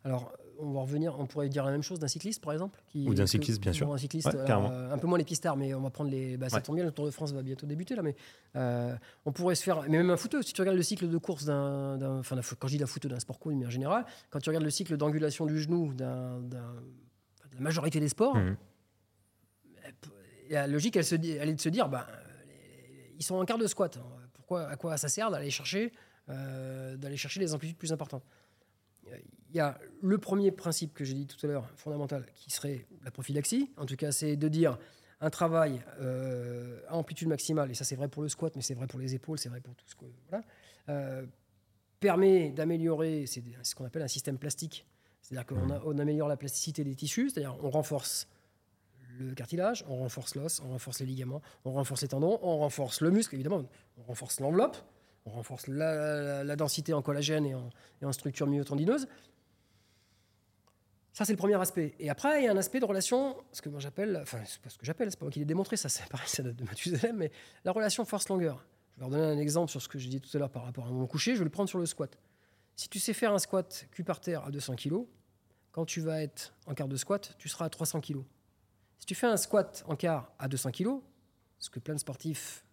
Alors, 0.04 0.32
on 0.62 0.72
va 0.72 0.80
revenir, 0.80 1.18
on 1.18 1.26
pourrait 1.26 1.48
dire 1.48 1.64
la 1.64 1.70
même 1.70 1.82
chose 1.82 1.98
d'un 1.98 2.08
cycliste, 2.08 2.42
par 2.42 2.52
exemple 2.52 2.80
qui, 2.86 3.06
Ou 3.08 3.14
d'un 3.14 3.26
cycliste, 3.26 3.60
bien 3.60 3.72
sûr. 3.72 3.92
Un 3.92 3.98
cycliste, 3.98 4.34
euh, 4.34 4.92
un 4.92 4.98
peu 4.98 5.06
moins 5.06 5.18
les 5.18 5.24
pistards, 5.24 5.56
mais 5.56 5.74
on 5.74 5.80
va 5.80 5.90
prendre 5.90 6.10
les. 6.10 6.36
Bah, 6.36 6.48
ça 6.48 6.60
tombe 6.60 6.76
bien, 6.76 6.84
le 6.84 6.92
Tour 6.92 7.06
de 7.06 7.10
France 7.10 7.32
va 7.32 7.42
bientôt 7.42 7.66
débuter, 7.66 7.94
là, 7.94 8.02
mais 8.02 8.14
euh, 8.56 8.94
on 9.24 9.32
pourrait 9.32 9.54
se 9.54 9.62
faire. 9.62 9.82
Mais 9.82 9.98
même 9.98 10.10
un 10.10 10.16
footeux, 10.16 10.42
si 10.42 10.52
tu 10.52 10.60
regardes 10.60 10.76
le 10.76 10.82
cycle 10.82 11.08
de 11.08 11.18
course 11.18 11.44
d'un. 11.44 12.18
Enfin, 12.18 12.36
quand 12.58 12.68
je 12.68 12.74
dis 12.74 12.78
d'un 12.78 12.86
footeux, 12.86 13.08
d'un 13.08 13.20
sport 13.20 13.38
cool, 13.38 13.54
mais 13.54 13.66
en 13.66 13.70
général, 13.70 14.04
quand 14.30 14.40
tu 14.40 14.50
regardes 14.50 14.64
le 14.64 14.70
cycle 14.70 14.96
d'angulation 14.96 15.46
du 15.46 15.60
genou 15.60 15.92
d'un, 15.94 16.40
de 16.40 16.56
la 17.54 17.60
majorité 17.60 18.00
des 18.00 18.08
sports, 18.08 18.36
mmh. 18.36 18.56
la 20.50 20.66
logique, 20.66 20.96
elle, 20.96 21.04
se, 21.04 21.14
elle 21.14 21.48
est 21.48 21.54
de 21.54 21.60
se 21.60 21.68
dire, 21.68 21.88
bah, 21.88 22.06
ils 23.18 23.24
sont 23.24 23.36
en 23.36 23.44
quart 23.44 23.58
de 23.58 23.66
squat. 23.66 23.98
Pourquoi, 24.32 24.66
à 24.68 24.76
quoi 24.76 24.96
ça 24.96 25.08
sert 25.08 25.30
d'aller 25.30 25.50
chercher, 25.50 25.92
euh, 26.28 26.96
d'aller 26.96 27.16
chercher 27.16 27.38
les 27.38 27.54
amplitudes 27.54 27.76
plus 27.76 27.92
importantes? 27.92 28.24
Il 29.52 29.56
y 29.56 29.60
a 29.60 29.78
le 30.00 30.18
premier 30.18 30.52
principe 30.52 30.94
que 30.94 31.04
j'ai 31.04 31.14
dit 31.14 31.26
tout 31.26 31.44
à 31.44 31.48
l'heure, 31.48 31.68
fondamental, 31.76 32.24
qui 32.34 32.50
serait 32.50 32.86
la 33.04 33.10
prophylaxie. 33.10 33.70
En 33.76 33.84
tout 33.84 33.96
cas, 33.96 34.12
c'est 34.12 34.36
de 34.36 34.48
dire 34.48 34.78
un 35.20 35.30
travail 35.30 35.82
euh, 36.00 36.80
à 36.88 36.94
amplitude 36.94 37.28
maximale, 37.28 37.70
et 37.70 37.74
ça 37.74 37.84
c'est 37.84 37.96
vrai 37.96 38.08
pour 38.08 38.22
le 38.22 38.28
squat, 38.28 38.54
mais 38.56 38.62
c'est 38.62 38.74
vrai 38.74 38.86
pour 38.86 39.00
les 39.00 39.14
épaules, 39.14 39.38
c'est 39.38 39.48
vrai 39.48 39.60
pour 39.60 39.74
tout 39.74 39.84
ce 39.86 39.94
que. 39.94 40.06
Voilà, 40.28 40.44
euh, 40.88 41.26
permet 41.98 42.50
d'améliorer, 42.50 43.26
c'est 43.26 43.42
ce 43.62 43.74
qu'on 43.74 43.84
appelle 43.84 44.02
un 44.02 44.08
système 44.08 44.38
plastique. 44.38 44.86
C'est-à-dire 45.20 45.46
qu'on 45.46 45.70
on 45.84 45.98
améliore 45.98 46.28
la 46.28 46.36
plasticité 46.36 46.82
des 46.82 46.94
tissus, 46.94 47.30
c'est-à-dire 47.30 47.56
on 47.62 47.70
renforce 47.70 48.26
le 49.18 49.34
cartilage, 49.34 49.84
on 49.88 49.96
renforce 49.96 50.34
l'os, 50.34 50.60
on 50.64 50.70
renforce 50.70 51.00
les 51.00 51.06
ligaments, 51.06 51.42
on 51.64 51.72
renforce 51.72 52.02
les 52.02 52.08
tendons, 52.08 52.38
on 52.42 52.58
renforce 52.58 53.02
le 53.02 53.10
muscle, 53.10 53.34
évidemment, 53.34 53.64
on 53.98 54.02
renforce 54.04 54.40
l'enveloppe, 54.40 54.78
on 55.26 55.30
renforce 55.30 55.66
la, 55.68 56.56
densité 56.56 56.94
en 56.94 57.02
collagène 57.02 57.44
et 57.44 57.54
en, 57.54 57.68
et 58.00 58.06
en 58.06 58.12
structure 58.12 58.46
myotendineuse. 58.46 59.06
Ça, 61.12 61.24
c'est 61.24 61.32
le 61.32 61.38
premier 61.38 61.60
aspect. 61.60 61.94
Et 61.98 62.08
après, 62.08 62.42
il 62.42 62.44
y 62.44 62.48
a 62.48 62.52
un 62.52 62.56
aspect 62.56 62.80
de 62.80 62.84
relation, 62.84 63.36
ce 63.52 63.60
que 63.62 63.68
moi 63.68 63.80
j'appelle, 63.80 64.18
enfin, 64.22 64.38
c'est 64.46 64.60
pas 64.60 64.70
ce 64.70 64.78
que 64.78 64.86
j'appelle, 64.86 65.10
c'est 65.10 65.18
pas 65.18 65.24
moi 65.26 65.32
qui 65.32 65.40
l'ai 65.40 65.44
démontré, 65.44 65.76
ça, 65.76 65.88
c'est 65.88 66.06
pareil, 66.08 66.28
ça 66.28 66.42
date 66.42 66.56
de 66.56 66.64
Mathusalem, 66.64 67.16
mais 67.16 67.32
la 67.64 67.72
relation 67.72 68.04
force-longueur. 68.04 68.64
Je 68.92 68.96
vais 68.96 69.00
leur 69.00 69.10
donner 69.10 69.32
un 69.32 69.38
exemple 69.38 69.70
sur 69.70 69.82
ce 69.82 69.88
que 69.88 69.98
j'ai 69.98 70.08
dit 70.08 70.20
tout 70.20 70.30
à 70.36 70.38
l'heure 70.38 70.50
par 70.50 70.64
rapport 70.64 70.86
à 70.86 70.90
mon 70.90 71.06
coucher, 71.06 71.34
je 71.34 71.38
vais 71.38 71.44
le 71.44 71.50
prendre 71.50 71.68
sur 71.68 71.78
le 71.78 71.86
squat. 71.86 72.16
Si 72.76 72.88
tu 72.88 72.98
sais 72.98 73.12
faire 73.12 73.32
un 73.32 73.38
squat 73.38 73.86
cul 73.90 74.04
par 74.04 74.20
terre 74.20 74.44
à 74.44 74.50
200 74.50 74.76
kg, 74.76 75.04
quand 75.72 75.84
tu 75.84 76.00
vas 76.00 76.22
être 76.22 76.54
en 76.66 76.74
quart 76.74 76.88
de 76.88 76.96
squat, 76.96 77.34
tu 77.38 77.48
seras 77.48 77.66
à 77.66 77.70
300 77.70 78.00
kg. 78.00 78.18
Si 78.98 79.06
tu 79.06 79.14
fais 79.14 79.26
un 79.26 79.36
squat 79.36 79.84
en 79.86 79.96
quart 79.96 80.32
à 80.38 80.48
200 80.48 80.70
kg, 80.70 81.00
ce 81.58 81.70
que 81.70 81.78
plein 81.78 81.94
de 81.94 82.00
sportifs 82.00 82.64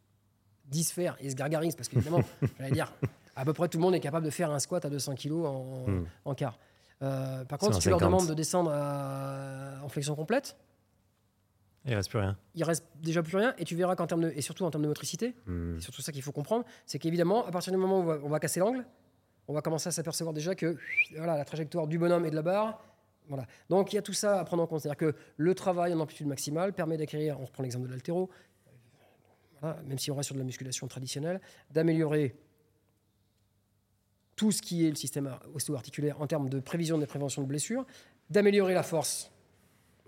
disent 0.66 0.92
faire 0.92 1.18
et 1.20 1.30
se 1.30 1.36
gargarisent, 1.36 1.76
parce 1.76 1.90
qu'évidemment, 1.90 2.24
j'allais 2.58 2.72
dire, 2.72 2.94
à 3.36 3.46
peu 3.46 3.54
près 3.54 3.68
tout 3.70 3.78
le 3.78 3.84
monde 3.84 3.96
est 3.96 4.00
capable 4.00 4.26
de 4.26 4.32
faire 4.32 4.52
un 4.52 4.60
squat 4.60 4.84
à 4.86 4.90
200 4.90 5.16
kg 5.16 5.32
en, 5.46 5.88
hmm. 5.88 6.08
en 6.26 6.36
quart. 6.36 6.60
Euh, 7.02 7.46
par 7.46 7.60
contre, 7.60 7.76
si 7.76 7.82
tu 7.82 7.90
leur 7.90 8.00
demandes 8.00 8.28
de 8.28 8.34
descendre 8.34 8.72
en 8.72 9.90
flexion 9.90 10.16
complète, 10.16 10.58
il 11.86 11.96
reste 11.96 12.10
plus 12.10 12.20
rien. 12.20 12.38
Il 12.56 12.64
reste 12.66 12.86
déjà 13.02 13.24
plus 13.24 13.38
rien, 13.38 13.54
et 13.58 13.64
tu 13.64 13.76
verras 13.76 13.96
qu'en 13.96 14.08
termes 14.08 14.22
de, 14.22 14.30
et 14.36 14.42
surtout 14.42 14.66
en 14.66 14.72
termes 14.72 14.84
de 14.84 14.90
motricité, 14.90 15.36
hmm. 15.46 15.76
c'est 15.78 15.84
surtout 15.86 16.02
ça 16.02 16.12
qu'il 16.12 16.22
faut 16.22 16.34
comprendre, 16.34 16.66
c'est 16.86 17.00
qu'évidemment, 17.00 17.46
à 17.46 17.52
partir 17.52 17.72
du 17.72 17.78
moment 17.78 18.02
où 18.02 18.12
on 18.12 18.30
va, 18.30 18.40
casser 18.40 18.60
l'angle, 18.60 18.86
on 19.48 19.54
va 19.54 19.62
commencer 19.62 19.88
à 19.88 19.92
s'apercevoir 19.92 20.34
déjà 20.34 20.54
que 20.54 20.76
voilà, 21.16 21.38
la 21.38 21.46
trajectoire 21.46 21.88
du 21.88 21.98
bonhomme 21.98 22.26
et 22.26 22.30
de 22.30 22.36
la 22.36 22.42
barre, 22.42 22.84
voilà. 23.30 23.46
Donc 23.70 23.94
il 23.94 23.96
y 23.96 24.00
a 24.00 24.02
tout 24.02 24.14
ça 24.14 24.40
à 24.40 24.44
prendre 24.46 24.64
en 24.64 24.68
compte. 24.68 24.82
C'est-à-dire 24.82 24.98
que 24.98 25.16
le 25.36 25.56
travail 25.56 25.94
en 25.94 26.00
amplitude 26.00 26.28
maximale 26.28 26.74
permet 26.74 26.98
d'acquérir, 26.98 27.40
on 27.40 27.46
reprend 27.46 27.64
l'exemple 27.64 27.88
de 27.88 27.92
l'altéro, 27.92 28.30
même 29.62 29.98
si 29.98 30.12
on 30.12 30.16
reste 30.16 30.28
sur 30.28 30.36
de 30.36 30.40
la 30.40 30.46
musculation 30.46 30.88
traditionnelle, 30.88 31.42
d'améliorer 31.72 32.36
tout 34.38 34.52
ce 34.54 34.62
qui 34.62 34.86
est 34.86 34.90
le 34.90 34.96
système 34.96 35.36
ostéo-articulaire 35.54 36.22
en 36.22 36.28
termes 36.28 36.48
de 36.48 36.62
prévision 36.62 36.98
de 36.98 37.06
prévention 37.06 37.42
de 37.42 37.48
blessures, 37.48 37.86
d'améliorer 38.30 38.74
la 38.74 38.84
force, 38.84 39.32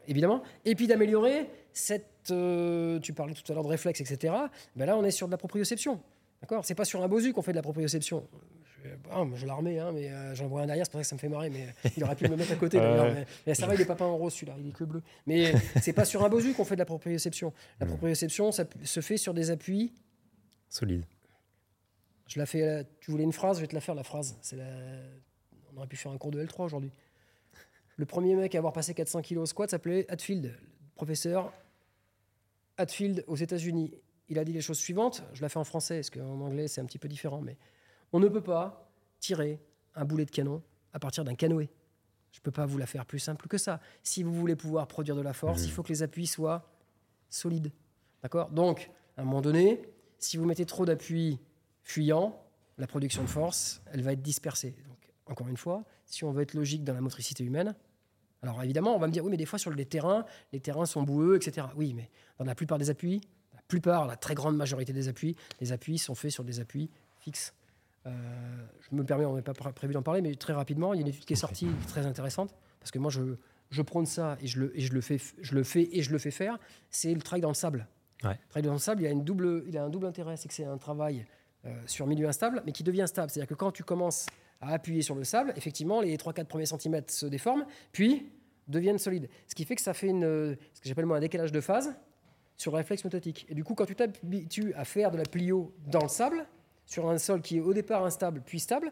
évidemment, 0.08 0.44
et 0.64 0.76
puis 0.76 0.88
d'améliorer 0.88 1.50
cette. 1.74 2.06
Euh, 2.32 3.00
tu 3.00 3.12
parlais 3.12 3.34
tout 3.34 3.52
à 3.52 3.56
l'heure 3.56 3.64
de 3.64 3.70
réflexe, 3.70 4.00
etc. 4.00 4.34
Ben 4.76 4.86
là, 4.86 4.96
on 4.96 5.04
est 5.04 5.12
sur 5.12 5.28
de 5.28 5.32
la 5.32 5.38
proprioception. 5.38 6.00
D'accord? 6.42 6.64
C'est 6.64 6.76
pas 6.76 6.86
sur 6.86 7.04
un 7.04 7.08
bosu 7.08 7.34
qu'on 7.34 7.42
fait 7.42 7.52
de 7.52 7.58
la 7.58 7.64
proprioception. 7.64 8.26
Je 9.36 9.46
l'ai 9.46 9.52
armé, 9.52 9.80
hein, 9.80 9.92
mais 9.94 10.10
euh, 10.10 10.36
j'en 10.36 10.48
vois 10.48 10.62
un 10.62 10.68
derrière, 10.68 10.86
c'est 10.86 10.92
pour 10.92 11.00
ça 11.00 11.04
que 11.04 11.08
ça 11.08 11.16
me 11.16 11.20
fait 11.20 11.28
marrer. 11.28 11.50
Mais 11.50 11.64
euh, 11.64 11.90
il 11.98 12.04
aurait 12.04 12.16
pu 12.16 12.30
me 12.30 12.36
mettre 12.36 12.52
à 12.52 12.56
côté. 12.56 12.80
mais, 13.46 13.56
ça 13.56 13.66
va, 13.66 13.74
il 13.74 13.82
est 13.82 13.86
pas 13.86 13.96
peint 13.96 14.06
en 14.06 14.16
rose 14.16 14.34
celui-là, 14.34 14.56
il 14.60 14.70
est 14.70 14.74
que 14.74 14.84
bleu. 14.84 15.02
Mais 15.26 15.54
c'est 15.82 15.94
pas 15.94 16.06
sur 16.06 16.24
un 16.24 16.30
bosu 16.30 16.54
qu'on 16.54 16.66
fait 16.66 16.76
de 16.76 16.80
la 16.80 16.86
proprioception. 16.86 17.52
La 17.80 17.88
proprioception, 17.88 18.52
ça 18.52 18.66
se 18.84 19.02
fait 19.02 19.18
sur 19.18 19.34
des 19.34 19.50
appuis 19.50 19.92
solides. 20.70 21.04
Je 22.30 22.38
la 22.38 22.46
fais. 22.46 22.88
Tu 23.02 23.12
voulais 23.12 23.24
une 23.24 23.34
phrase, 23.34 23.58
je 23.58 23.62
vais 23.62 23.68
te 23.68 23.76
la 23.76 23.82
faire 23.82 23.96
la 23.96 24.04
phrase. 24.04 24.38
La... 24.54 24.66
On 25.74 25.78
aurait 25.78 25.88
pu 25.88 25.98
faire 25.98 26.12
un 26.12 26.18
cours 26.18 26.32
de 26.32 26.42
L3 26.42 26.64
aujourd'hui. 26.64 26.92
Le 27.98 28.06
premier 28.06 28.36
mec 28.36 28.56
à 28.56 28.60
avoir 28.60 28.72
passé 28.72 28.94
400 28.94 29.24
kg 29.24 29.38
au 29.40 29.46
squat 29.46 29.70
s'appelait 29.70 30.10
Hatfield, 30.10 30.56
professeur 30.96 31.52
Hatfield 32.78 33.26
aux 33.28 33.36
États-Unis. 33.36 33.94
Il 34.30 34.38
a 34.40 34.46
dit 34.46 34.54
les 34.54 34.62
choses 34.62 34.78
suivantes. 34.78 35.24
Je 35.34 35.42
la 35.42 35.50
fais 35.50 35.60
en 35.60 35.64
français, 35.64 35.96
parce 35.96 36.12
qu'en 36.12 36.40
anglais 36.40 36.68
c'est 36.68 36.80
un 36.80 36.86
petit 36.86 37.00
peu 37.00 37.08
différent, 37.08 37.42
mais 37.42 37.58
on 38.14 38.20
ne 38.20 38.28
peut 38.28 38.44
pas 38.44 38.90
tirer 39.20 39.60
un 39.96 40.06
boulet 40.06 40.26
de 40.26 40.32
canon 40.32 40.62
à 40.94 41.00
partir 41.00 41.26
d'un 41.26 41.36
canoë. 41.36 41.70
Je 42.32 42.40
ne 42.40 42.44
peux 42.44 42.52
pas 42.52 42.68
vous 42.68 42.78
la 42.78 42.86
faire 42.86 43.06
plus 43.06 43.20
simple 43.20 43.48
que 43.48 43.58
ça. 43.58 43.82
Si 44.04 44.22
vous 44.22 44.34
voulez 44.34 44.56
pouvoir 44.56 44.88
produire 44.88 45.16
de 45.16 45.22
la 45.22 45.34
force, 45.34 45.64
il 45.64 45.68
mmh. 45.68 45.72
faut 45.72 45.84
que 45.84 45.90
les 45.90 46.04
appuis 46.04 46.28
soient 46.28 46.72
solides. 47.30 47.72
D'accord? 48.22 48.50
Donc, 48.52 48.92
à 49.18 49.22
un 49.22 49.26
moment 49.26 49.42
donné, 49.42 49.82
si 50.20 50.38
vous 50.38 50.46
mettez 50.46 50.66
trop 50.66 50.86
d'appuis 50.86 51.40
fuyants, 51.90 52.40
la 52.78 52.88
production 52.88 53.24
de 53.24 53.28
force, 53.28 53.82
elle 53.92 54.02
va 54.02 54.14
être 54.14 54.22
dispersée. 54.22 54.76
Donc, 54.88 54.98
encore 55.26 55.48
une 55.48 55.58
fois, 55.58 55.84
si 56.06 56.24
on 56.24 56.32
veut 56.32 56.44
être 56.44 56.54
logique 56.54 56.84
dans 56.84 56.94
la 56.94 57.02
motricité 57.02 57.44
humaine, 57.44 57.76
alors 58.42 58.64
évidemment, 58.64 58.96
on 58.96 59.00
va 59.00 59.08
me 59.08 59.12
dire, 59.12 59.24
oui, 59.24 59.32
mais 59.32 59.38
des 59.38 59.46
fois 59.46 59.60
sur 59.60 59.72
les 59.72 59.86
terrains, 59.86 60.26
les 60.54 60.60
terrains 60.60 60.86
sont 60.86 61.04
boueux, 61.04 61.36
etc. 61.36 61.68
Oui, 61.76 61.94
mais 61.94 62.10
dans 62.38 62.46
la 62.46 62.56
plupart 62.56 62.78
des 62.78 62.90
appuis, 62.90 63.22
la 63.54 63.62
plupart, 63.68 64.08
la 64.08 64.16
très 64.16 64.36
grande 64.36 64.56
majorité 64.56 64.94
des 64.94 65.08
appuis, 65.08 65.36
les 65.60 65.72
appuis 65.72 65.98
sont 65.98 66.16
faits 66.16 66.32
sur 66.32 66.44
des 66.44 66.60
appuis 66.60 66.90
fixes. 67.18 67.54
Euh, 68.06 68.12
je 68.80 68.96
me 68.96 69.04
permets, 69.04 69.26
on 69.26 69.36
n'est 69.36 69.42
pas 69.42 69.54
prévu 69.54 69.94
d'en 69.94 70.02
parler, 70.02 70.22
mais 70.22 70.36
très 70.36 70.54
rapidement, 70.54 70.94
il 70.94 70.98
y 70.98 71.00
a 71.00 71.02
une 71.02 71.10
étude 71.10 71.26
qui 71.26 71.34
est 71.34 71.36
sortie 71.36 71.68
très 71.88 72.06
intéressante, 72.06 72.56
parce 72.80 72.92
que 72.92 73.00
moi, 73.00 73.12
je, 73.12 73.36
je 73.72 73.82
prône 73.82 74.06
ça 74.06 74.38
et 74.42 74.48
je 74.48 74.60
le, 74.60 74.78
et 74.80 74.82
je 74.82 74.94
le, 74.94 75.02
fais, 75.02 75.20
je 75.42 75.54
le 75.54 75.64
fais 75.64 75.90
et 75.92 76.02
je 76.02 76.12
le 76.12 76.18
fais 76.18 76.32
faire, 76.32 76.60
c'est 76.90 77.14
le 77.14 77.22
travail 77.22 77.42
dans 77.42 77.50
le 77.50 77.56
sable. 77.56 77.88
Le 78.24 78.36
travail 78.50 78.64
dans 78.64 78.74
le 78.74 78.80
sable, 78.80 79.02
il 79.02 79.08
a, 79.08 79.12
une 79.12 79.24
double, 79.24 79.64
il 79.68 79.78
a 79.78 79.84
un 79.84 79.90
double 79.90 80.06
intérêt, 80.06 80.38
c'est 80.38 80.48
que 80.48 80.54
c'est 80.54 80.66
un 80.66 80.78
travail 80.78 81.26
sur 81.86 82.08
milieu 82.08 82.28
instable, 82.28 82.64
mais 82.66 82.72
qui 82.72 82.84
devient 82.84 83.06
stable. 83.08 83.30
C'est-à-dire 83.30 83.50
que 83.50 83.54
quand 83.54 83.72
tu 83.72 83.84
commences 83.84 84.26
à 84.62 84.74
appuyer 84.74 85.02
sur 85.02 85.16
le 85.16 85.24
sable, 85.24 85.54
effectivement, 85.56 86.02
les 86.02 86.18
3-4 86.18 86.46
premiers 86.46 86.66
centimètres 86.66 87.12
se 87.12 87.26
déforment, 87.26 87.66
puis 87.92 88.32
deviennent 88.68 88.98
solides. 88.98 89.30
Ce 89.48 89.56
qui 89.56 89.66
fait 89.66 89.76
que 89.76 89.82
ça 89.82 89.94
fait 89.94 90.08
une, 90.08 90.58
ce 90.74 90.82
que 90.82 90.88
j'appelle 90.88 91.06
moi 91.06 91.18
un 91.18 91.22
décalage 91.22 91.52
de 91.52 91.62
phase 91.62 91.96
sur 92.56 92.72
le 92.72 92.78
réflexe 92.78 93.04
mototique. 93.04 93.46
Et 93.50 93.56
du 93.56 93.64
coup, 93.64 93.74
quand 93.74 93.86
tu 93.86 93.96
t'habitues 93.96 94.74
à 94.76 94.86
faire 94.86 95.12
de 95.12 95.18
la 95.18 95.24
plio 95.24 95.74
dans 95.88 96.04
le 96.04 96.08
sable, 96.08 96.46
sur 96.86 97.10
un 97.10 97.18
sol 97.18 97.42
qui 97.42 97.58
est 97.58 97.62
au 97.62 97.74
départ 97.74 98.04
instable 98.04 98.42
puis 98.46 98.60
stable, 98.60 98.92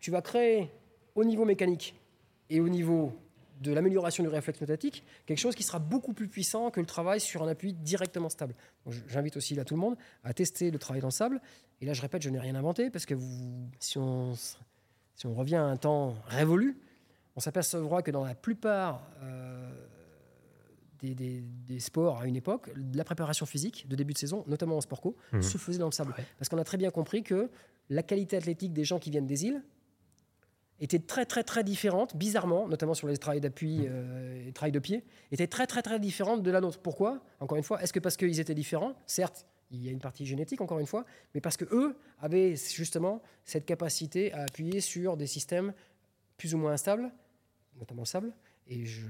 tu 0.00 0.10
vas 0.10 0.22
créer 0.22 0.70
au 1.14 1.24
niveau 1.24 1.44
mécanique 1.44 1.94
et 2.48 2.60
au 2.60 2.68
niveau 2.68 3.12
de 3.60 3.72
l'amélioration 3.72 4.22
du 4.24 4.28
réflexe 4.28 4.60
notatique 4.60 5.04
quelque 5.26 5.38
chose 5.38 5.54
qui 5.54 5.62
sera 5.62 5.78
beaucoup 5.78 6.12
plus 6.12 6.28
puissant 6.28 6.70
que 6.70 6.80
le 6.80 6.86
travail 6.86 7.20
sur 7.20 7.42
un 7.42 7.48
appui 7.48 7.72
directement 7.72 8.28
stable. 8.28 8.54
J'invite 9.08 9.36
aussi 9.36 9.54
là 9.54 9.64
tout 9.64 9.74
le 9.74 9.80
monde 9.80 9.96
à 10.24 10.34
tester 10.34 10.70
le 10.70 10.78
travail 10.78 11.00
dans 11.00 11.08
le 11.08 11.12
sable. 11.12 11.40
Et 11.80 11.86
là, 11.86 11.92
je 11.92 12.02
répète, 12.02 12.22
je 12.22 12.30
n'ai 12.30 12.38
rien 12.40 12.54
inventé 12.56 12.90
parce 12.90 13.06
que 13.06 13.14
vous, 13.14 13.68
si, 13.78 13.98
on, 13.98 14.34
si 14.34 15.26
on 15.26 15.34
revient 15.34 15.56
à 15.56 15.64
un 15.64 15.76
temps 15.76 16.14
révolu, 16.26 16.76
on 17.36 17.40
s'apercevra 17.40 18.02
que 18.02 18.10
dans 18.10 18.24
la 18.24 18.34
plupart 18.34 19.08
euh, 19.22 19.70
des, 21.00 21.14
des- 21.14 21.40
des 21.42 21.80
sports 21.80 22.20
à 22.20 22.26
une 22.26 22.36
époque, 22.36 22.70
la 22.94 23.04
préparation 23.04 23.46
physique 23.46 23.86
de 23.88 23.96
début 23.96 24.12
de 24.14 24.18
saison, 24.18 24.44
notamment 24.46 24.76
en 24.76 24.80
sport 24.80 25.00
co, 25.00 25.16
Mhm. 25.32 25.42
se 25.42 25.58
faisait 25.58 25.78
dans 25.78 25.86
le 25.86 25.92
sable. 25.92 26.14
Parce 26.38 26.48
qu'on 26.48 26.58
a 26.58 26.64
très 26.64 26.78
bien 26.78 26.90
compris 26.90 27.22
que 27.22 27.50
la 27.90 28.02
qualité 28.02 28.36
athlétique 28.36 28.72
des 28.72 28.84
gens 28.84 28.98
qui 28.98 29.10
viennent 29.10 29.26
des 29.26 29.44
îles 29.44 29.62
était 30.80 30.98
très 30.98 31.24
très 31.24 31.44
très 31.44 31.64
différente, 31.64 32.16
bizarrement, 32.16 32.68
notamment 32.68 32.94
sur 32.94 33.08
les 33.08 33.16
travails 33.16 33.40
d'appui 33.40 33.84
euh, 33.86 34.48
et 34.48 34.52
travail 34.52 34.72
de 34.72 34.78
pied, 34.78 35.04
était 35.30 35.46
très 35.46 35.66
très 35.66 35.82
très 35.82 36.00
différente 36.00 36.42
de 36.42 36.50
la 36.50 36.60
nôtre. 36.60 36.78
Pourquoi? 36.80 37.22
Encore 37.40 37.56
une 37.56 37.64
fois, 37.64 37.82
est-ce 37.82 37.92
que 37.92 38.00
parce 38.00 38.16
qu'ils 38.16 38.40
étaient 38.40 38.54
différents? 38.54 38.94
Certes, 39.06 39.46
il 39.70 39.84
y 39.84 39.88
a 39.88 39.92
une 39.92 40.00
partie 40.00 40.26
génétique, 40.26 40.60
encore 40.60 40.78
une 40.78 40.86
fois, 40.86 41.04
mais 41.34 41.40
parce 41.40 41.56
que 41.56 41.64
eux 41.72 41.96
avaient 42.20 42.56
justement 42.56 43.22
cette 43.44 43.66
capacité 43.66 44.32
à 44.32 44.42
appuyer 44.42 44.80
sur 44.80 45.16
des 45.16 45.26
systèmes 45.26 45.72
plus 46.36 46.54
ou 46.54 46.58
moins 46.58 46.72
instables, 46.72 47.10
notamment 47.78 48.02
le 48.02 48.06
sable. 48.06 48.32
Et 48.66 48.84
je, 48.84 49.06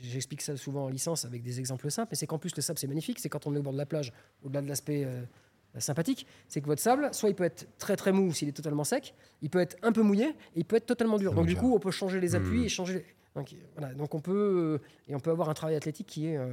J'explique 0.00 0.42
ça 0.42 0.56
souvent 0.56 0.84
en 0.84 0.88
licence 0.88 1.24
avec 1.24 1.42
des 1.42 1.58
exemples 1.58 1.90
simples, 1.90 2.10
mais 2.12 2.16
c'est 2.16 2.26
qu'en 2.26 2.38
plus 2.38 2.54
le 2.54 2.62
sable 2.62 2.78
c'est 2.78 2.86
magnifique, 2.86 3.18
c'est 3.18 3.28
quand 3.28 3.46
on 3.46 3.54
est 3.54 3.58
au 3.58 3.62
bord 3.62 3.72
de 3.72 3.78
la 3.78 3.86
plage, 3.86 4.12
au-delà 4.44 4.62
de 4.62 4.68
l'aspect 4.68 5.04
euh, 5.04 5.22
sympathique, 5.78 6.26
c'est 6.48 6.60
que 6.60 6.66
votre 6.66 6.80
sable, 6.82 7.08
soit 7.12 7.28
il 7.28 7.34
peut 7.34 7.44
être 7.44 7.68
très 7.78 7.96
très 7.96 8.12
mou 8.12 8.32
s'il 8.32 8.48
est 8.48 8.52
totalement 8.52 8.84
sec, 8.84 9.14
il 9.42 9.50
peut 9.50 9.60
être 9.60 9.76
un 9.82 9.92
peu 9.92 10.02
mouillé, 10.02 10.26
et 10.28 10.34
il 10.56 10.64
peut 10.64 10.76
être 10.76 10.86
totalement 10.86 11.18
dur. 11.18 11.34
Donc 11.34 11.46
du 11.46 11.56
coup 11.56 11.74
on 11.74 11.78
peut 11.78 11.90
changer 11.90 12.20
les 12.20 12.34
appuis 12.34 12.58
Mhm. 12.60 12.64
et 12.64 12.68
changer. 12.68 13.04
Donc, 13.34 13.54
voilà, 13.76 13.94
donc 13.94 14.14
on 14.14 14.20
peut 14.20 14.80
euh, 14.82 14.86
et 15.06 15.14
on 15.14 15.20
peut 15.20 15.30
avoir 15.30 15.48
un 15.48 15.54
travail 15.54 15.76
athlétique 15.76 16.06
qui 16.08 16.26
est 16.26 16.36
euh, 16.36 16.52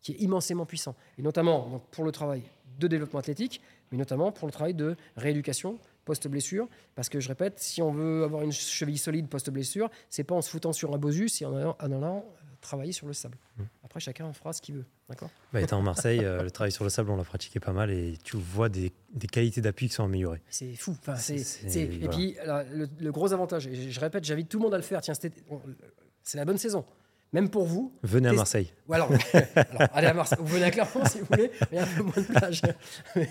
qui 0.00 0.12
est 0.12 0.16
immensément 0.16 0.64
puissant, 0.66 0.96
et 1.18 1.22
notamment 1.22 1.68
donc, 1.68 1.82
pour 1.90 2.04
le 2.04 2.10
travail 2.12 2.42
de 2.78 2.88
développement 2.88 3.18
athlétique, 3.20 3.60
mais 3.92 3.98
notamment 3.98 4.32
pour 4.32 4.46
le 4.48 4.52
travail 4.52 4.72
de 4.74 4.96
rééducation 5.16 5.78
post-blessure, 6.06 6.66
parce 6.94 7.10
que 7.10 7.20
je 7.20 7.28
répète, 7.28 7.58
si 7.60 7.82
on 7.82 7.92
veut 7.92 8.24
avoir 8.24 8.42
une 8.42 8.50
cheville 8.52 8.96
solide 8.96 9.28
post-blessure, 9.28 9.90
c'est 10.08 10.24
pas 10.24 10.34
en 10.34 10.40
se 10.40 10.48
foutant 10.50 10.72
sur 10.72 10.94
un 10.94 10.98
bosus, 10.98 11.34
c'est 11.34 11.44
en 11.44 11.54
allant, 11.54 11.76
en 11.78 11.92
allant, 11.92 12.24
euh, 12.26 12.39
travailler 12.60 12.92
sur 12.92 13.06
le 13.06 13.12
sable. 13.12 13.38
Mhm. 13.58 13.66
Après, 13.84 14.00
chacun 14.00 14.24
en 14.26 14.32
fera 14.32 14.52
ce 14.52 14.62
qu'il 14.62 14.76
veut, 14.76 14.84
d'accord? 15.08 15.30
Bah, 15.52 15.60
étant 15.60 15.78
en 15.78 15.82
Marseille, 15.82 16.24
euh, 16.24 16.42
le 16.42 16.50
travail 16.50 16.72
sur 16.72 16.84
le 16.84 16.90
sable, 16.90 17.10
on 17.10 17.16
l'a 17.16 17.24
pratiqué 17.24 17.60
pas 17.60 17.72
mal 17.72 17.90
et 17.90 18.16
tu 18.22 18.36
vois 18.36 18.68
des, 18.68 18.92
des 19.14 19.26
qualités 19.26 19.60
d'appui 19.60 19.88
qui 19.88 19.94
sont 19.94 20.04
améliorées. 20.04 20.42
C'est 20.48 20.74
fou. 20.74 20.96
Enfin, 21.00 21.14
voilà. 21.14 21.80
Et 21.80 22.08
puis, 22.08 22.38
alors, 22.38 22.62
le, 22.72 22.88
le 22.98 23.12
gros 23.12 23.32
avantage, 23.32 23.66
et 23.66 23.74
je, 23.74 23.90
je 23.90 24.00
répète, 24.00 24.24
j'invite 24.24 24.48
tout 24.48 24.58
le 24.58 24.64
monde 24.64 24.74
à 24.74 24.78
le 24.78 24.82
faire. 24.82 25.00
Tiens, 25.00 25.14
c'est 25.14 26.38
la 26.38 26.44
bonne 26.44 26.58
saison. 26.58 26.84
Même 27.32 27.48
pour 27.48 27.64
vous. 27.64 27.92
Venez 28.02 28.28
à 28.28 28.32
Marseille. 28.32 28.72
Ou 28.88 28.94
alors, 28.94 29.08
alors, 29.54 29.88
allez 29.92 30.08
à 30.08 30.14
Marseille. 30.14 30.38
Vous 30.40 30.46
venez 30.48 30.64
à 30.64 30.70
Clermont 30.70 31.04
si 31.04 31.20
vous 31.20 31.26
voulez, 31.30 31.50
mais 31.60 31.66
il 31.72 31.74
y 31.76 31.78
a 31.78 31.84
un 31.84 31.86
peu 31.86 32.02
moins 32.02 32.12
de 32.16 32.38
plage. 32.38 32.62
Mais, 33.16 33.28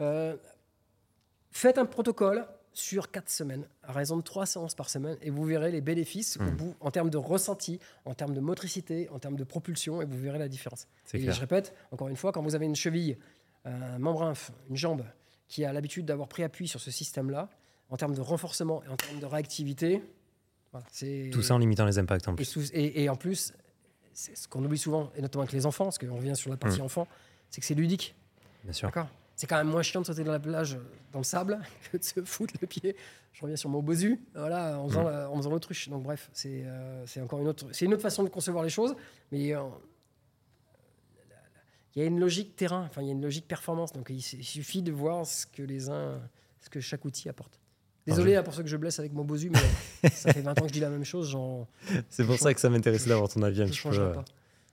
euh, 0.00 0.36
faites 1.50 1.76
un 1.76 1.84
protocole 1.84 2.46
sur 2.74 3.10
quatre 3.10 3.28
semaines, 3.30 3.66
à 3.82 3.92
raison 3.92 4.16
de 4.16 4.22
trois 4.22 4.46
séances 4.46 4.74
par 4.74 4.88
semaine, 4.88 5.16
et 5.22 5.30
vous 5.30 5.44
verrez 5.44 5.70
les 5.70 5.80
bénéfices 5.80 6.38
au 6.38 6.50
bout, 6.50 6.74
en 6.80 6.90
termes 6.90 7.10
de 7.10 7.18
ressenti, 7.18 7.78
en 8.04 8.14
termes 8.14 8.34
de 8.34 8.40
motricité, 8.40 9.08
en 9.10 9.18
termes 9.18 9.36
de 9.36 9.44
propulsion, 9.44 10.00
et 10.00 10.04
vous 10.06 10.18
verrez 10.18 10.38
la 10.38 10.48
différence. 10.48 10.86
Et 11.12 11.20
clair. 11.20 11.34
je 11.34 11.40
répète, 11.40 11.74
encore 11.90 12.08
une 12.08 12.16
fois, 12.16 12.32
quand 12.32 12.42
vous 12.42 12.54
avez 12.54 12.66
une 12.66 12.76
cheville, 12.76 13.18
un 13.64 13.98
membre 13.98 14.22
inf, 14.22 14.50
une 14.70 14.76
jambe 14.76 15.04
qui 15.48 15.64
a 15.64 15.72
l'habitude 15.72 16.06
d'avoir 16.06 16.28
pris 16.28 16.42
appui 16.42 16.66
sur 16.66 16.80
ce 16.80 16.90
système-là, 16.90 17.50
en 17.90 17.96
termes 17.98 18.14
de 18.14 18.20
renforcement 18.22 18.82
et 18.84 18.88
en 18.88 18.96
termes 18.96 19.20
de 19.20 19.26
réactivité, 19.26 20.02
voilà, 20.72 20.86
c'est 20.90 21.28
Tout 21.30 21.42
ça 21.42 21.54
en 21.54 21.58
limitant 21.58 21.84
les 21.84 21.98
impacts 21.98 22.26
en 22.28 22.32
et, 22.32 22.36
plus. 22.36 22.44
sous- 22.46 22.72
et- 22.72 23.02
et 23.04 23.08
en 23.10 23.16
plus, 23.16 23.52
c'est 24.14 24.34
ce 24.34 24.48
qu'on 24.48 24.64
oublie 24.64 24.78
souvent, 24.78 25.10
et 25.14 25.20
notamment 25.20 25.42
avec 25.42 25.52
les 25.52 25.66
enfants, 25.66 25.84
parce 25.84 25.98
qu'on 25.98 26.16
revient 26.16 26.34
sur 26.36 26.50
la 26.50 26.56
partie 26.56 26.80
Mm. 26.80 26.84
enfant, 26.84 27.06
c'est 27.50 27.60
que 27.60 27.66
c'est 27.66 27.74
ludique. 27.74 28.14
Bien 28.64 28.72
sûr. 28.72 28.88
D'accord? 28.88 29.08
C'est 29.42 29.48
quand 29.48 29.56
même 29.56 29.66
moins 29.66 29.82
chiant 29.82 30.00
de 30.00 30.06
sauter 30.06 30.22
dans 30.22 30.30
la 30.30 30.38
plage, 30.38 30.78
dans 31.10 31.18
le 31.18 31.24
sable, 31.24 31.58
que 31.90 31.96
de 31.96 32.04
se 32.04 32.22
foutre 32.22 32.54
le 32.60 32.68
pied. 32.68 32.94
Je 33.32 33.42
reviens 33.42 33.56
sur 33.56 33.70
mon 33.70 33.82
bosu, 33.82 34.20
voilà, 34.36 34.78
en 34.78 34.86
faisant, 34.88 35.50
l'autruche. 35.50 35.88
Donc 35.88 36.04
bref, 36.04 36.30
c'est 36.32 36.62
euh, 36.64 37.04
c'est 37.06 37.20
encore 37.20 37.40
une 37.40 37.48
autre, 37.48 37.66
c'est 37.72 37.86
une 37.86 37.92
autre 37.92 38.02
façon 38.02 38.22
de 38.22 38.28
concevoir 38.28 38.62
les 38.62 38.70
choses, 38.70 38.94
mais 39.32 39.52
euh, 39.52 39.62
il 41.96 41.98
y 41.98 42.04
a 42.04 42.04
une 42.04 42.20
logique 42.20 42.54
terrain, 42.54 42.84
enfin 42.88 43.02
il 43.02 43.06
y 43.06 43.08
a 43.08 43.14
une 43.14 43.20
logique 43.20 43.48
performance. 43.48 43.92
Donc 43.92 44.10
il, 44.10 44.22
suffit 44.22 44.80
de 44.80 44.92
voir 44.92 45.26
ce 45.26 45.44
que 45.44 45.64
les 45.64 45.90
uns, 45.90 46.20
ce 46.60 46.70
que 46.70 46.78
chaque 46.78 47.04
outil 47.04 47.28
apporte. 47.28 47.58
Désolé 48.06 48.36
hein, 48.36 48.44
pour 48.44 48.54
ceux 48.54 48.62
que 48.62 48.68
je 48.68 48.76
blesse 48.76 49.00
avec 49.00 49.12
mon 49.12 49.24
bosu, 49.24 49.50
mais 49.50 50.08
ça 50.10 50.32
fait 50.32 50.42
20 50.42 50.52
ans 50.52 50.62
que 50.62 50.68
je 50.68 50.72
dis 50.72 50.78
la 50.78 50.90
même 50.90 51.04
chose, 51.04 51.36
C'est 52.10 52.24
pour 52.24 52.38
ça 52.38 52.54
que 52.54 52.60
ça 52.60 52.70
m'intéressait 52.70 53.08
d'avoir 53.08 53.28
ton 53.28 53.42
avis 53.42 53.62
un 53.62 53.66
petit 53.66 53.80
peu, 53.82 53.88
euh, 53.88 54.14
pas. 54.14 54.24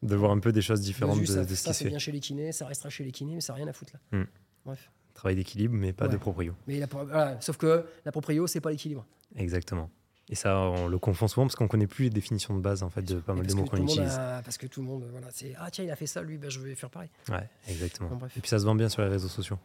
de 0.03 0.15
voir 0.15 0.29
un 0.29 0.39
peu 0.39 0.51
des 0.51 0.61
choses 0.61 0.81
différentes 0.81 1.17
Bosu, 1.17 1.31
de, 1.31 1.37
ça, 1.37 1.43
de 1.43 1.55
ce 1.55 1.63
ça, 1.63 1.73
c'est 1.73 1.85
bien 1.85 1.97
chez 1.97 2.11
les 2.11 2.19
kinés, 2.19 2.51
ça 2.51 2.67
restera 2.67 2.91
chez 2.91 3.03
les 3.03 3.11
kinés, 3.11 3.33
mais 3.33 3.41
ça 3.41 3.53
n'a 3.53 3.57
rien 3.57 3.67
à 3.67 3.73
foutre 3.73 3.93
là. 3.95 4.19
Hmm. 4.19 4.25
Bref. 4.65 4.89
Travail 5.13 5.35
d'équilibre, 5.35 5.75
mais 5.75 5.91
pas 5.93 6.07
de 6.07 6.15
proprio. 6.17 6.53
Mais 6.67 6.79
la, 6.79 6.87
pro- 6.87 7.05
voilà, 7.05 7.39
sauf 7.41 7.57
que 7.57 7.85
la 8.05 8.11
proprio, 8.11 8.47
c'est 8.47 8.61
pas 8.61 8.71
l'équilibre. 8.71 9.05
Exactement. 9.35 9.89
Et 10.29 10.35
ça, 10.35 10.57
on 10.59 10.87
le 10.87 10.97
confond 10.99 11.27
souvent 11.27 11.45
parce 11.47 11.55
qu'on 11.55 11.67
connaît 11.67 11.87
plus 11.87 12.05
les 12.05 12.09
définitions 12.11 12.55
de 12.55 12.61
base 12.61 12.83
en 12.83 12.89
fait 12.89 13.01
de 13.01 13.15
pas 13.15 13.33
mal 13.33 13.45
de 13.47 13.53
mots 13.53 13.65
qu'on 13.65 13.83
utilise. 13.83 14.13
a- 14.13 14.41
parce 14.43 14.57
que 14.57 14.67
tout 14.67 14.81
le 14.81 14.87
monde, 14.87 15.03
voilà, 15.11 15.27
c'est 15.31 15.55
ah 15.57 15.69
tiens, 15.71 15.83
il 15.83 15.89
a 15.91 15.95
fait 15.95 16.05
ça, 16.07 16.21
lui, 16.21 16.37
ben, 16.37 16.49
je 16.51 16.59
vais 16.59 16.75
faire 16.75 16.89
pareil. 16.89 17.09
Ouais, 17.29 17.49
exactement. 17.67 18.09
Bon. 18.11 18.27
Et 18.27 18.39
puis 18.39 18.47
ça 18.49 18.59
se 18.59 18.65
vend 18.65 18.75
bien 18.75 18.87
sur 18.89 19.01
les 19.01 19.07
réseaux 19.09 19.27
sociaux. 19.27 19.57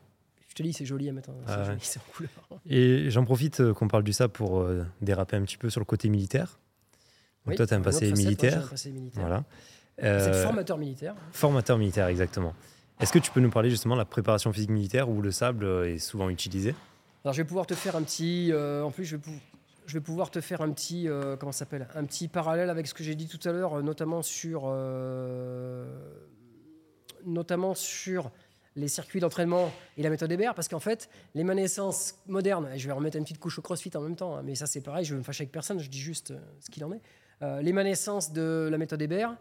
Je 0.49 0.55
te 0.55 0.63
dis, 0.63 0.73
c'est 0.73 0.87
joli 0.87 1.09
à 1.09 1.13
mettre. 1.13 1.31
en- 1.31 1.35
C'est 1.47 1.53
Ah 1.53 1.59
ouais. 1.61 1.65
joli, 1.67 1.79
c'est 1.83 1.99
en 2.01 2.03
couleur. 2.17 2.31
Et 2.67 3.11
j'en 3.11 3.25
profite 3.25 3.61
euh, 3.61 3.75
qu'on 3.75 3.89
parle 3.89 4.05
du 4.05 4.13
ça 4.15 4.29
pour 4.29 4.61
euh, 4.61 4.85
déraper 5.03 5.37
un 5.37 5.43
petit 5.43 5.59
peu 5.59 5.69
sur 5.71 5.81
le 5.81 5.85
côté 5.85 6.09
militaire. 6.09 6.59
Donc 7.45 7.51
Oui, 7.53 7.57
toi, 7.57 7.67
tu 7.67 7.75
as 7.75 7.77
un 7.77 7.81
une 7.81 7.87
autre 7.87 7.91
passé 7.91 8.11
facette, 8.11 8.11
moi, 8.11 8.17
j'ai 8.17 8.23
un 8.23 8.27
militaire. 8.27 8.71
passé 8.71 8.91
militaire. 8.91 9.21
Voilà. 9.23 9.45
C'est 9.99 10.05
Euh, 10.07 10.43
formateur 10.43 10.79
militaire. 10.79 11.15
formateur 11.33 11.77
militaire, 11.79 12.07
exactement. 12.09 12.55
Est-ce 13.01 13.13
que 13.13 13.19
tu 13.19 13.31
peux 13.31 13.41
nous 13.41 13.51
parler 13.51 13.71
justement 13.71 13.95
de 13.95 14.01
la 14.01 14.05
préparation 14.05 14.53
physique 14.53 14.71
militaire 14.71 15.09
où 15.09 15.21
le 15.21 15.31
sable 15.31 15.65
euh, 15.65 15.93
est 15.93 15.99
souvent 15.99 16.29
utilisé? 16.31 16.75
Alors 17.25 17.35
je 17.35 17.43
vais 17.43 17.47
pouvoir 17.47 17.67
te 17.67 17.75
faire 17.75 17.97
un 17.97 18.03
petit. 18.03 18.51
euh, 18.53 18.83
en 18.83 18.91
plus, 18.91 19.05
je 19.05 19.17
vais, 19.17 20.01
pouvoir 20.01 20.31
te 20.31 20.41
faire 20.41 20.61
un 20.61 20.71
petit. 20.71 21.09
euh, 21.09 21.37
comment 21.37 21.53
s'appelle? 21.53 21.89
Un 21.95 22.05
petit 22.05 22.29
parallèle 22.29 22.71
avec 22.71 22.87
ce 22.87 22.95
que 22.95 23.03
j'ai 23.03 23.15
dit 23.15 23.27
tout 23.27 23.49
à 23.49 23.53
l'heure, 23.53 23.83
notamment 23.83 24.23
sur. 24.23 24.73
notamment 27.25 27.75
sur 27.75 28.31
les 28.77 28.89
circuits 28.89 29.21
d'entraînement 29.21 29.71
et 29.97 30.03
la 30.03 30.11
méthode 30.11 30.33
Hébert, 30.33 30.55
parce 30.55 30.67
qu'en 30.67 30.81
fait, 30.81 31.09
les 31.35 31.45
naissances 31.45 32.17
modernes, 32.27 32.69
et 32.75 32.79
je 32.79 32.87
vais 32.89 32.93
remettre 32.93 33.17
une 33.17 33.23
petite 33.23 33.39
couche 33.39 33.57
au 33.61 33.63
crossfit 33.63 33.91
en 33.95 34.01
même 34.01 34.17
temps, 34.17 34.37
hein, 34.37 34.43
mais 34.45 34.57
ça 34.57 34.67
c'est 34.67 34.81
pareil, 34.81 35.05
je 35.05 35.15
vais 35.15 35.19
me 35.19 35.23
fâcher 35.23 35.43
avec 35.43 35.53
personne, 35.53 35.79
je 35.79 35.89
dis 35.89 36.01
juste 36.01 36.35
ce 36.59 36.71
qu'il 36.71 36.85
en 36.85 36.93
est. 36.93 37.01
Les 37.63 37.73
naissances 37.73 38.33
de 38.33 38.69
la 38.69 38.77
méthode 38.77 39.01
Hébert, 39.01 39.37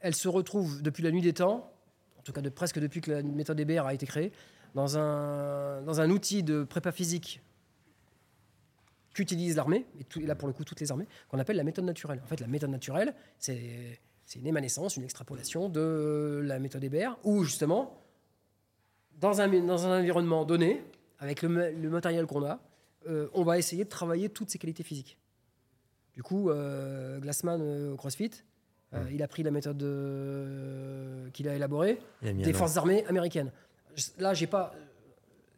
elles 0.00 0.14
se 0.14 0.28
retrouvent 0.28 0.82
depuis 0.82 1.02
la 1.02 1.10
nuit 1.10 1.22
des 1.22 1.32
temps, 1.32 1.72
en 2.18 2.22
tout 2.22 2.32
cas 2.32 2.40
de, 2.40 2.48
presque 2.48 2.78
depuis 2.78 3.00
que 3.00 3.10
la 3.10 3.22
méthode 3.22 3.58
Hébert 3.60 3.86
a 3.86 3.94
été 3.94 4.06
créée, 4.06 4.32
dans 4.74 4.98
un, 4.98 5.82
dans 5.82 6.00
un 6.00 6.10
outil 6.10 6.42
de 6.42 6.64
prépa 6.64 6.92
physique 6.92 7.40
qu'utilise 9.12 9.56
l'armée, 9.56 9.86
et, 9.98 10.20
là 10.20 10.34
pour 10.34 10.46
le 10.46 10.54
coup 10.54 10.64
toutes 10.64 10.80
les 10.80 10.90
armées, 10.90 11.06
qu'on 11.28 11.38
appelle 11.38 11.56
la 11.56 11.64
méthode 11.64 11.84
naturelle. 11.84 12.20
En 12.22 12.26
fait, 12.26 12.40
la 12.40 12.46
méthode 12.46 12.70
naturelle, 12.70 13.14
c'est 13.38 13.98
une 14.36 14.46
émanescence, 14.46 14.96
une 14.96 15.02
extrapolation 15.02 15.68
de 15.68 16.40
la 16.44 16.58
méthode 16.58 16.84
Hébert, 16.84 17.16
où 17.24 17.42
justement, 17.42 18.00
dans 19.18 19.40
un, 19.40 19.48
dans 19.64 19.86
un 19.86 19.98
environnement 20.00 20.44
donné, 20.44 20.84
avec 21.18 21.42
le, 21.42 21.48
ma- 21.48 21.70
le 21.70 21.90
matériel 21.90 22.26
qu'on 22.26 22.44
a, 22.44 22.60
euh, 23.08 23.28
on 23.34 23.42
va 23.42 23.58
essayer 23.58 23.84
de 23.84 23.88
travailler 23.88 24.28
toutes 24.28 24.50
ses 24.50 24.58
qualités 24.58 24.82
physiques. 24.84 25.18
Du 26.14 26.22
coup, 26.22 26.50
euh, 26.50 27.18
Glassman 27.18 27.60
euh, 27.60 27.92
au 27.92 27.96
CrossFit, 27.96 28.30
euh, 28.94 29.04
il 29.12 29.22
a 29.22 29.28
pris 29.28 29.42
la 29.42 29.50
méthode 29.50 29.82
euh, 29.82 31.30
qu'il 31.30 31.48
a 31.48 31.54
élaborée, 31.54 31.98
des 32.44 32.52
forces 32.58 32.76
armées 32.76 33.04
américaines. 33.06 33.50
Là, 34.18 34.34
j'ai 34.34 34.46
pas. 34.46 34.74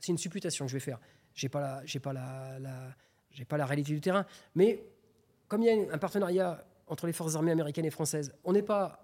C'est 0.01 0.13
une 0.13 0.19
supputation 0.19 0.65
que 0.67 0.71
je 0.71 0.77
vais 0.77 0.81
faire. 0.81 0.99
J'ai 1.35 1.49
pas 1.49 1.61
la, 1.61 1.83
j'ai 1.85 2.01
pas 2.01 2.13
la, 2.13 2.59
la- 2.59 2.95
j'ai 3.31 3.45
pas 3.45 3.57
la 3.57 3.65
réalité 3.67 3.93
du 3.93 4.01
terrain. 4.01 4.27
Mais 4.55 4.83
comme 5.49 5.63
il 5.63 5.67
y 5.67 5.71
a 5.91 5.95
un 5.95 5.99
partenariat 5.99 6.65
entre 6.89 7.07
les 7.07 7.13
forces 7.13 7.35
armées 7.37 7.53
américaines 7.53 7.85
et 7.87 7.91
françaises, 7.91 8.33
on 8.45 8.53
n'est 8.53 8.63
pas. 8.63 8.99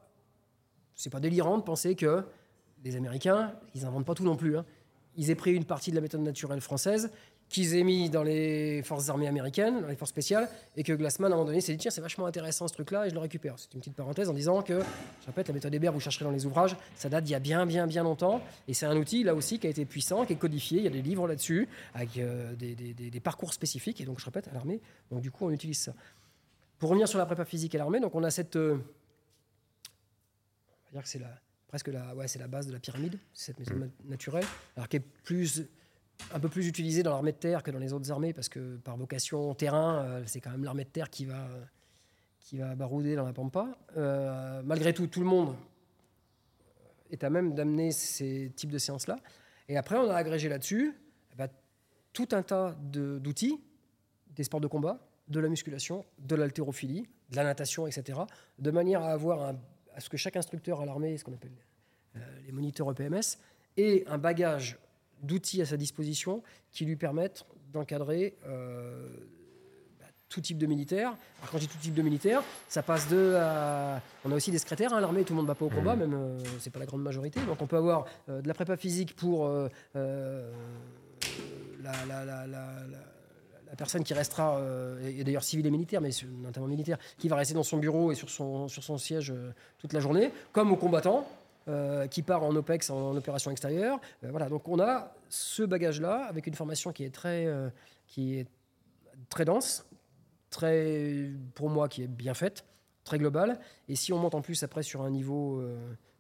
C'est 0.94 1.10
pas 1.10 1.20
délirant 1.20 1.58
de 1.58 1.62
penser 1.62 1.94
que 1.94 2.24
les 2.84 2.96
Américains, 2.96 3.54
ils 3.74 3.84
inventent 3.86 4.04
pas 4.06 4.14
tout 4.14 4.24
non 4.24 4.36
plus. 4.36 4.58
hein. 4.58 4.64
Ils 5.16 5.30
aient 5.30 5.34
pris 5.36 5.54
une 5.54 5.64
partie 5.64 5.90
de 5.90 5.96
la 5.96 6.00
méthode 6.02 6.20
naturelle 6.22 6.60
française 6.60 7.10
qu'ils 7.48 7.74
aient 7.76 7.82
mis 7.82 8.10
dans 8.10 8.22
les 8.22 8.82
forces 8.82 9.08
armées 9.08 9.26
américaines, 9.26 9.80
dans 9.80 9.88
les 9.88 9.96
forces 9.96 10.10
spéciales, 10.10 10.48
et 10.76 10.82
que 10.82 10.92
Glassman, 10.92 11.32
à 11.32 11.34
un 11.34 11.38
moment 11.38 11.46
donné, 11.48 11.60
s'est 11.62 11.72
dit 11.72 11.78
tiens, 11.78 11.90
c'est 11.90 12.00
vachement 12.02 12.26
intéressant 12.26 12.68
ce 12.68 12.74
truc-là, 12.74 13.06
et 13.06 13.10
je 13.10 13.14
le 13.14 13.20
récupère. 13.20 13.54
C'est 13.58 13.72
une 13.72 13.80
petite 13.80 13.94
parenthèse 13.94 14.28
en 14.28 14.34
disant 14.34 14.60
que, 14.62 14.80
je 15.22 15.26
répète, 15.26 15.48
la 15.48 15.54
méthode 15.54 15.74
Hébert, 15.74 15.92
vous 15.92 16.00
chercherez 16.00 16.24
dans 16.26 16.30
les 16.30 16.44
ouvrages, 16.44 16.76
ça 16.94 17.08
date 17.08 17.24
d'il 17.24 17.32
y 17.32 17.34
a 17.34 17.40
bien, 17.40 17.64
bien, 17.64 17.86
bien 17.86 18.02
longtemps, 18.02 18.42
et 18.66 18.74
c'est 18.74 18.86
un 18.86 18.96
outil, 18.96 19.24
là 19.24 19.34
aussi, 19.34 19.58
qui 19.58 19.66
a 19.66 19.70
été 19.70 19.84
puissant, 19.86 20.26
qui 20.26 20.34
est 20.34 20.36
codifié, 20.36 20.78
il 20.78 20.84
y 20.84 20.88
a 20.88 20.90
des 20.90 21.02
livres 21.02 21.26
là-dessus, 21.26 21.68
avec 21.94 22.18
euh, 22.18 22.54
des, 22.54 22.74
des- 22.74 22.92
des- 22.92 23.10
des 23.10 23.20
parcours 23.20 23.52
spécifiques, 23.54 24.00
et 24.00 24.04
donc, 24.04 24.20
je 24.20 24.24
répète, 24.26 24.48
à 24.48 24.52
l'armée, 24.52 24.80
donc 25.10 25.22
du 25.22 25.30
coup, 25.30 25.46
on 25.46 25.50
utilise 25.50 25.78
ça. 25.78 25.94
Pour 26.78 26.90
revenir 26.90 27.08
sur 27.08 27.18
la 27.18 27.26
prépa 27.26 27.44
physique 27.44 27.74
à 27.74 27.78
l'armée, 27.78 28.00
donc 28.00 28.14
on 28.14 28.22
a 28.24 28.30
cette... 28.30 28.56
euh, 28.56 28.74
on 30.84 30.86
va 30.86 30.92
dire 30.92 31.02
que 31.02 31.08
c'est 31.08 31.18
la, 31.18 31.30
presque 31.68 31.88
la, 31.88 32.14
ouais, 32.14 32.28
c'est 32.28 32.38
la 32.38 32.46
base 32.48 32.66
de 32.66 32.72
la 32.72 32.78
pyramide, 32.78 33.18
cette 33.34 33.58
méthode 33.58 33.78
ma- 33.78 34.10
naturelle, 34.10 34.44
alors 34.76 34.88
qui 34.88 34.96
est 34.96 35.00
plus 35.00 35.62
un 36.32 36.40
peu 36.40 36.48
plus 36.48 36.66
utilisée 36.66 37.02
dans 37.02 37.12
l'armée 37.12 37.32
de 37.32 37.38
terre 37.38 37.62
que 37.62 37.70
dans 37.70 37.78
les 37.78 37.92
autres 37.92 38.10
armées, 38.10 38.32
parce 38.32 38.48
que 38.48 38.76
par 38.76 38.96
vocation 38.96 39.54
terrain, 39.54 40.02
euh, 40.02 40.22
c'est 40.26 40.40
quand 40.40 40.50
même 40.50 40.64
l'armée 40.64 40.84
de 40.84 40.90
terre 40.90 41.10
qui 41.10 41.24
va, 41.24 41.48
qui 42.40 42.58
va 42.58 42.74
barouder 42.74 43.16
dans 43.16 43.24
la 43.24 43.32
pampa. 43.32 43.78
Euh, 43.96 44.62
malgré 44.64 44.92
tout, 44.92 45.06
tout 45.06 45.20
le 45.20 45.26
monde 45.26 45.54
est 47.10 47.24
à 47.24 47.30
même 47.30 47.54
d'amener 47.54 47.90
ces 47.92 48.52
types 48.54 48.70
de 48.70 48.78
séances-là. 48.78 49.18
Et 49.68 49.76
après, 49.76 49.96
on 49.96 50.10
a 50.10 50.14
agrégé 50.14 50.48
là-dessus 50.48 50.94
eh 51.32 51.36
ben, 51.36 51.48
tout 52.12 52.28
un 52.32 52.42
tas 52.42 52.76
d'outils, 52.80 53.60
des 54.34 54.44
sports 54.44 54.60
de 54.60 54.66
combat, 54.66 54.98
de 55.28 55.40
la 55.40 55.48
musculation, 55.48 56.04
de 56.18 56.36
l'haltérophilie, 56.36 57.08
de 57.30 57.36
la 57.36 57.44
natation, 57.44 57.86
etc., 57.86 58.20
de 58.58 58.70
manière 58.70 59.02
à 59.02 59.12
avoir 59.12 59.54
à 59.94 60.00
ce 60.00 60.08
que 60.08 60.16
chaque 60.16 60.36
instructeur 60.36 60.80
à 60.80 60.86
l'armée, 60.86 61.18
ce 61.18 61.24
qu'on 61.24 61.34
appelle 61.34 61.52
euh, 62.16 62.20
les 62.46 62.52
moniteurs 62.52 62.90
EPMS, 62.90 63.38
ait 63.76 64.04
un 64.06 64.18
bagage 64.18 64.78
d'outils 65.22 65.62
à 65.62 65.66
sa 65.66 65.76
disposition 65.76 66.42
qui 66.70 66.84
lui 66.84 66.96
permettent 66.96 67.44
d'encadrer 67.72 68.36
euh, 68.46 69.06
bah, 70.00 70.06
tout 70.28 70.40
type 70.40 70.58
de 70.58 70.66
militaire. 70.66 71.14
quand 71.50 71.58
je 71.58 71.62
dis 71.64 71.68
tout 71.68 71.78
type 71.78 71.94
de 71.94 72.02
militaire, 72.02 72.42
ça 72.68 72.82
passe 72.82 73.08
de 73.08 73.34
On 74.24 74.32
a 74.32 74.34
aussi 74.34 74.50
des 74.50 74.58
secrétaires 74.58 74.92
à 74.92 74.98
hein, 74.98 75.00
l'armée, 75.00 75.24
tout 75.24 75.32
le 75.32 75.36
monde 75.36 75.46
ne 75.46 75.48
va 75.48 75.54
pas 75.54 75.64
au 75.64 75.70
combat, 75.70 75.96
mmh. 75.96 76.00
même 76.00 76.14
euh, 76.14 76.38
c'est 76.60 76.70
pas 76.70 76.80
la 76.80 76.86
grande 76.86 77.02
majorité. 77.02 77.40
Donc 77.40 77.60
on 77.60 77.66
peut 77.66 77.76
avoir 77.76 78.06
de 78.28 78.46
la 78.46 78.54
prépa 78.54 78.76
physique 78.76 79.14
pour 79.16 79.48
la, 79.94 80.08
personne 83.76 84.02
qui 84.02 84.14
restera, 84.14 84.60
et 85.04 85.24
d'ailleurs 85.24 85.44
civil 85.44 85.66
et 85.66 85.70
militaire, 85.70 86.00
mais 86.00 86.10
notamment 86.42 86.66
militaire, 86.66 86.98
qui 87.18 87.28
va 87.28 87.36
rester 87.36 87.54
dans 87.54 87.62
son 87.62 87.76
bureau 87.78 88.12
et 88.12 88.14
sur 88.14 88.30
son, 88.30 88.68
sur 88.68 88.82
son 88.82 88.98
siège 88.98 89.32
toute 89.78 89.92
la 89.92 90.00
journée, 90.00 90.32
comme 90.52 90.72
aux 90.72 90.76
combattants. 90.76 91.26
Euh, 91.68 92.06
qui 92.06 92.22
part 92.22 92.44
en 92.44 92.56
OPEX, 92.56 92.88
en, 92.88 93.14
opération 93.14 93.50
extérieure. 93.50 94.00
Euh, 94.24 94.30
voilà, 94.30 94.48
donc 94.48 94.66
on 94.68 94.80
a 94.80 95.12
ce 95.28 95.62
bagage-là 95.62 96.24
avec 96.24 96.46
une 96.46 96.54
formation 96.54 96.92
qui 96.92 97.04
est 97.04 97.14
très, 97.14 97.44
euh, 97.44 97.68
qui 98.06 98.38
est 98.38 98.46
très 99.28 99.44
dense, 99.44 99.84
très, 100.48 101.30
pour 101.54 101.68
moi, 101.68 101.88
qui 101.88 102.02
est 102.02 102.06
bien 102.06 102.32
faite, 102.32 102.64
très 103.04 103.18
globale. 103.18 103.60
Et 103.88 103.96
si 103.96 104.14
on 104.14 104.18
monte 104.18 104.34
en 104.34 104.40
plus 104.40 104.62
après 104.62 104.82
sur 104.82 105.02
un 105.02 105.10
niveau, 105.10 105.62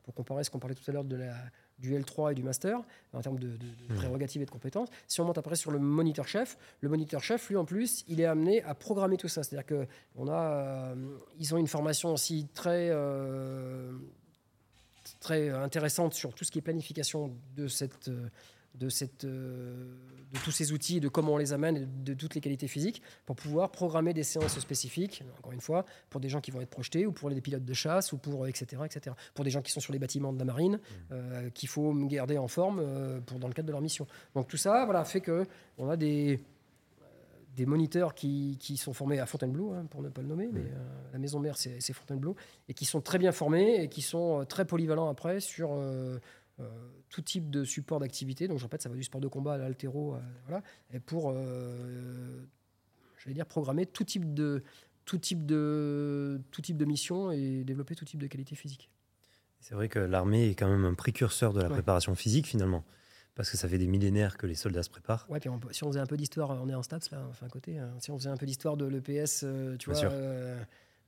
pour 0.02 0.12
comparer 0.12 0.44
ce 0.44 0.50
qu'on 0.50 0.58
parlait 0.58 0.74
tout 0.74 0.84
à 0.90 0.92
l'heure 0.92 1.04
de 1.04 1.16
la, 1.16 1.32
du 1.78 1.94
L3 1.94 2.32
et 2.32 2.34
du 2.34 2.42
master 2.42 2.82
en 3.14 3.22
termes 3.22 3.38
de, 3.38 3.48
mmh. 3.48 3.94
prérogatives 3.96 4.42
et 4.42 4.46
de 4.46 4.50
compétences. 4.50 4.90
Si 5.06 5.20
on 5.22 5.24
monte 5.24 5.38
après 5.38 5.56
sur 5.56 5.70
le 5.70 5.78
moniteur 5.78 6.28
chef, 6.28 6.58
le 6.80 6.90
moniteur 6.90 7.22
chef, 7.22 7.48
lui 7.48 7.56
en 7.56 7.64
plus, 7.64 8.04
il 8.06 8.20
est 8.20 8.26
amené 8.26 8.62
à 8.64 8.74
programmer 8.74 9.16
tout 9.16 9.28
ça. 9.28 9.42
C'est-à-dire 9.42 9.66
que 9.66 9.86
on 10.14 10.28
a, 10.28 10.94
ils 11.38 11.54
ont 11.54 11.58
une 11.58 11.68
formation 11.68 12.12
aussi 12.12 12.48
très 12.52 12.90
très 15.20 15.50
intéressante 15.50 16.14
sur 16.14 16.34
tout 16.34 16.44
ce 16.44 16.50
qui 16.50 16.58
est 16.58 16.62
planification 16.62 17.36
de 17.56 17.68
cette 17.68 18.10
de, 18.78 18.88
cette, 18.88 19.26
de 19.26 20.38
tous 20.44 20.50
ces 20.50 20.72
outils, 20.72 21.00
de 21.00 21.08
comment 21.08 21.34
on 21.34 21.36
les 21.36 21.52
amène, 21.52 21.88
de 22.04 22.14
toutes 22.14 22.34
les 22.34 22.40
qualités 22.40 22.68
physiques, 22.68 23.02
pour 23.26 23.36
pouvoir 23.36 23.70
programmer 23.70 24.14
des 24.14 24.22
séances 24.22 24.58
spécifiques, 24.58 25.22
encore 25.38 25.52
une 25.52 25.60
fois, 25.60 25.84
pour 26.10 26.20
des 26.20 26.28
gens 26.28 26.40
qui 26.40 26.50
vont 26.50 26.60
être 26.60 26.70
projetés, 26.70 27.06
ou 27.06 27.12
pour 27.12 27.30
les 27.30 27.40
pilotes 27.40 27.64
de 27.64 27.74
chasse, 27.74 28.12
ou 28.12 28.18
pour 28.18 28.46
etc., 28.46 28.82
etc. 28.84 29.16
Pour 29.34 29.44
des 29.44 29.50
gens 29.50 29.62
qui 29.62 29.72
sont 29.72 29.80
sur 29.80 29.92
les 29.92 29.98
bâtiments 29.98 30.32
de 30.32 30.38
la 30.38 30.44
marine, 30.44 30.76
mmh. 30.76 31.12
euh, 31.12 31.50
qu'il 31.50 31.68
faut 31.68 31.92
garder 32.06 32.38
en 32.38 32.48
forme 32.48 32.80
euh, 32.80 33.20
pour, 33.20 33.38
dans 33.38 33.48
le 33.48 33.54
cadre 33.54 33.66
de 33.66 33.72
leur 33.72 33.80
mission. 33.80 34.06
Donc 34.34 34.48
tout 34.48 34.56
ça 34.56 34.84
voilà, 34.84 35.04
fait 35.04 35.20
que 35.20 35.46
on 35.76 35.88
a 35.88 35.96
des, 35.96 36.40
des 37.58 37.66
moniteurs 37.66 38.14
qui, 38.14 38.56
qui, 38.60 38.76
sont 38.76 38.92
formés 38.92 39.18
à 39.18 39.26
Fontainebleau, 39.26 39.72
hein, 39.72 39.84
pour 39.90 40.00
ne 40.00 40.08
pas 40.08 40.22
le 40.22 40.28
nommer, 40.28 40.48
mais 40.52 40.60
euh, 40.60 41.12
la 41.12 41.18
maison 41.18 41.40
mère, 41.40 41.56
c'est 41.56 41.92
Fontainebleau, 41.92 42.36
et 42.68 42.74
qui 42.74 42.84
sont 42.84 43.00
très 43.00 43.18
bien 43.18 43.32
formés 43.32 43.82
et 43.82 43.88
qui 43.88 44.00
sont 44.00 44.40
euh, 44.40 44.44
très 44.44 44.64
polyvalents 44.64 45.08
après 45.08 45.40
sur 45.40 45.72
euh, 45.72 46.20
tout 47.08 47.20
type 47.20 47.50
de 47.50 47.64
support 47.64 47.98
d'activité. 47.98 48.46
Donc, 48.46 48.58
je 48.58 48.62
répète, 48.62 48.82
ça 48.82 48.88
va 48.88 48.94
du 48.94 49.02
sport 49.02 49.20
de 49.20 49.26
combat 49.26 49.54
à 49.54 49.58
l'altéro, 49.58 50.16
voilà, 50.46 50.62
et 50.92 51.00
pour, 51.00 51.32
j'allais 53.18 53.34
dire, 53.34 53.46
programmer 53.46 53.86
tout 53.86 54.04
type 54.04 54.34
de 54.34 54.62
tout 55.04 55.18
type 55.18 55.46
de 55.46 56.40
tout 56.50 56.60
type 56.60 56.76
de 56.76 56.84
mission 56.84 57.32
et 57.32 57.64
développer 57.64 57.94
tout 57.94 58.04
type 58.04 58.20
de 58.20 58.26
qualité 58.26 58.54
physique. 58.54 58.90
C'est 59.60 59.74
vrai 59.74 59.88
que 59.88 59.98
l'armée 59.98 60.50
est 60.50 60.54
quand 60.54 60.68
même 60.68 60.84
un 60.84 60.94
précurseur 60.94 61.52
de 61.52 61.60
la 61.60 61.68
préparation 61.68 62.14
physique 62.14 62.46
finalement 62.46 62.84
parce 63.38 63.50
que 63.50 63.56
ça 63.56 63.68
fait 63.68 63.78
des 63.78 63.86
millénaires 63.86 64.36
que 64.36 64.48
les 64.48 64.56
soldats 64.56 64.82
se 64.82 64.90
préparent. 64.90 65.24
Ouais, 65.30 65.38
puis 65.38 65.48
si 65.70 65.84
on 65.84 65.88
faisait 65.90 66.00
un 66.00 66.06
peu 66.06 66.16
d'histoire, 66.16 66.60
on 66.60 66.68
est 66.68 66.74
en 66.74 66.82
stats 66.82 66.98
là, 67.12 67.24
enfin 67.30 67.46
à 67.46 67.48
côté. 67.48 67.78
Hein. 67.78 67.88
Si 68.00 68.10
on 68.10 68.18
faisait 68.18 68.30
un 68.30 68.36
peu 68.36 68.46
d'histoire 68.46 68.76
de 68.76 68.84
l'EPS, 68.84 69.42
euh, 69.44 69.76
tu 69.76 69.90
vois, 69.90 70.04
euh, 70.06 70.60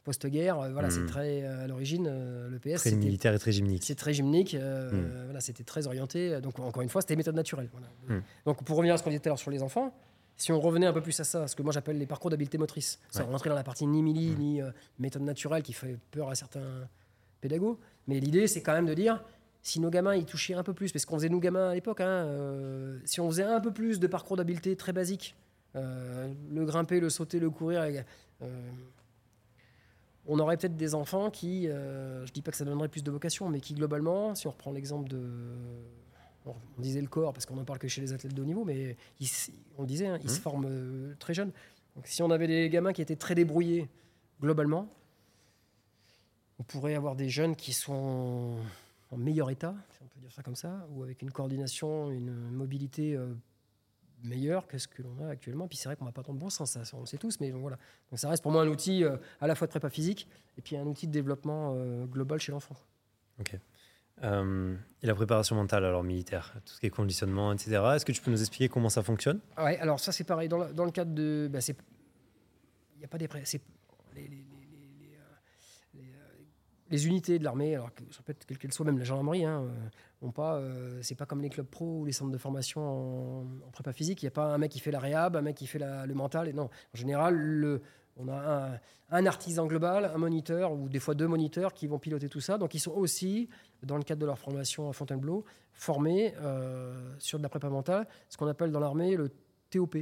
post-guerre, 0.05 0.61
euh, 0.61 0.71
voilà, 0.71 0.91
c'est 0.91 1.01
hmm. 1.01 1.07
très 1.07 1.45
à 1.45 1.67
l'origine 1.67 2.09
l'EPS. 2.53 2.83
Très 2.83 2.93
militaire 2.93 3.35
et 3.35 3.39
très 3.41 3.51
gymnique. 3.51 3.83
C'est 3.85 3.97
très 3.97 4.15
gymnique, 4.15 4.55
hmm. 4.55 5.25
voilà, 5.25 5.41
c'était 5.41 5.65
très 5.65 5.89
orienté. 5.89 6.41
Donc 6.41 6.61
encore 6.61 6.83
une 6.83 6.89
fois, 6.89 7.01
c'était 7.01 7.17
méthode 7.17 7.35
naturelle. 7.35 7.69
Hmm. 8.07 8.21
Donc 8.47 8.63
pour 8.63 8.77
revenir 8.77 8.95
à 8.95 8.99
ce 8.99 9.03
qu'on 9.03 9.11
disait 9.11 9.19
tout 9.19 9.29
à 9.29 9.31
l'heure 9.31 9.39
sur 9.41 9.51
les 9.51 9.65
enfants, 9.65 9.93
si 10.37 10.53
on 10.53 10.61
revenait 10.61 10.87
un 10.87 10.93
peu 10.93 11.03
plus 11.03 11.19
à 11.19 11.25
ça, 11.25 11.49
ce 11.49 11.57
que 11.57 11.65
moi 11.65 11.73
j'appelle 11.73 11.99
les 11.99 12.07
parcours 12.07 12.31
d'habileté 12.31 12.59
motrice, 12.59 13.01
sans 13.11 13.27
rentrer 13.27 13.51
dans 13.51 13.57
la 13.57 13.65
partie 13.65 13.89
ni 13.89 14.05
mili 14.05 14.37
ni 14.39 14.61
méthode 15.01 15.23
naturelle 15.23 15.65
qui 15.65 15.73
fait 15.73 15.99
peur 16.13 16.29
à 16.29 16.37
certains 16.37 16.89
pédagogues, 17.41 17.79
mais 18.07 18.21
l'idée 18.21 18.47
c'est 18.47 18.63
quand 18.63 18.75
même 18.75 18.87
de 18.87 18.95
dire 18.95 19.21
si 19.63 19.81
nos 19.81 19.91
gamins 19.91 20.15
ils 20.15 20.25
touchaient 20.25 20.55
un 20.55 20.63
peu 20.63 20.73
plus, 20.73 20.93
parce 20.93 21.05
qu'on 21.05 21.17
faisait 21.17 21.29
nous 21.29 21.41
gamins 21.41 21.71
à 21.71 21.75
l'époque, 21.75 22.01
hein, 22.01 22.09
euh, 22.09 22.99
si 23.05 23.21
on 23.21 23.29
faisait 23.31 23.45
un 23.45 23.61
peu 23.61 23.73
plus 23.73 24.01
de 24.01 24.07
parcours 24.07 24.37
d'habileté 24.37 24.77
très 24.77 24.93
basique, 24.93 25.37
euh, 25.77 26.33
le 26.51 26.65
grimper, 26.65 27.01
le 27.01 27.11
sauter, 27.11 27.39
le 27.39 27.51
courir, 27.51 27.83
euh, 28.43 28.71
on 30.27 30.39
aurait 30.39 30.57
peut-être 30.57 30.77
des 30.77 30.95
enfants 30.95 31.31
qui, 31.31 31.67
je 31.67 32.33
dis 32.33 32.43
pas 32.43 32.51
que 32.51 32.57
ça 32.57 32.65
donnerait 32.65 32.89
plus 32.89 33.03
de 33.03 33.11
vocation, 33.11 33.49
mais 33.49 33.61
qui 33.61 33.75
globalement, 33.75 34.35
si 34.35 34.47
on 34.47 34.51
reprend 34.51 34.73
l'exemple 34.73 35.09
de, 35.09 35.21
on 36.47 36.55
disait 36.79 37.01
le 37.01 37.09
corps 37.09 37.33
parce 37.33 37.47
qu'on 37.47 37.57
n'en 37.57 37.65
parle 37.65 37.79
que 37.79 37.89
chez 37.89 38.01
les 38.01 38.13
athlètes 38.13 38.35
de 38.35 38.43
haut 38.43 38.47
niveau, 38.47 38.65
mais 38.65 38.97
on 39.79 39.85
disait, 39.85 40.07
hein, 40.07 40.19
ils 40.23 40.31
se 40.31 40.39
mmh. 40.39 40.43
forment 40.43 41.15
très 41.19 41.35
jeunes. 41.35 41.53
Donc 41.97 42.07
si 42.07 42.23
on 42.23 42.31
avait 42.31 42.47
des 42.47 42.69
gamins 42.71 42.93
qui 42.93 43.03
étaient 43.03 43.17
très 43.17 43.35
débrouillés 43.35 43.89
globalement, 44.41 44.89
on 46.59 46.63
pourrait 46.63 46.95
avoir 46.95 47.17
des 47.17 47.29
jeunes 47.29 47.57
qui 47.57 47.73
sont 47.73 48.57
en 49.11 49.17
meilleur 49.17 49.51
état, 49.51 49.75
si 49.91 50.03
on 50.03 50.07
peut 50.07 50.21
dire 50.21 50.33
ça 50.33 50.43
comme 50.43 50.55
ça, 50.55 50.87
ou 50.91 51.03
avec 51.03 51.23
une 51.23 51.31
coordination, 51.31 52.11
une 52.11 52.33
mobilité 52.51 53.17
euh, 53.17 53.35
meilleure 54.23 54.67
que 54.67 54.79
ce 54.79 54.87
que 54.87 55.03
l'on 55.03 55.19
a 55.25 55.29
actuellement. 55.29 55.67
Puis 55.67 55.79
c'est 55.79 55.89
vrai 55.89 55.97
qu'on 55.97 56.05
n'a 56.05 56.13
pas 56.13 56.23
tant 56.23 56.33
de 56.33 56.39
bon 56.39 56.51
sens, 56.51 56.73
ça, 56.73 56.83
on 56.97 57.01
le 57.01 57.07
sait 57.07 57.19
tous, 57.19 57.41
mais 57.41 57.51
voilà. 57.51 57.77
Donc 58.11 58.19
ça 58.19 58.29
reste 58.29 58.43
pour 58.43 58.53
moi 58.53 58.63
un 58.63 58.69
outil 58.69 59.05
euh, 59.05 59.17
à 59.41 59.47
la 59.47 59.55
fois 59.55 59.67
de 59.67 59.71
prépa 59.71 59.91
physique 59.91 60.29
et 60.57 60.63
puis 60.63 60.77
un 60.77 60.87
outil 60.87 61.07
de 61.07 61.13
développement 61.13 61.75
euh, 61.75 62.07
global 62.07 62.39
chez 62.39 62.53
l'enfant. 62.53 62.77
Ok. 63.41 63.55
et 64.23 65.07
la 65.07 65.15
préparation 65.15 65.57
mentale, 65.57 65.85
alors 65.85 66.05
militaire, 66.05 66.55
tout 66.65 66.75
ce 66.75 66.81
qui 66.81 66.87
est 66.87 66.91
conditionnement, 66.91 67.53
etc. 67.53 67.83
Est-ce 67.95 68.05
que 68.05 68.13
tu 68.13 68.21
peux 68.21 68.31
nous 68.31 68.41
expliquer 68.41 68.69
comment 68.69 68.91
ça 68.91 69.03
fonctionne? 69.03 69.41
Ouais, 69.57 69.79
alors 69.79 69.99
ça 69.99 70.13
c'est 70.13 70.25
pareil. 70.25 70.49
Dans 70.49 70.59
le, 70.59 70.73
dans 70.75 70.85
le 70.85 70.91
cadre 70.91 71.13
de. 71.15 71.49
Bah, 71.51 71.61
il 71.69 72.99
n'y 72.99 73.05
a 73.05 73.09
pas 73.09 73.17
des. 73.17 73.29
Les, 74.15 74.29
les, 74.29 74.45
les 76.91 77.07
unités 77.07 77.39
de 77.39 77.45
l'armée, 77.45 77.75
alors 77.75 77.95
que 77.95 78.03
ça 78.11 78.21
peut 78.23 78.33
être 78.33 78.45
quelle 78.47 78.59
qu'elle 78.59 78.73
soit, 78.73 78.85
même 78.85 78.99
la 78.99 79.05
gendarmerie, 79.05 79.45
hein, 79.45 79.65
euh, 80.23 80.31
pas, 80.33 80.57
euh, 80.57 80.99
c'est 81.03 81.15
pas 81.15 81.25
comme 81.25 81.41
les 81.41 81.49
clubs 81.49 81.67
pro 81.67 82.01
ou 82.01 82.05
les 82.05 82.13
centres 82.13 82.33
de 82.33 82.39
formation 82.39 83.43
en, 83.43 83.71
prépa 83.73 83.93
physique. 83.93 84.23
Il 84.23 84.27
n'y 84.27 84.29
a 84.29 84.33
pas 84.33 84.53
un 84.53 84.59
mec 84.59 84.73
qui 84.73 84.81
fait 84.81 84.91
la 84.91 84.99
réhab, 84.99 85.37
un 85.37 85.43
mec 85.43 85.57
qui 85.57 85.67
fait 85.67 85.79
le 85.79 86.15
mental. 86.15 86.49
Et 86.49 86.53
non, 86.53 86.65
en 86.65 86.97
général, 86.97 87.37
le, 87.37 87.81
on 88.17 88.29
a 88.29 88.81
un, 89.11 89.27
artisan 89.27 89.67
global, 89.67 90.11
un 90.13 90.19
moniteur 90.19 90.73
ou 90.73 90.89
des 90.89 90.99
fois 90.99 91.15
deux 91.15 91.29
moniteurs 91.29 91.73
qui 91.73 91.87
vont 91.87 91.99
piloter 91.99 92.29
tout 92.29 92.41
ça. 92.41 92.59
Donc 92.59 92.75
ils 92.75 92.81
sont 92.81 92.93
aussi, 92.93 93.49
dans 93.85 93.97
le 93.97 94.03
cadre 94.03 94.21
de 94.21 94.27
leur 94.27 94.39
formation 94.39 94.89
à 94.89 94.93
Fontainebleau, 94.93 95.45
formés 95.73 96.35
euh, 96.41 97.15
sur 97.19 97.39
de 97.39 97.43
la 97.45 97.49
prépa 97.49 97.69
mentale, 97.69 98.09
ce 98.29 98.37
qu'on 98.37 98.49
appelle 98.49 98.73
dans 98.73 98.81
l'armée 98.81 99.17
le 99.17 99.31
TOP, 99.71 99.97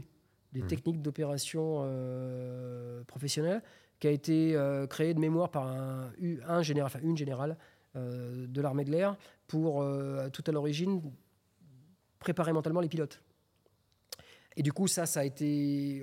des 0.53 0.63
mmh. 0.63 0.67
techniques 0.67 1.03
d'opération 1.03 1.87
professionnelles 3.07 3.63
qui 4.01 4.07
a 4.07 4.11
été 4.11 4.55
euh, 4.55 4.87
créé 4.87 5.15
de 5.15 5.21
mémoire 5.21 5.51
par 5.51 5.67
un, 5.67 6.13
un 6.47 6.63
général, 6.63 6.87
enfin 6.87 7.01
une 7.03 7.17
générale 7.17 7.57
euh, 7.97 8.47
de 8.47 8.61
l'armée 8.61 8.85
de 8.85 8.91
l'air 8.91 9.17
pour, 9.47 9.83
euh, 9.83 10.29
tout 10.31 10.45
à 10.47 10.53
l'origine, 10.53 11.03
préparer 12.19 12.53
mentalement 12.53 12.81
les 12.81 12.89
pilotes. 12.89 13.23
Et 14.57 14.63
du 14.63 14.73
coup, 14.73 14.89
ça, 14.89 15.07
ça 15.07 15.21
a 15.21 15.25
été. 15.25 16.03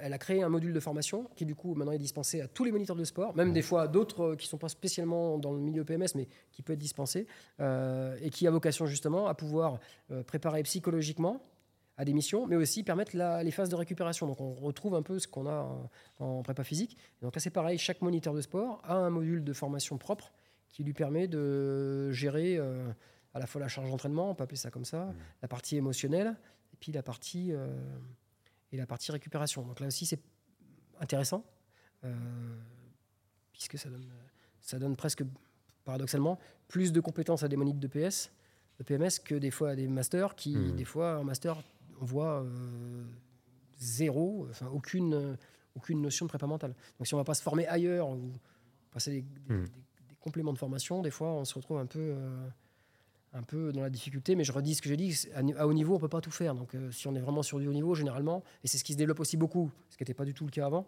elle 0.00 0.12
a 0.12 0.18
créé 0.18 0.40
un 0.44 0.48
module 0.48 0.72
de 0.72 0.78
formation 0.78 1.28
qui, 1.34 1.44
du 1.44 1.56
coup, 1.56 1.74
maintenant 1.74 1.92
est 1.92 1.98
dispensé 1.98 2.40
à 2.40 2.46
tous 2.46 2.62
les 2.62 2.70
moniteurs 2.70 2.94
de 2.94 3.02
sport, 3.02 3.34
même 3.34 3.52
des 3.52 3.62
fois 3.62 3.88
d'autres 3.88 4.36
qui 4.36 4.46
ne 4.46 4.50
sont 4.50 4.58
pas 4.58 4.68
spécialement 4.68 5.36
dans 5.36 5.52
le 5.52 5.58
milieu 5.58 5.84
PMS, 5.84 6.06
mais 6.14 6.28
qui 6.52 6.62
peut 6.62 6.74
être 6.74 6.78
dispensé, 6.78 7.26
et 7.58 8.30
qui 8.30 8.46
a 8.46 8.52
vocation 8.52 8.86
justement 8.86 9.26
à 9.26 9.34
pouvoir 9.34 9.80
préparer 10.28 10.62
psychologiquement 10.62 11.42
à 11.98 12.04
des 12.04 12.14
missions, 12.14 12.46
mais 12.46 12.54
aussi 12.54 12.84
permettre 12.84 13.16
les 13.16 13.50
phases 13.50 13.68
de 13.68 13.74
récupération. 13.74 14.26
Donc 14.28 14.40
on 14.40 14.54
retrouve 14.54 14.94
un 14.94 15.02
peu 15.02 15.18
ce 15.18 15.26
qu'on 15.26 15.46
a 15.48 15.90
en, 16.20 16.42
prépa 16.42 16.62
physique. 16.62 16.96
donc 17.20 17.34
là 17.34 17.40
c'est 17.40 17.50
pareil, 17.50 17.76
chaque 17.76 18.00
moniteur 18.00 18.32
de 18.32 18.40
sport 18.40 18.80
a 18.84 18.94
un 18.94 19.10
module 19.10 19.42
de 19.42 19.52
formation 19.52 19.98
propre 19.98 20.32
qui 20.68 20.84
lui 20.84 20.92
permet 20.92 21.26
de 21.26 22.12
gérer 22.12 22.56
euh, 22.56 22.88
à 23.34 23.40
la 23.40 23.46
fois 23.46 23.60
la 23.60 23.66
charge 23.66 23.90
d'entraînement, 23.90 24.30
on 24.30 24.34
peut 24.36 24.44
appeler 24.44 24.56
ça 24.56 24.70
comme 24.70 24.84
ça, 24.84 25.06
mmh. 25.06 25.14
la 25.42 25.48
partie 25.48 25.76
émotionnelle, 25.76 26.36
et 26.72 26.76
puis 26.78 26.92
la 26.92 27.02
partie, 27.02 27.52
euh, 27.52 27.66
et 28.70 28.76
la 28.76 28.86
partie 28.86 29.10
récupération. 29.10 29.62
Donc 29.62 29.80
là 29.80 29.88
aussi 29.88 30.06
c'est 30.06 30.20
intéressant, 31.00 31.44
euh, 32.04 32.14
puisque 33.52 33.76
ça 33.76 33.90
donne, 33.90 34.06
ça 34.60 34.78
donne 34.78 34.94
presque 34.94 35.24
paradoxalement 35.84 36.38
plus 36.68 36.92
de 36.92 37.00
compétences 37.00 37.42
à 37.42 37.48
des 37.48 37.56
moniteurs 37.56 37.80
de 37.80 37.88
PS 37.88 38.30
de 38.78 38.84
PMS 38.84 39.18
que 39.24 39.34
des 39.34 39.50
fois 39.50 39.70
à 39.70 39.74
des 39.74 39.88
masters 39.88 40.36
qui, 40.36 40.56
mmh. 40.56 40.76
des 40.76 40.84
fois, 40.84 41.18
en 41.18 41.24
master, 41.24 41.56
on 42.00 42.04
voit 42.04 42.42
euh, 42.42 43.04
zéro, 43.78 44.46
enfin 44.50 44.66
aucune, 44.68 45.36
aucune 45.74 46.00
notion 46.00 46.26
de 46.26 46.28
prépa 46.28 46.46
mentale. 46.46 46.74
Donc 46.98 47.06
si 47.06 47.14
on 47.14 47.16
ne 47.16 47.20
va 47.20 47.24
pas 47.24 47.34
se 47.34 47.42
former 47.42 47.66
ailleurs 47.66 48.10
ou 48.10 48.32
passer 48.90 49.24
hmm. 49.48 49.64
des, 50.08 50.14
compléments 50.20 50.52
de 50.52 50.58
formation, 50.58 51.02
des 51.02 51.10
fois 51.10 51.28
on 51.28 51.44
se 51.44 51.54
retrouve 51.54 51.78
un 51.78 51.86
peu, 51.86 51.98
euh, 52.00 52.48
un 53.32 53.42
peu 53.42 53.72
dans 53.72 53.82
la 53.82 53.90
difficulté. 53.90 54.34
Mais 54.34 54.44
je 54.44 54.52
redis 54.52 54.74
ce 54.74 54.82
que 54.82 54.88
j'ai 54.88 54.96
dit, 54.96 55.28
à, 55.34 55.66
haut 55.66 55.74
niveau 55.74 55.94
on 55.94 55.96
ne 55.96 56.00
peut 56.00 56.08
pas 56.08 56.20
tout 56.20 56.30
faire. 56.30 56.54
Donc 56.54 56.74
euh, 56.74 56.90
si 56.90 57.06
on 57.08 57.14
est 57.14 57.20
vraiment 57.20 57.42
sur 57.42 57.58
du 57.58 57.66
haut 57.66 57.72
niveau, 57.72 57.94
généralement, 57.94 58.42
et 58.64 58.68
c'est 58.68 58.78
ce 58.78 58.84
qui 58.84 58.92
se 58.92 58.98
développe 58.98 59.20
aussi 59.20 59.36
beaucoup, 59.36 59.70
ce 59.88 59.96
qui 59.96 60.02
n'était 60.02 60.14
pas 60.14 60.24
du 60.24 60.34
tout 60.34 60.44
le 60.44 60.50
cas 60.50 60.66
avant, 60.66 60.86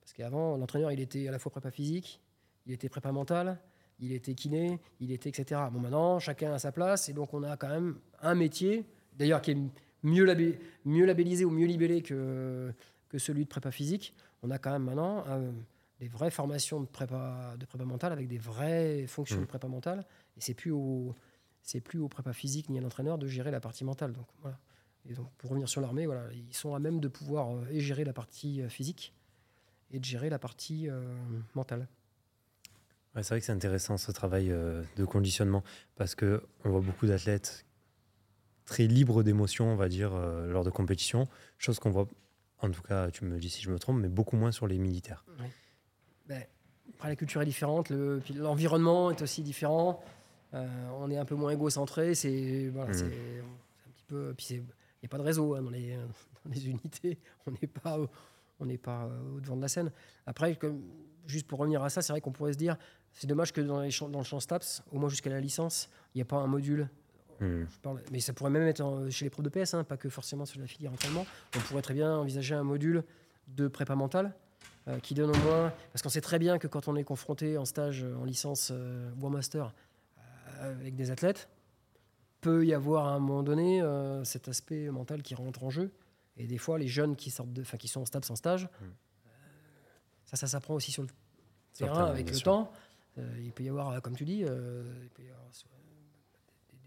Parce 0.00 0.12
qu'avant, 0.12 0.56
l'entraîneur, 0.56 0.92
il 0.92 1.00
était 1.00 1.28
à 1.28 1.32
la 1.32 1.38
fois 1.38 1.50
prépa 1.50 1.70
physique, 1.70 2.20
il 2.66 2.72
était 2.72 2.88
prépa 2.88 3.12
mental, 3.12 3.58
il 3.98 4.12
était 4.12 4.34
kiné, 4.34 4.80
il 5.00 5.12
était 5.12 5.30
etc. 5.30 5.62
Bon, 5.72 5.80
maintenant, 5.80 6.18
chacun 6.18 6.52
a 6.52 6.58
sa 6.58 6.72
place, 6.72 7.08
et 7.08 7.12
donc 7.12 7.32
on 7.32 7.42
a 7.42 7.56
quand 7.56 7.68
même 7.68 7.98
un 8.20 8.34
métier, 8.34 8.84
d'ailleurs 9.14 9.40
qui 9.40 9.52
est 9.52 9.58
mieux, 10.02 10.24
labé- 10.24 10.58
mieux 10.84 11.06
labellisé 11.06 11.44
ou 11.44 11.50
mieux 11.50 11.66
libellé 11.66 12.02
que, 12.02 12.72
que 13.08 13.18
celui 13.18 13.44
de 13.44 13.48
prépa 13.48 13.70
physique. 13.70 14.14
On 14.42 14.50
a 14.50 14.58
quand 14.58 14.70
même 14.70 14.84
maintenant 14.84 15.24
euh, 15.28 15.50
des 16.00 16.08
vraies 16.08 16.30
formations 16.30 16.80
de 16.80 16.86
prépa, 16.86 17.54
de 17.58 17.66
prépa 17.66 17.84
mentale 17.84 18.12
avec 18.12 18.28
des 18.28 18.38
vraies 18.38 19.06
fonctions 19.06 19.40
de 19.40 19.46
prépa 19.46 19.68
mentale, 19.68 20.04
et 20.36 20.40
c'est 20.40 20.54
plus 20.54 20.70
au 20.70 21.14
c'est 21.62 21.80
plus 21.80 21.98
au 21.98 22.08
prépa 22.08 22.32
physique 22.32 22.68
ni 22.70 22.78
à 22.78 22.80
l'entraîneur 22.80 23.18
de 23.18 23.26
gérer 23.26 23.50
la 23.50 23.58
partie 23.58 23.84
mentale. 23.84 24.12
Donc 24.12 24.26
voilà. 24.40 24.56
Et 25.08 25.14
donc 25.14 25.28
pour 25.36 25.50
revenir 25.50 25.68
sur 25.68 25.80
l'armée, 25.80 26.06
voilà, 26.06 26.32
ils 26.32 26.54
sont 26.54 26.74
à 26.74 26.78
même 26.78 27.00
de 27.00 27.08
pouvoir 27.08 27.50
euh, 27.50 27.66
et 27.70 27.80
gérer 27.80 28.04
la 28.04 28.12
partie 28.12 28.62
euh, 28.62 28.68
physique 28.68 29.12
et 29.90 29.98
de 29.98 30.04
gérer 30.04 30.30
la 30.30 30.38
partie 30.38 30.88
euh, 30.88 31.12
mentale. 31.56 31.88
Ouais, 33.16 33.24
c'est 33.24 33.30
vrai 33.30 33.40
que 33.40 33.46
c'est 33.46 33.52
intéressant 33.52 33.96
ce 33.96 34.12
travail 34.12 34.52
euh, 34.52 34.84
de 34.96 35.04
conditionnement 35.04 35.64
parce 35.96 36.14
que 36.14 36.42
on 36.64 36.70
voit 36.70 36.82
beaucoup 36.82 37.06
d'athlètes 37.06 37.65
très 38.66 38.86
libres 38.86 39.22
d'émotions, 39.22 39.72
on 39.72 39.76
va 39.76 39.88
dire, 39.88 40.12
euh, 40.14 40.46
lors 40.52 40.64
de 40.64 40.70
compétitions, 40.70 41.26
chose 41.58 41.78
qu'on 41.78 41.90
voit, 41.90 42.06
en 42.60 42.70
tout 42.70 42.82
cas, 42.82 43.10
tu 43.10 43.24
me 43.24 43.38
dis 43.38 43.48
si 43.48 43.62
je 43.62 43.70
me 43.70 43.78
trompe, 43.78 43.98
mais 44.00 44.08
beaucoup 44.08 44.36
moins 44.36 44.52
sur 44.52 44.66
les 44.66 44.78
militaires. 44.78 45.24
Ben, 46.28 46.42
après, 46.94 47.08
la 47.08 47.16
culture 47.16 47.40
est 47.42 47.46
différente, 47.46 47.90
le- 47.90 48.20
l'environnement 48.34 49.10
est 49.10 49.22
aussi 49.22 49.42
différent. 49.42 50.02
Euh, 50.54 50.66
on 50.98 51.10
est 51.10 51.18
un 51.18 51.24
peu 51.24 51.34
moins 51.34 51.50
égocentré. 51.52 52.14
C'est 52.14 52.68
voilà, 52.72 52.88
Mhm. 52.88 52.94
c'est 52.94 53.04
un 53.04 53.90
petit 53.92 54.04
peu. 54.06 54.34
Puis 54.36 54.46
il 54.50 54.60
n'y 55.02 55.06
a 55.06 55.08
pas 55.08 55.18
de 55.18 55.22
réseau 55.22 55.54
hein, 55.54 55.62
dans, 55.62 55.70
les, 55.70 55.94
dans 56.44 56.50
les 56.50 56.68
unités. 56.68 57.18
On 57.46 57.50
n'est 57.52 57.66
pas, 57.68 57.98
au- 57.98 58.08
on 58.60 58.66
n'est 58.66 58.78
pas 58.78 59.04
euh, 59.04 59.36
au 59.36 59.40
devant 59.40 59.56
de 59.56 59.62
la 59.62 59.68
scène. 59.68 59.92
Après, 60.24 60.56
comme, 60.56 60.82
juste 61.26 61.46
pour 61.46 61.58
revenir 61.58 61.82
à 61.82 61.90
ça, 61.90 62.00
c'est 62.02 62.12
vrai 62.12 62.20
qu'on 62.20 62.32
pourrait 62.32 62.52
se 62.54 62.58
dire, 62.58 62.76
c'est 63.12 63.26
dommage 63.26 63.52
que 63.52 63.60
dans, 63.60 63.80
les 63.80 63.90
dans 64.10 64.18
le 64.18 64.24
champ 64.24 64.40
STAPS, 64.40 64.82
au 64.92 64.98
moins 64.98 65.08
jusqu'à 65.08 65.30
la 65.30 65.40
licence, 65.40 65.90
il 66.14 66.18
n'y 66.18 66.22
a 66.22 66.26
pas 66.26 66.36
un 66.36 66.46
module 66.46 66.88
Hmm. 67.40 67.64
je 67.70 67.78
parle- 67.80 68.02
mais 68.12 68.20
ça 68.20 68.32
pourrait 68.32 68.50
même 68.50 68.66
être 68.66 68.80
en- 68.80 69.10
chez 69.10 69.24
les 69.26 69.30
profs 69.30 69.44
de 69.44 69.50
PS, 69.50 69.74
hein, 69.74 69.84
pas 69.84 69.96
que 69.96 70.08
forcément 70.08 70.44
sur 70.46 70.60
la 70.60 70.66
filière 70.66 70.92
entraînement. 70.92 71.26
On 71.56 71.60
pourrait 71.60 71.82
très 71.82 71.94
bien 71.94 72.14
envisager 72.16 72.54
un 72.54 72.62
module 72.64 73.04
de 73.48 73.68
prépa 73.68 73.94
mentale 73.94 74.34
euh, 74.88 74.98
qui 75.00 75.14
donne 75.14 75.30
au 75.30 75.38
moins. 75.44 75.72
Parce 75.92 76.02
qu'on 76.02 76.08
sait 76.08 76.20
très 76.20 76.38
bien 76.38 76.58
que 76.58 76.66
quand 76.66 76.88
on 76.88 76.96
est 76.96 77.04
confronté 77.04 77.58
en 77.58 77.64
stage, 77.64 78.02
euh, 78.04 78.16
en 78.16 78.24
licence 78.24 78.70
euh, 78.72 79.10
ou 79.20 79.26
en 79.26 79.30
master 79.30 79.74
euh, 80.60 80.74
avec 80.74 80.94
des 80.96 81.10
athlètes, 81.10 81.48
peut 82.40 82.64
y 82.64 82.72
avoir 82.74 83.06
à 83.08 83.12
un 83.12 83.18
moment 83.18 83.42
donné 83.42 83.82
euh, 83.82 84.22
cet 84.24 84.48
aspect 84.48 84.88
mental 84.90 85.22
qui 85.22 85.34
rentre 85.34 85.64
en 85.64 85.70
jeu. 85.70 85.90
Et 86.36 86.46
des 86.46 86.58
fois, 86.58 86.78
les 86.78 86.86
jeunes 86.88 87.16
qui, 87.16 87.30
sortent 87.30 87.52
de, 87.52 87.62
qui 87.62 87.88
sont 87.88 88.02
en 88.02 88.04
STAPS 88.04 88.30
en 88.30 88.36
stage, 88.36 88.68
euh, 88.82 88.86
ça, 90.24 90.36
ça 90.36 90.46
s'apprend 90.46 90.74
aussi 90.74 90.92
sur 90.92 91.02
le 91.02 91.08
terrain 91.74 92.04
avec 92.10 92.26
le 92.30 92.38
temps. 92.44 92.70
Euh, 93.18 93.40
il 93.42 93.52
peut 93.52 93.64
y 93.64 93.68
avoir, 93.68 93.90
euh, 93.90 94.00
comme 94.00 94.14
tu 94.16 94.24
dis, 94.24 94.44
euh, 94.44 94.84
il 95.02 95.08
peut 95.10 95.22
y 95.22 95.30
avoir 95.30 95.46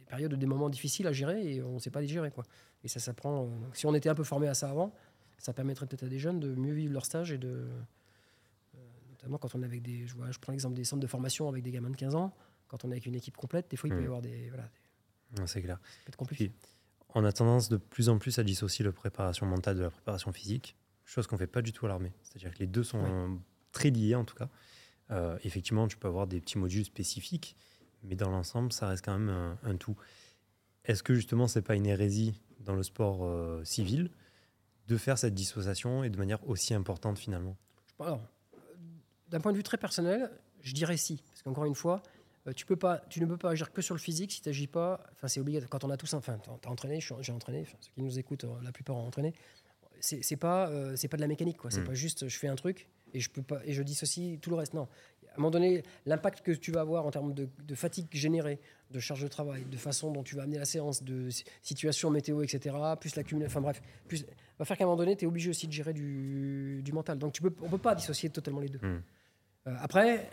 des 0.09 0.15
périodes, 0.15 0.33
des 0.33 0.45
moments 0.47 0.69
difficiles 0.69 1.05
à 1.07 1.11
gérer 1.13 1.53
et 1.55 1.61
on 1.61 1.75
ne 1.75 1.79
sait 1.79 1.91
pas 1.91 2.01
les 2.01 2.07
gérer. 2.07 2.31
Quoi. 2.31 2.43
Et 2.83 2.87
ça 2.87 2.99
s'apprend. 2.99 3.45
euh, 3.45 3.49
si 3.73 3.85
on 3.85 3.93
était 3.93 4.09
un 4.09 4.15
peu 4.15 4.23
formé 4.23 4.47
à 4.47 4.53
ça 4.53 4.69
avant, 4.69 4.93
ça 5.37 5.53
permettrait 5.53 5.85
peut-être 5.85 6.03
à 6.03 6.07
des 6.07 6.19
jeunes 6.19 6.39
de 6.39 6.53
mieux 6.55 6.73
vivre 6.73 6.93
leur 6.93 7.05
stage 7.05 7.31
et 7.31 7.37
de. 7.37 7.67
euh, 8.75 8.79
notamment 9.11 9.37
quand 9.37 9.53
on 9.55 9.61
est 9.61 9.65
avec 9.65 9.81
des. 9.81 10.07
Je, 10.07 10.15
vois, 10.15 10.31
je 10.31 10.39
prends 10.39 10.51
l'exemple 10.51 10.75
des 10.75 10.83
centres 10.83 11.01
de 11.01 11.07
formation 11.07 11.47
avec 11.47 11.63
des 11.63 11.71
gamins 11.71 11.89
de 11.91 11.95
15 11.95 12.15
ans. 12.15 12.33
Quand 12.67 12.83
on 12.85 12.89
est 12.89 12.93
avec 12.93 13.05
une 13.05 13.15
équipe 13.15 13.37
complète, 13.37 13.69
des 13.69 13.77
fois, 13.77 13.87
il 13.89 13.93
peut 13.93 13.99
y 13.99 14.03
Mm. 14.03 14.05
avoir 14.07 14.21
des. 14.21 14.49
Voilà, 14.49 14.69
des- 15.35 15.47
c'est 15.47 15.61
clair. 15.61 15.77
ça 15.83 15.97
peut 16.05 16.09
être 16.09 16.15
compliqué. 16.17 16.49
Puis, 16.49 16.69
on 17.15 17.23
a 17.23 17.31
tendance 17.31 17.69
de 17.69 17.77
plus 17.77 18.09
en 18.09 18.17
plus 18.19 18.37
à 18.39 18.43
dissocier 18.43 18.85
la 18.85 18.91
préparation 18.91 19.45
mentale 19.45 19.77
de 19.77 19.81
la 19.83 19.89
préparation 19.89 20.31
physique, 20.31 20.75
chose 21.05 21.25
qu'on 21.27 21.37
fait 21.37 21.47
pas 21.47 21.61
du 21.61 21.71
tout 21.73 21.85
à 21.85 21.89
l'armée. 21.89 22.13
C'est-à-dire 22.23 22.51
que 22.53 22.59
les 22.59 22.67
deux 22.67 22.83
sont 22.83 22.99
Ouais. 23.01 23.37
très 23.71 23.89
liés 23.89 24.15
en 24.15 24.25
tout 24.25 24.35
cas. 24.35 24.49
Euh, 25.11 25.37
effectivement, 25.43 25.87
tu 25.87 25.97
peux 25.97 26.07
avoir 26.07 26.27
des 26.27 26.39
petits 26.39 26.59
modules 26.59 26.85
spécifiques, 26.85 27.55
mais 28.03 28.15
dans 28.15 28.29
l'ensemble, 28.29 28.71
ça 28.71 28.87
reste 28.87 29.03
quand 29.05 29.17
même 29.17 29.29
un, 29.29 29.57
un 29.63 29.75
tout. 29.75 29.95
Est-ce 30.85 31.03
que 31.03 31.13
justement, 31.13 31.47
c'est 31.47 31.61
pas 31.61 31.75
une 31.75 31.85
hérésie 31.85 32.39
dans 32.59 32.75
le 32.75 32.83
sport 32.83 33.19
euh, 33.23 33.63
civil 33.63 34.09
de 34.87 34.97
faire 34.97 35.17
cette 35.17 35.33
dissociation 35.35 36.03
et 36.03 36.09
de 36.09 36.17
manière 36.17 36.47
aussi 36.49 36.73
importante 36.73 37.19
finalement? 37.19 37.55
Alors, 37.99 38.21
d'un 39.29 39.39
point 39.39 39.51
de 39.51 39.57
vue 39.57 39.63
très 39.63 39.77
personnel, 39.77 40.31
je 40.61 40.73
dirais 40.73 40.97
si. 40.97 41.21
Parce 41.29 41.43
qu'encore 41.43 41.65
une 41.65 41.75
fois, 41.75 42.01
euh, 42.47 42.53
tu, 42.53 42.65
peux 42.65 42.75
pas, 42.75 42.99
tu 43.09 43.19
ne 43.21 43.25
peux 43.25 43.37
pas 43.37 43.51
agir 43.51 43.71
que 43.71 43.81
sur 43.81 43.93
le 43.93 43.99
physique 43.99 44.31
si 44.31 44.41
tu 44.41 44.49
n'agis 44.49 44.67
pas. 44.67 45.03
Enfin, 45.13 45.27
c'est 45.27 45.39
obligatoire. 45.39 45.69
Quand 45.69 45.83
on 45.83 45.89
a 45.89 45.97
tous. 45.97 46.13
Enfin, 46.13 46.39
tu 46.41 46.49
as 46.49 46.71
entraîné, 46.71 46.99
j'ai 47.01 47.31
entraîné. 47.31 47.61
enfin, 47.61 47.77
ceux 47.81 47.91
qui 47.91 48.01
nous 48.01 48.17
écoutent, 48.17 48.45
euh, 48.45 48.61
la 48.63 48.71
plupart 48.71 48.95
ont 48.95 49.05
entraîné. 49.05 49.33
C'est 50.01 50.37
pas, 50.37 50.69
euh, 50.69 50.95
c'est 50.95 51.09
pas 51.09 51.17
de 51.17 51.21
la 51.21 51.27
mécanique. 51.27 51.57
quoi. 51.57 51.69
C'est 51.71 51.81
Mm. 51.81 51.87
pas 51.87 51.93
juste 51.93 52.27
je 52.29 52.39
fais 52.39 52.47
un 52.47 52.55
truc 52.55 52.87
et 53.13 53.19
je, 53.19 53.29
peux 53.29 53.41
pas, 53.41 53.59
et 53.65 53.73
je 53.73 53.83
dissocie 53.83 54.39
tout 54.39 54.49
le 54.49 54.55
reste. 54.55 54.73
Non. 54.73 54.87
À 55.39 55.41
un 55.41 55.43
moment 55.43 55.51
donné, 55.51 55.83
l'impact 56.05 56.41
que 56.41 56.51
tu 56.51 56.69
vas 56.73 56.81
avoir 56.81 57.05
en 57.05 57.11
termes 57.11 57.33
de, 57.33 57.47
de 57.65 57.75
fatigue 57.75 58.07
générée, 58.11 58.59
de 58.91 58.99
charge 58.99 59.23
de 59.23 59.29
travail, 59.29 59.63
de 59.63 59.77
façon 59.77 60.11
dont 60.11 60.21
tu 60.21 60.35
vas 60.35 60.43
amener 60.43 60.57
la 60.57 60.65
séance, 60.65 61.01
de 61.01 61.29
si- 61.29 61.45
situation 61.61 62.09
météo, 62.09 62.43
etc., 62.43 62.75
plus 62.99 63.15
l'accumulation. 63.15 63.49
Enfin 63.49 63.61
bref, 63.61 63.81
plus, 64.09 64.25
va 64.57 64.65
faire 64.65 64.75
qu'à 64.75 64.83
un 64.83 64.87
moment 64.87 64.97
donné, 64.97 65.15
tu 65.15 65.23
es 65.23 65.27
obligé 65.29 65.49
aussi 65.49 65.65
de 65.65 65.71
gérer 65.71 65.93
du, 65.93 66.81
du 66.83 66.91
mental. 66.91 67.17
Donc 67.17 67.31
tu 67.31 67.41
peux, 67.41 67.53
on 67.61 67.67
ne 67.67 67.69
peut 67.69 67.77
pas 67.77 67.95
dissocier 67.95 68.29
totalement 68.29 68.59
les 68.59 68.67
deux. 68.67 68.79
Mm. 68.85 69.01
Euh, 69.67 69.75
après, 69.79 70.29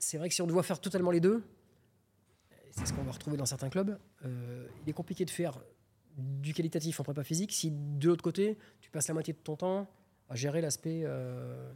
c'est 0.00 0.18
vrai 0.18 0.28
que 0.28 0.34
si 0.34 0.42
on 0.42 0.48
doit 0.48 0.64
faire 0.64 0.80
totalement 0.80 1.12
les 1.12 1.20
deux, 1.20 1.44
c'est 2.72 2.86
ce 2.86 2.92
qu'on 2.92 3.04
va 3.04 3.12
retrouver 3.12 3.36
dans 3.36 3.46
certains 3.46 3.68
clubs, 3.68 3.96
euh, 4.24 4.66
il 4.82 4.90
est 4.90 4.94
compliqué 4.94 5.24
de 5.24 5.30
faire 5.30 5.60
du 6.18 6.52
qualitatif 6.54 6.98
en 6.98 7.04
prépa 7.04 7.22
physique 7.22 7.52
si 7.52 7.70
de 7.70 8.08
l'autre 8.08 8.24
côté, 8.24 8.58
tu 8.80 8.90
passes 8.90 9.06
la 9.06 9.14
moitié 9.14 9.32
de 9.32 9.38
ton 9.38 9.54
temps 9.54 9.88
à 10.28 10.34
gérer 10.34 10.60
l'aspect 10.60 11.02
euh, 11.04 11.72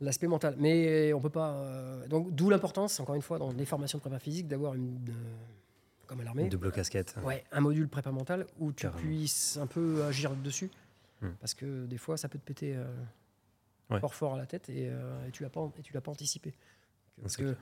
l'aspect 0.00 0.26
mental. 0.26 0.54
Mais 0.58 1.12
on 1.12 1.20
peut 1.20 1.30
pas. 1.30 1.52
euh, 1.54 2.06
donc 2.08 2.34
d'où 2.34 2.50
l'importance, 2.50 3.00
encore 3.00 3.14
une 3.14 3.22
fois, 3.22 3.38
dans 3.38 3.52
les 3.52 3.64
formations 3.66 3.98
de 3.98 4.00
prépa 4.00 4.18
physique, 4.18 4.46
d'avoir 4.48 4.74
une 4.74 4.96
euh, 5.08 5.12
comme 6.06 6.20
à 6.20 6.24
l'armée, 6.24 6.48
Double 6.48 6.72
casquette. 6.72 7.14
Ouais, 7.24 7.44
un 7.52 7.60
module 7.60 7.88
prépa 7.88 8.10
mental 8.10 8.46
où 8.58 8.72
tu 8.72 8.82
Carrément. 8.82 9.00
puisses 9.02 9.56
un 9.58 9.66
peu 9.66 10.02
agir 10.04 10.34
dessus. 10.34 10.70
Hmm. 11.22 11.30
Parce 11.40 11.54
que 11.54 11.86
des 11.86 11.98
fois, 11.98 12.16
ça 12.16 12.28
peut 12.28 12.38
te 12.38 12.44
péter 12.44 12.74
euh, 12.76 12.84
Ouais. 13.90 13.98
fort 14.00 14.14
fort 14.14 14.34
à 14.34 14.38
la 14.38 14.46
tête 14.46 14.68
et, 14.68 14.88
euh, 14.88 15.26
et 15.26 15.32
tu 15.32 15.42
l'as 15.42 15.50
pas, 15.50 15.68
et 15.76 15.82
tu 15.82 15.92
l'as 15.92 16.00
pas 16.00 16.12
anticipé. 16.12 16.54
Parce 17.20 17.34
c'est 17.34 17.42
que 17.42 17.56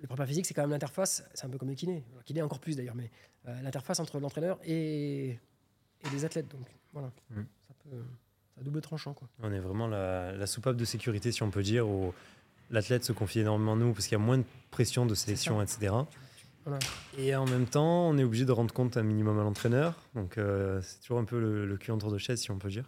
le 0.00 0.06
prépa 0.08 0.26
physique, 0.26 0.44
c'est 0.44 0.54
quand 0.54 0.62
même 0.62 0.70
l'interface, 0.72 1.24
c'est 1.34 1.46
un 1.46 1.48
peu 1.50 1.56
comme 1.56 1.68
le 1.68 1.76
kiné, 1.76 2.04
le 2.16 2.22
kiné 2.24 2.42
encore 2.42 2.58
plus 2.58 2.74
d'ailleurs, 2.76 2.96
mais 2.96 3.10
euh, 3.46 3.62
l'interface 3.62 4.00
entre 4.00 4.18
l'entraîneur 4.18 4.58
et, 4.64 5.28
et 5.30 5.38
les 6.12 6.24
athlètes. 6.24 6.48
Donc 6.48 6.66
voilà, 6.92 7.12
Hmm. 7.30 7.44
ça 7.68 7.74
peut. 7.84 8.02
À 8.60 8.64
double 8.64 8.80
tranchant. 8.80 9.14
Quoi. 9.14 9.28
On 9.42 9.52
est 9.52 9.58
vraiment 9.60 9.86
la, 9.88 10.32
la 10.32 10.46
soupape 10.46 10.76
de 10.76 10.84
sécurité, 10.84 11.32
si 11.32 11.42
on 11.42 11.50
peut 11.50 11.62
dire, 11.62 11.88
où 11.88 12.12
l'athlète 12.70 13.04
se 13.04 13.12
confie 13.12 13.40
énormément 13.40 13.72
à 13.72 13.76
nous 13.76 13.92
parce 13.92 14.06
qu'il 14.06 14.18
y 14.18 14.20
a 14.20 14.24
moins 14.24 14.38
de 14.38 14.44
pression 14.70 15.06
de 15.06 15.14
sélection, 15.14 15.60
etc. 15.62 15.92
Voilà. 16.64 16.78
Et 17.18 17.34
en 17.34 17.44
même 17.46 17.66
temps, 17.66 18.08
on 18.08 18.16
est 18.18 18.24
obligé 18.24 18.44
de 18.44 18.52
rendre 18.52 18.72
compte 18.72 18.96
un 18.96 19.02
minimum 19.02 19.38
à 19.38 19.42
l'entraîneur. 19.42 19.98
Donc, 20.14 20.38
euh, 20.38 20.80
c'est 20.82 21.00
toujours 21.00 21.18
un 21.18 21.24
peu 21.24 21.40
le, 21.40 21.66
le 21.66 21.76
cul 21.76 21.90
entre 21.90 22.08
deux 22.10 22.18
chaises, 22.18 22.40
si 22.40 22.50
on 22.52 22.58
peut 22.58 22.68
dire. 22.70 22.84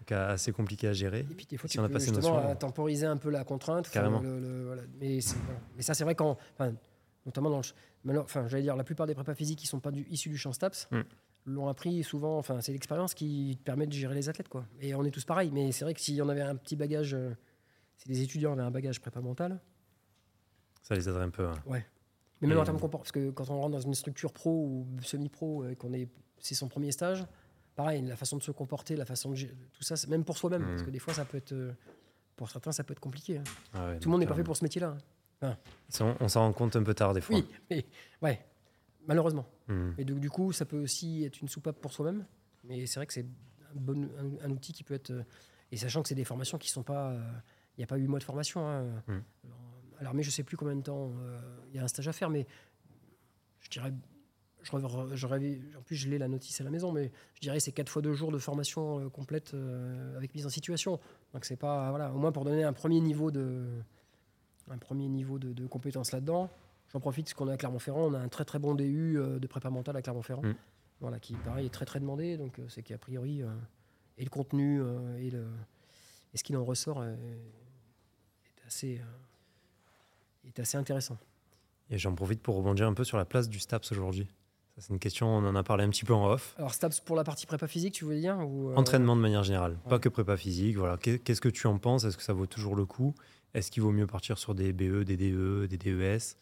Donc, 0.00 0.12
assez 0.12 0.52
compliqué 0.52 0.88
à 0.88 0.92
gérer. 0.92 1.20
Et 1.20 1.34
puis 1.34 1.46
des 1.46 1.56
fois, 1.56 1.68
Si 1.68 1.74
tu 1.76 1.80
on 1.80 1.84
a 1.84 1.88
peux 1.88 1.94
pas 1.94 2.00
ces 2.00 2.12
justement 2.14 2.34
notions, 2.36 2.50
euh, 2.50 2.54
temporiser 2.54 3.06
un 3.06 3.16
peu 3.16 3.30
la 3.30 3.44
contrainte. 3.44 3.88
Carrément. 3.90 4.20
le- 4.20 4.38
le- 4.40 4.64
voilà. 4.66 4.82
Mais, 5.00 5.20
c'est- 5.20 5.36
voilà. 5.44 5.60
Mais 5.76 5.82
ça, 5.82 5.94
c'est 5.94 6.04
vrai 6.04 6.14
quand, 6.14 6.36
enfin, 6.58 6.72
notamment 7.24 7.48
dans 7.50 7.60
le, 8.04 8.20
enfin, 8.20 8.46
j'allais 8.46 8.62
dire, 8.64 8.76
la 8.76 8.84
plupart 8.84 9.06
des 9.06 9.14
prépas 9.14 9.34
physiques 9.34 9.58
qui 9.58 9.66
sont 9.66 9.80
pas 9.80 9.90
du, 9.90 10.06
issus 10.10 10.28
du 10.28 10.36
champ 10.38 10.52
STAPS 10.52 10.88
Mm. 10.90 11.00
L'ont 11.48 11.68
appris 11.68 12.02
souvent. 12.04 12.38
Enfin, 12.38 12.60
c'est 12.60 12.72
l'expérience 12.72 13.14
qui 13.14 13.56
te 13.58 13.64
permet 13.64 13.86
de 13.86 13.92
gérer 13.92 14.14
les 14.14 14.28
athlètes, 14.28 14.48
quoi. 14.48 14.64
Et 14.80 14.94
on 14.94 15.04
est 15.04 15.10
tous 15.10 15.24
pareils. 15.24 15.50
Mais 15.52 15.72
c'est 15.72 15.84
vrai 15.84 15.94
que 15.94 16.00
si 16.00 16.20
on 16.22 16.28
avait 16.28 16.40
un 16.42 16.56
petit 16.56 16.76
bagage, 16.76 17.14
euh, 17.14 17.30
si 17.96 18.08
les 18.08 18.20
étudiants 18.22 18.52
avaient 18.52 18.62
un 18.62 18.70
bagage 18.70 19.00
prépa 19.00 19.20
mental, 19.20 19.60
Ça 20.82 20.94
les 20.94 21.08
aiderait 21.08 21.24
un 21.24 21.30
peu. 21.30 21.46
hein. 21.46 21.54
mais 22.40 22.46
même 22.48 22.58
en 22.58 22.64
termes 22.64 22.76
de 22.76 22.80
comport, 22.82 23.00
parce 23.00 23.12
que 23.12 23.30
quand 23.30 23.50
on 23.50 23.60
rentre 23.60 23.72
dans 23.72 23.80
une 23.80 23.94
structure 23.94 24.32
pro 24.32 24.50
ou 24.66 24.86
semi-pro 25.02 25.66
et 25.66 25.76
qu'on 25.76 25.92
est, 25.92 26.08
c'est 26.38 26.54
son 26.54 26.68
premier 26.68 26.92
stage, 26.92 27.24
pareil, 27.74 28.02
la 28.02 28.16
façon 28.16 28.36
de 28.36 28.42
se 28.42 28.50
comporter, 28.52 28.94
la 28.96 29.04
façon 29.04 29.30
de 29.30 29.34
gérer- 29.34 29.54
tout 29.72 29.82
ça, 29.82 29.94
même 30.08 30.24
pour 30.24 30.38
soi-même, 30.38 30.62
Mm. 30.62 30.68
parce 30.68 30.82
que 30.82 30.90
des 30.90 30.98
fois, 31.00 31.14
ça 31.14 31.24
peut 31.24 31.36
être, 31.36 31.52
euh, 31.52 31.72
pour 32.36 32.48
certains, 32.50 32.72
ça 32.72 32.84
peut 32.84 32.92
être 32.92 33.00
compliqué. 33.00 33.38
hein. 33.38 33.44
Ah 33.74 33.86
ouais, 33.88 33.98
Tout 33.98 34.08
le 34.08 34.12
monde 34.12 34.20
n'est 34.20 34.26
pas 34.26 34.34
fait 34.34 34.44
pour 34.44 34.56
ce 34.56 34.64
métier-là. 34.64 34.96
hein. 35.42 35.56
On 36.20 36.28
s'en 36.28 36.40
rend 36.40 36.52
compte 36.52 36.76
un 36.76 36.82
peu 36.82 36.94
tard 36.94 37.12
des 37.14 37.20
fois. 37.20 37.36
Oui, 37.36 37.46
mais 37.70 37.84
ouais, 38.22 38.40
malheureusement. 39.08 39.46
Hmm. 39.66 39.90
Et 39.98 40.04
donc, 40.04 40.20
du 40.20 40.30
coup, 40.30 40.52
ça 40.52 40.64
peut 40.64 40.78
aussi 40.80 41.24
être 41.24 41.40
une 41.40 41.48
soupape 41.48 41.80
pour 41.80 41.92
soi-même. 41.92 42.24
Mais 42.64 42.86
c'est 42.86 43.00
vrai 43.00 43.06
que 43.06 43.12
c'est 43.12 43.26
un, 43.74 43.80
bon, 43.80 44.08
un, 44.18 44.44
un 44.46 44.50
outil 44.50 44.72
qui 44.72 44.84
peut 44.84 44.94
être. 44.94 45.10
euh, 45.10 45.24
et 45.72 45.76
sachant 45.76 46.02
que 46.02 46.08
c'est 46.08 46.14
des 46.14 46.24
formations 46.24 46.58
qui 46.58 46.70
sont 46.70 46.84
pas. 46.84 47.10
euh, 47.10 47.20
Il 47.76 47.80
n'y 47.80 47.84
a 47.84 47.86
pas 47.88 47.96
huit 47.96 48.06
mois 48.08 48.18
de 48.20 48.24
formation. 48.24 48.66
hein. 48.68 48.84
Mm. 49.08 49.12
Alors, 49.46 49.58
à 49.98 50.04
l'armée, 50.04 50.22
je 50.22 50.30
sais 50.30 50.44
plus 50.44 50.56
combien 50.56 50.76
de 50.76 50.82
temps 50.82 51.10
euh, 51.20 51.40
il 51.70 51.76
y 51.76 51.78
a 51.80 51.82
un 51.84 51.88
stage 51.88 52.06
à 52.06 52.12
faire, 52.12 52.30
mais 52.30 52.46
je 53.60 53.70
dirais. 53.70 53.92
Je 54.62 54.72
rev- 54.72 55.14
je 55.14 55.26
rêvais- 55.26 55.60
en 55.78 55.82
plus, 55.82 55.94
je 55.94 56.08
l'ai 56.10 56.18
la 56.18 56.26
notice 56.28 56.60
à 56.60 56.64
la 56.64 56.70
maison, 56.70 56.90
mais 56.92 57.12
je 57.34 57.40
dirais 57.40 57.60
c'est 57.60 57.70
quatre 57.72 57.88
fois 57.88 58.02
deux 58.02 58.12
jours 58.12 58.32
de 58.32 58.38
formation 58.38 58.98
euh, 59.00 59.08
complète 59.08 59.54
euh, 59.54 60.16
avec 60.16 60.34
mise 60.34 60.46
en 60.46 60.50
situation. 60.50 60.98
Donc 61.32 61.44
c'est 61.44 61.56
pas 61.56 61.90
voilà, 61.90 62.12
au 62.12 62.18
moins 62.18 62.32
pour 62.32 62.44
donner 62.44 62.64
un 62.64 62.72
premier 62.72 63.00
niveau 63.00 63.30
de 63.30 63.66
un 64.68 64.76
premier 64.78 65.08
niveau 65.08 65.38
de, 65.38 65.52
de 65.52 65.66
compétences 65.66 66.10
là-dedans. 66.12 66.50
J'en 66.92 67.00
profite 67.00 67.26
parce 67.26 67.34
qu'on 67.34 67.48
est 67.48 67.52
à 67.52 67.56
Clermont-Ferrand, 67.56 68.06
on 68.06 68.14
a 68.14 68.18
un 68.18 68.28
très 68.28 68.44
très 68.44 68.58
bon 68.58 68.74
DU 68.74 69.18
euh, 69.18 69.38
de 69.38 69.46
prépa 69.46 69.70
mentale 69.70 69.96
à 69.96 70.02
Clermont-Ferrand, 70.02 70.42
Mm. 70.42 70.54
voilà, 71.00 71.18
qui 71.20 71.34
pareil 71.34 71.66
est 71.66 71.70
très 71.70 71.84
très 71.84 72.00
demandé, 72.00 72.36
donc 72.36 72.58
euh, 72.58 72.66
c'est 72.68 72.82
qu'a 72.82 72.98
priori 72.98 73.42
euh, 73.42 73.48
et 74.16 74.24
le 74.24 74.30
contenu 74.30 74.80
et, 75.18 75.30
le, 75.30 75.46
Et 76.34 76.38
ce 76.38 76.44
qu'il 76.44 76.56
en 76.56 76.64
ressort 76.64 77.04
est, 77.04 77.16
assez, 78.66 79.00
est 80.46 80.58
assez 80.58 80.76
intéressant. 80.76 81.16
Et 81.90 81.98
j'en 81.98 82.14
profite 82.14 82.42
pour 82.42 82.56
rebondir 82.56 82.86
un 82.86 82.94
peu 82.94 83.04
sur 83.04 83.16
la 83.16 83.24
place 83.24 83.48
du 83.48 83.60
STAPS 83.60 83.92
aujourd'hui. 83.92 84.28
C'est 84.78 84.92
une 84.92 84.98
question, 85.00 85.28
on 85.28 85.44
en 85.44 85.56
a 85.56 85.62
parlé 85.64 85.84
un 85.84 85.90
petit 85.90 86.04
peu 86.04 86.14
en 86.14 86.30
off. 86.30 86.54
Alors, 86.56 86.72
STAPS 86.72 87.00
pour 87.00 87.16
la 87.16 87.24
partie 87.24 87.46
prépa 87.46 87.66
physique, 87.66 87.94
tu 87.94 88.04
veux 88.04 88.18
dire 88.18 88.38
ou, 88.38 88.70
euh, 88.70 88.76
Entraînement 88.76 89.16
de 89.16 89.20
manière 89.20 89.42
générale, 89.42 89.76
pas 89.88 89.98
que 89.98 90.08
prépa 90.08 90.36
physique. 90.36 90.76
Voilà. 90.76 90.96
Qu'est-ce 90.98 91.40
que 91.40 91.48
tu 91.48 91.66
en 91.66 91.78
penses? 91.78 92.04
Est-ce 92.04 92.16
que 92.16 92.22
ça 92.22 92.32
vaut 92.32 92.46
toujours 92.46 92.76
le 92.76 92.84
coup? 92.86 93.12
Est-ce 93.54 93.70
qu'il 93.72 93.82
vaut 93.82 93.90
mieux 93.90 94.06
partir 94.06 94.38
sur 94.38 94.54
des 94.54 94.72
BE, 94.72 95.02
des 95.02 95.16
DE, 95.16 95.66
des 95.66 95.78
DES 95.78 96.36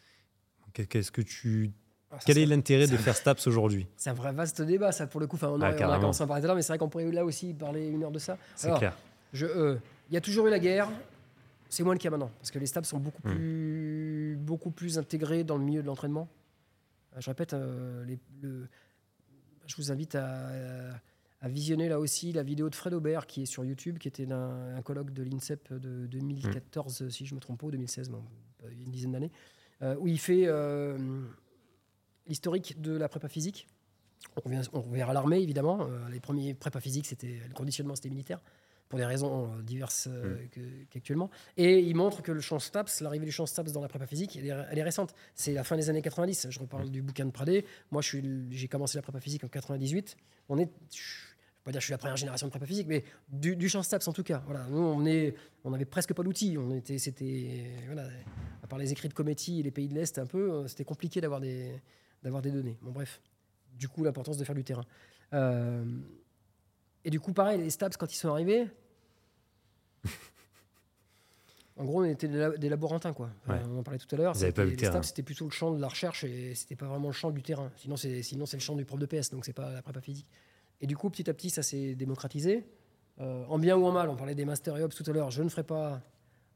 Qu'est-ce 0.84 1.10
que 1.10 1.22
tu 1.22 1.72
ah, 2.10 2.18
Quel 2.24 2.38
est 2.38 2.46
l'intérêt 2.46 2.86
de 2.86 2.96
faire 2.96 3.16
STAPS 3.16 3.46
aujourd'hui? 3.46 3.86
C'est 3.96 4.10
un 4.10 4.14
vrai 4.14 4.32
vaste 4.32 4.62
débat, 4.62 4.92
ça, 4.92 5.06
pour 5.06 5.20
le 5.20 5.26
coup. 5.26 5.36
Enfin, 5.36 5.48
on, 5.48 5.60
a, 5.60 5.68
ah, 5.68 5.98
commencé 5.98 6.22
à 6.22 6.26
parler 6.26 6.40
tout 6.40 6.46
à 6.46 6.48
l'heure, 6.48 6.56
mais 6.56 6.62
c'est 6.62 6.72
vrai 6.72 6.78
qu'on 6.78 6.88
pourrait 6.88 7.10
là 7.10 7.24
aussi 7.24 7.52
parler 7.54 7.88
une 7.88 8.02
heure 8.04 8.10
de 8.10 8.18
ça. 8.18 8.38
C'est 8.54 8.72
clair. 8.74 8.96
Euh, 9.42 9.76
il 10.10 10.14
y 10.14 10.16
a 10.16 10.20
toujours 10.20 10.46
eu 10.46 10.50
la 10.50 10.58
guerre. 10.58 10.88
C'est 11.68 11.82
moins 11.82 11.94
le 11.94 11.98
cas 11.98 12.10
maintenant, 12.10 12.30
parce 12.38 12.50
que 12.50 12.58
les 12.58 12.66
STAPS 12.66 12.88
sont 12.88 12.98
beaucoup, 12.98 13.26
hmm. 13.26 13.34
plus, 13.34 14.36
beaucoup 14.38 14.70
plus 14.70 14.98
intégrés 14.98 15.42
dans 15.42 15.58
le 15.58 15.64
milieu 15.64 15.82
de 15.82 15.86
l'entraînement. 15.86 16.28
Euh, 17.16 17.20
je 17.20 17.28
répète, 17.28 17.54
euh, 17.54 18.04
le, 18.40 18.68
je 19.66 19.76
vous 19.76 19.90
invite 19.90 20.14
à, 20.14 21.00
visionner 21.42 21.88
là 21.88 22.00
aussi 22.00 22.32
la 22.32 22.42
vidéo 22.42 22.70
de 22.70 22.74
Fred 22.74 22.92
Aubert 22.92 23.26
qui 23.26 23.42
est 23.42 23.46
sur 23.46 23.64
YouTube, 23.64 23.98
qui 23.98 24.08
était 24.08 24.30
un, 24.32 24.80
colloque 24.82 25.12
de 25.12 25.22
l'INSEP 25.22 25.72
de 25.72 26.06
2014, 26.06 27.02
hmm. 27.02 27.10
si 27.10 27.26
je 27.26 27.34
me 27.34 27.40
trompe 27.40 27.60
pas, 27.60 27.66
ou 27.66 27.70
2016, 27.72 28.10
il 28.70 28.78
y 28.78 28.80
a 28.80 28.84
une 28.84 28.90
dizaine 28.90 29.12
d'années, 29.12 29.30
où 29.82 30.08
il 30.08 30.18
fait 30.18 30.48
l'historique 32.26 32.80
de 32.80 32.96
la 32.96 33.08
prépa 33.08 33.28
physique. 33.28 33.66
On 34.36 34.40
revient, 34.40 34.62
on 34.72 34.82
revient 34.82 35.02
à 35.02 35.12
l'armée, 35.12 35.40
évidemment. 35.40 35.82
Euh, 35.82 36.08
les 36.10 36.20
premiers 36.20 36.54
prépa 36.54 36.80
physiques, 36.80 37.06
c'était 37.06 37.40
le 37.46 37.54
conditionnement, 37.54 37.94
c'était 37.94 38.10
militaire, 38.10 38.40
pour 38.88 38.98
des 38.98 39.04
raisons 39.04 39.52
euh, 39.52 39.62
diverses 39.62 40.08
euh, 40.10 40.44
mm. 40.56 40.86
qu'actuellement. 40.90 41.30
Et 41.56 41.80
il 41.80 41.94
montre 41.94 42.22
que 42.22 42.32
le 42.32 42.40
champ 42.40 42.58
STAPS, 42.58 43.00
l'arrivée 43.00 43.24
du 43.24 43.32
champ 43.32 43.46
STAPS 43.46 43.72
dans 43.72 43.80
la 43.80 43.88
prépa 43.88 44.06
physique, 44.06 44.36
elle 44.36 44.78
est, 44.78 44.82
récente. 44.82 45.14
C'est 45.34 45.52
la 45.52 45.64
fin 45.64 45.76
des 45.76 45.90
années 45.90 46.02
90. 46.02 46.48
Je 46.50 46.58
reparle 46.58 46.86
mm. 46.86 46.90
du 46.90 47.02
bouquin 47.02 47.24
de 47.24 47.30
Pradé. 47.30 47.64
Moi, 47.90 48.02
j'ai 48.02 48.68
commencé 48.68 48.98
la 48.98 49.02
prépa 49.02 49.20
physique 49.20 49.44
en 49.44 49.48
98. 49.48 50.16
On 50.48 50.58
est 50.58 50.70
pas 51.66 51.72
dire 51.72 51.80
que 51.80 51.82
je 51.82 51.86
suis 51.86 51.92
la 51.92 51.98
première 51.98 52.16
génération 52.16 52.46
de 52.46 52.50
prépa 52.52 52.64
physique, 52.64 52.86
mais 52.86 53.02
du, 53.28 53.68
champ 53.68 53.82
STAPS 53.82 54.06
en 54.06 54.12
tout 54.12 54.22
cas. 54.22 54.40
Voilà, 54.46 54.64
nous 54.70 54.78
on 54.78 55.04
est, 55.04 55.34
on 55.64 55.72
avait 55.72 55.84
presque 55.84 56.14
pas 56.14 56.22
d'outils. 56.22 56.56
On 56.56 56.72
était, 56.76 56.98
c'était, 56.98 57.72
voilà, 57.86 58.08
à 58.62 58.68
part 58.68 58.78
les 58.78 58.92
écrits 58.92 59.08
de 59.08 59.14
Cometti 59.14 59.58
et 59.58 59.62
les 59.64 59.72
pays 59.72 59.88
de 59.88 59.94
l'Est, 59.94 60.16
un 60.20 60.26
peu, 60.26 60.68
c'était 60.68 60.84
compliqué 60.84 61.20
d'avoir 61.20 61.40
des, 61.40 61.72
d'avoir 62.22 62.40
des 62.40 62.52
données. 62.52 62.78
Bon, 62.82 62.92
bref, 62.92 63.20
du 63.74 63.88
coup, 63.88 64.04
l'importance 64.04 64.36
de 64.36 64.44
faire 64.44 64.54
du 64.54 64.62
terrain. 64.62 64.84
Euh, 65.32 65.84
et 67.04 67.10
du 67.10 67.18
coup, 67.18 67.32
pareil, 67.32 67.60
les 67.60 67.70
STAPS, 67.70 67.96
quand 67.96 68.12
ils 68.12 68.16
sont 68.16 68.28
arrivés, 68.28 68.68
en 71.76 71.84
gros, 71.84 72.02
on 72.02 72.04
était 72.04 72.28
des, 72.28 72.68
laborantins, 72.68 73.12
quoi. 73.12 73.30
on 73.48 73.78
en 73.78 73.82
parlait 73.82 73.98
tout 73.98 74.14
à 74.14 74.18
l'heure. 74.18 74.34
Les 74.34 74.52
STAPS, 74.52 75.08
c'était 75.08 75.24
plutôt 75.24 75.46
le 75.46 75.50
champ 75.50 75.72
de 75.72 75.80
la 75.80 75.88
recherche 75.88 76.22
et 76.22 76.54
c'était 76.54 76.76
pas 76.76 76.86
vraiment 76.86 77.08
le 77.08 77.12
champ 77.12 77.32
du 77.32 77.42
terrain. 77.42 77.72
Sinon, 77.76 77.96
c'est 77.96 78.22
sinon 78.22 78.46
c'est 78.46 78.56
le 78.56 78.62
champ 78.62 78.76
du 78.76 78.84
prof 78.84 79.00
de 79.00 79.06
PS, 79.06 79.30
donc 79.30 79.44
c'est 79.44 79.52
pas 79.52 79.72
la 79.72 79.82
prépa 79.82 80.00
physique. 80.00 80.28
Et 80.80 80.86
du 80.86 80.96
coup, 80.96 81.10
petit 81.10 81.28
à 81.30 81.34
petit, 81.34 81.50
ça 81.50 81.62
s'est 81.62 81.94
démocratisé. 81.94 82.66
Euh, 83.20 83.44
en 83.48 83.58
bien 83.58 83.76
ou 83.76 83.86
en 83.86 83.92
mal, 83.92 84.08
on 84.08 84.16
parlait 84.16 84.34
des 84.34 84.44
Master 84.44 84.76
Jobs 84.76 84.92
tout 84.92 85.08
à 85.08 85.12
l'heure. 85.12 85.30
Je 85.30 85.42
ne 85.42 85.48
ferai 85.48 85.62
pas 85.62 86.02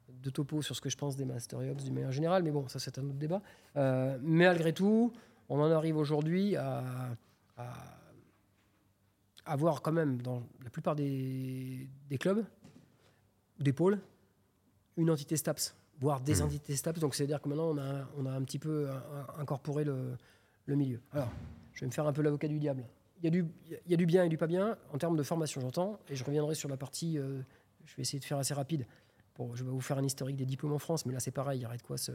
de 0.09 0.30
topo 0.30 0.60
sur 0.60 0.76
ce 0.76 0.80
que 0.80 0.90
je 0.90 0.97
pense 0.97 1.16
des 1.16 1.24
Master 1.24 1.62
Jobs 1.62 1.82
du 1.82 1.90
meilleur 1.90 2.12
général, 2.12 2.42
mais 2.42 2.51
bon, 2.51 2.68
ça 2.68 2.78
c'est 2.78 2.98
un 2.98 3.05
autre 3.05 3.18
débat. 3.18 3.40
Euh, 3.76 4.18
mais 4.20 4.44
malgré 4.44 4.72
tout, 4.72 5.12
on 5.48 5.60
en 5.60 5.70
arrive 5.70 5.97
aujourd'hui 5.97 6.56
à, 6.56 7.16
avoir 9.44 9.82
quand 9.82 9.92
même 9.92 10.22
dans 10.22 10.42
la 10.62 10.70
plupart 10.70 10.94
des, 10.94 11.88
clubs 12.18 12.44
des 13.59 13.72
pôles 13.72 13.98
une 14.97 15.10
entité 15.10 15.36
STAPS, 15.36 15.74
voire 15.98 16.20
des 16.20 16.36
mmh. 16.36 16.44
entités 16.44 16.76
STAPS. 16.76 17.01
Donc 17.01 17.14
c'est-à-dire 17.14 17.40
que 17.40 17.48
maintenant 17.48 17.74
on 18.16 18.26
a, 18.26 18.30
un 18.30 18.42
petit 18.42 18.59
peu 18.59 18.88
incorporé 19.38 19.84
le, 19.84 20.16
milieu. 20.68 21.01
Alors, 21.12 21.30
je 21.72 21.80
vais 21.80 21.86
me 21.86 21.92
faire 21.92 22.06
un 22.06 22.12
peu 22.12 22.22
l'avocat 22.22 22.48
du 22.48 22.60
diable. 22.60 22.84
Il 23.22 23.24
y, 23.24 23.26
a 23.26 23.30
du, 23.30 23.47
y, 23.86 23.94
a 23.94 23.97
du, 23.97 24.06
bien 24.06 24.24
et 24.24 24.28
du 24.30 24.38
pas 24.38 24.47
bien 24.47 24.78
en 24.92 24.98
termes 24.98 25.16
de 25.16 25.22
formation, 25.22 25.60
j'entends, 25.60 26.01
et 26.09 26.16
je 26.16 26.24
reviendrai 26.24 26.55
sur 26.55 26.70
la 26.70 26.78
partie, 26.78 27.18
euh, 27.18 27.42
je 27.84 27.94
vais 27.97 28.02
essayer 28.02 28.18
de 28.18 28.24
faire 28.24 28.38
assez 28.38 28.55
rapide. 28.55 28.86
Bon, 29.36 29.55
je 29.55 29.62
vais 29.62 29.70
vous 29.70 29.80
faire 29.80 29.98
un 29.98 30.05
historique 30.05 30.36
des 30.36 30.47
diplômes 30.47 30.72
en 30.72 30.78
France, 30.78 31.05
mais 31.05 31.12
là 31.12 31.20
c'est 31.20 31.30
pareil, 31.30 31.60
il 31.60 31.62
y 31.62 31.66
aurait 31.66 31.76
de 31.76 31.82
quoi 31.82 31.98
se, 31.98 32.12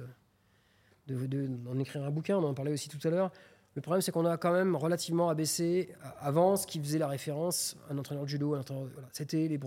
d'en 1.07 1.80
écrire 1.80 2.03
un 2.03 2.10
bouquin, 2.10 2.38
on 2.38 2.44
en 2.44 2.53
parlait 2.53 2.72
aussi 2.72 2.90
tout 2.90 3.06
à 3.07 3.11
l'heure. 3.11 3.32
Le 3.76 3.82
problème, 3.82 4.02
c'est 4.02 4.14
qu'on 4.14 4.26
a 4.26 4.38
quand 4.38 4.53
même 4.53 4.76
relativement 4.76 5.27
abaissé 5.30 5.94
avant 6.19 6.56
ce 6.56 6.65
qui 6.65 6.80
faisait 6.80 6.98
la 6.98 7.10
référence 7.10 7.76
un 7.90 7.98
entraîneur 7.98 8.23
de 8.23 8.30
judo. 8.30 8.57
C'était 9.11 9.49
les 9.49 9.60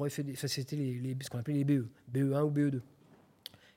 c'était 0.46 0.76
les, 0.76 1.16
ce 1.20 1.28
qu'on 1.28 1.38
appelait 1.38 1.54
les 1.54 1.64
BE, 1.64 1.86
BE1 2.10 2.42
ou 2.42 2.50
BE2, 2.50 2.80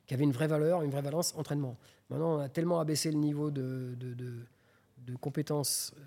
qui 0.08 0.14
avaient 0.14 0.24
une 0.24 0.32
vraie 0.32 0.48
valeur, 0.48 0.84
une 0.84 0.92
vraie 0.92 1.02
valence 1.02 1.36
entraînement. 1.36 1.78
Maintenant, 2.10 2.38
on 2.38 2.40
a 2.40 2.48
tellement 2.48 2.80
abaissé 2.80 3.12
le 3.12 3.18
niveau 3.18 3.52
de, 3.52 3.94
de, 4.00 4.14
de, 4.14 5.16
compétences 5.18 5.94
euh, 5.98 6.02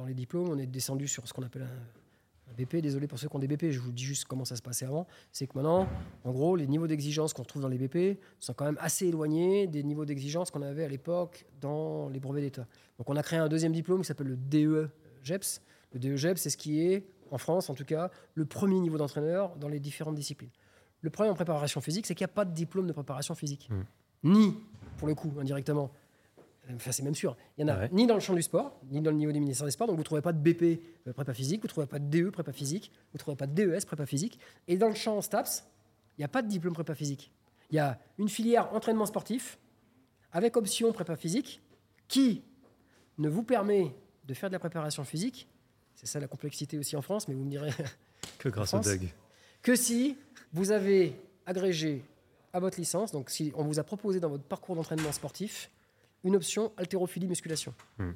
dans, 0.00 0.06
les 0.06 0.14
diplômes, 0.14 0.48
on 0.48 0.58
est 0.58 0.66
descendu 0.66 1.06
sur 1.06 1.26
ce 1.28 1.32
qu'on 1.32 1.42
appelle 1.42 1.62
un, 1.62 2.54
BP, 2.56 2.76
désolé 2.76 3.06
pour 3.06 3.18
ceux 3.18 3.28
qui 3.28 3.36
ont 3.36 3.38
des 3.38 3.46
BP, 3.46 3.70
je 3.70 3.78
vous 3.78 3.92
dis 3.92 4.02
juste 4.02 4.24
comment 4.24 4.44
ça 4.44 4.56
se 4.56 4.60
passait 4.60 4.84
avant. 4.84 5.06
C'est 5.30 5.46
que 5.46 5.52
maintenant, 5.54 5.88
en 6.24 6.32
gros, 6.32 6.56
les 6.56 6.66
niveaux 6.66 6.88
d'exigence 6.88 7.32
qu'on 7.32 7.42
retrouve 7.42 7.62
dans 7.62 7.68
les 7.68 7.78
BP 7.78 8.20
sont 8.40 8.54
quand 8.54 8.64
même 8.64 8.76
assez 8.80 9.06
éloignés 9.06 9.66
des 9.68 9.82
niveaux 9.84 10.04
d'exigence 10.04 10.50
qu'on 10.50 10.62
avait 10.62 10.84
à 10.84 10.88
l'époque 10.88 11.46
dans 11.60 12.08
les 12.08 12.18
brevets 12.18 12.42
d'État. 12.42 12.66
Donc 12.98 13.08
on 13.08 13.16
a 13.16 13.22
créé 13.22 13.38
un 13.38 13.48
deuxième 13.48 13.72
diplôme 13.72 14.00
qui 14.00 14.08
s'appelle 14.08 14.26
le 14.26 14.36
DE-GEPS. 14.36 15.62
Le 15.94 16.00
DE-GEPS, 16.00 16.40
c'est 16.40 16.50
ce 16.50 16.56
qui 16.56 16.80
est, 16.82 17.06
en 17.30 17.38
France 17.38 17.70
en 17.70 17.74
tout 17.74 17.84
cas, 17.84 18.10
le 18.34 18.44
premier 18.44 18.80
niveau 18.80 18.98
d'entraîneur 18.98 19.56
dans 19.56 19.68
les 19.68 19.78
différentes 19.78 20.16
disciplines. 20.16 20.50
Le 21.02 21.10
problème 21.10 21.32
en 21.32 21.36
préparation 21.36 21.80
physique, 21.80 22.04
c'est 22.04 22.14
qu'il 22.16 22.24
n'y 22.24 22.30
a 22.30 22.34
pas 22.34 22.44
de 22.44 22.52
diplôme 22.52 22.88
de 22.88 22.92
préparation 22.92 23.34
physique. 23.34 23.70
Mmh. 23.70 23.82
Ni, 24.24 24.56
pour 24.98 25.08
le 25.08 25.14
coup, 25.14 25.32
indirectement, 25.40 25.90
Enfin, 26.76 26.92
c'est 26.92 27.02
même 27.02 27.14
sûr. 27.14 27.36
Il 27.56 27.64
n'y 27.64 27.70
en 27.70 27.74
a 27.74 27.88
ni 27.88 28.06
dans 28.06 28.14
le 28.14 28.20
champ 28.20 28.34
du 28.34 28.42
sport, 28.42 28.80
ni 28.90 29.00
dans 29.00 29.10
le 29.10 29.16
niveau 29.16 29.32
des 29.32 29.40
ministères 29.40 29.66
des 29.66 29.72
Sports. 29.72 29.86
Donc, 29.86 29.96
vous 29.96 30.02
ne 30.02 30.04
trouvez 30.04 30.22
pas 30.22 30.32
de 30.32 30.38
BP 30.38 30.82
euh, 31.06 31.12
prépa 31.12 31.34
physique, 31.34 31.60
vous 31.62 31.66
ne 31.66 31.70
trouvez 31.70 31.86
pas 31.86 31.98
de 31.98 32.06
DE 32.06 32.30
prépa 32.30 32.52
physique, 32.52 32.90
vous 33.12 33.16
ne 33.16 33.18
trouvez 33.18 33.36
pas 33.36 33.46
de 33.46 33.54
DES 33.54 33.84
prépa 33.86 34.06
physique. 34.06 34.38
Et 34.68 34.76
dans 34.76 34.88
le 34.88 34.94
champ 34.94 35.20
STAPS, 35.20 35.64
il 36.16 36.20
n'y 36.20 36.24
a 36.24 36.28
pas 36.28 36.42
de 36.42 36.48
diplôme 36.48 36.74
prépa 36.74 36.94
physique. 36.94 37.32
Il 37.70 37.76
y 37.76 37.78
a 37.78 37.98
une 38.18 38.28
filière 38.28 38.72
entraînement 38.74 39.06
sportif 39.06 39.58
avec 40.32 40.56
option 40.56 40.92
prépa 40.92 41.16
physique 41.16 41.60
qui 42.08 42.42
ne 43.18 43.28
vous 43.28 43.42
permet 43.42 43.94
de 44.26 44.34
faire 44.34 44.48
de 44.48 44.54
la 44.54 44.58
préparation 44.58 45.04
physique. 45.04 45.48
C'est 45.94 46.06
ça 46.06 46.20
la 46.20 46.28
complexité 46.28 46.78
aussi 46.78 46.96
en 46.96 47.02
France, 47.02 47.28
mais 47.28 47.34
vous 47.34 47.44
me 47.44 47.50
direz. 47.50 47.72
Que 48.38 48.48
grâce 48.48 48.74
au 48.74 48.80
Doug. 48.80 49.08
Que 49.62 49.74
si 49.74 50.16
vous 50.52 50.72
avez 50.72 51.14
agrégé 51.46 52.04
à 52.52 52.60
votre 52.60 52.78
licence, 52.78 53.12
donc 53.12 53.30
si 53.30 53.52
on 53.54 53.64
vous 53.64 53.78
a 53.78 53.82
proposé 53.82 54.20
dans 54.20 54.28
votre 54.28 54.44
parcours 54.44 54.76
d'entraînement 54.76 55.12
sportif 55.12 55.70
une 56.24 56.36
option 56.36 56.72
haltérophilie 56.76 57.26
musculation. 57.26 57.74
Hmm. 57.98 58.12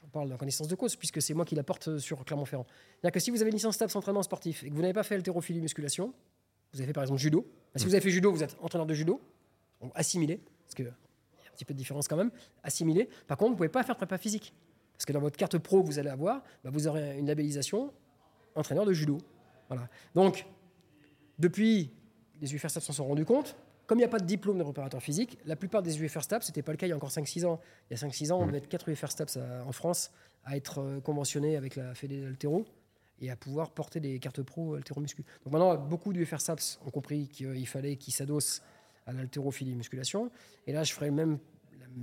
J'en 0.00 0.08
parle 0.08 0.32
en 0.32 0.36
connaissance 0.36 0.68
de 0.68 0.74
cause, 0.74 0.96
puisque 0.96 1.20
c'est 1.20 1.34
moi 1.34 1.44
qui 1.44 1.54
la 1.54 1.62
porte 1.62 1.98
sur 1.98 2.24
Clermont-Ferrand. 2.24 2.66
C'est-à-dire 2.68 3.12
que 3.12 3.20
si 3.20 3.30
vous 3.30 3.40
avez 3.40 3.50
une 3.50 3.56
licence 3.56 3.74
STAPS 3.74 3.94
entraînement 3.96 4.22
sportif 4.22 4.62
et 4.64 4.70
que 4.70 4.74
vous 4.74 4.80
n'avez 4.80 4.94
pas 4.94 5.02
fait 5.02 5.16
haltérophilie 5.16 5.60
musculation, 5.60 6.14
vous 6.72 6.80
avez 6.80 6.86
fait 6.86 6.92
par 6.92 7.04
exemple 7.04 7.20
judo. 7.20 7.46
si 7.74 7.84
hmm. 7.84 7.88
vous 7.88 7.94
avez 7.94 8.02
fait 8.02 8.10
judo, 8.10 8.32
vous 8.32 8.42
êtes 8.42 8.56
entraîneur 8.60 8.86
de 8.86 8.94
judo, 8.94 9.20
assimilé, 9.94 10.40
parce 10.64 10.74
qu'il 10.74 10.84
y 10.84 10.88
a 10.88 10.92
un 10.92 11.54
petit 11.54 11.64
peu 11.64 11.74
de 11.74 11.78
différence 11.78 12.08
quand 12.08 12.16
même, 12.16 12.30
assimilé. 12.62 13.08
Par 13.26 13.36
contre, 13.36 13.50
vous 13.50 13.54
ne 13.54 13.58
pouvez 13.58 13.68
pas 13.68 13.82
faire 13.82 13.96
prépa 13.96 14.18
physique. 14.18 14.54
Parce 14.98 15.06
que 15.06 15.12
dans 15.12 15.20
votre 15.20 15.36
carte 15.36 15.58
pro 15.58 15.82
que 15.82 15.86
vous 15.86 15.98
allez 15.98 16.10
avoir, 16.10 16.42
bah, 16.64 16.70
vous 16.72 16.88
aurez 16.88 17.18
une 17.18 17.26
labellisation 17.26 17.92
entraîneur 18.56 18.84
de 18.84 18.92
judo. 18.92 19.18
Voilà. 19.68 19.88
Donc, 20.14 20.44
depuis, 21.38 21.92
les 22.40 22.52
UFR 22.54 22.68
s'en 22.68 22.92
sont 22.92 23.06
rendus 23.06 23.24
compte, 23.24 23.56
comme 23.88 23.98
il 23.98 24.02
n'y 24.02 24.04
a 24.06 24.10
pas 24.10 24.18
de 24.18 24.26
diplôme 24.26 24.58
de 24.58 24.62
préparateur 24.62 25.02
physique, 25.02 25.38
la 25.46 25.56
plupart 25.56 25.82
des 25.82 26.00
UFR 26.00 26.22
STAPS, 26.22 26.44
ce 26.44 26.50
n'était 26.50 26.62
pas 26.62 26.72
le 26.72 26.76
cas 26.76 26.86
il 26.86 26.90
y 26.90 26.92
a 26.92 26.96
encore 26.96 27.10
5-6 27.10 27.46
ans. 27.46 27.58
Il 27.90 27.96
y 27.96 28.00
a 28.00 28.06
5-6 28.06 28.30
ans, 28.32 28.38
on 28.40 28.46
devait 28.46 28.58
être 28.58 28.68
4 28.68 28.90
UFR 28.90 29.10
STAPS 29.10 29.38
en 29.66 29.72
France 29.72 30.12
à 30.44 30.56
être 30.56 30.80
euh, 30.80 31.00
conventionnés 31.00 31.56
avec 31.56 31.74
la 31.74 31.94
Fédé 31.94 32.20
d'Altéro 32.20 32.66
et 33.20 33.30
à 33.30 33.36
pouvoir 33.36 33.70
porter 33.70 33.98
des 33.98 34.18
cartes 34.18 34.42
pro 34.42 34.74
altéro-muscu. 34.74 35.24
Donc 35.42 35.52
maintenant, 35.54 35.74
beaucoup 35.76 36.12
d'UFR 36.12 36.38
STAPS 36.38 36.78
ont 36.86 36.90
compris 36.90 37.28
qu'il 37.28 37.66
fallait 37.66 37.96
qu'ils 37.96 38.12
s'adossent 38.12 38.62
à 39.06 39.12
l'haltérophilie 39.12 39.74
musculation. 39.74 40.30
Et 40.66 40.72
là, 40.72 40.84
je 40.84 40.92
ferai 40.92 41.06
le 41.06 41.12
même, 41.12 41.38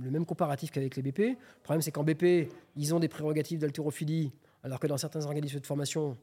le 0.02 0.10
même 0.10 0.26
comparatif 0.26 0.72
qu'avec 0.72 0.96
les 0.96 1.02
BP. 1.02 1.18
Le 1.18 1.36
problème, 1.62 1.82
c'est 1.82 1.92
qu'en 1.92 2.04
BP, 2.04 2.52
ils 2.74 2.94
ont 2.94 2.98
des 2.98 3.08
prérogatives 3.08 3.60
d'haltérophilie, 3.60 4.32
alors 4.64 4.80
que 4.80 4.88
dans 4.88 4.98
certains 4.98 5.24
organismes 5.24 5.60
de 5.60 5.66
formation, 5.66 6.18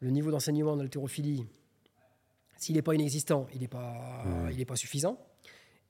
le 0.00 0.10
niveau 0.10 0.32
d'enseignement 0.32 0.76
d'haltérophilie 0.76 1.46
s'il 2.56 2.76
n'est 2.76 2.82
pas 2.82 2.94
inexistant, 2.94 3.46
il 3.54 3.60
n'est 3.60 3.68
pas, 3.68 4.24
il 4.56 4.64
pas 4.66 4.76
suffisant. 4.76 5.18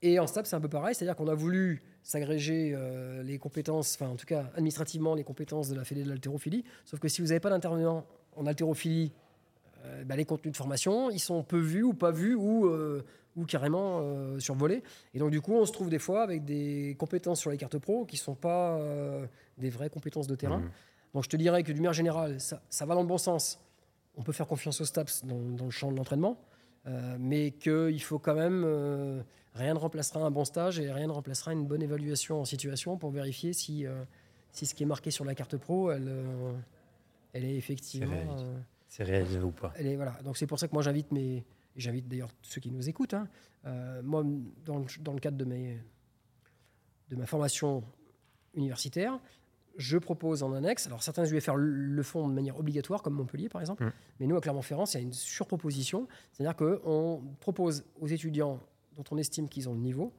Et 0.05 0.19
en 0.19 0.27
STAP, 0.27 0.47
c'est 0.47 0.55
un 0.55 0.61
peu 0.61 0.69
pareil, 0.69 0.95
c'est-à-dire 0.95 1.17
qu'on 1.17 1.29
a 1.29 1.35
voulu 1.35 1.83
s'agréger 2.03 2.73
euh, 2.75 3.23
les 3.23 3.39
compétences, 3.39 3.95
enfin 3.95 4.11
en 4.11 4.17
tout 4.17 4.27
cas 4.27 4.51
administrativement 4.55 5.15
les 5.15 5.25
compétences 5.25 5.71
de 5.71 5.75
la 5.75 5.83
Fédé 5.83 6.05
de 6.05 6.11
l'haltérophilie, 6.11 6.63
sauf 6.85 7.01
que 7.01 7.09
si 7.09 7.23
vous 7.23 7.29
n'avez 7.29 7.41
pas 7.41 7.49
d'intervenant 7.49 8.05
en 8.37 8.45
haltérophilie, 8.45 9.13
euh, 9.87 10.05
bah, 10.05 10.15
les 10.15 10.27
contenus 10.27 10.53
de 10.53 10.57
formation, 10.59 11.09
ils 11.09 11.21
sont 11.21 11.43
peu 11.43 11.59
vus 11.59 11.85
ou 11.85 11.95
pas 11.95 12.11
vus 12.11 12.35
ou, 12.35 12.67
euh, 12.67 13.03
ou 13.35 13.47
carrément 13.47 14.39
survolés. 14.39 14.83
Et 15.15 15.19
donc 15.19 15.31
du 15.31 15.41
coup, 15.41 15.55
on 15.55 15.65
se 15.65 15.73
trouve 15.73 15.89
des 15.89 15.99
fois 15.99 16.23
avec 16.23 16.45
des 16.45 16.97
compétences 16.99 17.41
sur 17.41 17.51
les 17.51 17.57
cartes 17.57 17.79
pro 17.79 18.05
qui 18.05 18.17
ne 18.17 18.21
sont 18.21 18.35
pas 18.35 18.79
des 19.57 19.71
vraies 19.71 19.89
compétences 19.89 20.27
de 20.27 20.35
terrain. 20.35 20.59
Mmh. 20.59 20.71
Donc 21.15 21.25
je 21.25 21.31
te 21.31 21.37
dirais 21.37 21.63
que 21.63 21.73
du 21.73 21.81
manière 21.81 21.95
générale, 21.95 22.41
ça, 22.41 22.61
ça, 22.69 22.85
va 22.85 22.95
dans 22.95 23.01
le 23.01 23.09
bon 23.09 23.19
sens. 23.19 23.59
On 24.17 24.23
peut 24.23 24.33
faire 24.33 24.47
confiance 24.47 24.83
aux 24.83 24.85
STAPS 24.85 25.25
dans, 25.25 25.39
dans 25.39 25.65
le 25.65 25.71
champ 25.71 25.91
de 25.91 25.97
l'entraînement. 25.97 26.39
Euh, 26.87 27.17
mais 27.19 27.51
qu'il 27.53 28.03
faut 28.03 28.19
quand 28.19 28.35
même. 28.35 28.63
euh, 28.65 29.23
rien 29.55 29.75
ne 29.75 29.79
remplacera 29.79 30.21
un 30.21 30.31
bon 30.31 30.45
stage 30.45 30.79
et 30.81 30.93
rien 30.93 31.07
ne 31.07 31.13
remplacera 31.13 31.53
une 31.53 31.67
bonne 31.67 31.83
évaluation 31.83 32.41
en 32.41 32.45
situation 32.45 32.97
pour 32.99 33.11
vérifier 33.11 33.53
si, 33.53 33.87
euh, 33.87 34.05
si 34.53 34.67
ce 34.67 34.75
qui 34.75 34.83
est 34.83 34.87
marqué 34.87 35.11
sur 35.11 35.25
la 35.25 35.35
carte 35.35 35.57
pro, 35.57 35.91
elle, 35.91 36.13
elle 37.33 37.45
est 37.45 37.57
effectivement. 37.57 38.37
C'est 38.89 39.05
réalisé. 39.05 39.39
ou 39.41 39.51
pas 39.51 39.73
elle 39.77 39.87
est, 39.87 39.97
voilà. 39.97 40.13
Donc 40.23 40.37
c'est 40.37 40.47
pour 40.47 40.59
ça 40.59 40.69
que 40.69 40.73
moi 40.75 40.83
j'invite 40.83 41.11
mes. 41.13 41.45
J'invite 41.77 42.07
d'ailleurs 42.07 42.31
ceux 42.43 42.61
qui 42.61 42.71
nous 42.71 42.89
écoutent. 42.89 43.15
hein, 43.15 43.29
moi, 44.03 44.23
dans 44.65 44.79
le, 44.79 44.85
dans 45.01 45.13
le 45.13 45.19
cadre 45.19 45.37
de, 45.37 45.45
mes, 45.45 45.79
de 47.09 47.17
ma 47.17 47.27
formation 47.27 47.83
universitaire, 48.55 49.19
je 49.77 49.99
propose 49.99 50.43
en 50.43 50.53
annexe. 50.53 50.87
Alors 50.87 51.03
certains 51.03 51.25
UFR 51.25 51.57
le 51.57 51.67
le 51.95 52.03
font 52.03 52.29
de 52.29 52.33
manière 52.35 52.59
obligatoire, 52.59 53.03
comme 53.03 53.15
Montpellier 53.15 53.49
par 53.49 53.61
exemple. 53.61 53.85
Mm. 53.85 53.93
Mais 54.21 54.27
nous, 54.27 54.37
à 54.37 54.41
Clermont-Ferrand, 54.41 54.85
il 54.87 54.95
y 54.95 54.97
a 54.99 55.01
une 55.01 55.13
surproposition. 55.13 56.07
C'est-à-dire 56.33 56.57
qu'on 56.57 57.23
propose 57.41 57.85
aux 58.01 58.07
étudiants 58.07 58.61
dont 58.97 59.05
on 59.11 59.19
estime 59.19 59.49
qu'ils 59.49 59.69
ont 59.69 59.75
le 59.75 59.81
niveau 59.81 60.13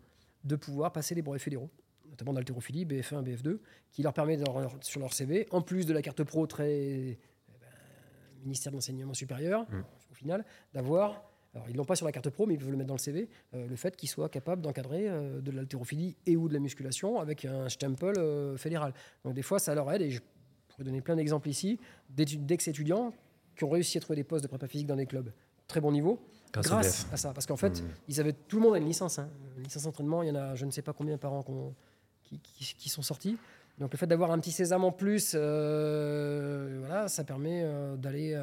de 0.43 0.55
pouvoir 0.55 0.91
passer 0.91 1.15
les 1.15 1.21
brevets 1.21 1.41
fédéraux, 1.41 1.69
notamment 2.09 2.33
d'haltérophilie, 2.33 2.85
BF1, 2.85 3.23
BF2, 3.23 3.59
qui 3.91 4.03
leur 4.03 4.13
permet, 4.13 4.37
dans 4.37 4.59
leur- 4.59 4.75
sur 4.81 4.99
leur 4.99 5.13
CV, 5.13 5.47
en 5.51 5.61
plus 5.61 5.85
de 5.85 5.93
la 5.93 6.01
carte 6.01 6.23
pro 6.23 6.45
très 6.47 6.71
eh 6.71 7.17
ben, 7.59 7.67
ministère 8.43 8.71
de 8.71 8.77
l'enseignement 8.77 9.13
supérieur, 9.13 9.65
Mm. 9.71 9.83
au 10.11 10.13
final, 10.13 10.45
d'avoir, 10.73 11.23
alors 11.55 11.69
ils 11.69 11.75
l'ont 11.75 11.85
pas 11.85 11.95
sur 11.95 12.05
la 12.05 12.11
carte 12.11 12.29
pro, 12.29 12.45
mais 12.45 12.53
ils 12.55 12.59
peuvent 12.59 12.69
le 12.69 12.77
mettre 12.77 12.89
dans 12.89 12.95
le 12.95 12.99
CV, 12.99 13.27
euh, 13.53 13.65
le 13.67 13.75
fait 13.77 13.95
qu'ils 13.95 14.09
soient 14.09 14.27
capables 14.29 14.61
d'encadrer 14.61 15.07
euh, 15.09 15.39
de 15.41 15.51
l'haltérophilie 15.51 16.15
et 16.25 16.35
ou 16.35 16.47
de 16.49 16.53
la 16.53 16.59
musculation 16.59 17.19
avec 17.19 17.45
un 17.45 17.69
stempel 17.69 18.13
euh, 18.17 18.57
fédéral. 18.57 18.93
Donc 19.23 19.33
des 19.33 19.41
fois, 19.41 19.57
ça 19.59 19.73
leur 19.73 19.89
aide, 19.91 20.01
et 20.01 20.11
je 20.11 20.19
pourrais 20.67 20.83
donner 20.83 20.99
plein 21.01 21.15
d'exemples 21.15 21.47
ici, 21.49 21.79
d'ex-étudiants 22.09 23.13
qui 23.55 23.63
ont 23.63 23.69
réussi 23.69 23.97
à 23.97 24.01
trouver 24.01 24.17
des 24.17 24.23
postes 24.25 24.43
de 24.43 24.49
prépa 24.49 24.67
physique 24.67 24.87
dans 24.87 24.97
des 24.97 25.05
clubs 25.05 25.31
très 25.67 25.79
bon 25.81 25.91
niveau, 25.91 26.19
Grâce, 26.53 27.07
à 27.11 27.17
ça. 27.17 27.33
Parce 27.33 27.45
qu'en 27.47 27.57
fait, 27.57 27.81
Mm. 27.81 27.85
ils 28.07 28.19
avaient, 28.21 28.33
tout 28.33 28.57
le 28.57 28.61
monde 28.63 28.75
a 28.75 28.77
une 28.77 28.85
licence. 28.85 29.17
hein. 29.19 29.29
Une 29.57 29.63
licence 29.63 29.83
d'entraînement, 29.83 30.21
il 30.23 30.29
y 30.29 30.31
en 30.31 30.35
a 30.35 30.55
je 30.55 30.65
ne 30.65 30.71
sais 30.71 30.81
pas 30.81 30.93
combien 30.93 31.17
par 31.17 31.33
an 31.33 31.43
qui, 32.23 32.39
qui- 32.39 32.75
qui 32.77 32.89
sont 32.89 33.01
sortis. 33.01 33.37
Donc 33.79 33.91
le 33.91 33.97
fait 33.97 34.07
d'avoir 34.07 34.31
un 34.31 34.39
petit 34.39 34.51
sésame 34.51 34.83
en 34.85 34.91
plus, 34.91 35.35
voilà, 35.35 37.07
ça 37.07 37.23
permet 37.23 37.65
d'aller 37.97 38.33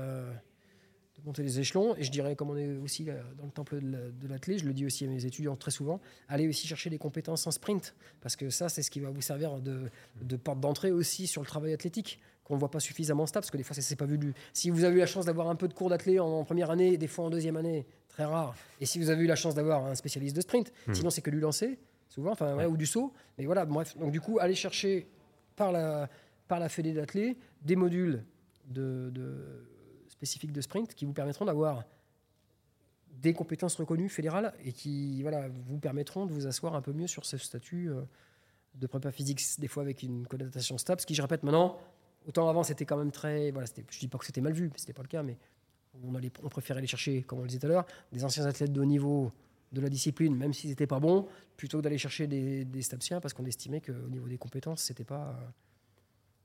monter 1.24 1.43
les 1.43 1.61
échelons. 1.61 1.94
Et 1.97 2.05
je 2.05 2.11
dirais, 2.11 2.35
comme 2.36 2.51
on 2.51 2.57
est 2.57 2.77
aussi 2.78 3.09
euh, 3.09 3.20
dans 3.39 3.44
le 3.44 3.51
temple 3.51 3.81
de 3.81 3.90
la- 3.93 4.11
de 4.11 4.28
l'athlète, 4.28 4.59
je 4.61 4.65
le 4.65 4.73
dis 4.73 4.85
aussi 4.86 5.05
à 5.05 5.09
mes 5.09 5.24
étudiants 5.24 5.57
très 5.57 5.70
souvent, 5.70 6.01
allez 6.28 6.49
aussi 6.49 6.66
chercher 6.66 6.90
des 6.90 6.99
compétences 6.99 7.47
en 7.47 7.51
sprint. 7.51 7.94
Parce 8.20 8.36
que 8.36 8.51
ça, 8.51 8.69
c'est 8.69 8.82
ce 8.82 8.90
qui 8.90 9.01
va 9.01 9.11
vous 9.11 9.23
servir 9.23 9.59
de, 9.61 9.82
de 10.20 10.36
porte 10.36 10.61
d'entrée 10.61 10.90
aussi 10.93 11.27
sur 11.27 11.40
le 11.43 11.47
travail 11.47 11.73
athlétique 11.73 12.20
qu'on 12.44 12.55
ne 12.55 12.59
voit 12.61 12.70
pas 12.73 12.81
suffisamment 12.81 13.24
stable, 13.27 13.43
parce 13.43 13.51
que 13.53 13.57
des 13.57 13.62
fois, 13.62 13.77
ça 13.77 13.82
c'est 13.82 13.94
pas 13.94 14.05
vu 14.05 14.19
du... 14.19 14.35
Si 14.53 14.69
vous 14.70 14.82
avez 14.82 14.97
eu 14.97 14.99
la 14.99 15.07
chance 15.07 15.27
d'avoir 15.27 15.49
un 15.49 15.55
peu 15.55 15.69
de 15.69 15.74
cours 15.74 15.89
d'athlé 15.90 16.19
en, 16.19 16.27
en 16.27 16.44
première 16.44 16.70
année, 16.73 16.97
des 16.99 17.07
fois 17.07 17.24
en 17.27 17.31
deuxième 17.31 17.57
année, 17.57 17.86
très 18.09 18.24
rare. 18.24 18.55
Et 18.81 18.85
si 18.86 18.99
vous 18.99 19.11
avez 19.11 19.23
eu 19.23 19.28
la 19.28 19.36
chance 19.36 19.55
d'avoir 19.55 19.86
un 19.86 19.94
spécialiste 19.94 20.35
de 20.35 20.40
sprint, 20.40 20.73
Hmm. 20.89 20.93
sinon 20.94 21.11
c'est 21.11 21.23
que 21.23 21.31
du 21.31 21.39
lancer, 21.39 21.78
souvent, 22.09 22.32
enfin, 22.32 22.57
ouais, 22.57 22.65
Ouais. 22.65 22.66
ou 22.66 22.77
du 22.77 22.85
saut. 22.85 23.12
Mais 23.39 23.44
voilà, 23.47 23.65
bref. 23.65 23.97
Donc 23.97 24.11
du 24.11 24.20
coup, 24.20 24.39
aller 24.40 24.57
chercher 24.57 25.07
par 25.55 25.70
la, 25.70 26.09
par 26.49 26.59
la 26.59 26.69
fédé 26.69 26.93
d'athlé 26.93 27.36
des 27.65 27.77
modules 27.77 28.24
de, 28.69 29.11
de- 29.15 29.65
spécifiques 30.23 30.53
de 30.53 30.61
sprint 30.61 30.94
qui 30.94 31.05
vous 31.05 31.12
permettront 31.12 31.44
d'avoir 31.44 31.85
des 33.11 33.35
compétences 33.35 33.74
reconnues 33.74 34.09
fédérales 34.09 34.55
et 34.65 34.73
qui 34.73 35.20
voilà, 35.23 35.49
vous 35.49 35.78
permettront 35.78 36.27
de 36.27 36.32
vous 36.32 36.47
asseoir 36.47 36.77
un 36.77 36.81
peu 36.81 36.93
mieux 36.93 37.09
sur 37.09 37.24
ce 37.27 37.36
statut 37.39 37.90
euh, 37.90 38.03
de 38.77 38.86
prépa 38.86 39.11
physique, 39.11 39.43
des 39.59 39.66
fois 39.66 39.82
avec 39.82 40.05
une 40.05 40.24
connotation 40.28 40.78
stable. 40.78 41.01
Ce 41.01 41.07
qui, 41.07 41.16
je 41.16 41.23
répète 41.23 41.43
maintenant, 41.43 41.77
autant 42.28 42.49
avant 42.49 42.62
c'était 42.62 42.85
quand 42.85 42.97
même 42.97 43.11
très. 43.11 43.51
Voilà, 43.51 43.66
je 43.90 43.99
dis 43.99 44.07
pas 44.07 44.16
que 44.19 44.24
c'était 44.24 44.40
mal 44.40 44.53
vu, 44.53 44.70
c'était 44.77 44.93
pas 44.93 45.03
le 45.03 45.09
cas, 45.09 45.24
mais 45.24 45.36
on, 46.05 46.15
allait, 46.15 46.31
on 46.44 46.49
préférait 46.49 46.78
aller 46.78 46.86
chercher, 46.86 47.24
comme 47.24 47.40
on 47.40 47.43
le 47.43 47.49
disait 47.49 47.59
tout 47.59 47.66
à 47.66 47.70
l'heure, 47.70 47.86
des 48.12 48.24
anciens 48.24 48.47
athlètes 48.47 48.73
de 48.73 48.81
haut 48.81 48.85
niveau 48.85 49.32
de 49.73 49.81
la 49.81 49.89
discipline, 49.89 50.36
même 50.36 50.53
s'ils 50.53 50.70
n'étaient 50.70 50.86
pas 50.86 51.01
bons, 51.01 51.27
plutôt 51.57 51.82
d'aller 51.82 51.99
chercher 51.99 52.28
des, 52.28 52.65
des 52.65 52.82
stabsiens 52.82 53.20
parce 53.20 53.35
qu'on 53.35 53.44
estimait 53.44 53.81
qu'au 53.81 54.09
niveau 54.09 54.28
des 54.28 54.39
compétences, 54.39 54.82
c'était 54.82 55.05
pas, 55.05 55.36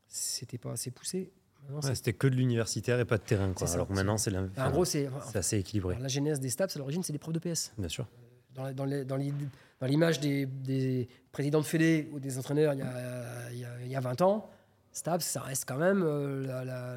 c'était 0.08 0.58
pas 0.58 0.72
assez 0.72 0.90
poussé. 0.90 1.32
Ouais, 1.70 1.96
C'était 1.96 2.14
que 2.14 2.28
de 2.28 2.36
l'universitaire 2.36 3.00
et 3.00 3.06
pas 3.06 3.18
de 3.18 3.24
terrain. 3.24 3.52
Quoi. 3.54 3.70
Alors 3.74 3.92
maintenant, 3.92 4.18
c'est 4.18 4.36
enfin, 4.38 4.72
gros, 4.72 4.86
c'est 4.86 5.10
c'est 5.32 5.38
assez 5.38 5.58
équilibré, 5.58 5.96
alors, 5.96 6.04
la 6.04 6.08
genèse 6.08 6.40
des 6.40 6.50
stabs, 6.50 6.70
à 6.74 6.80
l'origine, 6.80 7.04
c'est 7.04 7.12
des 7.14 7.20
profs 7.20 7.34
de 7.34 7.40
PS. 7.40 7.74
bien 7.78 7.90
sûr. 7.90 8.08
Dans, 8.56 8.86
la- 8.86 9.04
dans 9.04 9.18
l'image 9.88 10.20
des, 10.20 10.46
des 10.48 11.08
présidents 11.32 11.60
de 11.60 11.66
fédé 11.66 12.10
ou 12.14 12.20
des 12.20 12.38
entraîneurs 12.40 12.74
il 12.74 12.80
y 12.80 12.82
a, 12.82 13.52
il 13.52 13.60
y 13.60 13.66
a- 13.66 13.82
il 13.86 13.92
y 13.92 13.96
a 13.96 14.00
20 14.00 14.22
ans, 14.22 14.50
Stabs, 14.94 15.22
ça 15.22 15.42
reste 15.42 15.66
quand 15.68 15.78
même 15.78 16.02
euh, 16.04 16.48
la, 16.48 16.66
la- 16.66 16.96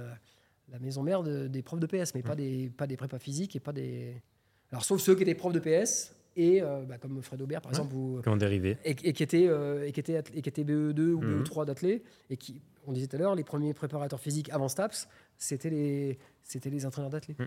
la 0.71 0.79
maison 0.79 1.03
mère 1.03 1.23
de- 1.23 1.49
des 1.49 1.63
profs 1.63 1.81
de 1.81 1.87
PS, 1.87 2.15
mais 2.15 2.23
pas, 2.23 2.35
des, 2.37 2.71
pas 2.75 2.87
des 2.87 2.97
prépas 2.97 3.19
physiques 3.19 3.57
et 3.57 3.61
pas 3.61 3.73
des. 3.73 4.23
Alors, 4.71 4.85
sauf 4.85 5.01
ceux 5.03 5.15
qui 5.17 5.23
étaient 5.25 5.35
profs 5.35 5.53
de 5.53 5.59
PS 5.59 6.15
et 6.37 6.63
euh, 6.63 6.83
bah, 6.83 6.99
comme 6.99 7.21
Fred 7.23 7.41
Aubert, 7.43 7.61
par 7.61 7.73
Ouais. 7.73 7.79
exemple, 7.79 7.95
ou, 7.95 8.21
Qui 8.23 8.29
ont 8.29 8.37
dérivé. 8.37 8.77
et, 8.85 8.91
et 8.91 9.13
qui 9.13 9.23
étaient, 9.23 9.47
euh, 9.49 9.87
et 9.87 9.93
qui 9.93 10.01
étaient, 10.01 10.19
athl- 10.21 10.33
et 10.37 10.43
qui 10.43 10.49
étaient 10.49 10.65
BE2 10.65 11.13
ou 11.15 11.21
Mhm. 11.23 11.43
BE3 11.43 11.65
d'athlètes, 11.67 12.03
et 12.31 12.37
qui, 12.37 12.61
on 12.87 12.93
disait 12.93 13.07
tout 13.09 13.17
à 13.17 13.19
l'heure, 13.19 13.35
les 13.35 13.45
premiers 13.45 13.75
préparateurs 13.75 14.21
physiques 14.21 14.51
avant 14.51 14.69
STAPS, 14.69 15.09
c'était 15.39 15.71
les, 15.71 16.19
c'était 16.43 16.71
les 16.71 16.87
entraîneurs 16.87 17.11
d'athlètes. 17.11 17.39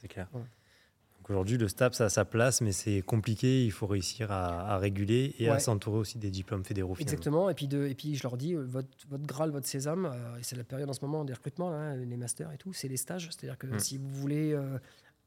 C'est 0.00 0.08
clair. 0.08 0.28
Ouais. 0.34 0.40
Aujourd'hui, 1.28 1.56
le 1.56 1.68
STAPS 1.68 2.00
a 2.00 2.08
sa 2.08 2.24
place, 2.24 2.60
mais 2.60 2.72
c'est 2.72 3.00
compliqué. 3.00 3.64
Il 3.64 3.70
faut 3.70 3.86
réussir 3.86 4.32
à, 4.32 4.74
à 4.74 4.78
réguler 4.78 5.36
et 5.38 5.48
à 5.48 5.60
s'entourer 5.60 5.98
aussi 5.98 6.18
des 6.18 6.30
diplômes 6.30 6.64
fédéraux. 6.64 6.96
finalement. 6.96 7.12
Exactement. 7.12 7.48
Et 7.50 7.54
puis, 7.54 7.68
de, 7.68 7.86
et 7.86 7.94
puis 7.94 8.16
je 8.16 8.24
leur 8.24 8.36
dis, 8.36 8.54
euh, 8.54 8.64
votre, 8.64 8.88
votre 9.08 9.24
Graal, 9.24 9.50
votre 9.50 9.66
sésame, 9.68 10.06
euh, 10.06 10.38
et 10.38 10.42
c'est 10.42 10.56
la 10.56 10.64
période 10.64 10.90
en 10.90 10.92
ce 10.92 11.00
moment 11.04 11.24
des 11.24 11.32
recrutements, 11.32 11.70
là, 11.70 11.94
les 11.94 12.16
masters 12.16 12.50
et 12.52 12.58
tout, 12.58 12.72
c'est 12.72 12.88
les 12.88 12.96
stages. 12.96 13.28
C'est-à-dire 13.30 13.56
que 13.56 13.68
Mm. 13.68 13.78
si 13.78 13.98
vous 13.98 14.08
voulez 14.08 14.52
euh, 14.52 14.78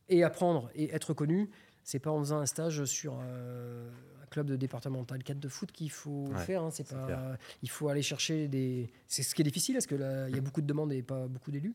et 0.10 0.26
apprendre 0.26 0.70
et 0.76 0.94
être 0.94 1.14
connu, 1.14 1.50
c'est 1.86 2.00
pas 2.00 2.12
en 2.12 2.20
faisant 2.20 2.40
un 2.40 2.46
stage 2.46 2.84
sur 2.84 3.18
euh, 3.22 3.90
un 4.22 4.26
club 4.26 4.48
de 4.48 4.56
départemental 4.58 5.24
4 5.24 5.40
de 5.40 5.48
foot 5.48 5.72
qu'il 5.72 5.90
faut 5.92 6.28
Ouais, 6.28 6.44
faire. 6.44 6.64
hein. 6.64 6.72
c'est 6.72 6.86
pas, 6.90 7.06
clair. 7.06 7.38
il 7.62 7.70
faut 7.70 7.88
aller 7.88 8.02
chercher 8.02 8.48
des. 8.50 8.92
C'est 9.08 9.24
ce 9.24 9.34
qui 9.36 9.42
est 9.42 9.46
difficile, 9.46 9.76
parce 9.76 9.86
que 9.88 9.96
là, 9.96 10.28
il 10.28 10.36
y 10.36 10.38
a 10.38 10.42
beaucoup 10.42 10.62
de 10.62 10.68
demandes 10.68 10.92
et 10.92 11.02
pas 11.04 11.28
beaucoup 11.28 11.52
d'élus. 11.52 11.74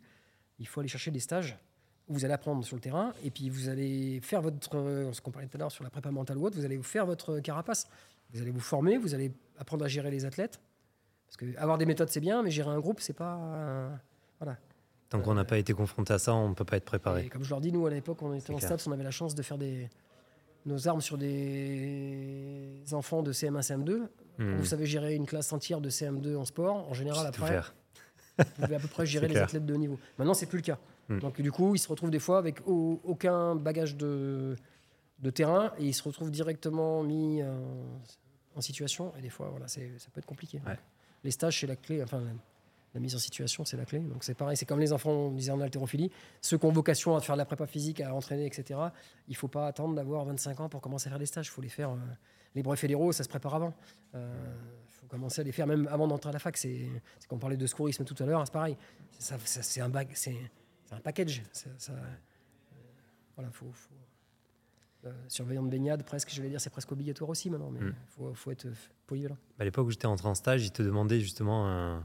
Il 0.59 0.67
faut 0.67 0.81
aller 0.81 0.89
chercher 0.91 1.11
des 1.11 1.21
stages 1.21 1.57
où 2.09 2.15
vous 2.15 2.25
allez 2.25 2.35
apprendre 2.35 2.63
sur 2.65 2.77
le 2.77 2.83
terrain 2.83 3.15
et 3.25 3.31
puis 3.31 3.49
vous 3.49 3.69
allez 3.69 4.21
faire 4.21 4.43
votre. 4.43 4.77
euh, 4.77 5.13
Ce 5.13 5.21
qu'on 5.23 5.31
parlait 5.31 5.49
tout 5.49 5.57
à 5.57 5.61
l'heure 5.61 5.73
sur 5.73 5.85
la 5.85 5.91
prépa 5.91 6.11
mentale 6.11 6.37
ou 6.39 6.45
autre, 6.45 6.59
vous 6.59 6.65
allez 6.67 6.77
vous 6.77 6.83
faire 6.83 7.07
votre 7.07 7.39
carapace. 7.41 7.89
Vous 8.33 8.43
allez 8.43 8.51
vous 8.51 8.61
former, 8.61 8.99
vous 8.99 9.15
allez 9.15 9.33
apprendre 9.59 9.85
à 9.85 9.89
gérer 9.89 10.11
les 10.11 10.25
athlètes. 10.25 10.61
Parce 11.29 11.37
que 11.37 11.57
avoir 11.57 11.79
des 11.79 11.87
méthodes, 11.87 12.09
c'est 12.11 12.21
bien, 12.21 12.43
mais 12.43 12.51
gérer 12.51 12.71
un 12.71 12.81
groupe, 12.81 13.01
c'est 13.01 13.13
pas. 13.13 13.97
voilà. 14.41 14.59
Tant 15.11 15.21
qu'on 15.21 15.35
n'a 15.35 15.45
pas 15.45 15.59
été 15.59 15.73
confronté 15.75 16.13
à 16.13 16.19
ça, 16.19 16.33
on 16.35 16.49
ne 16.51 16.55
peut 16.55 16.65
pas 16.65 16.77
être 16.77 16.85
Et 16.85 16.87
préparé. 16.87 17.29
comme 17.29 17.43
je 17.45 17.51
leur 17.51 17.61
dis, 17.61 17.73
nous, 17.73 17.85
à 17.87 17.91
l'époque, 17.91 18.23
on 18.23 18.33
était 18.33 18.55
en. 18.55 18.59
STAPS, 18.59 18.87
on 18.87 18.93
avait 18.93 19.03
la 19.05 19.11
chance 19.11 19.35
de 19.35 19.43
faire 19.43 19.59
des, 19.59 19.89
nos 20.67 20.87
armes 20.89 21.01
sur 21.01 21.19
des 21.19 22.83
enfants 22.93 23.23
de 23.23 23.33
CM1, 23.33 23.61
CM2. 23.61 24.03
Hmm. 24.39 24.57
Vous 24.57 24.65
savez 24.65 24.87
gérer 24.87 25.15
une 25.15 25.27
classe 25.27 25.53
entière 25.53 25.81
de 25.81 25.91
CM2 25.91 26.37
en 26.37 26.45
sport. 26.45 26.89
En 26.89 26.95
général, 26.95 27.27
après, 27.27 27.61
vous 28.39 28.45
pouvez 28.63 28.77
à 28.77 28.79
peu 28.79 28.89
près 28.89 29.05
gérer 29.15 29.27
les 29.29 29.35
clair. 29.35 29.45
athlètes 29.45 29.67
de 29.67 29.75
haut 29.75 29.79
niveau. 29.79 29.99
Maintenant, 30.19 30.35
c'est 30.35 30.47
plus 30.47 30.59
le 30.59 30.63
cas. 30.65 30.79
Mm. 31.09 31.19
Donc, 31.19 31.41
du 31.41 31.51
coup, 31.53 31.75
ils 31.75 31.79
se 31.79 31.89
retrouvent 31.89 32.11
des 32.11 32.19
fois 32.21 32.39
avec 32.39 32.61
au- 32.67 33.01
aucun 33.05 33.57
bagage 33.57 33.97
de, 33.97 34.55
de 35.19 35.31
terrain 35.31 35.73
et 35.79 35.87
ils 35.87 35.93
se 35.95 36.03
retrouvent 36.05 36.31
directement 36.31 37.03
mis 37.03 37.43
euh, 37.43 37.53
en 38.55 38.61
situation. 38.61 39.13
Et 39.19 39.23
des 39.23 39.29
fois, 39.31 39.49
voilà, 39.51 39.67
ça 39.69 39.81
peut 40.13 40.19
être 40.21 40.27
compliqué. 40.27 40.63
Ouais. 40.67 40.79
Les 41.25 41.33
stages, 41.33 41.61
c'est 41.61 41.67
la 41.67 41.77
clé. 41.77 42.03
Enfin, 42.03 42.23
la, 42.95 43.01
mise 43.01 43.15
en 43.15 43.19
situation, 43.19 43.65
c'est 43.65 43.77
la 43.77 43.85
clé. 43.85 44.01
Donc, 44.01 44.25
c'est 44.25 44.35
pareil. 44.35 44.57
C'est 44.57 44.67
comme 44.67 44.81
les 44.81 44.93
enfants, 44.93 45.11
on 45.11 45.31
disait 45.33 45.53
en 45.53 45.61
haltérophilie. 45.61 46.11
Ceux 46.41 46.59
qui 46.59 46.67
ont 46.67 46.73
vocation 46.73 47.15
à 47.17 47.21
faire 47.21 47.35
de 47.37 47.39
la 47.39 47.45
prépa 47.45 47.67
physique, 47.67 48.01
à 48.01 48.15
entraîner, 48.15 48.47
etc. 48.47 48.79
Il 49.29 49.37
faut 49.37 49.49
pas 49.49 49.67
attendre 49.67 49.95
d'avoir 49.95 50.25
25 50.25 50.61
ans 50.61 50.69
pour 50.69 50.81
commencer 50.81 51.09
à 51.09 51.11
faire 51.11 51.19
des 51.19 51.27
stages. 51.27 51.47
Il 51.47 51.51
faut 51.51 51.63
les 51.63 51.69
faire. 51.69 51.91
euh, 51.91 51.97
les 52.57 52.63
brevets 52.65 52.81
fédéraux, 52.81 53.13
ça 53.13 53.23
se 53.23 53.29
prépare 53.29 53.55
avant. 53.55 53.73
Il 54.13 54.19
faut 54.89 55.07
commencer 55.07 55.41
à 55.41 55.45
les 55.45 55.53
faire 55.53 55.69
même 55.69 55.87
avant 55.89 56.09
d'entrer 56.09 56.31
à 56.31 56.33
la 56.33 56.41
fac. 56.41 56.57
C'est 56.57 56.89
c'est 57.21 57.29
comme 57.29 57.37
on 57.37 57.41
parlait 57.41 57.57
de 57.57 57.67
secourisme 57.67 58.05
tout 58.05 58.21
à 58.21 58.27
l'heure, 58.27 58.43
c'est 58.45 58.53
pareil. 58.53 58.77
C'est 59.13 59.23
ça- 59.23 59.39
ça- 59.45 59.63
c'est 59.63 59.81
un, 59.81 59.89
bag- 59.89 60.11
c'est 60.15 60.35
c'est 60.85 60.95
un 60.95 61.01
package. 61.01 61.43
Ça- 61.53 61.71
ça- 61.79 61.93
euh, 61.93 61.97
voilà, 63.37 63.51
faut, 63.53 63.71
faut- 63.73 63.95
euh, 65.07 65.13
surveillant 65.29 65.63
de 65.63 65.69
baignade, 65.71 66.03
presque, 66.03 66.31
je 66.31 66.43
vais 66.43 66.49
dire, 66.51 66.61
c'est 66.61 66.71
presque 66.71 66.91
obligatoire 66.93 67.31
aussi 67.31 67.49
maintenant, 67.51 67.71
mais 67.71 67.81
il 67.81 67.87
Mm. 67.87 67.95
faut, 68.09 68.35
faut 68.35 68.51
être 68.51 68.67
euh, 68.67 68.75
polyvalent. 69.07 69.39
À 69.61 69.65
l'époque 69.65 69.87
où 69.87 69.91
j'étais 69.91 70.07
entré 70.07 70.29
en 70.29 70.35
stage, 70.35 70.65
ils 70.65 70.73
te 70.73 70.83
demandaient 70.83 71.21
justement 71.21 71.69
un, 71.69 72.05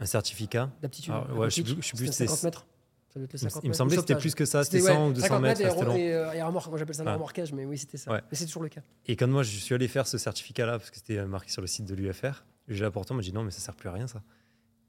un 0.00 0.06
certificat. 0.06 0.70
D'aptitude. 0.82 1.12
Ah, 1.14 1.20
ouais, 1.22 1.26
je 1.50 1.60
aquatique, 1.60 1.64
plus- 1.64 1.74
je 1.76 1.80
sais 1.80 1.82
c'était 1.96 2.04
plus, 2.04 2.12
c'est- 2.12 2.26
50 2.26 2.42
mètres. 2.44 2.66
Ça 3.08 3.20
doit 3.20 3.24
être 3.24 3.32
le 3.32 3.38
Il 3.40 3.44
me- 3.44 3.48
50 3.48 3.62
il 3.62 3.66
me 3.66 3.70
mètres, 3.70 3.76
semblait 3.78 3.96
que 3.96 4.00
c'était 4.02 4.16
plus 4.16 4.34
que 4.34 4.44
ça, 4.44 4.64
c'était 4.64 4.80
C'était, 4.80 4.92
100 4.92 5.02
ouais, 5.04 5.08
ou 5.10 5.12
200 5.14 5.26
50 5.28 5.42
mètres. 5.42 5.60
et, 5.62 5.66
enfin, 5.66 5.74
c'était 5.74 5.86
long. 5.86 5.96
et, 5.96 6.12
euh, 6.14 6.46
remorque, 6.46 6.68
moi 6.68 6.78
j'appelle 6.78 6.94
ça 6.94 7.02
le 7.02 7.08
Ouais. 7.08 7.14
remorquage, 7.14 7.52
mais 7.52 7.64
oui, 7.64 7.78
c'était 7.78 7.96
ça. 7.96 8.12
Ouais. 8.12 8.20
Mais 8.30 8.36
c'est 8.36 8.44
toujours 8.46 8.62
le 8.62 8.68
cas. 8.68 8.82
Et 9.06 9.16
quand 9.16 9.26
moi 9.28 9.42
je 9.42 9.56
suis 9.56 9.74
allé 9.74 9.88
faire 9.88 10.06
ce 10.06 10.18
certificat-là, 10.18 10.78
parce 10.78 10.90
que 10.90 10.96
c'était 10.96 11.24
marqué 11.24 11.50
sur 11.50 11.62
le 11.62 11.66
site 11.66 11.86
de 11.86 11.94
l'UFR, 11.94 12.44
j'ai 12.68 12.84
apporté, 12.84 13.12
on 13.12 13.16
m'a 13.16 13.22
dit 13.22 13.32
non, 13.32 13.42
mais 13.42 13.50
ça 13.50 13.60
sert 13.60 13.74
plus 13.74 13.88
à 13.88 13.92
rien 13.92 14.06
ça. 14.06 14.22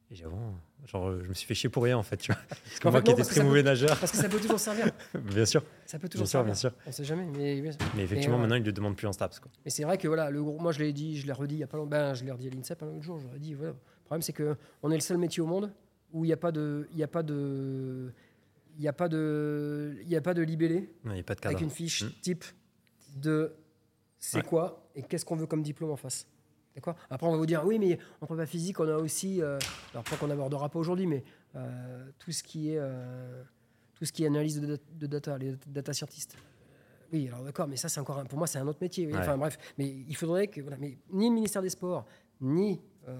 Et 0.10 0.16
j'avoue, 0.16 0.40
genre, 0.86 1.10
euh, 1.10 1.22
je 1.24 1.28
me 1.28 1.34
suis 1.34 1.46
fait 1.46 1.54
chier 1.54 1.70
pour 1.70 1.84
rien 1.84 1.98
en 1.98 2.04
fait, 2.04 2.16
tu 2.18 2.32
vois. 2.32 2.42
Parce 2.50 2.80
que 2.80 2.88
En 2.88 2.92
moi 2.92 3.00
fait, 3.02 3.06
qui 3.06 3.12
non, 3.12 3.18
étais 3.18 3.30
très 3.30 3.44
mauvais 3.44 3.62
nageur, 3.64 3.98
Parce 4.00 4.12
que 4.14 4.18
ça 4.18 4.30
peut 4.30 4.40
toujours 4.40 4.60
servir. 4.60 4.90
bien 5.16 5.46
sûr, 5.46 5.62
Ça 5.86 5.98
peut 6.00 6.04
bien 6.04 6.10
toujours 6.12 6.28
sûr, 6.28 6.32
servir. 6.40 6.46
bien 6.46 6.56
sûr. 6.56 6.72
On 6.86 6.92
sait 6.94 7.04
jamais, 7.04 7.26
mais 7.26 7.60
bien 7.62 7.72
sûr. 7.74 7.82
Mais 7.96 8.04
effectivement, 8.04 8.36
ouais. 8.36 8.42
maintenant, 8.42 8.56
ils 8.56 8.62
ne 8.62 8.66
le 8.66 8.72
demandent 8.72 8.96
plus 8.96 9.08
en 9.08 9.12
STAPS. 9.12 9.40
Quoi. 9.42 9.52
Mais 9.66 9.72
c'est 9.72 9.84
vrai 9.84 9.98
que 9.98 10.08
voilà, 10.08 10.30
le 10.30 10.42
moi 10.42 10.72
je 10.72 10.80
l'ai 10.80 10.94
dit, 10.94 11.18
je 11.18 11.26
l'ai 11.28 11.34
redit 11.34 11.56
il 11.56 11.60
y 11.60 11.64
a 11.64 11.68
pas 11.68 11.76
longtemps, 11.78 11.90
ben, 11.90 12.14
je 12.14 12.24
l'ai 12.24 12.32
redit 12.32 12.48
à 12.48 12.52
l'INSEP 12.52 12.84
un 12.84 12.88
autre 12.88 13.04
jour, 13.04 13.20
j'aurais 13.20 13.40
dit 13.40 13.54
voilà. 13.54 13.74
Le 14.08 14.10
problème 14.10 14.22
c'est 14.22 14.32
que 14.34 14.56
on 14.84 14.90
est 14.92 14.96
le 14.96 15.02
seul 15.02 15.18
métier 15.18 15.44
au 15.44 15.46
monde 15.46 15.70
où 16.14 16.24
il 16.24 16.28
n'y 16.28 16.34
a 16.34 16.38
pas 16.38 16.54
de 16.54 16.88
il 16.94 16.98
y 16.98 17.04
a 17.04 17.10
pas 17.10 17.24
de 17.24 18.14
il 18.78 18.82
n'y 18.82 18.88
a 18.88 18.94
pas 18.94 19.10
de, 19.10 19.98
il 20.04 20.08
y 20.08 20.16
a 20.16 20.22
pas 20.22 20.34
de 20.34 20.42
libellé 20.44 20.90
Non, 21.04 21.12
il 21.12 21.16
n'y 21.16 21.20
a 21.20 21.24
pas 21.24 21.36
de 21.36 21.46
avec 21.46 21.60
une 21.60 21.70
fiche 21.70 22.04
Mm. 22.04 22.10
type 22.22 22.46
de 23.18 23.52
c'est 24.20 24.38
Ouais. 24.38 24.44
quoi 24.44 24.88
et 24.96 25.02
qu'est-ce 25.04 25.26
qu'on 25.26 25.36
veut 25.36 25.46
comme 25.48 25.62
diplôme 25.64 25.90
en 25.92 25.96
face. 25.98 26.26
D'accord? 26.76 26.96
Après, 27.10 27.28
on 27.28 27.32
va 27.32 27.38
vous 27.38 27.46
dire, 27.48 27.66
oui, 27.66 27.80
mais 27.80 27.98
en 28.22 28.28
prépa 28.28 28.46
physique, 28.46 28.80
on 28.80 28.88
a 28.88 28.96
aussi, 28.98 29.42
euh, 29.42 29.58
alors 29.94 30.04
pas 30.04 30.16
qu'on 30.16 30.28
n'abordera 30.28 30.70
pas 30.70 30.78
aujourd'hui, 30.78 31.08
mais 31.08 31.24
euh, 31.56 32.08
tout, 32.20 32.32
ce 32.32 32.44
qui 32.44 32.72
est, 32.72 32.78
euh, 32.78 33.42
tout 33.96 34.06
ce 34.06 34.12
qui 34.14 34.24
est 34.24 34.28
analyse 34.28 34.62
de, 34.62 34.68
dat- 34.68 34.82
de 34.94 35.08
data, 35.08 35.38
les 35.40 35.56
data 35.66 35.92
scientists. 35.94 36.36
Euh, 36.36 37.08
Oui, 37.14 37.28
alors 37.30 37.44
d'accord, 37.44 37.68
mais 37.68 37.78
ça, 37.78 37.90
c'est 37.90 38.00
encore, 38.00 38.20
un- 38.20 38.26
pour 38.26 38.38
moi, 38.38 38.46
c'est 38.46 38.60
un 38.60 38.68
autre 38.68 38.78
métier. 38.80 39.08
oui. 39.08 39.14
Ouais. 39.14 39.20
Enfin 39.20 39.38
bref, 39.40 39.58
mais 39.80 39.88
il 39.88 40.16
faudrait 40.16 40.48
que, 40.50 40.62
voilà, 40.62 40.78
mais 40.78 41.00
ni 41.12 41.30
le 41.30 41.34
ministère 41.34 41.64
des 41.64 41.70
Sports, 41.72 42.06
ni 42.42 42.80
le- 43.08 43.14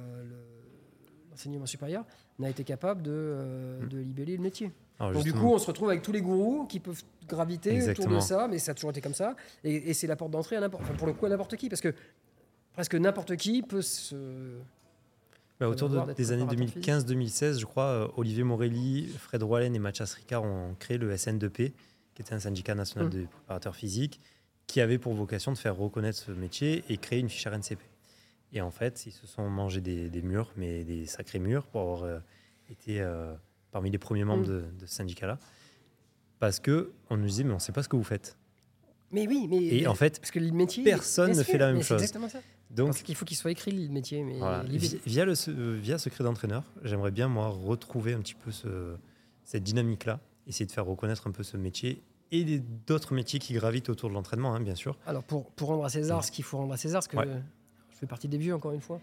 l'enseignement 1.38 1.66
supérieur 1.66 2.04
n'a 2.40 2.50
été 2.50 2.64
capable 2.64 3.02
de, 3.04 3.12
euh, 3.14 3.82
Mm. 3.84 3.90
de 3.90 3.98
libeller 4.00 4.38
le 4.38 4.44
métier. 4.44 4.72
Alors, 5.00 5.14
Donc 5.14 5.24
du 5.24 5.34
coup, 5.34 5.54
on 5.54 5.58
se 5.60 5.68
retrouve 5.68 5.90
avec 5.90 6.02
tous 6.02 6.12
les 6.12 6.22
gourous 6.22 6.66
qui 6.66 6.80
peuvent 6.80 7.02
graviter 7.28 7.90
autour 7.92 8.08
de 8.08 8.20
ça, 8.20 8.48
mais 8.48 8.58
ça 8.58 8.72
a 8.72 8.74
toujours 8.74 8.90
été 8.90 9.02
comme 9.02 9.14
ça. 9.14 9.36
Et, 9.64 9.90
et 9.90 9.94
c'est 9.94 10.08
la 10.08 10.16
porte 10.16 10.32
d'entrée 10.32 10.56
à 10.56 10.60
n'importe, 10.62 10.84
enfin, 10.84 10.96
pour 10.96 11.06
le 11.08 11.14
coup 11.14 11.26
à 11.28 11.30
n'importe 11.30 11.56
qui, 11.56 11.70
parce 11.70 11.82
que 11.82 11.94
presque 12.74 12.96
n'importe 12.96 13.36
qui 13.36 13.62
peut 13.62 13.82
se. 13.84 14.58
bah, 15.60 15.68
autour 15.70 15.90
de- 15.90 16.14
des 16.14 16.32
années 16.32 16.46
préparateur 16.46 17.04
2015-2016, 17.04 17.60
je 17.60 17.66
crois, 17.66 17.84
euh, 17.86 18.08
Olivier 18.18 18.44
Morelli, 18.44 19.08
Fred 19.08 19.44
Roalen 19.44 19.76
et 19.76 19.80
Mathias 19.80 20.14
Ricard 20.14 20.44
ont 20.44 20.76
créé 20.80 20.98
le 20.98 21.12
SN2P, 21.12 21.74
qui 22.16 22.22
était 22.22 22.34
un 22.34 22.40
syndicat 22.40 22.74
national 22.76 23.08
Mm. 23.08 23.12
des 23.12 23.26
préparateurs 23.26 23.76
physiques, 23.76 24.20
qui 24.68 24.82
avait 24.82 24.98
pour 24.98 25.14
vocation 25.14 25.52
de 25.52 25.58
faire 25.58 25.76
reconnaître 25.76 26.18
ce 26.18 26.32
métier 26.32 26.84
et 26.90 26.98
créer 26.98 27.20
une 27.20 27.30
fiche 27.30 27.46
RNCP. 27.48 27.80
Et 28.54 28.62
en 28.62 28.72
fait, 28.72 29.06
ils 29.06 29.12
se 29.12 29.28
sont 29.28 29.50
mangés 29.50 29.82
des, 29.82 30.10
des 30.10 30.22
murs, 30.22 30.52
mais 30.56 30.84
des 30.84 31.06
sacrés 31.06 31.40
murs, 31.40 31.66
pour 31.68 31.82
avoir 31.82 32.04
euh, 32.04 32.20
été 32.70 33.02
euh, 33.02 33.34
parmi 33.72 33.92
les 33.92 33.98
premiers 33.98 34.24
membres 34.24 34.44
Mm. 34.44 34.48
de, 34.48 34.64
de 34.80 34.86
ce 34.86 34.96
syndicat-là. 34.96 35.38
Parce 36.40 36.60
que 36.60 36.92
on 37.10 37.18
nous 37.18 37.26
disait, 37.26 37.44
mais 37.44 37.52
on 37.52 37.56
ne 37.56 37.60
sait 37.60 37.72
pas 37.72 37.84
ce 37.84 37.90
que 37.90 37.96
vous 37.96 38.04
faites. 38.04 38.38
Mais 39.12 39.28
oui, 39.28 39.48
mais 39.50 39.58
Et 39.66 39.88
en 39.88 39.96
fait, 39.96 40.20
parce 40.20 40.32
que 40.32 40.40
le 40.40 40.52
métier. 40.52 40.84
personne 40.84 41.30
ne 41.30 41.36
sûr, 41.36 41.46
fait 41.46 41.58
la 41.58 41.68
même 41.68 41.78
mais 41.78 41.82
c'est 41.82 41.88
chose. 41.90 42.02
Exactement 42.02 42.28
ça. 42.30 42.40
donc, 42.70 42.88
Parce 42.88 43.02
qu'il 43.04 43.16
faut 43.16 43.26
qu'il 43.26 43.38
soit 43.38 43.52
écrit 43.52 43.72
le 43.72 43.90
métier, 43.92 44.22
mais 44.24 44.38
Voilà. 44.38 44.64
Via, 45.06 45.24
le, 45.26 45.34
euh, 45.48 45.78
via 45.82 45.98
Secret 45.98 46.24
d'entraîneur, 46.26 46.64
j'aimerais 46.84 47.12
bien, 47.12 47.28
moi, 47.30 47.48
retrouver 47.48 48.14
un 48.14 48.20
petit 48.20 48.36
peu 48.36 48.52
ce- 48.52 48.96
cette 49.46 49.64
dynamique-là, 49.64 50.20
essayer 50.46 50.66
de 50.66 50.72
faire 50.72 50.86
reconnaître 50.86 51.26
un 51.28 51.32
peu 51.32 51.44
ce 51.44 51.56
métier 51.58 52.02
et 52.32 52.60
d'autres 52.86 53.14
métiers 53.14 53.40
qui 53.40 53.54
gravitent 53.54 53.88
autour 53.90 54.10
de 54.10 54.14
l'entraînement, 54.14 54.54
hein, 54.54 54.60
bien 54.60 54.76
sûr. 54.76 54.98
Alors 55.08 55.24
pour, 55.24 55.50
pour 55.52 55.70
rendre 55.70 55.86
à 55.86 55.90
César 55.90 56.20
Mm. 56.20 56.24
ce 56.24 56.32
qu'il 56.32 56.44
faut 56.44 56.58
rendre 56.58 56.74
à 56.74 56.78
César, 56.78 57.00
parce 57.00 57.08
que 57.08 57.16
Ouais. 57.18 57.42
Je 57.98 58.02
fais 58.02 58.06
partie 58.06 58.28
des 58.28 58.38
vieux 58.38 58.54
encore 58.54 58.74
une 58.74 58.82
fois. 58.82 59.00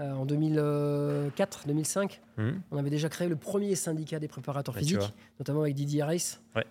Euh, 0.00 0.12
en 0.12 0.26
2004, 0.26 1.66
2005, 1.68 2.20
Hum, 2.36 2.60
on 2.72 2.76
avait 2.78 2.90
déjà 2.90 3.08
créé 3.08 3.28
le 3.28 3.36
premier 3.36 3.76
syndicat 3.76 4.18
des 4.18 4.26
préparateurs 4.26 4.74
Ouais, 4.74 4.80
physiques, 4.80 5.14
notamment 5.38 5.60
avec 5.62 5.74
Didier. 5.76 6.02
Ouais. 6.02 6.26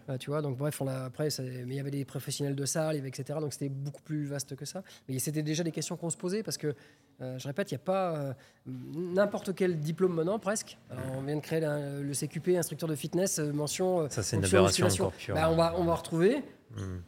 Euh, 0.10 0.18
tu 0.18 0.30
vois, 0.30 0.42
donc 0.42 0.58
bref, 0.58 0.82
on 0.82 0.88
après, 0.88 1.30
mais 1.40 1.64
il 1.68 1.74
y 1.76 1.80
avait 1.80 1.90
des 1.90 2.04
professionnels 2.04 2.54
de 2.56 2.66
salle, 2.66 2.98
etc. 3.08 3.40
Donc 3.40 3.54
c'était 3.54 3.70
beaucoup 3.70 4.02
plus 4.02 4.26
vaste 4.26 4.56
que 4.58 4.66
ça. 4.66 4.84
Mais 5.08 5.18
c'était 5.20 5.42
déjà 5.42 5.64
des 5.64 5.72
questions 5.72 5.96
qu'on 5.96 6.10
se 6.10 6.18
posait 6.18 6.44
parce 6.44 6.58
que, 6.58 6.76
euh, 7.22 7.40
je 7.40 7.48
répète, 7.48 7.72
il 7.72 7.76
n'y 7.76 7.82
a 7.82 7.86
pas 7.86 8.16
euh, 8.18 8.34
n'importe 8.68 9.56
quel 9.56 9.80
diplôme 9.80 10.14
maintenant 10.16 10.38
presque. 10.38 10.78
Alors, 10.92 11.06
on 11.18 11.22
vient 11.22 11.38
de 11.38 11.42
créer 11.42 11.62
la- 11.62 12.02
le 12.02 12.14
CQP, 12.14 12.58
instructeur 12.58 12.90
de 12.90 12.96
fitness, 12.96 13.40
mention. 13.40 14.10
Ça, 14.10 14.22
c'est 14.22 14.36
une 14.36 14.44
aberration 14.46 14.86
encore 14.88 15.14
pure. 15.14 15.34
Bah, 15.36 15.50
on 15.50 15.56
va 15.56 15.74
on 15.78 15.86
va 15.86 15.96
retrouver. 15.96 16.44
Hum, 16.78 17.02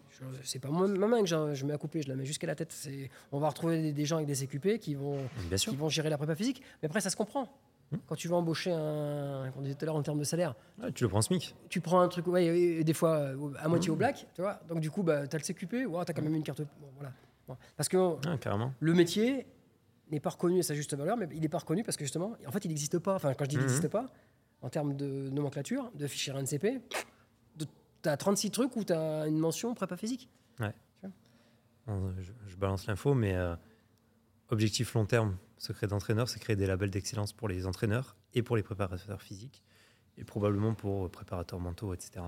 C'est 0.44 0.60
pas 0.60 0.70
moi- 0.70 0.88
ma 0.88 1.08
main 1.08 1.22
que 1.22 1.26
je 1.28 1.66
mets 1.66 1.74
à 1.74 1.78
couper, 1.78 2.02
je 2.02 2.08
la 2.10 2.16
mets 2.16 2.26
jusqu'à 2.26 2.48
la 2.48 2.56
tête. 2.56 2.74
On 3.32 3.40
va 3.40 3.50
retrouver 3.50 3.82
des, 3.82 3.92
des 3.94 4.06
gens 4.06 4.18
avec 4.18 4.28
des 4.28 4.36
CQP 4.36 4.80
qui 4.80 4.96
vont, 4.96 5.18
qui 5.58 5.76
vont 5.76 5.90
gérer 5.90 6.10
la 6.10 6.18
prépa 6.18 6.36
physique. 6.36 6.62
Mais 6.82 6.88
après, 6.88 7.02
ça 7.02 7.10
se 7.10 7.16
comprend. 7.16 7.50
Hmm. 7.92 7.98
Quand 8.08 8.16
tu 8.16 8.28
vas 8.28 8.36
embaucher 8.38 8.72
un, 8.72 9.52
on 9.58 9.62
disait 9.62 9.76
tout 9.76 9.84
à 9.84 9.86
l'heure 9.88 9.96
en 9.96 10.02
termes 10.02 10.18
de 10.20 10.24
salaire, 10.24 10.56
tu 10.96 11.04
le 11.04 11.10
prends 11.10 11.22
SMIC. 11.22 11.56
tu 11.70 11.82
prends 11.82 12.00
un 12.02 12.08
truc, 12.08 12.26
ouais, 12.28 12.46
et- 12.46 12.80
et 12.80 12.84
des 12.84 12.94
fois 12.94 13.12
euh, 13.18 13.52
à 13.60 13.68
moitié 13.68 13.90
Hmm. 13.90 13.94
au 13.94 13.96
black, 13.96 14.26
tu 14.34 14.42
vois. 14.42 14.60
Donc 14.68 14.80
du 14.80 14.90
coup, 14.90 15.04
bah, 15.04 15.28
tu 15.28 15.36
as 15.36 15.40
le 15.40 15.44
CQP, 15.44 15.86
ouais, 15.86 16.06
tu 16.06 16.12
as 16.12 16.14
quand 16.14 16.24
même 16.24 16.34
une 16.36 16.44
carte. 16.44 16.62
bon, 16.62 16.88
voilà. 16.96 17.12
Bon. 17.48 17.56
Parce 17.78 17.88
que 17.90 17.98
Ah, 18.28 18.72
le 18.80 18.94
métier 18.96 19.46
n'est 20.12 20.20
pas 20.20 20.32
reconnu 20.32 20.60
à 20.60 20.64
sa 20.64 20.74
juste 20.74 20.96
valeur, 20.96 21.16
mais 21.18 21.28
il 21.32 21.42
n'est 21.42 21.48
pas 21.50 21.60
reconnu 21.60 21.84
parce 21.84 21.96
que 21.98 22.04
justement, 22.06 22.34
en 22.48 22.52
fait, 22.52 22.66
il 22.66 22.70
n'existe 22.70 22.98
pas. 23.00 23.16
Enfin, 23.16 23.34
quand 23.36 23.44
je 23.46 23.50
dis 23.50 23.56
qu'il 23.58 23.66
n'existe 23.66 23.88
pas, 23.88 24.08
en 24.64 24.70
termes 24.70 24.96
de 24.96 25.30
nomenclature, 25.30 25.92
de 25.94 26.08
fichier 26.08 26.34
RNCP, 26.34 26.82
as 28.10 28.18
36 28.18 28.52
trucs 28.52 28.76
où 28.76 28.84
tu 28.84 28.94
as 28.94 29.28
une 29.28 29.38
mention 29.40 29.74
prépa 29.74 29.98
physique. 29.98 30.30
Bon, 31.88 32.12
Je, 32.20 32.32
je 32.48 32.56
balance 32.56 32.88
l'info, 32.88 33.14
mais 33.14 33.36
euh, 33.36 33.56
objectif 34.50 34.94
long 34.96 35.06
terme, 35.06 35.38
Secret 35.58 35.88
d'entraîneur, 35.88 36.28
c'est 36.30 36.40
créer 36.40 36.56
des 36.56 36.66
labels 36.66 36.90
d'excellence 36.90 37.32
pour 37.32 37.48
les 37.48 37.68
entraîneurs 37.68 38.16
et 38.34 38.42
pour 38.42 38.56
les 38.58 38.64
préparateurs 38.64 39.22
physiques, 39.22 39.64
et 40.18 40.24
probablement 40.24 40.74
pour 40.74 41.10
préparateurs 41.12 41.60
mentaux, 41.60 41.94
etc. 41.94 42.26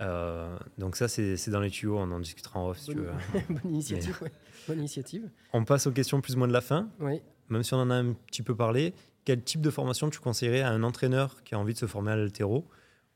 Euh, 0.00 0.56
donc 0.78 0.96
ça, 0.96 1.08
c'est 1.08 1.48
dans 1.48 1.60
les 1.60 1.70
tuyaux, 1.70 1.96
on 1.98 2.10
en 2.10 2.20
discutera 2.20 2.60
en 2.60 2.68
off 2.68 2.78
si 2.78 2.90
tu 2.90 2.96
Bonne- 2.96 3.04
veux. 3.06 3.12
Bonne 3.62 3.72
initiative, 3.72 4.18
ouais. 4.22 4.32
Bonne 4.68 4.78
initiative. 4.80 5.30
On 5.52 5.64
passe 5.64 5.86
aux 5.86 5.92
questions 5.92 6.20
plus 6.20 6.34
ou 6.34 6.38
moins 6.38 6.48
de 6.48 6.52
la 6.52 6.60
fin. 6.60 6.90
Oui. 7.00 7.22
même 7.48 7.62
si 7.62 7.72
on 7.74 7.78
en 7.78 7.90
a 7.90 7.94
un 7.94 8.12
petit 8.12 8.42
peu 8.42 8.54
parlé, 8.54 8.92
quel 9.24 9.42
type 9.42 9.60
de 9.62 9.70
formation 9.70 10.10
tu 10.10 10.20
conseillerais 10.20 10.60
à 10.60 10.70
un 10.70 10.82
entraîneur 10.82 11.42
qui 11.44 11.54
a 11.54 11.58
envie 11.58 11.72
de 11.74 11.78
se 11.78 11.86
former 11.86 12.12
à 12.12 12.16
l'altéro? 12.16 12.68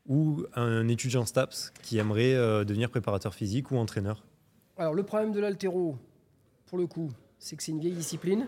Ou 0.09 0.43
un 0.55 0.87
étudiant 0.87 1.23
STAPS 1.25 1.71
qui 1.83 1.97
aimerait 1.99 2.33
euh, 2.33 2.65
devenir 2.65 2.89
préparateur 2.89 3.33
physique 3.33 3.71
ou 3.71 3.77
entraîneur 3.77 4.25
Alors, 4.77 4.93
le 4.95 5.03
problème 5.03 5.31
de 5.31 5.39
l'altéro, 5.39 5.97
pour 6.65 6.77
le 6.79 6.87
coup, 6.87 7.11
c'est 7.37 7.55
que 7.55 7.63
c'est 7.63 7.71
une 7.71 7.79
vieille 7.79 7.93
discipline. 7.93 8.47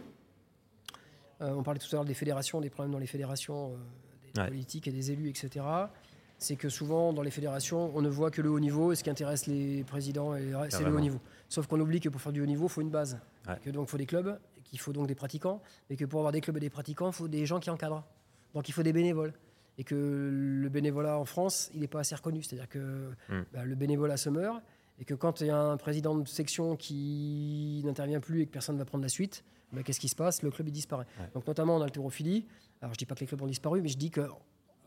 Euh, 1.41 1.53
on 1.55 1.63
parlait 1.63 1.79
tout 1.79 1.87
à 1.91 1.95
l'heure 1.95 2.05
des 2.05 2.13
fédérations, 2.15 2.59
des 2.61 2.69
problèmes 2.69 2.91
dans 2.91 2.99
les 2.99 3.07
fédérations, 3.07 3.73
euh, 3.73 3.75
des 4.33 4.41
Ouais. 4.41 4.47
politiques 4.47 4.87
et 4.87 4.91
des 4.91 5.11
élus, 5.11 5.29
etc. 5.29 5.65
C'est 6.37 6.55
que 6.55 6.69
souvent, 6.69 7.13
dans 7.13 7.21
les 7.21 7.29
fédérations, 7.31 7.91
on 7.95 8.01
ne 8.01 8.09
voit 8.09 8.31
que 8.31 8.41
le 8.41 8.49
haut 8.49 8.59
niveau 8.59 8.91
et 8.91 8.95
ce 8.95 9.03
qui 9.03 9.09
intéresse 9.11 9.45
les 9.45 9.83
présidents, 9.83 10.33
c'est 10.69 10.83
le 10.83 10.95
haut 10.95 10.99
niveau. 10.99 11.19
Sauf 11.49 11.67
qu'on 11.67 11.79
oublie 11.79 11.99
que 11.99 12.09
pour 12.09 12.21
faire 12.21 12.31
du 12.31 12.41
haut 12.41 12.45
niveau, 12.47 12.65
il 12.65 12.69
faut 12.69 12.81
une 12.81 12.89
base. 12.89 13.19
Ouais. 13.47 13.55
Que 13.63 13.69
donc, 13.69 13.87
il 13.87 13.91
faut 13.91 13.97
des 13.97 14.05
clubs, 14.07 14.39
qu'il 14.63 14.79
faut 14.79 14.93
donc 14.93 15.07
des 15.07 15.13
pratiquants, 15.15 15.61
et 15.91 15.95
que 15.97 16.05
pour 16.05 16.21
avoir 16.21 16.31
des 16.31 16.41
clubs 16.41 16.57
et 16.57 16.61
des 16.61 16.69
pratiquants, 16.71 17.09
il 17.09 17.13
faut 17.13 17.27
des 17.27 17.45
gens 17.45 17.59
qui 17.59 17.69
encadrent. 17.69 18.03
Donc, 18.55 18.67
il 18.69 18.71
faut 18.71 18.81
des 18.83 18.93
bénévoles. 18.93 19.33
Et 19.81 19.83
que 19.83 19.95
le 20.31 20.69
bénévolat 20.69 21.17
en 21.17 21.25
France, 21.25 21.71
il 21.73 21.79
n'est 21.79 21.87
pas 21.87 22.01
assez 22.01 22.13
reconnu. 22.13 22.43
C'est-à-dire 22.43 22.69
que 22.69 23.09
Mm. 23.29 23.41
bah, 23.51 23.65
le 23.65 23.73
bénévolat 23.73 24.15
se 24.15 24.29
meurt, 24.29 24.61
et 24.99 25.05
que 25.05 25.15
quand 25.15 25.41
il 25.41 25.47
y 25.47 25.49
a 25.49 25.57
un 25.57 25.75
président 25.77 26.13
de 26.15 26.27
section 26.27 26.75
qui 26.75 27.81
n'intervient 27.83 28.19
plus 28.19 28.41
et 28.41 28.45
que 28.45 28.51
personne 28.51 28.75
ne 28.75 28.79
va 28.79 28.85
prendre 28.85 29.01
la 29.03 29.09
suite, 29.09 29.43
bah, 29.73 29.81
qu'est-ce 29.83 29.99
qui 29.99 30.07
se 30.07 30.15
passe? 30.15 30.43
Le 30.43 30.51
club 30.51 30.67
il 30.67 30.71
disparaît. 30.71 31.07
Ouais. 31.19 31.25
Donc 31.33 31.47
notamment 31.47 31.77
en 31.77 31.81
haltérophilie, 31.81 32.45
alors 32.79 32.93
je 32.93 32.99
dis 32.99 33.07
pas 33.07 33.15
que 33.15 33.21
les 33.21 33.25
clubs 33.25 33.41
ont 33.41 33.47
disparu, 33.47 33.81
mais 33.81 33.89
je 33.89 33.97
dis 33.97 34.11
qu'il 34.11 34.27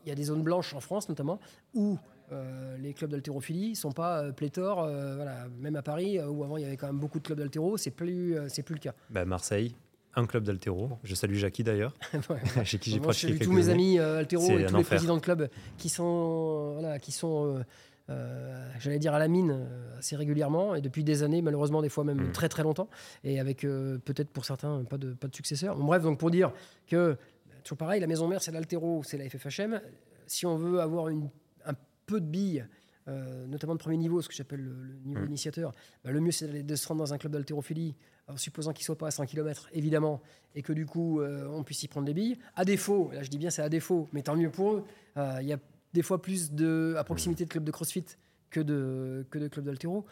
y 0.05 0.11
a 0.11 0.15
des 0.15 0.23
zones 0.23 0.43
blanches 0.43 0.73
en 0.73 0.79
France 0.79 1.09
notamment 1.09 1.41
où 1.73 1.97
euh, 2.31 2.77
les 2.77 2.93
clubs 2.93 3.11
d'haltérophilie 3.11 3.71
ne 3.71 3.75
sont 3.75 3.91
pas 3.91 4.23
euh, 4.23 4.31
pléthores, 4.31 4.81
euh, 4.83 5.15
voilà, 5.17 5.47
même 5.59 5.75
à 5.75 5.81
Paris 5.81 6.19
euh, 6.19 6.29
où 6.29 6.43
avant 6.45 6.55
il 6.55 6.63
y 6.63 6.65
avait 6.65 6.77
quand 6.77 6.87
même 6.87 6.99
beaucoup 6.99 7.19
de 7.19 7.25
clubs 7.25 7.37
d'haltéro, 7.37 7.75
c'est 7.75 7.91
plus, 7.91 8.37
c'est 8.47 8.63
plus 8.63 8.75
le 8.75 8.79
cas. 8.79 8.93
Bah, 9.09 9.25
Marseille, 9.25 9.75
un 10.15 10.25
club 10.25 10.43
d'altéro. 10.43 10.89
Je 11.03 11.15
salue 11.15 11.35
Jackie 11.35 11.63
d'ailleurs, 11.63 11.93
Ouais, 12.29 12.39
chez 12.65 12.79
qui 12.79 12.91
j'ai 12.91 12.99
Moi, 12.99 13.11
je 13.11 13.19
pratiqué 13.19 13.33
salue 13.33 13.43
tous 13.43 13.51
mes 13.51 13.69
amis 13.69 13.99
euh, 13.99 14.19
haltéro 14.19 14.45
C'est 14.45 14.61
et 14.61 14.65
tous 14.65 14.77
les 14.77 14.83
présidents 14.83 15.15
de 15.17 15.21
clubs 15.21 15.49
qui 15.77 15.89
sont, 15.89 16.73
euh, 16.75 16.79
voilà, 16.79 16.99
qui 16.99 17.11
sont 17.11 17.55
euh, 17.57 17.63
euh, 18.09 18.69
j'allais 18.79 18.99
dire 18.99 19.13
à 19.13 19.19
la 19.19 19.27
mine 19.27 19.67
assez 19.97 20.15
régulièrement 20.15 20.75
et 20.75 20.81
depuis 20.81 21.03
des 21.03 21.23
années, 21.23 21.41
malheureusement 21.41 21.81
des 21.81 21.89
fois 21.89 22.03
même 22.03 22.27
Mm. 22.27 22.31
très 22.31 22.49
très 22.49 22.63
longtemps 22.63 22.87
et 23.23 23.39
avec 23.39 23.61
peut-être 23.61 24.29
pour 24.29 24.45
certains 24.45 24.83
pas 24.83 24.97
de, 24.97 25.13
pas 25.13 25.27
de 25.27 25.35
successeurs. 25.35 25.75
Bon, 25.75 25.85
bref, 25.85 26.03
donc 26.03 26.19
pour 26.19 26.31
dire 26.31 26.51
que 26.87 27.17
toujours 27.63 27.77
pareil, 27.77 27.99
la 27.99 28.07
maison 28.07 28.27
mère 28.27 28.41
c'est 28.41 28.51
l'altéro, 28.51 29.01
c'est 29.03 29.17
la 29.17 29.27
FFHM. 29.27 29.81
Si 30.27 30.45
on 30.45 30.55
veut 30.55 30.79
avoir 30.79 31.09
une, 31.09 31.29
un 31.65 31.73
peu 32.05 32.21
de 32.21 32.25
billes, 32.25 32.65
euh, 33.07 33.45
notamment 33.47 33.73
de 33.75 33.79
premier 33.79 33.97
niveau, 33.97 34.21
ce 34.21 34.27
que 34.29 34.33
j'appelle 34.35 34.61
le, 34.61 34.73
le 34.83 34.93
niveau 35.05 35.21
Mm. 35.21 35.27
initiateur, 35.27 35.73
bah, 36.03 36.11
le 36.11 36.19
mieux 36.19 36.31
c'est 36.31 36.63
de 36.63 36.75
se 36.75 36.87
rendre 36.87 36.99
dans 36.99 37.13
un 37.13 37.17
club 37.17 37.31
d'haltérophilie, 37.33 37.95
en 38.27 38.37
supposant 38.37 38.73
qu'il 38.73 38.83
soit 38.85 38.97
pas 38.97 39.07
à 39.07 39.11
100 39.11 39.25
km 39.27 39.69
évidemment, 39.73 40.21
et 40.55 40.61
que 40.63 40.73
du 40.73 40.85
coup 40.85 41.21
euh, 41.21 41.47
on 41.49 41.63
puisse 41.63 41.83
y 41.83 41.87
prendre 41.87 42.05
des 42.07 42.13
billes. 42.13 42.37
À 42.55 42.65
défaut, 42.65 43.11
là 43.13 43.21
je 43.23 43.29
dis 43.29 43.37
bien 43.37 43.49
c'est 43.51 43.61
à 43.61 43.69
défaut, 43.69 44.09
mais 44.13 44.21
tant 44.23 44.35
mieux 44.35 44.49
pour 44.49 44.73
eux, 44.73 44.83
euh, 45.17 45.37
il 45.41 45.47
y 45.47 45.53
a 45.53 45.59
des 45.93 46.01
fois 46.01 46.21
plus 46.21 46.51
de, 46.51 46.95
à 46.97 47.03
proximité 47.03 47.45
de 47.45 47.49
clubs 47.49 47.63
de 47.63 47.71
crossfit 47.71 48.05
que 48.49 48.59
de, 48.59 49.25
que 49.29 49.37
de 49.39 49.47
clubs 49.47 49.65
d'haltéro. 49.65 50.05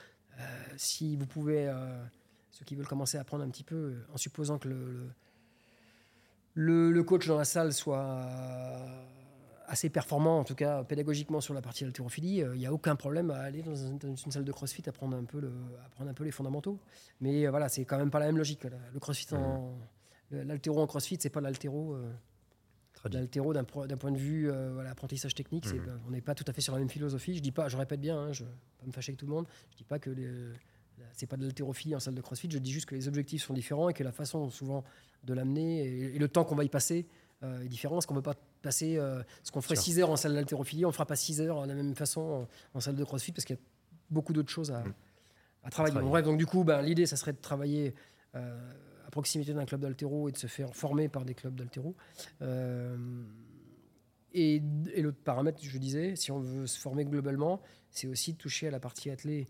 Si 0.77 1.15
vous 1.15 1.25
pouvez, 1.27 1.71
ceux 2.51 2.65
qui 2.65 2.75
veulent 2.75 2.87
commencer 2.87 3.17
à 3.17 3.21
apprendre 3.21 3.43
un 3.43 3.49
petit 3.49 3.63
peu, 3.63 3.93
en 4.13 4.17
supposant 4.17 4.57
que 4.57 4.67
le, 4.69 5.09
le, 6.55 6.91
le- 6.91 7.03
coach 7.03 7.27
dans 7.27 7.37
la 7.37 7.45
salle 7.45 7.71
soit 7.73 8.21
assez 9.67 9.89
performant, 9.89 10.39
en 10.39 10.43
tout 10.43 10.55
cas 10.55 10.83
pédagogiquement 10.83 11.39
sur 11.41 11.53
la 11.53 11.61
partie 11.61 11.83
haltérophilie, 11.85 12.41
euh, 12.43 12.55
il 12.55 12.59
n'y 12.59 12.65
a 12.65 12.73
aucun 12.73 12.95
problème 12.95 13.31
à 13.31 13.37
aller 13.39 13.61
dans, 13.61 13.85
un- 13.85 13.93
dans 13.95 14.15
une 14.15 14.31
salle 14.31 14.43
de 14.45 14.51
crossfit 14.51 14.83
apprendre 14.87 15.15
un 15.17 15.23
peu, 15.23 15.39
le, 15.39 15.51
apprendre 15.85 16.09
un 16.09 16.13
peu 16.13 16.23
les 16.23 16.31
fondamentaux. 16.31 16.79
Mais 17.21 17.45
euh, 17.45 17.49
voilà, 17.49 17.69
c'est 17.69 17.85
quand 17.85 17.97
même 17.97 18.09
pas 18.11 18.19
la 18.19 18.25
même 18.27 18.37
logique. 18.37 18.63
là. 18.65 18.77
Le 18.93 18.99
crossfit 18.99 19.33
en. 19.33 19.75
le- 20.31 20.43
L'altéro 20.43 20.81
en 20.81 20.87
crossfit, 20.87 21.17
c'est 21.19 21.29
pas 21.29 21.41
l'altéro. 21.41 21.93
euh. 21.95 22.11
L'altéro, 23.11 23.53
d'un 23.53 23.63
point 23.65 24.11
de 24.11 24.17
vue 24.17 24.49
euh, 24.49 24.71
voilà, 24.73 24.91
apprentissage 24.91 25.35
technique, 25.35 25.65
pas- 25.79 25.91
on 26.07 26.11
n'est 26.11 26.21
pas 26.21 26.35
tout 26.35 26.45
à 26.47 26.53
fait 26.53 26.61
sur 26.61 26.71
la 26.73 26.79
même 26.79 26.89
philosophie. 26.89 27.35
Je 27.35 27.41
dis 27.41 27.51
pas, 27.51 27.67
je 27.67 27.75
répète 27.75 27.99
bien, 27.99 28.17
hein, 28.17 28.31
je 28.31 28.43
ne 28.45 28.49
pas 28.49 28.85
me 28.87 28.91
fâcher 28.93 29.09
avec 29.11 29.19
tout 29.19 29.25
le 29.25 29.33
monde. 29.33 29.45
Je 29.71 29.77
dis 29.77 29.83
pas 29.83 29.99
que 29.99 30.09
c'est 31.11 31.25
pas 31.27 31.35
de 31.35 31.43
l'haltérophilie 31.43 31.95
en 31.95 31.99
salle 31.99 32.15
de 32.15 32.21
CrossFit. 32.21 32.49
Je 32.49 32.59
dis 32.59 32.71
juste 32.71 32.85
que 32.85 32.95
les 32.95 33.07
objectifs 33.09 33.43
sont 33.43 33.53
différents 33.53 33.89
et 33.89 33.93
que 33.93 34.03
la 34.05 34.13
façon 34.13 34.49
souvent 34.49 34.85
de 35.25 35.33
l'amener 35.33 35.85
et, 35.85 36.15
et 36.15 36.17
le 36.19 36.27
temps 36.29 36.45
qu'on 36.45 36.55
va 36.55 36.63
y 36.63 36.69
passer 36.69 37.05
euh, 37.43 37.61
est 37.61 37.67
différent, 37.67 37.95
parce 37.95 38.05
qu'on 38.05 38.13
ne 38.13 38.19
veut 38.19 38.23
pas 38.23 38.35
passer 38.63 38.99
ce 39.43 39.51
qu'on 39.51 39.61
ferait 39.61 39.75
6 39.75 39.99
heures 39.99 40.09
en 40.09 40.15
salle 40.15 40.33
d'haltérophilie, 40.33 40.85
on 40.85 40.89
ne 40.89 40.93
fera 40.93 41.05
pas 41.05 41.15
6 41.15 41.41
heures 41.41 41.63
de 41.63 41.67
la 41.67 41.75
même 41.75 41.95
façon 41.95 42.47
en, 42.73 42.79
salle 42.79 42.95
de 42.95 43.03
crossfit 43.03 43.31
parce 43.31 43.45
qu'il 43.45 43.55
y 43.55 43.59
a 43.59 43.61
beaucoup 44.09 44.33
d'autres 44.33 44.49
choses 44.49 44.71
à, 44.71 44.83
mm. 44.83 45.69
travailler. 45.69 45.99
bref, 46.01 46.25
donc 46.25 46.37
du 46.37 46.45
coup, 46.45 46.63
ben, 46.63 46.81
l'idée, 46.81 47.05
ça 47.05 47.15
serait 47.15 47.33
de 47.33 47.41
travailler 47.41 47.93
à 48.33 49.11
proximité 49.11 49.53
d'un 49.53 49.65
club 49.65 49.81
d'haltéro 49.81 50.29
et 50.29 50.31
de 50.31 50.37
se 50.37 50.47
faire 50.47 50.75
former 50.75 51.09
par 51.09 51.23
des 51.25 51.35
clubs 51.35 51.55
d'haltéro. 51.55 51.95
et, 54.33 54.61
et 54.93 55.01
l'autre 55.01 55.19
paramètre, 55.23 55.59
je 55.61 55.77
disais, 55.77 56.15
si 56.15 56.31
on 56.31 56.39
veut 56.39 56.65
se 56.65 56.79
former 56.79 57.05
globalement, 57.05 57.61
c'est 57.91 58.07
aussi 58.07 58.33
de 58.33 58.37
toucher 58.37 58.67
à 58.67 58.71
la 58.71 58.79
partie 58.79 59.11
athlée, 59.11 59.47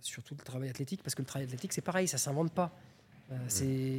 surtout 0.00 0.34
le 0.38 0.44
travail 0.44 0.68
athlétique, 0.68 1.02
parce 1.02 1.14
que 1.14 1.22
le 1.22 1.26
travail 1.26 1.46
athlétique, 1.46 1.72
c'est 1.72 1.82
pareil, 1.82 2.08
ça 2.08 2.18
s'invente 2.18 2.52
pas. 2.52 2.74
Euh, 3.32 3.36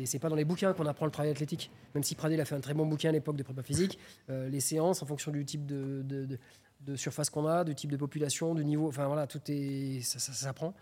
c'est 0.06 0.20
pas 0.20 0.30
dans 0.30 0.36
les 0.36 0.46
bouquins 0.46 0.74
qu'on 0.74 0.86
apprend 0.86 1.06
le 1.06 1.12
travail 1.12 1.32
athlétique. 1.32 1.72
Même 1.94 2.04
si 2.04 2.16
Pradel 2.16 2.40
a 2.40 2.46
fait 2.46 2.56
un 2.56 2.62
très 2.62 2.74
bon 2.74 2.86
bouquin 2.86 3.10
à 3.10 3.12
l'époque 3.12 3.36
de 3.36 3.44
prépa 3.44 3.62
physique, 3.62 4.00
euh, 4.30 4.48
les 4.50 4.60
séances, 4.60 5.04
en 5.04 5.06
fonction 5.06 5.32
du 5.32 5.44
type 5.46 5.66
de, 5.66 6.04
de, 6.04 6.96
surface 6.96 7.30
qu'on 7.30 7.46
a, 7.46 7.64
du 7.64 7.76
type 7.76 7.92
de 7.92 7.98
population, 7.98 8.56
du 8.56 8.64
niveau, 8.64 8.88
enfin 8.88 9.08
voilà, 9.08 9.28
tout 9.28 9.42
est, 9.50 10.02
ça, 10.02 10.20
s'apprend. 10.20 10.74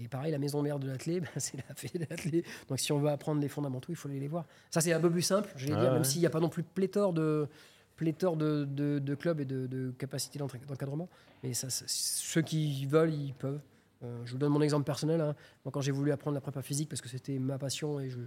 Et 0.00 0.08
pareil, 0.08 0.30
la 0.30 0.38
maison 0.38 0.62
mère 0.62 0.78
de 0.78 0.86
l'athlète, 0.86 1.22
ben, 1.22 1.30
c'est 1.36 1.56
la 1.56 1.74
fée 1.74 1.98
de 1.98 2.06
l'athlète. 2.08 2.44
Donc 2.68 2.78
si 2.78 2.92
on 2.92 2.98
veut 2.98 3.10
apprendre 3.10 3.40
les 3.40 3.48
fondamentaux, 3.48 3.88
il 3.90 3.96
faut 3.96 4.08
aller 4.08 4.20
les 4.20 4.28
voir. 4.28 4.46
Ça, 4.70 4.80
c'est 4.80 4.92
un 4.92 5.00
peu 5.00 5.10
plus 5.10 5.22
simple, 5.22 5.52
je 5.56 5.66
vais 5.66 5.74
dire, 5.74 5.92
même 5.92 6.04
s'il 6.04 6.20
n'y 6.20 6.26
a 6.26 6.30
pas 6.30 6.40
non 6.40 6.48
plus 6.48 6.62
pléthore 6.62 7.12
de, 7.12 7.48
pléthore 7.96 8.36
de, 8.36 8.64
de 8.64 9.14
clubs 9.14 9.40
et 9.40 9.44
de, 9.44 9.92
capacités 9.98 10.38
d'encadrement. 10.38 11.08
Mais 11.42 11.54
ça, 11.54 11.66
ceux 11.70 12.42
qui 12.42 12.86
veulent, 12.86 13.12
ils 13.12 13.34
peuvent. 13.34 13.60
Euh, 14.02 14.22
je 14.24 14.32
vous 14.32 14.38
donne 14.38 14.52
mon 14.52 14.60
exemple 14.60 14.84
personnel. 14.84 15.20
Hein. 15.20 15.34
quand 15.70 15.80
j'ai 15.80 15.92
voulu 15.92 16.12
apprendre 16.12 16.34
la 16.34 16.40
prépa 16.40 16.62
physique, 16.62 16.88
parce 16.88 17.00
que 17.00 17.08
c'était 17.08 17.38
ma 17.38 17.58
passion 17.58 18.00
et 18.00 18.10
j'ai 18.10 18.18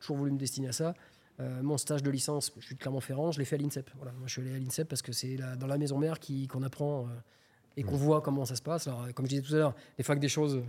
toujours 0.00 0.16
voulu 0.16 0.32
me 0.32 0.38
destiner 0.38 0.68
à 0.68 0.72
ça, 0.72 0.94
euh, 1.38 1.62
mon 1.62 1.76
stage 1.76 2.02
de 2.02 2.10
licence, 2.10 2.52
je 2.58 2.64
suis 2.64 2.74
de 2.74 2.80
Clermont-Ferrand, 2.80 3.30
je 3.30 3.38
l'ai 3.38 3.44
fait 3.44 3.56
à 3.56 3.58
l'INSEP. 3.58 3.90
Voilà, 3.96 4.12
moi, 4.12 4.26
je 4.26 4.32
suis 4.32 4.42
allé 4.42 4.54
à 4.54 4.58
l'INSEP 4.58 4.88
parce 4.88 5.02
que 5.02 5.12
c'est 5.12 5.36
dans 5.58 5.66
la 5.66 5.78
maison 5.78 5.98
mère 5.98 6.18
qu'on 6.50 6.62
apprend 6.62 7.02
euh, 7.02 7.10
et 7.76 7.82
qu'on 7.82 7.96
voit 7.96 8.20
comment 8.22 8.44
ça 8.44 8.56
se 8.56 8.62
passe. 8.62 8.88
Alors, 8.88 9.06
comme 9.14 9.26
je 9.26 9.30
disais 9.30 9.42
tout 9.42 9.54
à 9.54 9.58
l'heure, 9.58 9.74
des 9.96 10.02
fois 10.02 10.14
que 10.14 10.20
des 10.20 10.28
choses 10.28 10.62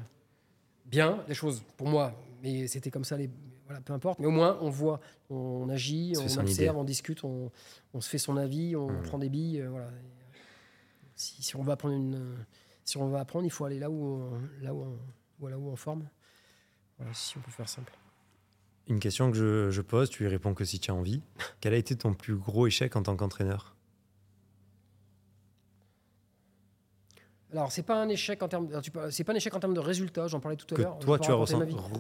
bien, 0.85 1.23
des 1.27 1.33
choses 1.33 1.63
pour 1.77 1.87
moi, 1.87 2.13
mais 2.43 2.67
c'était 2.67 2.91
comme 2.91 3.05
ça, 3.05 3.17
les, 3.17 3.29
voilà, 3.65 3.81
peu 3.81 3.93
importe. 3.93 4.19
Mais 4.19 4.27
au 4.27 4.31
moins, 4.31 4.57
on 4.61 4.69
voit, 4.69 4.99
on 5.29 5.69
agit, 5.69 6.13
on 6.17 6.39
observe, 6.39 6.77
on 6.77 6.83
discute, 6.83 7.23
on, 7.23 7.49
se 7.99 8.09
fait 8.09 8.17
son 8.17 8.37
avis, 8.37 8.75
on 8.75 8.91
mmh. 8.91 9.01
prend 9.03 9.17
des 9.17 9.29
billes. 9.29 9.65
voilà. 9.69 9.89
Si, 11.15 11.41
si, 11.41 11.55
on 11.55 11.63
va 11.63 11.75
prendre 11.75 11.95
une 11.95 12.37
si 12.87 12.97
on 12.97 13.09
veut 13.09 13.17
apprendre, 13.17 13.45
il 13.45 13.51
faut 13.51 13.65
aller 13.65 13.79
là 13.79 13.89
où 13.89 14.05
on, 14.05 14.41
là 14.61 14.73
où 14.73 14.97
on, 15.41 15.47
là 15.47 15.59
où 15.59 15.69
on 15.69 15.75
forme. 15.75 16.09
Voilà, 16.97 17.13
si 17.13 17.37
on 17.37 17.41
peut 17.41 17.51
faire 17.51 17.67
simple. 17.67 17.93
Une 18.87 18.99
question 18.99 19.29
que 19.29 19.69
je, 19.69 19.81
pose, 19.81 20.09
tu 20.09 20.23
y 20.23 20.27
réponds 20.27 20.53
que 20.53 20.63
si 20.63 20.79
tu 20.79 20.89
as 20.89 20.93
envie. 20.93 21.21
Quel 21.59 21.73
a 21.73 21.77
été 21.77 21.97
ton 21.97 22.13
plus 22.13 22.37
gros 22.37 22.65
échec 22.65 22.95
en 22.95 23.03
tant 23.03 23.17
qu'entraîneur? 23.17 23.75
Alors, 27.51 27.71
c'est 27.73 27.83
pas 27.83 28.01
un 28.01 28.07
échec 28.07 28.41
en 28.41 28.47
termes, 28.47 28.69
c'est 29.09 29.23
pas 29.23 29.33
un 29.33 29.35
échec 29.35 29.53
en 29.53 29.59
termes 29.59 29.73
de 29.73 29.79
résultats. 29.79 30.27
J'en 30.27 30.39
parlais 30.39 30.57
tout 30.57 30.73
à 30.75 30.77
l'heure. 30.77 30.99
Toi, 30.99 31.19
tu 31.19 31.29
as 31.29 31.35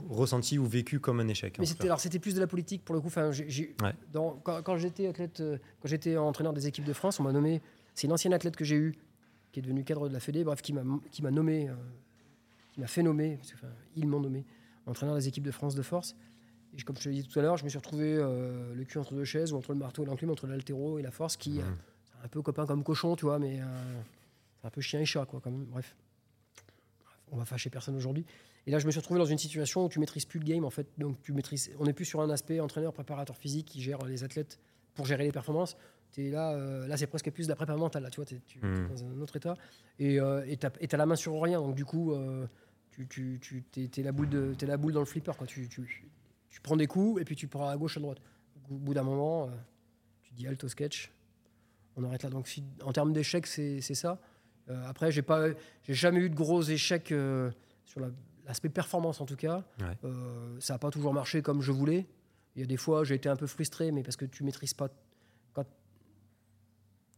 ressenti 0.09 0.57
ou 0.57 0.65
vécu 0.65 1.01
comme 1.01 1.19
un 1.19 1.27
échec. 1.27 1.57
Mais 1.59 1.65
c'était 1.65 1.85
alors 1.85 1.99
c'était 1.99 2.19
plus 2.19 2.35
de 2.35 2.39
la 2.39 2.47
politique 2.47 2.85
pour 2.85 2.95
le 2.95 3.01
coup. 3.01 3.07
Enfin, 3.07 3.31
quand, 4.13 4.61
quand 4.61 4.77
j'étais 4.77 5.07
athlète, 5.07 5.39
euh, 5.39 5.57
quand 5.81 5.87
j'étais 5.87 6.15
entraîneur 6.17 6.53
des 6.53 6.67
équipes 6.67 6.85
de 6.85 6.93
France, 6.93 7.19
on 7.19 7.23
m'a 7.23 7.31
nommé. 7.31 7.61
C'est 7.93 8.07
une 8.07 8.13
ancienne 8.13 8.33
athlète 8.33 8.55
que 8.55 8.65
j'ai 8.65 8.75
eue 8.75 8.95
qui 9.51 9.59
est 9.59 9.61
devenu 9.61 9.83
cadre 9.83 10.07
de 10.07 10.13
la 10.13 10.19
Fédé, 10.19 10.43
bref, 10.43 10.61
qui 10.61 10.73
m'a 10.73 11.31
nommé, 11.31 11.69
euh, 11.69 11.73
qui 12.73 12.81
m'a 12.81 12.87
fait 12.87 13.03
nommer, 13.03 13.37
parce 13.37 13.51
que, 13.51 13.55
enfin, 13.57 13.73
ils 13.95 14.07
m'ont 14.07 14.19
nommé 14.19 14.45
entraîneur 14.85 15.15
des 15.15 15.27
équipes 15.27 15.43
de 15.43 15.51
France 15.51 15.75
de 15.75 15.81
force. 15.81 16.15
Et 16.77 16.81
comme 16.83 16.95
je 16.97 17.03
te 17.03 17.09
l'ai 17.09 17.15
dit 17.15 17.27
tout 17.27 17.37
à 17.39 17.41
l'heure, 17.41 17.57
je 17.57 17.63
me 17.63 17.69
suis 17.69 17.77
retrouvé 17.77 18.15
euh, 18.15 18.73
le 18.73 18.83
cul 18.85 18.99
entre 18.99 19.13
deux 19.15 19.25
chaises, 19.25 19.51
ou 19.53 19.57
entre 19.57 19.73
le 19.73 19.79
marteau 19.79 20.03
et 20.03 20.05
l'enclume, 20.05 20.29
entre 20.29 20.47
l'altéro 20.47 20.99
et 20.99 21.01
la 21.01 21.11
force, 21.11 21.37
qui 21.37 21.59
mmh. 21.59 21.61
euh, 21.61 22.23
un 22.25 22.27
peu 22.27 22.41
copain 22.41 22.65
comme 22.65 22.83
cochon, 22.83 23.15
tu 23.15 23.25
vois, 23.25 23.39
mais 23.39 23.59
c'est 24.59 24.67
un 24.67 24.69
peu 24.71 24.81
chien 24.81 24.99
et 24.99 25.05
chat, 25.05 25.25
quoi, 25.25 25.39
quand 25.43 25.51
même. 25.51 25.65
Bref. 25.65 25.95
On 27.31 27.37
va 27.37 27.45
fâcher 27.45 27.69
personne 27.69 27.95
aujourd'hui. 27.95 28.25
Et 28.65 28.71
là, 28.71 28.79
je 28.79 28.85
me 28.85 28.91
suis 28.91 28.99
retrouvé 28.99 29.19
dans 29.19 29.25
une 29.25 29.37
situation 29.37 29.85
où 29.85 29.89
tu 29.89 29.99
maîtrises 29.99 30.25
plus 30.25 30.39
le 30.39 30.45
game, 30.45 30.65
en 30.65 30.69
fait. 30.69 30.87
Donc, 30.97 31.21
tu 31.21 31.31
maîtrises. 31.31 31.71
On 31.79 31.85
n'est 31.85 31.93
plus 31.93 32.05
sur 32.05 32.21
un 32.21 32.29
aspect 32.29 32.59
entraîneur, 32.59 32.93
préparateur 32.93 33.37
physique 33.37 33.65
qui 33.67 33.81
gère 33.81 34.03
les 34.05 34.23
athlètes 34.23 34.59
pour 34.93 35.05
gérer 35.05 35.23
les 35.23 35.31
performances 35.31 35.77
là, 36.17 36.53
euh, 36.53 36.87
là 36.87 36.97
c'est 36.97 37.07
presque 37.07 37.31
plus 37.31 37.45
de 37.45 37.49
la 37.49 37.55
prépa 37.55 37.75
mentale. 37.75 38.03
Là, 38.03 38.09
tu 38.09 38.21
vois, 38.21 38.25
es, 38.31 38.41
tu 38.45 38.59
hmm. 38.59 38.87
dans 38.89 39.05
un 39.05 39.21
autre 39.21 39.35
état. 39.35 39.55
Et 39.99 40.19
euh, 40.19 40.55
tu 40.59 40.65
as, 40.65 40.97
la 40.97 41.05
main 41.05 41.15
sur 41.15 41.39
rien. 41.41 41.59
Donc, 41.59 41.75
du 41.75 41.85
coup, 41.85 42.13
euh, 42.13 42.47
tu, 42.91 43.07
tu, 43.07 43.39
tu 43.39 43.89
es, 43.97 44.03
la 44.03 44.11
boule 44.11 44.29
de, 44.29 44.55
es 44.59 44.65
la 44.65 44.77
boule 44.77 44.93
dans 44.93 44.99
le 44.99 45.05
flipper. 45.05 45.33
Quoi. 45.37 45.47
Tu, 45.47 45.67
tu, 45.67 46.07
tu, 46.49 46.61
prends 46.61 46.75
des 46.75 46.87
coups 46.87 47.21
et 47.21 47.25
puis 47.25 47.35
tu 47.35 47.47
prends 47.47 47.69
à 47.69 47.77
gauche, 47.77 47.97
à 47.97 47.99
droite. 47.99 48.19
Au 48.69 48.75
bout 48.75 48.93
d'un 48.93 49.03
moment, 49.03 49.49
tu 50.23 50.33
dis 50.33 50.47
alto 50.47 50.67
sketch. 50.67 51.11
On 51.95 52.03
arrête 52.03 52.23
là. 52.23 52.29
Donc, 52.29 52.49
en 52.83 52.91
termes 52.91 53.13
d'échecs, 53.13 53.47
c'est 53.47 53.81
ça. 53.81 54.19
après, 54.85 55.11
j'ai 55.11 55.23
jamais 55.89 56.19
eu 56.19 56.29
de 56.29 56.35
gros 56.35 56.61
échecs 56.61 57.13
sur 57.85 58.01
l'aspect 58.45 58.69
performance 58.69 59.21
en 59.21 59.25
tout 59.25 59.35
cas. 59.35 59.63
ça 60.59 60.73
n'a 60.73 60.79
pas 60.79 60.89
toujours 60.89 61.13
marché 61.13 61.41
comme 61.41 61.61
je 61.61 61.71
voulais. 61.71 62.07
Il 62.55 62.61
y 62.61 62.63
a 62.63 62.65
des 62.65 62.77
fois, 62.77 63.03
j'ai 63.03 63.13
été 63.13 63.29
un 63.29 63.35
peu 63.35 63.45
frustré, 63.45 63.91
mais 63.91 64.01
parce 64.01 64.17
que 64.17 64.25
tu 64.25 64.43
maîtrises 64.43 64.73
pas 64.73 64.89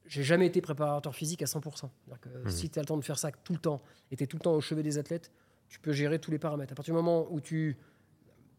j'ai 0.10 0.24
jamais 0.24 0.48
été 0.48 0.60
préparateur 0.60 1.16
physique 1.16 1.44
à 1.44 1.46
100%. 1.46 1.88
Que 2.20 2.30
mmh. 2.30 2.50
Si 2.50 2.70
tu 2.70 2.80
as 2.80 2.82
le 2.82 2.88
temps 2.88 2.98
de 2.98 3.04
faire 3.04 3.20
ça 3.20 3.32
tout 3.32 3.54
le 3.54 3.60
temps 3.60 3.82
et 4.12 4.18
tu 4.18 4.24
es 4.24 4.28
tout 4.28 4.38
le 4.38 4.42
temps 4.42 4.54
au 4.54 4.60
chevet 4.60 4.82
des 4.82 4.98
athlètes, 4.98 5.32
tu 5.70 5.80
peux 5.80 5.94
gérer 5.94 6.20
tous 6.20 6.32
les 6.32 6.40
paramètres. 6.40 6.74
À 6.74 6.76
partir 6.76 6.96
du 6.96 6.98
moment 6.98 7.28
où 7.32 7.40
tu 7.40 7.78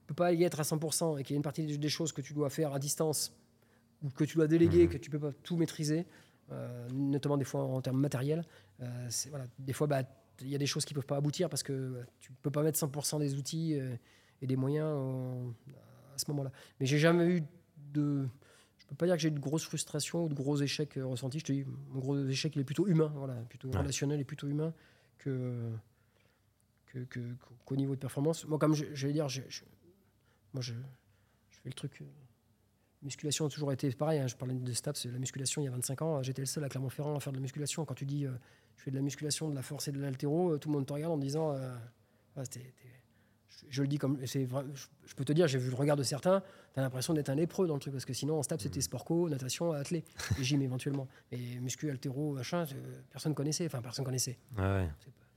peux 0.06 0.14
pas 0.14 0.32
y 0.32 0.44
être 0.44 0.60
à 0.60 0.62
100% 0.62 1.18
et 1.18 1.24
qu'il 1.24 1.35
y 1.35 1.36
a 1.36 1.39
une 1.39 1.43
partie 1.43 1.66
des 1.77 1.89
choses 1.89 2.12
que 2.12 2.20
tu 2.20 2.35
dois 2.35 2.51
faire 2.51 2.72
à 2.72 2.78
distance 2.78 3.36
ou 4.02 4.10
que 4.10 4.22
tu 4.22 4.36
dois 4.36 4.47
déléguer, 4.47 4.86
mmh. 4.86 4.90
que 4.90 4.97
tu 4.97 5.10
peux 5.10 5.18
pas 5.18 5.32
tout 5.43 5.56
maîtriser, 5.56 6.06
euh, 6.52 6.89
notamment 6.93 7.36
des 7.36 7.44
fois 7.44 7.62
en 7.64 7.81
termes 7.81 8.01
matériels, 8.01 8.44
euh, 8.81 9.09
voilà, 9.31 9.47
des 9.59 9.72
fois, 9.72 9.89
bah, 9.89 10.02
il 10.40 10.48
y 10.48 10.55
a 10.55 10.59
des 10.59 10.66
choses 10.66 10.85
qui 10.85 10.94
peuvent 10.94 11.05
pas 11.05 11.16
aboutir 11.16 11.51
parce 11.51 11.64
que 11.64 12.05
tu 12.20 12.31
peux 12.43 12.51
pas 12.51 12.62
mettre 12.62 12.78
100% 12.78 13.18
des 13.18 13.35
outils 13.35 13.74
euh, 13.74 13.97
et 14.40 14.47
des 14.47 14.56
moyens 14.56 14.86
à 16.14 16.18
ce 16.18 16.31
moment-là. 16.31 16.52
Mais 16.78 16.86
j'ai 16.86 16.98
jamais 16.98 17.27
eu 17.27 17.43
de 17.93 18.28
peux 18.91 18.97
pas 18.97 19.07
dire 19.07 19.15
que 19.15 19.23
j'ai 19.23 19.29
eu 19.29 19.33
de 19.33 19.39
grosses 19.39 19.65
frustrations 19.65 20.25
ou 20.25 20.29
de 20.29 20.35
gros 20.35 20.57
échecs 20.57 20.97
euh, 20.99 21.07
ressentis. 21.07 21.39
Je 21.39 21.45
te 21.45 21.53
dis, 21.53 21.65
mon 21.91 22.01
gros 22.01 22.19
échec, 22.27 22.55
il 22.57 22.61
est 22.61 22.65
plutôt 22.65 22.87
humain, 22.87 23.12
voilà, 23.17 23.35
plutôt 23.49 23.71
relationnel 23.71 24.21
et 24.21 24.25
plutôt 24.25 24.49
humain 24.49 24.75
que 25.19 25.71
qu'au 27.65 27.77
niveau 27.77 27.95
de 27.95 28.01
performance. 28.01 28.47
Moi, 28.47 28.59
comme 28.59 28.75
j'allais 28.75 29.12
dire, 29.12 29.29
je, 29.29 29.43
moi, 30.53 30.61
je, 30.61 30.75
fais 31.51 31.69
le 31.69 31.75
truc. 31.75 32.01
Euh, 32.01 32.05
musculation 33.03 33.47
a 33.47 33.49
toujours 33.49 33.73
été 33.73 33.89
pareil. 33.93 34.19
Hein, 34.19 34.27
je 34.27 34.35
parlais 34.35 34.55
de 34.55 34.73
STAPS, 34.73 35.07
la 35.07 35.19
musculation 35.21 35.62
il 35.62 35.67
y 35.67 35.69
a 35.69 35.71
25 35.71 36.03
ans. 36.03 36.23
J'étais 36.23 36.43
le 36.43 36.47
seul 36.47 36.65
à 36.65 36.69
Clermont-Ferrand 36.69 37.15
à 37.15 37.21
faire 37.21 37.33
de 37.33 37.39
la 37.39 37.43
musculation. 37.43 37.85
Quand 37.85 37.95
tu 37.95 38.07
dis 38.07 38.27
euh, 38.27 38.33
je 38.77 38.83
fais 38.83 38.91
de 38.91 38.97
la 38.97 39.03
musculation, 39.03 39.49
de 39.49 39.55
la 39.55 39.62
force 39.62 39.87
et 39.87 39.93
de 39.93 40.01
l'altéro, 40.01 40.59
tout 40.59 40.69
le 40.69 40.75
monde 40.75 40.87
te 40.87 40.93
regarde 40.93 41.12
en 41.12 41.19
disant 41.19 41.55
ah, 42.37 42.43
je 43.68 43.82
le 43.82 43.89
dis 43.89 43.98
comme 43.98 44.18
c'est 44.27 44.47
je 44.47 45.14
peux 45.14 45.24
te 45.24 45.32
dire 45.32 45.47
j'ai 45.48 45.59
vu 45.59 45.70
le 45.70 45.77
regard 45.77 45.97
de 45.97 46.02
certains 46.02 46.43
t'as 46.74 46.82
l'impression 46.82 47.14
d'être 47.14 47.28
un 47.28 47.35
lépreux 47.35 47.66
dans 47.66 47.74
le 47.74 47.81
truc 47.81 47.93
parce 47.93 48.05
que 48.05 48.12
sinon 48.12 48.39
en 48.39 48.43
stable 48.43 48.60
c'était 48.60 48.81
sport 48.81 49.05
co 49.05 49.28
natation 49.28 49.72
athlé 49.72 50.05
gym 50.40 50.62
éventuellement 50.62 51.09
et 51.32 51.59
muscu 51.60 51.90
altéro 51.90 52.32
machin 52.32 52.64
personne 53.10 53.35
connaissait 53.35 53.66
enfin 53.66 53.82
personne 53.82 54.05
connaissait 54.05 54.39
ah 54.56 54.78
ouais. 54.78 54.89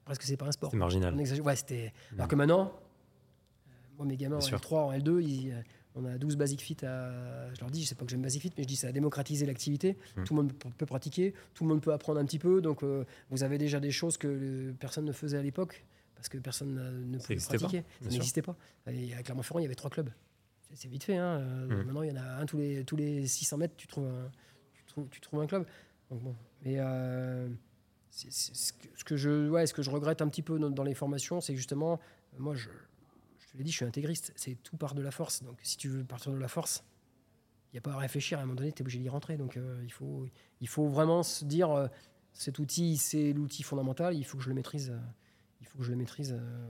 presque 0.06 0.24
c'est 0.24 0.38
pas 0.38 0.48
un 0.48 0.52
sport 0.52 0.72
c'est 0.72 0.78
marginal 0.78 1.16
ouais 1.16 1.56
c'était 1.56 1.94
alors 2.14 2.28
que 2.28 2.36
maintenant 2.36 2.72
euh, 3.68 3.72
moi 3.98 4.06
mes 4.06 4.18
gamins 4.18 4.38
en 4.38 4.40
L3 4.40 4.76
en 4.76 4.94
L2 4.94 5.22
ils, 5.22 5.52
euh, 5.52 5.62
on 5.96 6.06
a 6.06 6.18
12 6.18 6.38
basic 6.38 6.62
fit 6.62 6.78
à. 6.84 7.54
Je 7.54 7.60
leur 7.60 7.70
dis, 7.70 7.84
je 7.84 7.88
sais 7.88 7.96
pas 7.96 8.04
que 8.06 8.12
j'aime 8.12 8.22
basic 8.22 8.42
fit, 8.42 8.52
mais 8.58 8.64
je 8.64 8.68
dis 8.68 8.76
ça 8.76 8.88
a 8.88 8.92
démocratisé 8.92 9.46
l'activité. 9.46 9.98
Hmm. 10.16 10.24
Tout 10.24 10.36
le 10.36 10.42
monde 10.42 10.54
peut 10.54 10.86
pratiquer, 10.86 11.34
tout 11.54 11.64
le 11.64 11.70
monde 11.70 11.82
peut 11.82 11.94
apprendre 11.94 12.20
un 12.20 12.26
petit 12.26 12.40
peu. 12.40 12.62
Donc, 12.62 12.84
euh, 12.84 13.06
vous 13.30 13.44
avez 13.44 13.58
déjà 13.58 13.80
des 13.80 13.92
choses 13.92 14.18
que 14.18 14.74
personne 14.80 15.06
ne 15.06 15.12
faisait 15.12 15.38
à 15.38 15.42
l'époque 15.42 15.86
parce 16.24 16.30
que 16.30 16.38
personne 16.38 16.74
ne 17.12 17.18
pouvait 17.18 17.36
pratiquer. 17.36 17.84
ça 18.02 18.10
n'existait 18.10 18.42
pas. 18.42 18.56
Et 18.88 19.14
à 19.14 19.22
Clermont-Ferrand, 19.24 19.60
il 19.60 19.64
y 19.64 19.66
avait 19.66 19.76
trois 19.76 19.90
clubs. 19.90 20.10
C'est 20.74 20.88
vite 20.88 21.04
fait. 21.04 21.18
Hein. 21.18 21.40
Mmh. 21.40 21.84
Maintenant, 21.84 22.02
il 22.02 22.10
y 22.10 22.14
en 22.14 22.22
a 22.22 22.36
un 22.40 22.46
tous 22.46 22.58
les, 22.58 22.86
tous 22.86 22.96
les 22.96 23.28
600 23.28 23.58
mètres, 23.58 23.74
tu 23.76 23.88
trouves 23.88 24.08
un, 24.08 24.32
tu 25.12 25.20
trouves, 25.20 25.42
un 25.42 25.48
club. 25.48 25.66
bon. 26.10 26.34
Mais 26.64 26.76
euh, 26.78 27.50
ce, 28.10 29.04
que 29.04 29.18
je, 29.18 29.50
ouais, 29.50 29.68
ce 29.68 29.74
que 29.74 29.82
je 29.82 29.90
regrette 29.90 30.22
un 30.22 30.30
petit 30.30 30.44
peu 30.44 30.58
dans, 30.58 30.84
les 30.84 30.94
formations, 30.94 31.42
c'est 31.42 31.58
justement, 31.58 32.00
moi, 32.38 32.56
je, 32.56 32.70
je 33.40 33.52
te 33.52 33.58
l'ai 33.58 33.66
dit, 33.66 33.72
je 33.72 33.76
suis 33.76 33.86
intégriste. 33.86 34.32
C'est 34.38 34.56
tout 34.64 34.78
part 34.78 34.96
de 34.96 35.02
la 35.02 35.12
force. 35.12 35.44
Donc, 35.44 35.58
si 35.62 35.76
tu 35.76 35.90
veux 35.90 36.06
partir 36.06 36.32
de 36.32 36.38
la 36.38 36.48
force, 36.48 36.86
il 37.74 37.76
n'y 37.76 37.80
a 37.80 37.82
pas 37.82 37.92
à 37.92 37.98
réfléchir. 37.98 38.40
À 38.40 38.44
un 38.44 38.46
moment 38.46 38.56
donné, 38.56 38.72
tu 38.72 38.78
es 38.78 38.82
obligé 38.82 39.00
d'y 39.00 39.10
rentrer. 39.10 39.36
Donc, 39.36 39.58
euh, 39.58 39.82
il, 39.84 39.92
faut, 39.92 40.26
il 40.62 40.70
faut 40.70 40.88
vraiment 40.88 41.22
se 41.22 41.44
dire, 41.44 41.70
euh, 41.72 41.88
cet 42.32 42.60
outil, 42.60 42.96
c'est 42.96 43.34
l'outil 43.34 43.64
fondamental. 43.64 44.16
Il 44.16 44.24
faut 44.24 44.38
que 44.38 44.44
je 44.46 44.48
le 44.48 44.56
maîtrise 44.56 44.94
il 45.64 45.66
faut 45.66 45.78
que 45.78 45.84
je 45.86 45.92
le 45.92 45.96
maîtrise. 45.96 46.34
Euh, 46.34 46.68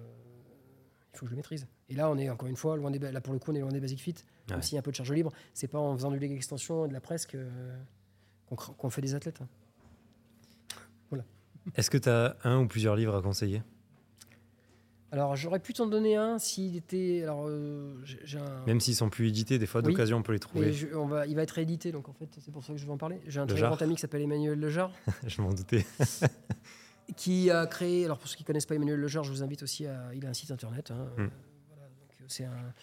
il 1.13 1.17
faut 1.17 1.25
que 1.25 1.29
je 1.29 1.31
le 1.31 1.37
maîtrise. 1.37 1.67
Et 1.89 1.95
là, 1.95 2.09
on 2.09 2.17
est 2.17 2.29
encore 2.29 2.47
une 2.47 2.55
fois 2.55 2.77
loin 2.77 2.91
des 2.91 2.99
là 2.99 3.21
pour 3.21 3.33
le 3.33 3.39
coup, 3.39 3.51
on 3.51 3.55
est 3.55 3.59
loin 3.59 3.71
des 3.71 3.79
basic 3.79 3.99
fit. 3.99 4.15
Même 4.49 4.61
s'il 4.61 4.75
y 4.75 4.77
a 4.77 4.79
un 4.79 4.83
peu 4.83 4.91
de 4.91 4.95
charge 4.95 5.11
libre, 5.11 5.31
c'est 5.53 5.67
pas 5.67 5.79
en 5.79 5.95
faisant 5.95 6.11
du 6.11 6.19
leg 6.19 6.31
extension 6.31 6.85
et 6.85 6.87
de 6.87 6.93
la 6.93 7.01
presse 7.01 7.27
qu'on 8.77 8.89
fait 8.89 9.01
des 9.01 9.15
athlètes. 9.15 9.41
Hein. 9.41 9.47
Voilà. 11.09 11.25
Est-ce 11.75 11.89
que 11.89 11.97
tu 11.97 12.09
as 12.09 12.37
un 12.43 12.59
ou 12.59 12.67
plusieurs 12.67 12.95
livres 12.95 13.15
à 13.15 13.21
conseiller? 13.21 13.63
Alors, 15.11 15.35
j'aurais 15.35 15.59
pu 15.59 15.73
t'en 15.73 15.85
donner 15.85 16.15
un 16.15 16.39
s'il 16.39 16.75
était. 16.75 17.21
Alors, 17.21 17.45
euh, 17.47 18.03
Même 18.65 18.79
s'ils 18.79 18.95
sont 18.95 19.11
plus 19.11 19.27
édités, 19.27 19.59
des 19.59 19.67
fois 19.67 19.83
d'occasion, 19.83 20.17
on 20.17 20.23
peut 20.23 20.33
les 20.33 20.39
trouver. 20.39 20.73
on 20.95 21.05
va, 21.05 21.27
il 21.27 21.35
va 21.35 21.43
être 21.43 21.51
réédité, 21.51 21.91
donc 21.91 22.09
en 22.09 22.13
fait, 22.13 22.27
c'est 22.39 22.51
pour 22.51 22.63
ça 22.63 22.73
que 22.73 22.79
je 22.79 22.85
vais 22.85 22.91
en 22.91 22.97
parler. 22.97 23.21
J'ai 23.27 23.39
un 23.39 23.45
très 23.45 23.61
grand 23.61 23.79
ami 23.81 23.93
qui 23.93 24.01
s'appelle 24.01 24.23
Emmanuel 24.23 24.59
Lejar. 24.59 24.91
je 25.27 25.41
m'en 25.41 25.53
doutais. 25.53 25.85
qui 27.15 27.49
a 27.51 27.65
créé. 27.65 28.05
Alors, 28.05 28.17
pour 28.17 28.27
ceux 28.27 28.35
qui 28.35 28.43
ne 28.43 28.47
connaissent 28.47 28.65
pas 28.65 28.75
Emmanuel 28.75 28.99
Lejar, 28.99 29.23
je 29.23 29.31
vous 29.31 29.43
invite 29.43 29.63
aussi 29.63 29.85
à. 29.85 30.13
Il 30.13 30.25
a 30.25 30.29
un 30.29 30.33
site 30.33 30.51
internet. 30.51 30.91
Hein, 30.91 31.07
hmm. 31.17 31.29
c'est 32.27 32.45
un. 32.45 32.73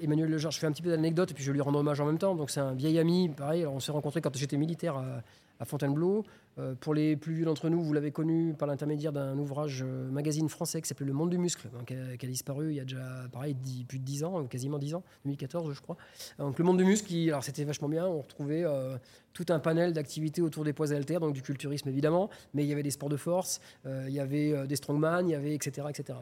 Emmanuel 0.00 0.30
Lejar, 0.30 0.50
je 0.50 0.58
fais 0.58 0.66
un 0.66 0.72
petit 0.72 0.82
peu 0.82 0.90
d'anecdote 0.90 1.30
et 1.30 1.34
puis 1.34 1.44
je 1.44 1.52
lui 1.52 1.60
rends 1.60 1.74
hommage 1.74 2.00
en 2.00 2.06
même 2.06 2.18
temps. 2.18 2.34
Donc, 2.34 2.50
c'est 2.50 2.60
un 2.60 2.74
vieil 2.74 2.98
ami, 2.98 3.28
pareil. 3.28 3.62
Alors, 3.62 3.74
on 3.74 3.80
s'est 3.80 3.92
rencontrés 3.92 4.20
quand 4.20 4.36
j'étais 4.36 4.56
militaire 4.56 4.96
à, 4.96 5.22
à 5.60 5.64
Fontainebleau. 5.64 6.24
Euh, 6.58 6.74
pour 6.74 6.92
les 6.92 7.16
plus 7.16 7.34
vieux 7.34 7.44
d'entre 7.46 7.70
nous, 7.70 7.82
vous 7.82 7.92
l'avez 7.94 8.10
connu 8.10 8.52
par 8.52 8.68
l'intermédiaire 8.68 9.12
d'un 9.12 9.38
ouvrage 9.38 9.82
euh, 9.82 10.10
magazine 10.10 10.50
français 10.50 10.82
qui 10.82 10.88
s'appelait 10.88 11.06
Le 11.06 11.14
Monde 11.14 11.30
du 11.30 11.38
Muscle, 11.38 11.70
hein, 11.74 11.84
qui, 11.86 11.94
a, 11.94 12.28
disparu 12.28 12.70
il 12.70 12.76
y 12.76 12.80
a 12.80 12.84
déjà 12.84 13.26
pareil, 13.32 13.56
plus 13.88 13.98
de 13.98 14.04
10 14.04 14.24
ans, 14.24 14.44
quasiment 14.46 14.78
10 14.78 14.96
ans, 14.96 15.02
2014 15.24 15.72
je 15.72 15.80
crois. 15.80 15.96
Donc 16.38 16.58
Le 16.58 16.64
Monde 16.64 16.76
du 16.76 16.84
Muscle, 16.84 17.14
alors 17.28 17.42
c'était 17.42 17.64
vachement 17.64 17.88
bien, 17.88 18.06
on 18.06 18.20
retrouvait 18.20 18.64
euh, 18.64 18.98
tout 19.32 19.46
un 19.48 19.60
panel 19.60 19.94
d'activités 19.94 20.42
autour 20.42 20.64
des 20.64 20.74
poids 20.74 20.92
haltères, 20.92 21.20
donc 21.20 21.32
du 21.32 21.42
culturisme 21.42 21.88
évidemment, 21.88 22.28
mais 22.52 22.64
il 22.64 22.68
y 22.68 22.72
avait 22.72 22.82
des 22.82 22.90
sports 22.90 23.08
de 23.08 23.16
force, 23.16 23.60
il 23.86 24.12
y 24.12 24.20
avait 24.20 24.66
des 24.66 24.76
strongman, 24.76 25.26
il 25.26 25.32
y 25.32 25.34
avait 25.34 25.54
etc. 25.54 25.86
etc. 25.88 26.18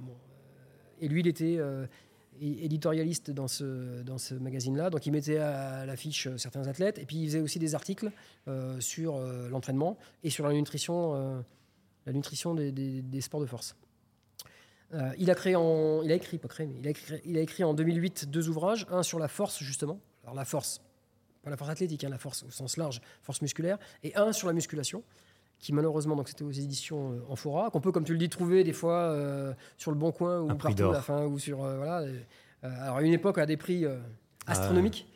et 1.01 1.09
lui, 1.09 1.21
il 1.21 1.27
était 1.27 1.59
éditorialiste 2.41 3.31
dans 3.31 3.49
ce, 3.49 4.03
dans 4.03 4.19
ce 4.19 4.35
magazine-là. 4.35 4.91
Donc 4.91 5.07
il 5.07 5.13
mettait 5.13 5.39
à 5.39 5.85
l'affiche 5.87 6.27
euh, 6.27 6.39
certains 6.39 6.67
athlètes. 6.67 6.99
Et 6.99 7.07
puis 7.07 7.17
il 7.17 7.27
faisait 7.27 7.41
aussi 7.41 7.59
des 7.59 7.75
articles 7.75 8.11
euh, 8.49 8.81
sur 8.81 9.17
euh, 9.17 9.49
l'entraînement 9.49 9.99
et 10.23 10.31
sur 10.31 10.47
la 10.47 10.55
nutrition, 10.55 11.43
la 12.07 12.13
nutrition 12.13 12.55
des, 12.55 12.73
des, 12.73 13.21
sports 13.21 13.41
de 13.41 13.47
force. 13.47 13.77
il 15.19 15.31
a 15.31 15.35
créé 15.35 15.53
il 15.53 16.13
a 16.13 16.15
écrit, 16.15 16.39
pas 16.39 16.49
créé, 16.49 16.67
mais 16.67 16.77
il 16.81 16.87
a 16.87 16.91
écrit, 16.91 17.21
il 17.25 17.37
a 17.37 17.41
écrit 17.41 17.65
en 17.65 17.75
2008 17.75 18.31
deux 18.31 18.49
ouvrages, 18.49 18.87
un 18.91 19.03
sur 19.03 19.19
la 19.19 19.29
force 19.29 19.63
justement, 19.63 20.01
la 20.35 20.45
force, 20.45 20.81
pas 21.43 21.51
la 21.51 21.57
force 21.57 21.71
athlétique, 21.71 22.05
hein, 22.05 22.09
la 22.09 22.19
force 22.19 22.43
au 22.45 22.51
sens 22.51 22.77
large, 22.77 23.01
force 23.23 23.43
musculaire, 23.43 23.79
et 24.03 24.15
un 24.17 24.33
sur 24.33 24.47
la 24.47 24.55
musculation 24.55 25.03
qui 25.61 25.73
malheureusement, 25.73 26.17
donc 26.17 26.29
c'était 26.29 26.43
aux 26.43 26.51
éditions 26.51 27.13
euh, 27.13 27.21
Amphora, 27.29 27.71
qu'on 27.71 27.81
peut, 27.81 27.93
comme 27.93 28.05
tu 28.05 28.13
le 28.13 28.19
dis, 28.19 28.29
trouver 28.29 28.65
des 28.65 28.73
fois 28.73 28.95
euh, 28.95 29.53
sur 29.77 29.91
le 29.91 29.97
Bon 29.97 30.11
Coin 30.11 30.41
ou 30.41 30.55
partout 30.55 30.85
à 30.85 30.93
la 30.93 31.03
fin, 31.03 31.27
ou 31.27 31.39
sur 31.39 31.63
euh, 31.63 31.77
voilà. 31.77 32.07
alors 32.63 32.97
à 32.97 33.03
une 33.03 33.13
époque 33.13 33.39
à 33.39 33.47
des 33.47 33.57
prix 33.57 33.85
ah 33.87 33.91
astronomiques. 34.47 35.07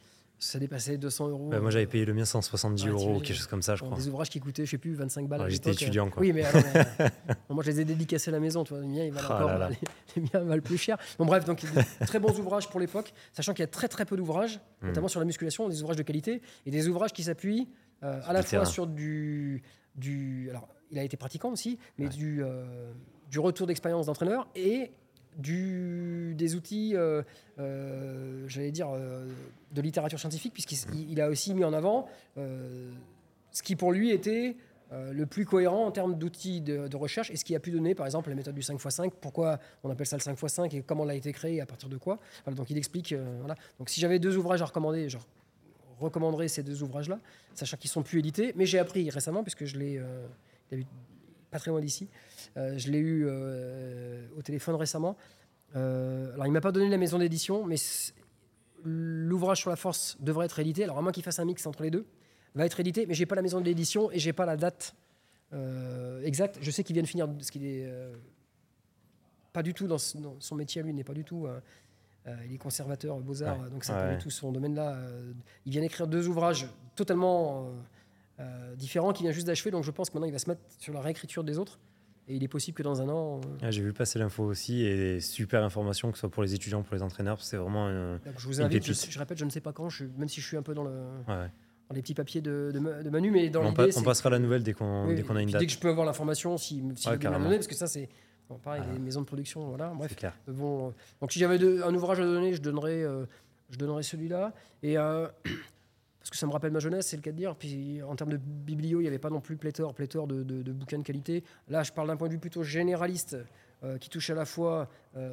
Ça 0.41 0.59
dépassait 0.59 0.99
200 0.99 1.29
euros. 1.29 1.49
Bah, 1.49 1.61
moi, 1.61 1.71
j'avais 1.71 1.87
payé 1.87 2.05
le 2.05 2.13
mien 2.13 2.27
170 2.27 2.87
euros, 2.89 3.21
quelque 3.21 3.35
chose 3.35 3.47
comme 3.47 3.63
ça, 3.63 3.77
je 3.77 3.83
crois. 3.83 3.97
Des 3.97 4.09
ouvrages 4.09 4.29
qui 4.29 4.41
coûtaient, 4.41 4.67
je 4.67 4.73
sais 4.73 4.79
plus, 4.79 4.93
25 4.93 5.27
balles. 5.27 5.49
J'étais 5.49 5.71
étudiant, 5.71 6.11
quoi. 6.11 6.21
Oui, 6.21 6.35
mais 6.35 6.43
moi, 7.49 7.63
je 7.65 7.71
les 7.71 7.81
ai 7.81 7.85
dédicacés 7.87 8.29
à 8.29 8.33
la 8.33 8.41
maison. 8.41 8.63
Tu 8.63 8.75
vois. 8.75 8.83
Les 8.83 8.89
miens, 8.89 9.05
ils 9.05 9.13
valent 9.13 9.29
oh 9.31 9.33
encore, 9.33 9.71
Les, 10.17 10.23
miens 10.23 10.45
valent 10.45 10.61
plus 10.61 10.77
cher. 10.77 10.99
Bon, 11.19 11.25
bref, 11.25 11.47
donc 11.47 11.63
très 12.05 12.19
bons 12.19 12.39
ouvrages 12.39 12.69
pour 12.69 12.79
l'époque, 12.79 13.15
sachant 13.33 13.55
qu'il 13.55 13.63
y 13.63 13.65
a 13.65 13.69
très 13.69 13.89
très 13.89 14.05
peu 14.05 14.19
d'ouvrages, 14.19 14.61
hmm. 14.83 14.89
notamment 14.89 15.09
sur 15.09 15.21
la 15.21 15.25
musculation, 15.25 15.67
des 15.69 15.81
ouvrages 15.81 15.97
de 15.97 16.03
qualité 16.03 16.43
et 16.67 16.71
des 16.71 16.89
ouvrages 16.89 17.15
qui 17.15 17.23
s'appuient 17.23 17.69
à 18.03 18.35
la 18.35 18.43
fois 18.43 18.67
sur 18.67 18.87
du 18.87 19.63
du. 19.95 20.49
Alors, 20.51 20.69
il 20.91 20.99
a 20.99 21.03
été 21.03 21.17
pratiquant 21.17 21.51
aussi, 21.51 21.79
mais 21.99 22.09
du, 22.09 22.43
euh, 22.43 22.93
du 23.31 23.39
retour 23.39 23.67
d'expérience 23.67 24.07
d'entraîneur 24.07 24.47
et 24.55 24.93
du, 25.37 26.35
des 26.37 26.55
outils, 26.55 26.93
euh, 26.95 27.23
euh, 27.59 28.45
j'allais 28.47 28.71
dire, 28.71 28.89
de 29.73 29.83
littérature 29.83 30.21
scientifique, 30.21 30.53
puisqu'il 30.53 31.21
a 31.21 31.29
aussi 31.29 31.55
mis 31.55 31.65
en 31.65 31.73
avant 31.73 32.07
ce 32.37 33.63
qui 33.63 33.77
pour 33.77 33.93
lui 33.93 34.11
était 34.11 34.57
le 34.93 35.25
plus 35.25 35.45
cohérent 35.45 35.87
en 35.87 35.91
termes 35.91 36.17
d'outils 36.17 36.61
de, 36.61 36.97
recherche 36.97 37.31
et 37.31 37.37
ce 37.37 37.45
qui 37.45 37.57
a 37.57 37.61
pu 37.61 37.73
donner, 37.73 37.97
par 37.97 38.07
exemple, 38.07 38.29
la 38.29 38.37
méthode 38.37 38.55
du 38.55 38.61
5x5, 38.61 39.11
pourquoi 39.21 39.59
on 39.83 39.91
appelle 39.91 40.07
ça 40.07 40.17
le 40.17 40.23
5x5 40.23 40.77
et 40.77 40.83
comment 40.83 41.03
elle 41.03 41.11
a 41.11 41.15
été 41.15 41.33
créée, 41.33 41.61
à 41.61 41.67
partir 41.67 41.89
de 41.89 41.97
quoi. 41.97 42.21
donc 42.47 42.71
il 42.71 42.79
explique. 42.79 43.13
voilà. 43.41 43.57
Donc 43.81 43.89
si 43.89 44.01
j'avais 44.01 44.21
deux 44.21 44.37
ouvrages 44.37 44.63
à 44.63 44.67
recommander, 44.67 45.09
genre 45.09 45.27
recommanderais 45.99 46.49
ces 46.49 46.63
deux 46.63 46.83
ouvrages-là, 46.83 47.19
sachant 47.55 47.77
qu'ils 47.77 47.91
sont 47.91 48.03
plus 48.03 48.19
édités. 48.19 48.53
Mais 48.57 48.67
j'ai 48.67 48.79
appris 48.79 49.09
récemment, 49.11 49.43
puisque 49.43 49.65
je 49.65 49.77
l'ai, 49.77 49.99
euh, 49.99 50.27
pas 51.51 51.59
très 51.59 51.71
loin 51.71 51.81
d'ici, 51.81 52.09
euh, 52.57 52.77
je 52.79 52.91
l'ai 52.91 52.99
eu 52.99 53.25
euh, 53.27 54.27
au 54.37 54.43
téléphone 54.43 54.75
récemment. 54.75 55.17
alors, 55.75 56.47
il 56.47 56.53
m'a 56.53 56.61
pas 56.61 56.73
donné 56.73 56.89
la 56.89 56.99
maison 56.99 57.19
d'édition, 57.19 57.65
mais 57.65 57.77
l'ouvrage 58.85 59.61
sur 59.61 59.71
la 59.71 59.77
force 59.77 60.17
devrait 60.21 60.47
être 60.47 60.59
édité. 60.59 60.85
Alors, 60.85 60.99
à 60.99 61.03
moins 61.03 61.13
qu'il 61.13 61.23
fasse 61.23 61.39
un 61.39 61.45
mix 61.45 61.67
entre 61.67 61.83
les 61.83 61.91
deux, 61.91 62.07
va 62.55 62.67
être 62.67 62.79
édité, 62.79 63.07
mais 63.07 63.15
j'ai 63.15 63.27
pas 63.27 63.35
la 63.35 63.43
maison 63.43 63.61
d'édition 63.61 64.11
et 64.13 64.19
j'ai 64.19 64.33
pas 64.33 64.47
la 64.47 64.57
date 64.57 64.95
exacte. 66.25 66.59
Je 66.61 66.71
sais 66.71 66.83
qu'il 66.83 66.95
vient 66.95 67.03
de 67.03 67.09
finir, 67.09 67.29
ce 67.41 67.51
qu'il 67.53 67.65
est 67.65 67.89
pas 69.53 69.63
du 69.63 69.73
tout 69.73 69.87
dans, 69.87 69.99
son 69.99 70.55
métier, 70.57 70.83
lui 70.83 70.93
n'est 70.93 71.05
pas 71.05 71.15
du 71.15 71.25
tout 71.25 71.47
il 72.47 72.55
est 72.55 72.59
conservateur 72.59 73.19
beaux-arts, 73.21 73.71
donc 73.71 73.85
c'est 73.85 73.93
pas 73.93 74.15
du 74.15 74.23
tout 74.23 74.31
son 74.31 74.53
domaine-là. 74.53 74.95
Euh, 74.95 75.33
il 75.67 75.73
vient 75.73 75.83
d'écrire 75.83 76.07
deux 76.07 76.29
ouvrages 76.29 76.67
totalement 76.97 77.69
euh, 78.41 78.75
différents 78.77 79.13
qu'il 79.13 79.25
vient 79.25 79.33
juste 79.33 79.47
d'achever, 79.47 79.71
donc 79.71 79.85
je 79.85 79.91
pense 79.91 80.09
que 80.09 80.15
maintenant 80.15 80.29
il 80.29 80.33
va 80.33 80.39
se 80.39 80.49
mettre 80.49 80.63
sur 80.79 80.95
la 80.95 81.01
réécriture 81.01 81.45
des 81.45 81.59
autres. 81.59 81.79
Et 82.27 82.37
il 82.37 82.43
est 82.43 82.49
possible 82.49 82.75
que 82.75 82.83
dans 82.83 83.03
un 83.03 83.09
an. 83.11 83.43
Ah, 83.61 83.71
j'ai 83.71 83.83
vu 83.83 83.93
passer 83.93 84.19
l'info 84.19 84.45
aussi 84.45 84.83
et 84.83 85.21
super 85.21 85.63
information, 85.63 86.11
que 86.11 86.17
ce 86.17 86.21
soit 86.21 86.31
pour 86.31 86.43
les 86.43 86.55
étudiants, 86.55 86.83
pour 86.83 86.95
les 86.95 87.03
entraîneurs, 87.03 87.43
c'est 87.43 87.59
vraiment. 87.59 87.91
je 88.39 88.47
vous 88.47 88.63
invite, 88.63 88.83
je, 88.83 89.19
répète, 89.19 89.37
je 89.37 89.45
ne 89.45 89.51
sais 89.51 89.61
pas 89.61 89.75
quand, 89.75 89.91
je, 89.91 90.07
même 90.17 90.29
si 90.29 90.41
je 90.41 90.47
suis 90.47 90.57
un 90.57 90.63
peu 90.63 90.73
dans, 90.73 90.85
le, 90.85 90.91
dans 91.27 91.95
les 91.95 92.01
petits 92.01 92.15
papiers 92.15 92.41
de, 92.41 92.71
de, 92.73 93.11
Manu, 93.11 93.31
mais 93.31 93.51
dans 93.51 93.63
l'idée. 93.63 93.91
On, 93.97 94.03
passera 94.03 94.31
la 94.31 94.39
nouvelle 94.39 94.63
dès 94.63 94.73
qu'on 94.73 95.09
a 95.09 95.43
une 95.43 95.51
date. 95.51 95.61
Dès 95.61 95.67
que 95.67 95.73
je 95.73 95.79
peux 95.79 95.91
avoir 95.91 96.07
l'information, 96.07 96.57
si, 96.57 96.83
si 96.97 97.09
ouais, 97.11 97.19
donner, 97.19 97.57
parce 97.57 97.67
que 97.67 97.75
ça, 97.75 97.87
c'est 97.87 98.09
pareil, 98.63 98.83
les 98.93 98.99
maisons 98.99 99.21
de 99.21 99.27
production, 99.27 99.67
voilà. 99.69 99.93
Bref. 99.95 100.15
Clair. 100.17 100.37
Bon, 100.49 100.93
donc 101.21 101.33
si 101.33 101.39
j'avais 101.39 101.83
un 101.83 101.95
ouvrage 101.95 102.21
à 102.21 102.25
donner, 102.25 102.55
je 102.55 102.61
donnerais, 102.61 103.03
euh, 103.03 103.25
je 103.71 103.79
donnerais 103.79 104.03
celui-là. 104.03 104.53
Et 104.83 104.99
euh, 104.99 105.29
parce 106.19 106.31
que 106.31 106.37
ça 106.37 106.47
me 106.47 106.53
rappelle 106.53 106.73
ma 106.73 106.79
jeunesse, 106.79 107.07
c'est 107.07 107.17
le 107.17 107.23
cas 107.23 107.33
de 107.33 107.37
dire. 107.37 107.55
Puis 107.57 108.03
en 108.03 108.15
termes 108.17 108.31
de 108.31 108.37
biblio, 108.37 109.01
il 109.01 109.03
n'y 109.03 109.09
avait 109.09 109.19
pas 109.19 109.31
non 109.31 109.41
plus 109.41 109.57
pléthore, 109.57 109.95
pléthore 109.95 110.27
de, 110.27 110.43
de, 110.43 110.73
bouquins 110.73 110.99
de 110.99 111.05
qualité. 111.05 111.45
Là, 111.69 111.83
je 111.83 111.93
parle 111.93 112.09
d'un 112.09 112.17
point 112.17 112.29
de 112.29 112.35
vue 112.35 112.39
plutôt 112.39 112.63
généraliste. 112.63 113.37
Euh, 113.83 113.99
qui 113.99 114.09
touche 114.09 114.31
à 114.31 114.35
la 114.35 114.47
fois 114.47 114.89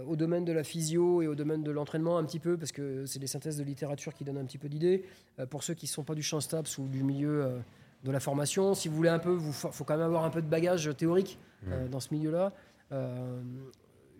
au 0.07 0.17
domaine 0.17 0.43
de 0.43 0.51
la 0.51 0.65
physio 0.65 1.21
et 1.21 1.27
au 1.27 1.35
domaine 1.35 1.63
de 1.63 1.71
l'entraînement 1.71 2.17
un 2.17 2.25
petit 2.25 2.39
peu, 2.39 2.57
parce 2.57 2.73
que 2.73 3.05
c'est 3.05 3.19
des 3.19 3.27
synthèses 3.27 3.55
de 3.55 3.63
littérature 3.63 4.13
qui 4.13 4.25
donnent 4.25 4.39
un 4.39 4.45
petit 4.45 4.57
peu 4.57 4.67
d'idées. 4.67 5.05
pour 5.49 5.63
ceux 5.63 5.73
qui 5.73 5.85
ne 5.85 5.89
sont 5.89 6.03
pas 6.03 6.15
du 6.15 6.21
champ 6.21 6.41
STAPS 6.41 6.77
ou 6.77 6.87
du 6.87 7.01
milieu 7.01 7.61
de 8.03 8.11
la 8.11 8.19
formation, 8.19 8.73
si 8.73 8.89
vous 8.89 8.95
voulez 8.95 9.09
un 9.09 9.19
peu, 9.19 9.39
il 9.39 9.53
faut 9.53 9.83
quand 9.85 9.95
même 9.95 10.05
avoir 10.05 10.25
un 10.25 10.29
peu 10.29 10.41
de 10.41 10.47
bagage 10.47 10.89
théorique 10.97 11.39
mmh. 11.63 11.87
dans 11.89 12.01
ce 12.01 12.13
milieu-là. 12.13 12.51
Euh, 12.91 13.41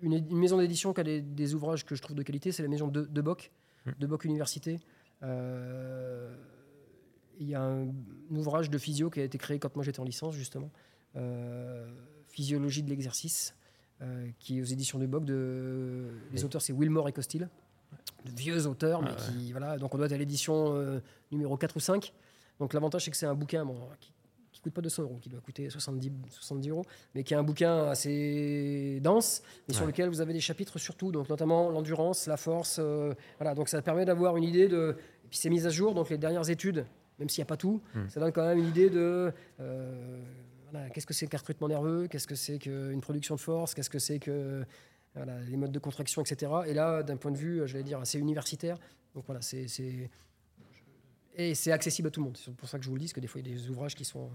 une, 0.02 0.36
maison 0.36 0.58
d'édition 0.58 0.94
qui 0.94 1.02
a 1.02 1.04
des, 1.04 1.54
ouvrages 1.54 1.86
que 1.86 1.96
je 1.96 2.02
trouve 2.02 2.16
de 2.16 2.24
qualité, 2.24 2.52
c'est 2.52 2.64
la 2.64 2.70
maison 2.70 2.88
de, 2.88 3.02
de 3.02 3.22
Boc, 3.22 3.52
mmh. 3.86 3.92
de 4.00 4.08
Boc 4.08 4.26
Université. 4.26 4.80
Euh, 5.24 6.36
il 7.40 7.48
y 7.48 7.56
a 7.56 7.62
un, 7.62 7.88
ouvrage 8.32 8.70
de 8.70 8.78
physio 8.78 9.10
qui 9.10 9.20
a 9.20 9.24
été 9.24 9.38
créé 9.38 9.60
quand 9.60 9.76
moi 9.76 9.84
j'étais 9.84 10.00
en 10.00 10.06
licence, 10.06 10.36
justement. 10.36 10.72
Euh, 11.16 11.88
Physiologie 12.28 12.82
de 12.82 12.90
l'exercice, 12.90 13.54
qui 14.40 14.58
est 14.58 14.62
aux 14.62 14.66
éditions 14.66 14.98
de 14.98 15.06
Boc. 15.06 15.26
De, 15.26 16.08
les 16.32 16.46
auteurs, 16.46 16.62
c'est 16.62 16.72
Wilmore 16.72 17.10
et 17.10 17.12
Costil. 17.12 17.50
De 18.26 18.32
vieux 18.32 18.66
auteurs, 18.66 19.02
mais 19.02 19.12
ah 19.12 19.22
qui. 19.22 19.52
Voilà, 19.52 19.78
donc 19.78 19.94
on 19.94 19.98
doit 19.98 20.06
être 20.06 20.14
à 20.14 20.18
l'édition 20.18 21.02
numéro 21.30 21.58
4 21.58 21.76
ou 21.76 21.82
5. 21.82 22.14
Donc 22.60 22.74
l'avantage, 22.74 23.04
c'est 23.04 23.12
que 23.12 23.18
c'est 23.18 23.26
un 23.26 23.36
bouquin 23.36 23.66
bon, 23.66 23.76
qui, 24.00 24.14
coûte 24.62 24.74
pas 24.74 24.82
200 24.82 25.04
euros, 25.04 25.18
qui 25.22 25.30
doit 25.30 25.42
coûter 25.42 25.70
70, 25.70 26.12
70 26.30 26.70
euros, 26.70 26.86
mais 27.16 27.24
qui 27.24 27.34
est 27.34 27.38
un 27.38 27.44
bouquin 27.44 27.88
assez 27.88 29.00
dense 29.02 29.42
et 29.68 29.74
sur 29.74 29.86
lequel 29.86 30.10
vous 30.10 30.22
avez 30.22 30.34
des 30.34 30.40
chapitres 30.40 30.80
surtout, 30.80 31.12
donc 31.12 31.30
notamment 31.30 31.70
l'endurance, 31.70 32.28
la 32.28 32.38
force. 32.38 32.78
Euh, 32.80 33.14
voilà, 33.40 33.56
donc 33.56 33.70
ça 33.70 33.82
permet 33.82 34.06
d'avoir 34.06 34.38
une 34.38 34.44
idée 34.44 34.68
de. 34.68 34.96
Et 35.26 35.28
puis 35.28 35.38
c'est 35.38 35.50
mis 35.50 35.66
à 35.66 35.70
jour, 35.70 35.94
donc 35.94 36.10
les 36.10 36.18
dernières 36.18 36.50
études, 36.50 36.86
même 37.20 37.30
s'il 37.30 37.42
n'y 37.42 37.46
a 37.46 37.48
pas 37.48 37.58
tout, 37.58 37.82
hmm. 37.96 38.10
ça 38.10 38.20
donne 38.20 38.32
quand 38.32 38.46
même 38.46 38.60
une 38.60 38.68
idée 38.68 38.90
de. 38.90 39.32
Euh, 39.60 40.22
qu'est-ce 40.94 41.06
que 41.06 41.14
c'est 41.14 41.28
qu'un 41.28 41.38
recrutement 41.38 41.68
nerveux 41.68 42.08
Qu'est-ce 42.08 42.28
que 42.28 42.36
c'est 42.36 42.60
qu'une 42.60 43.02
production 43.02 43.36
de 43.36 43.40
force 43.40 43.74
Qu'est-ce 43.74 43.90
que 43.90 44.00
c'est 44.00 44.20
que. 44.20 44.64
les 45.16 45.58
modes 45.58 45.72
de 45.72 45.80
contraction, 45.80 46.22
etc. 46.22 46.52
Et 46.68 46.74
là, 46.74 47.04
d'un 47.04 47.18
point 47.18 47.32
de 47.32 47.38
vue, 47.38 47.62
j'allais 47.66 47.84
dire, 47.84 48.00
assez 48.00 48.20
universitaire. 48.20 48.78
Donc 49.16 49.26
voilà, 49.26 49.42
c'est 49.42 49.68
et 51.36 51.56
c'est 51.56 51.72
accessible 51.72 52.08
à 52.08 52.12
tout 52.12 52.20
le 52.20 52.26
monde. 52.26 52.38
C'est 52.38 52.54
pour 52.54 52.68
ça 52.68 52.78
que 52.78 52.84
je 52.84 52.90
vous 52.90 52.96
le 52.96 53.00
dis, 53.00 53.06
parce 53.06 53.14
que 53.14 53.20
des 53.20 53.28
fois, 53.28 53.42
il 53.42 53.48
y 53.48 53.52
a 53.52 53.56
des 53.56 53.70
ouvrages 53.70 53.96
qui 53.96 54.06
sont 54.06 54.30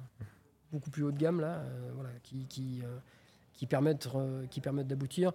beaucoup 0.73 0.91
plus 0.91 1.03
haut 1.03 1.13
de 1.13 1.19
gamme, 1.19 1.41
là, 1.41 1.61
euh, 1.61 1.91
voilà, 1.95 2.11
qui, 2.23 2.47
qui, 2.47 2.81
euh, 2.83 2.99
qui 3.53 3.67
permettent, 3.67 4.09
euh, 4.15 4.47
qui 4.47 4.61
permettent 4.61 4.89
d'aboutir. 4.89 5.33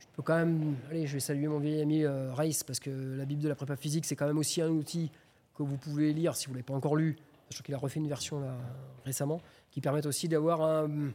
Je 0.00 0.06
peux 0.14 0.22
quand 0.22 0.36
même, 0.36 0.76
allez, 0.90 1.06
je 1.06 1.14
vais 1.14 1.20
saluer 1.20 1.48
mon 1.48 1.58
vieil 1.58 1.80
ami 1.80 2.06
Rice, 2.06 2.64
parce 2.64 2.80
que 2.80 2.90
la 2.90 3.24
Bible 3.24 3.42
de 3.42 3.48
la 3.48 3.54
prépa 3.54 3.76
physique, 3.76 4.04
c'est 4.04 4.16
quand 4.16 4.26
même 4.26 4.38
aussi 4.38 4.60
un 4.62 4.70
outil 4.70 5.10
que 5.54 5.62
vous 5.62 5.76
pouvez 5.76 6.12
lire 6.12 6.34
si 6.34 6.46
vous 6.46 6.52
ne 6.52 6.56
l'avez 6.56 6.64
pas 6.64 6.74
encore 6.74 6.96
lu, 6.96 7.16
sachant 7.50 7.62
qu'il 7.62 7.74
a 7.74 7.78
refait 7.78 8.00
une 8.00 8.08
version 8.08 8.40
là, 8.40 8.56
récemment, 9.04 9.40
qui 9.70 9.80
permet 9.80 10.06
aussi 10.06 10.28
d'avoir 10.28 10.62
un, 10.62 11.10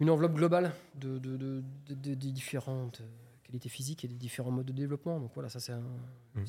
une 0.00 0.10
enveloppe 0.10 0.34
globale 0.34 0.72
de, 0.94 1.18
de, 1.18 1.36
de, 1.36 1.62
de, 1.88 2.14
différentes 2.14 3.02
qualités 3.42 3.68
physiques 3.68 4.04
et 4.04 4.08
des 4.08 4.16
différents 4.16 4.50
modes 4.50 4.66
de 4.66 4.72
développement. 4.72 5.20
Donc 5.20 5.32
voilà, 5.34 5.48
ça 5.48 5.60
c'est 5.60 5.72
un. 5.72 5.82
Mmh 6.34 6.44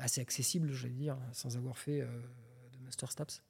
assez 0.00 0.20
accessible, 0.20 0.72
je 0.72 0.86
vais 0.86 0.92
dire, 0.92 1.16
sans 1.32 1.56
avoir 1.56 1.78
fait 1.78 2.00
euh, 2.00 2.06
de 2.06 2.84
Master 2.84 3.10
Staps. 3.10 3.42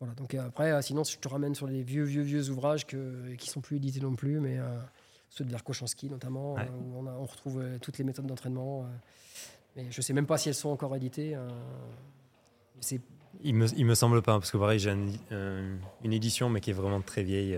Voilà, 0.00 0.14
donc 0.14 0.34
après, 0.34 0.82
sinon, 0.82 1.04
je 1.04 1.18
te 1.18 1.28
ramène 1.28 1.54
sur 1.54 1.66
les 1.66 1.82
vieux, 1.82 2.04
vieux, 2.04 2.22
vieux 2.22 2.50
ouvrages 2.50 2.86
que, 2.86 3.34
qui 3.36 3.48
sont 3.48 3.60
plus 3.60 3.76
édités 3.76 4.00
non 4.00 4.16
plus, 4.16 4.40
mais 4.40 4.58
ceux 5.30 5.44
de 5.44 5.50
Verkochanski 5.50 6.10
notamment, 6.10 6.54
où 6.56 6.98
on, 6.98 7.06
on 7.06 7.24
retrouve 7.24 7.64
toutes 7.80 7.96
les 7.98 8.04
méthodes 8.04 8.26
d'entraînement. 8.26 8.86
mais 9.76 9.86
je 9.90 10.00
sais 10.02 10.12
même 10.12 10.26
pas 10.26 10.36
si 10.36 10.48
elles 10.48 10.56
sont 10.56 10.70
encore 10.70 10.94
éditées. 10.96 11.38
il 13.42 13.54
me, 13.54 13.66
il 13.76 13.86
me 13.86 13.94
semble 13.94 14.20
pas, 14.20 14.38
parce 14.38 14.50
que 14.50 14.58
pareil, 14.58 14.80
j'ai 14.80 14.90
une 14.90 16.12
édition, 16.12 16.50
mais 16.50 16.60
qui 16.60 16.70
est 16.70 16.74
vraiment 16.74 17.00
très 17.00 17.22
vieille. 17.22 17.56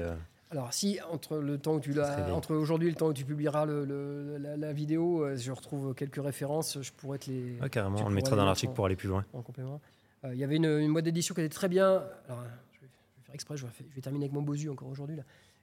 Alors, 0.51 0.73
si 0.73 0.98
entre 1.10 1.39
le 1.39 1.59
temps 1.59 1.74
où 1.74 1.81
tu 1.81 1.94
entre 2.01 2.55
aujourd'hui 2.55 2.89
et 2.89 2.90
le 2.90 2.97
temps 2.97 3.09
où 3.09 3.12
tu 3.12 3.24
publieras 3.24 3.64
le, 3.66 4.39
la, 4.39 4.73
vidéo, 4.73 5.24
euh, 5.24 5.36
je 5.36 5.51
retrouve 5.51 5.93
quelques 5.94 6.23
références, 6.23 6.78
je 6.81 6.93
pourrais 6.93 7.18
te 7.18 7.31
les. 7.31 7.59
Ah, 7.60 7.68
carrément, 7.68 7.98
on 8.05 8.09
le 8.09 8.14
mettra 8.14 8.36
dans 8.36 8.44
l'article 8.44 8.73
pour 8.73 8.86
aller 8.86 8.97
plus 8.97 9.09
loin. 9.09 9.24
En 9.32 9.43
complément. 9.43 9.81
Euh, 10.24 10.35
il 10.35 10.39
y 10.39 10.44
avait 10.44 10.56
une, 10.56 10.66
une 10.66 10.93
boîte 10.93 11.05
d'édition 11.05 11.35
qui 11.35 11.40
était 11.40 11.52
très 11.52 11.68
bien. 11.68 12.05
Alors, 12.28 12.44
je 12.73 12.81
vais, 12.81 12.89
faire 13.24 13.35
exprès, 13.35 13.56
je 13.56 13.66
vais, 13.66 14.01
terminer 14.01 14.27
avec 14.27 14.35
mon 14.35 14.43
Bosu 14.43 14.70
encore 14.70 14.89
aujourd'hui. 14.89 15.16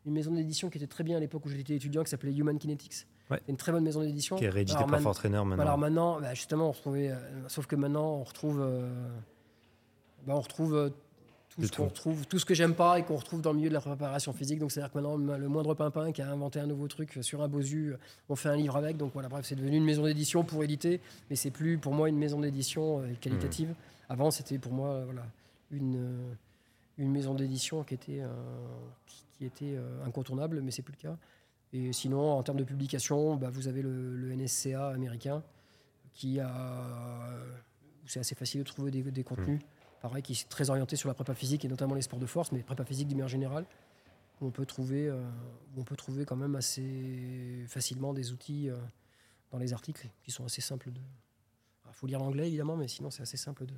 Une 0.05 0.13
maison 0.13 0.31
d'édition 0.31 0.69
qui 0.69 0.79
était 0.79 0.87
très 0.87 1.05
bien 1.05 1.15
à 1.15 1.19
l'époque 1.21 1.45
où 1.45 1.49
j'étais 1.49 1.75
étudiant, 1.75 2.03
qui 2.03 2.09
s'appelait 2.09 2.33
Human 2.33 2.59
Kinetics. 2.59 3.07
Ouais. 3.31 3.39
Une 3.47 3.55
très 3.55 3.71
bonne 3.71 3.85
maison 3.85 4.01
d'édition. 4.01 4.35
Qui 4.35 4.43
est 4.43 4.49
rééditée 4.49 4.83
par 4.83 4.99
Fortrainer 4.99 5.45
maintenant. 5.45 5.63
Alors 5.63 5.77
maintenant, 5.77 6.19
bah, 6.19 6.33
justement, 6.33 6.67
on 6.67 6.71
retrouvait, 6.73 7.09
euh, 7.09 7.47
sauf 7.47 7.67
que 7.67 7.77
maintenant, 7.77 8.15
on 8.15 8.23
retrouve, 8.23 8.59
bah, 10.27 10.33
on 10.35 10.41
retrouve 10.41 10.91
tout 11.55 11.67
ce 11.67 11.71
qu'on 11.71 11.85
retrouve, 11.85 12.25
tout 12.27 12.39
ce 12.39 12.45
que 12.45 12.53
j'aime 12.53 12.73
pas 12.73 12.99
et 12.99 13.03
qu'on 13.03 13.15
retrouve 13.15 13.41
dans 13.41 13.51
le 13.51 13.57
milieu 13.57 13.69
de 13.69 13.73
la 13.73 13.81
préparation 13.81 14.33
physique. 14.33 14.59
Donc 14.59 14.71
c'est-à-dire 14.71 14.91
que 14.91 14.97
maintenant, 14.97 15.17
le 15.37 15.47
moindre 15.47 15.73
pimpin 15.75 16.11
qui 16.11 16.21
a 16.21 16.29
inventé 16.29 16.59
un 16.59 16.67
nouveau 16.67 16.87
truc 16.87 17.19
sur 17.21 17.41
un 17.41 17.47
bosu, 17.47 17.93
on 18.29 18.35
fait 18.35 18.49
un 18.49 18.55
livre 18.55 18.75
avec. 18.75 18.97
Donc 18.97 19.13
voilà, 19.13 19.29
bref, 19.29 19.45
c'est 19.45 19.55
devenu 19.55 19.77
une 19.77 19.83
maison 19.83 20.03
d'édition 20.03 20.43
pour 20.43 20.63
éditer, 20.63 20.99
mais 21.29 21.35
c'est 21.35 21.51
plus 21.51 21.77
pour 21.77 21.93
moi 21.93 22.09
une 22.09 22.17
maison 22.17 22.39
d'édition 22.39 23.01
euh, 23.01 23.13
qualitative. 23.21 23.69
Mmh. 23.69 23.75
Avant, 24.09 24.31
c'était 24.31 24.57
pour 24.57 24.73
moi 24.73 24.89
euh, 24.89 25.05
voilà, 25.05 25.25
une, 25.71 25.95
euh, 25.97 26.33
une 26.97 27.11
maison 27.11 27.35
d'édition 27.35 27.83
qui 27.83 27.93
était, 27.93 28.21
qui, 29.37 29.45
était 29.45 29.77
incontournable, 30.05 30.61
mais 30.61 30.71
c'est 30.71 30.81
plus 30.83 30.95
le 31.01 31.09
cas. 31.09 31.17
Et 31.73 31.91
sinon, 31.91 32.31
en 32.31 32.43
termes 32.43 32.59
de 32.59 32.63
publication, 32.63 33.35
bah, 33.35 33.49
vous 33.51 33.67
avez 33.67 33.81
le, 33.81 34.33
NSCA 34.35 34.89
américain 34.89 35.43
qui 36.13 36.39
a. 36.39 37.29
c'est 38.05 38.19
assez 38.19 38.35
facile 38.35 38.61
de 38.61 38.65
trouver 38.65 38.91
des, 38.91 39.23
contenus. 39.23 39.59
Mmh 39.59 39.72
pareil, 40.03 40.21
qui 40.21 40.33
est 40.33 40.49
très 40.49 40.69
orienté 40.69 40.95
sur 40.97 41.07
la 41.07 41.15
prépa 41.15 41.33
physique 41.33 41.63
et 41.65 41.67
notamment 41.69 41.95
les 41.95 42.01
sports 42.01 42.19
de 42.19 42.25
force, 42.25 42.51
mais 42.51 42.59
prépa 42.59 42.83
physique 42.83 43.07
d'une 43.07 43.17
manière 43.17 43.29
générale, 43.29 43.65
où 44.41 44.47
on 44.47 44.51
peut 44.51 44.65
trouver, 44.65 45.07
euh, 45.07 45.23
on 45.77 45.83
peut 45.83 45.95
trouver 45.95 46.25
quand 46.25 46.35
même 46.35 46.55
assez 46.55 47.63
facilement 47.67 48.13
des 48.13 48.33
outils 48.33 48.69
euh, 48.69 48.75
dans 49.51 49.57
les 49.57 49.71
articles 49.73 50.07
qui 50.21 50.31
sont 50.31 50.45
assez 50.45 50.61
simples 50.61 50.91
de. 50.91 50.99
Il 51.87 51.95
faut 51.95 52.07
lire 52.07 52.19
l'anglais 52.19 52.47
évidemment, 52.47 52.75
mais 52.75 52.87
sinon 52.87 53.11
c'est 53.11 53.21
assez 53.21 53.37
simple 53.37 53.65
de. 53.65 53.73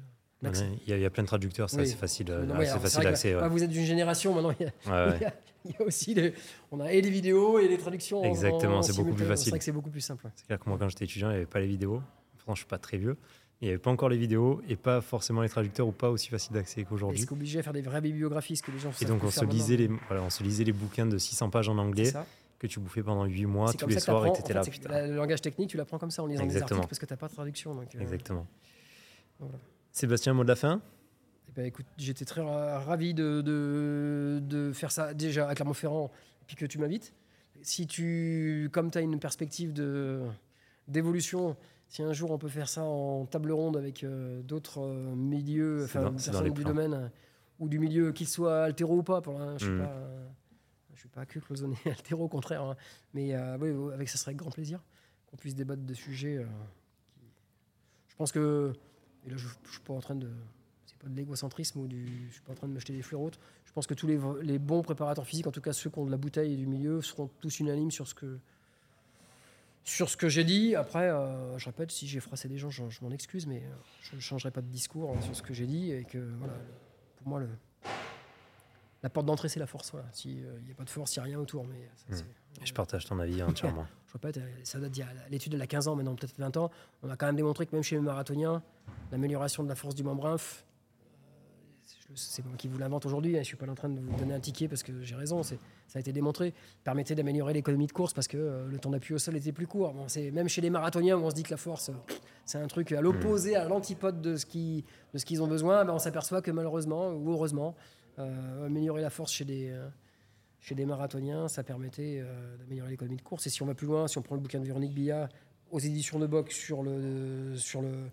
Il 0.87 0.99
y, 0.99 1.05
a 1.05 1.09
plein 1.09 1.23
de 1.23 1.27
traducteurs, 1.27 1.69
c'est 1.69 1.81
assez 1.81 1.95
facile, 1.95 2.25
d'accès. 2.27 3.33
Vous 3.49 3.63
êtes 3.63 3.69
d'une 3.69 3.85
génération, 3.85 4.33
maintenant 4.33 4.53
il 4.59 4.65
y 4.65 4.91
a, 4.91 5.33
aussi 5.79 6.13
les, 6.13 6.33
on 6.71 6.79
a 6.79 6.91
et 6.91 7.01
les 7.01 7.09
vidéos 7.09 7.57
et 7.57 7.67
les 7.67 7.77
traductions. 7.77 8.23
Exactement, 8.23 8.81
c'est 8.81 8.95
beaucoup 8.95 9.13
plus 9.13 9.25
facile. 9.25 9.45
C'est 9.45 9.49
vrai 9.51 9.59
que 9.59 9.65
c'est 9.65 9.71
beaucoup 9.71 9.89
plus 9.89 10.01
simple. 10.01 10.29
C'est 10.35 10.45
clair 10.45 10.59
que 10.59 10.69
moi 10.69 10.77
quand 10.79 10.89
j'étais 10.89 11.05
étudiant, 11.05 11.29
il 11.29 11.33
n'y 11.33 11.37
avait 11.37 11.45
pas 11.45 11.59
les 11.59 11.67
vidéos. 11.67 12.01
Franchement, 12.37 12.55
je 12.55 12.59
suis 12.59 12.67
pas 12.67 12.77
très 12.77 12.97
vieux. 12.97 13.17
Il 13.61 13.65
n'y 13.65 13.69
avait 13.69 13.79
pas 13.79 13.89
encore 13.89 14.09
les 14.09 14.17
vidéos 14.17 14.61
et 14.67 14.75
pas 14.75 15.01
forcément 15.01 15.41
les 15.41 15.49
traducteurs 15.49 15.87
ou 15.87 15.91
pas 15.91 16.09
aussi 16.09 16.27
facile 16.27 16.53
d'accès 16.53 16.83
qu'aujourd'hui. 16.83 17.19
Est-ce 17.19 17.27
qu'obligé 17.27 17.59
à 17.59 17.63
faire 17.63 17.73
des 17.73 17.81
vraies 17.81 18.01
bibliographies, 18.01 18.57
ce 18.57 18.63
que 18.63 18.71
les 18.71 18.79
gens 18.79 18.91
Et 19.01 19.05
donc 19.05 19.23
on 19.23 19.31
se, 19.31 19.45
lisait 19.45 19.77
les, 19.77 19.87
voilà, 20.07 20.23
on 20.23 20.29
se 20.29 20.43
lisait 20.43 20.65
les 20.65 20.73
bouquins 20.73 21.05
de 21.05 21.17
600 21.17 21.49
pages 21.49 21.69
en 21.69 21.77
anglais 21.77 22.11
que 22.59 22.67
tu 22.67 22.79
bouffais 22.79 23.03
pendant 23.03 23.25
8 23.25 23.45
mois 23.45 23.73
tous 23.73 23.87
les 23.87 23.99
soirs 23.99 24.25
et 24.27 24.33
tu 24.33 24.39
étais 24.41 24.53
là. 24.53 25.07
le 25.07 25.15
langage 25.15 25.41
technique, 25.41 25.69
tu 25.69 25.77
l'apprends 25.77 25.99
comme 25.99 26.11
ça 26.11 26.23
en 26.23 26.27
lisant 26.27 26.45
des 26.45 26.57
articles 26.61 26.81
parce 26.81 26.99
que 26.99 27.05
tu 27.05 27.13
n'as 27.13 27.17
pas 27.17 27.27
de 27.27 27.33
traduction. 27.33 27.75
Donc, 27.75 27.95
euh, 27.95 27.99
Exactement. 27.99 28.45
Sébastien, 29.91 30.33
mot 30.33 30.43
de 30.43 30.49
la 30.49 30.55
fin? 30.55 30.81
Eh 31.49 31.51
ben, 31.53 31.65
écoute, 31.65 31.85
j'étais 31.97 32.25
très 32.25 32.41
ravi 32.41 33.13
de, 33.13 33.41
de, 33.41 34.39
de, 34.41 34.73
faire 34.73 34.91
ça 34.91 35.13
déjà 35.13 35.47
à 35.47 35.55
Clermont-Ferrand 35.55 36.11
et 36.41 36.45
puis 36.45 36.55
que 36.55 36.65
tu 36.65 36.77
m'invites. 36.77 37.13
Si 37.61 37.87
tu, 37.87 38.69
comme 38.71 38.91
tu 38.91 38.97
as 38.97 39.01
une 39.01 39.19
perspective 39.19 39.73
d'évolution, 40.87 41.55
si 41.95 42.03
un 42.03 42.11
jour 42.11 42.31
on 42.31 42.37
peut 42.37 42.49
faire 42.49 42.67
ça 42.67 42.83
en 42.83 43.25
table 43.25 43.53
ronde 43.53 43.77
avec 43.77 44.03
euh, 44.03 44.41
d'autres 44.41 44.81
euh, 44.81 45.15
milieux, 45.15 45.85
enfin 45.85 46.11
personnes 46.11 46.51
du 46.51 46.65
domaine 46.65 46.93
euh, 46.93 47.07
ou 47.59 47.69
du 47.69 47.79
milieu, 47.79 48.11
qu'ils 48.11 48.27
soient 48.27 48.65
altéro 48.65 48.97
ou 48.97 49.03
pas, 49.03 49.21
pour 49.21 49.39
je 49.39 49.53
ne 49.53 49.57
suis, 49.57 49.69
mm. 49.69 50.97
suis 50.97 51.07
pas 51.07 51.25
que 51.25 51.39
cloisonné 51.39 51.77
altéro, 51.85 52.25
au 52.25 52.27
contraire, 52.27 52.63
hein. 52.63 52.75
mais 53.13 53.33
oui, 53.61 53.93
avec 53.93 54.09
ça 54.09 54.17
serait 54.17 54.31
avec 54.31 54.39
grand 54.39 54.49
plaisir 54.49 54.83
qu'on 55.27 55.37
puisse 55.37 55.55
débattre 55.55 55.83
de 55.83 55.93
sujets. 55.93 56.45
je 58.09 58.15
pense 58.17 58.33
que, 58.33 58.73
et 59.25 59.29
là 59.29 59.37
je, 59.37 59.47
ne 59.47 59.71
suis 59.71 59.79
pas 59.79 59.93
en 59.93 60.01
train 60.01 60.15
de, 60.15 60.29
c'est 60.85 60.97
pas 60.97 61.07
de 61.07 61.15
l'égocentrisme 61.15 61.79
ou 61.79 61.87
du, 61.87 62.27
je 62.27 62.33
suis 62.33 62.41
pas 62.41 62.51
en 62.51 62.55
train 62.55 62.67
de 62.67 62.73
me 62.73 62.79
jeter 62.79 62.91
des 62.91 63.03
fleurs 63.03 63.21
hautes. 63.21 63.39
Je 63.63 63.71
pense 63.71 63.87
que 63.87 63.93
tous 63.93 64.07
les, 64.07 64.19
les 64.41 64.59
bons 64.59 64.81
préparateurs 64.81 65.25
physiques, 65.25 65.47
en 65.47 65.51
tout 65.51 65.61
cas 65.61 65.71
ceux 65.71 65.89
qui 65.89 65.99
ont 65.99 66.05
de 66.05 66.11
la 66.11 66.17
bouteille 66.17 66.55
et 66.55 66.57
du 66.57 66.67
milieu, 66.67 67.01
seront 67.01 67.29
tous 67.39 67.61
unanimes 67.61 67.91
sur 67.91 68.05
ce 68.05 68.13
que 68.13 68.37
sur 69.85 70.09
ce 70.09 70.17
que 70.17 70.27
j'ai 70.27 70.43
dit, 70.43 70.75
après, 70.75 71.09
euh, 71.09 71.57
je 71.59 71.65
répète, 71.65 71.91
si 71.91 72.07
j'ai 72.07 72.19
froissé 72.19 72.49
des 72.49 72.57
gens, 72.57 72.71
je, 72.71 72.81
m'en 73.01 73.11
excuse, 73.11 73.45
mais 73.45 73.59
euh, 73.59 73.75
je 74.01 74.15
ne 74.15 74.19
changerai 74.19 74.49
pas 74.49 74.61
de 74.61 74.67
discours 74.67 75.11
hein, 75.15 75.21
sur 75.21 75.35
ce 75.35 75.43
que 75.43 75.53
j'ai 75.53 75.67
dit. 75.67 75.91
Et 75.91 76.03
que, 76.05 76.17
voilà, 76.17 76.55
pour 77.17 77.27
moi, 77.27 77.39
le, 77.39 77.47
la 79.03 79.09
porte 79.09 79.27
d'entrée, 79.27 79.47
c'est 79.47 79.59
la 79.59 79.67
force. 79.67 79.91
Voilà. 79.91 80.07
S'il 80.11 80.37
n'y 80.37 80.71
a 80.71 80.75
pas 80.75 80.83
de 80.83 80.89
force, 80.89 81.15
il 81.15 81.19
n'y 81.19 81.21
a 81.21 81.25
rien 81.25 81.39
autour. 81.39 81.67
Mais 81.67 81.87
hmm. 82.09 82.19
je 82.63 82.73
partage 82.73 83.05
ton 83.05 83.19
avis 83.19 83.43
entièrement. 83.43 83.85
je 84.07 84.13
répète, 84.13 84.39
ça 84.63 84.79
date 84.79 84.99
l'étude, 85.29 85.53
elle 85.53 85.61
a 85.61 85.67
15 85.67 85.87
ans, 85.87 85.95
maintenant 85.95 86.15
peut-être 86.15 86.35
20 86.39 86.57
ans. 86.57 86.71
On 87.03 87.09
a 87.11 87.15
quand 87.15 87.27
même 87.27 87.35
démontré 87.35 87.67
que 87.67 87.75
même 87.75 87.83
chez 87.83 87.95
les 87.95 88.01
marathoniens, 88.01 88.63
l'amélioration 89.11 89.63
de 89.63 89.69
la 89.69 89.75
force 89.75 89.93
du 89.93 90.03
membre 90.03 90.25
c'est 92.13 92.45
moi 92.45 92.55
qui 92.57 92.67
vous 92.67 92.77
l'invente 92.77 93.05
aujourd'hui, 93.05 93.31
hein, 93.31 93.37
je 93.37 93.39
ne 93.39 93.43
suis 93.43 93.57
pas 93.57 93.67
en 93.67 93.75
train 93.75 93.89
de 93.89 93.99
vous 93.99 94.15
donner 94.17 94.33
un 94.33 94.39
ticket 94.39 94.67
parce 94.67 94.83
que 94.83 95.01
j'ai 95.01 95.15
raison, 95.15 95.41
ça 95.43 95.55
a 95.95 95.99
été 95.99 96.11
démontré, 96.11 96.53
permettait 96.83 97.15
d'améliorer 97.15 97.53
l'économie 97.53 97.87
de 97.87 97.91
course 97.91 98.13
parce 98.13 98.27
que 98.27 98.37
euh, 98.37 98.67
le 98.67 98.77
temps 98.77 98.91
d'appui 98.91 99.13
au 99.13 99.17
sol 99.17 99.35
était 99.35 99.51
plus 99.51 99.67
court. 99.67 99.95
Même 100.33 100.47
chez 100.47 100.61
les 100.61 100.69
marathoniens 100.69 101.17
où 101.17 101.23
on 101.23 101.29
se 101.29 101.35
dit 101.35 101.43
que 101.43 101.51
la 101.51 101.57
force, 101.57 101.91
c'est 102.45 102.59
un 102.59 102.67
truc 102.67 102.91
à 102.91 103.01
l'opposé, 103.01 103.55
à 103.55 103.67
l'antipode 103.67 104.21
de 104.21 104.35
ce 104.37 104.45
qu'ils 104.45 105.41
ont 105.41 105.47
besoin, 105.47 105.83
ben, 105.83 105.93
on 105.93 105.99
s'aperçoit 105.99 106.41
que 106.41 106.51
malheureusement 106.51 107.09
ou 107.09 107.31
heureusement, 107.31 107.75
euh, 108.19 108.67
améliorer 108.67 109.01
la 109.01 109.09
force 109.09 109.31
chez 109.31 109.45
des, 109.45 109.71
euh, 109.71 110.85
marathoniens, 110.85 111.47
ça 111.47 111.63
permettait 111.63 112.23
d'améliorer 112.59 112.91
l'économie 112.91 113.17
de 113.17 113.21
course. 113.21 113.47
Et 113.47 113.49
si 113.49 113.61
on 113.63 113.65
va 113.65 113.73
plus 113.73 113.87
loin, 113.87 114.07
si 114.07 114.17
on 114.17 114.21
prend 114.21 114.35
le 114.35 114.41
bouquin 114.41 114.59
de 114.59 114.65
Véronique 114.65 114.93
Billa 114.93 115.29
aux 115.71 115.79
éditions 115.79 116.19
de 116.19 116.27
box 116.27 116.55
sur 116.55 116.83
le, 116.83 117.55
sur 117.55 117.81
le 117.81 118.09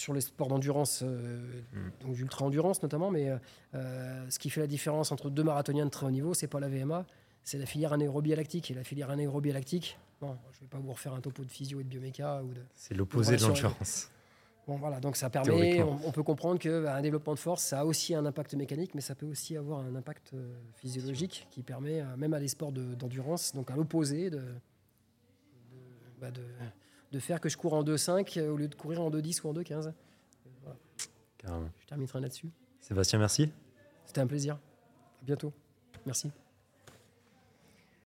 sur 0.00 0.14
les 0.14 0.20
sports 0.20 0.48
d'endurance, 0.48 1.02
euh, 1.02 1.62
mm. 1.72 1.90
donc 2.00 2.14
d'ultra 2.14 2.44
endurance 2.44 2.82
notamment, 2.82 3.10
mais 3.10 3.28
euh, 3.28 3.36
euh, 3.74 4.26
ce 4.28 4.38
qui 4.38 4.50
fait 4.50 4.60
la 4.60 4.66
différence 4.66 5.12
entre 5.12 5.30
deux 5.30 5.44
marathoniens 5.44 5.84
de 5.84 5.90
très 5.90 6.06
haut 6.06 6.10
niveau, 6.10 6.34
c'est 6.34 6.48
pas 6.48 6.60
la 6.60 6.68
VMA, 6.68 7.06
c'est 7.44 7.58
la 7.58 7.66
filière 7.66 7.92
anaérobie 7.92 8.34
lactique. 8.34 8.70
Et 8.70 8.74
la 8.74 8.84
filière 8.84 9.10
anaérobie 9.10 9.52
lactique, 9.52 9.98
bon, 10.20 10.36
je 10.52 10.60
vais 10.60 10.66
pas 10.66 10.78
vous 10.78 10.92
refaire 10.92 11.14
un 11.14 11.20
topo 11.20 11.44
de 11.44 11.50
physio 11.50 11.80
et 11.80 11.84
de 11.84 11.88
bioméca 11.88 12.42
ou 12.42 12.52
de. 12.52 12.62
C'est 12.74 12.94
l'opposé 12.94 13.36
de 13.36 13.42
l'endurance. 13.42 14.10
Bon 14.66 14.76
voilà, 14.76 15.00
donc 15.00 15.16
ça 15.16 15.30
permet, 15.30 15.82
on, 15.82 16.12
peut 16.12 16.22
comprendre 16.22 16.60
qu'un 16.60 16.82
bah, 16.82 17.00
développement 17.02 17.34
de 17.34 17.38
force, 17.40 17.62
ça 17.62 17.80
a 17.80 17.84
aussi 17.84 18.14
un 18.14 18.24
impact 18.24 18.54
mécanique, 18.54 18.94
mais 18.94 19.00
ça 19.00 19.16
peut 19.16 19.26
aussi 19.26 19.56
avoir 19.56 19.80
un 19.80 19.96
impact 19.96 20.32
physiologique 20.74 21.48
qui 21.50 21.62
permet, 21.62 22.04
même 22.16 22.34
à 22.34 22.38
des 22.38 22.46
sports 22.46 22.70
d'endurance, 22.70 23.52
donc 23.52 23.70
à 23.70 23.74
l'opposé 23.74 24.30
de, 24.30 24.36
de, 24.36 24.44
bah, 26.20 26.30
de 26.30 26.42
de 27.12 27.18
faire 27.18 27.40
que 27.40 27.48
je 27.48 27.56
cours 27.56 27.74
en 27.74 27.82
2,5 27.82 28.38
euh, 28.38 28.50
au 28.50 28.56
lieu 28.56 28.68
de 28.68 28.74
courir 28.74 29.00
en 29.00 29.10
2,10 29.10 29.42
ou 29.44 29.48
en 29.48 29.54
2,15. 29.54 29.92
Carrément. 31.38 31.70
Je 31.80 31.86
terminerai 31.86 32.20
là-dessus. 32.20 32.50
Sébastien, 32.80 33.18
merci. 33.18 33.50
C'était 34.04 34.20
un 34.20 34.26
plaisir. 34.26 34.54
À 34.54 35.24
bientôt. 35.24 35.52
Merci. 36.04 36.30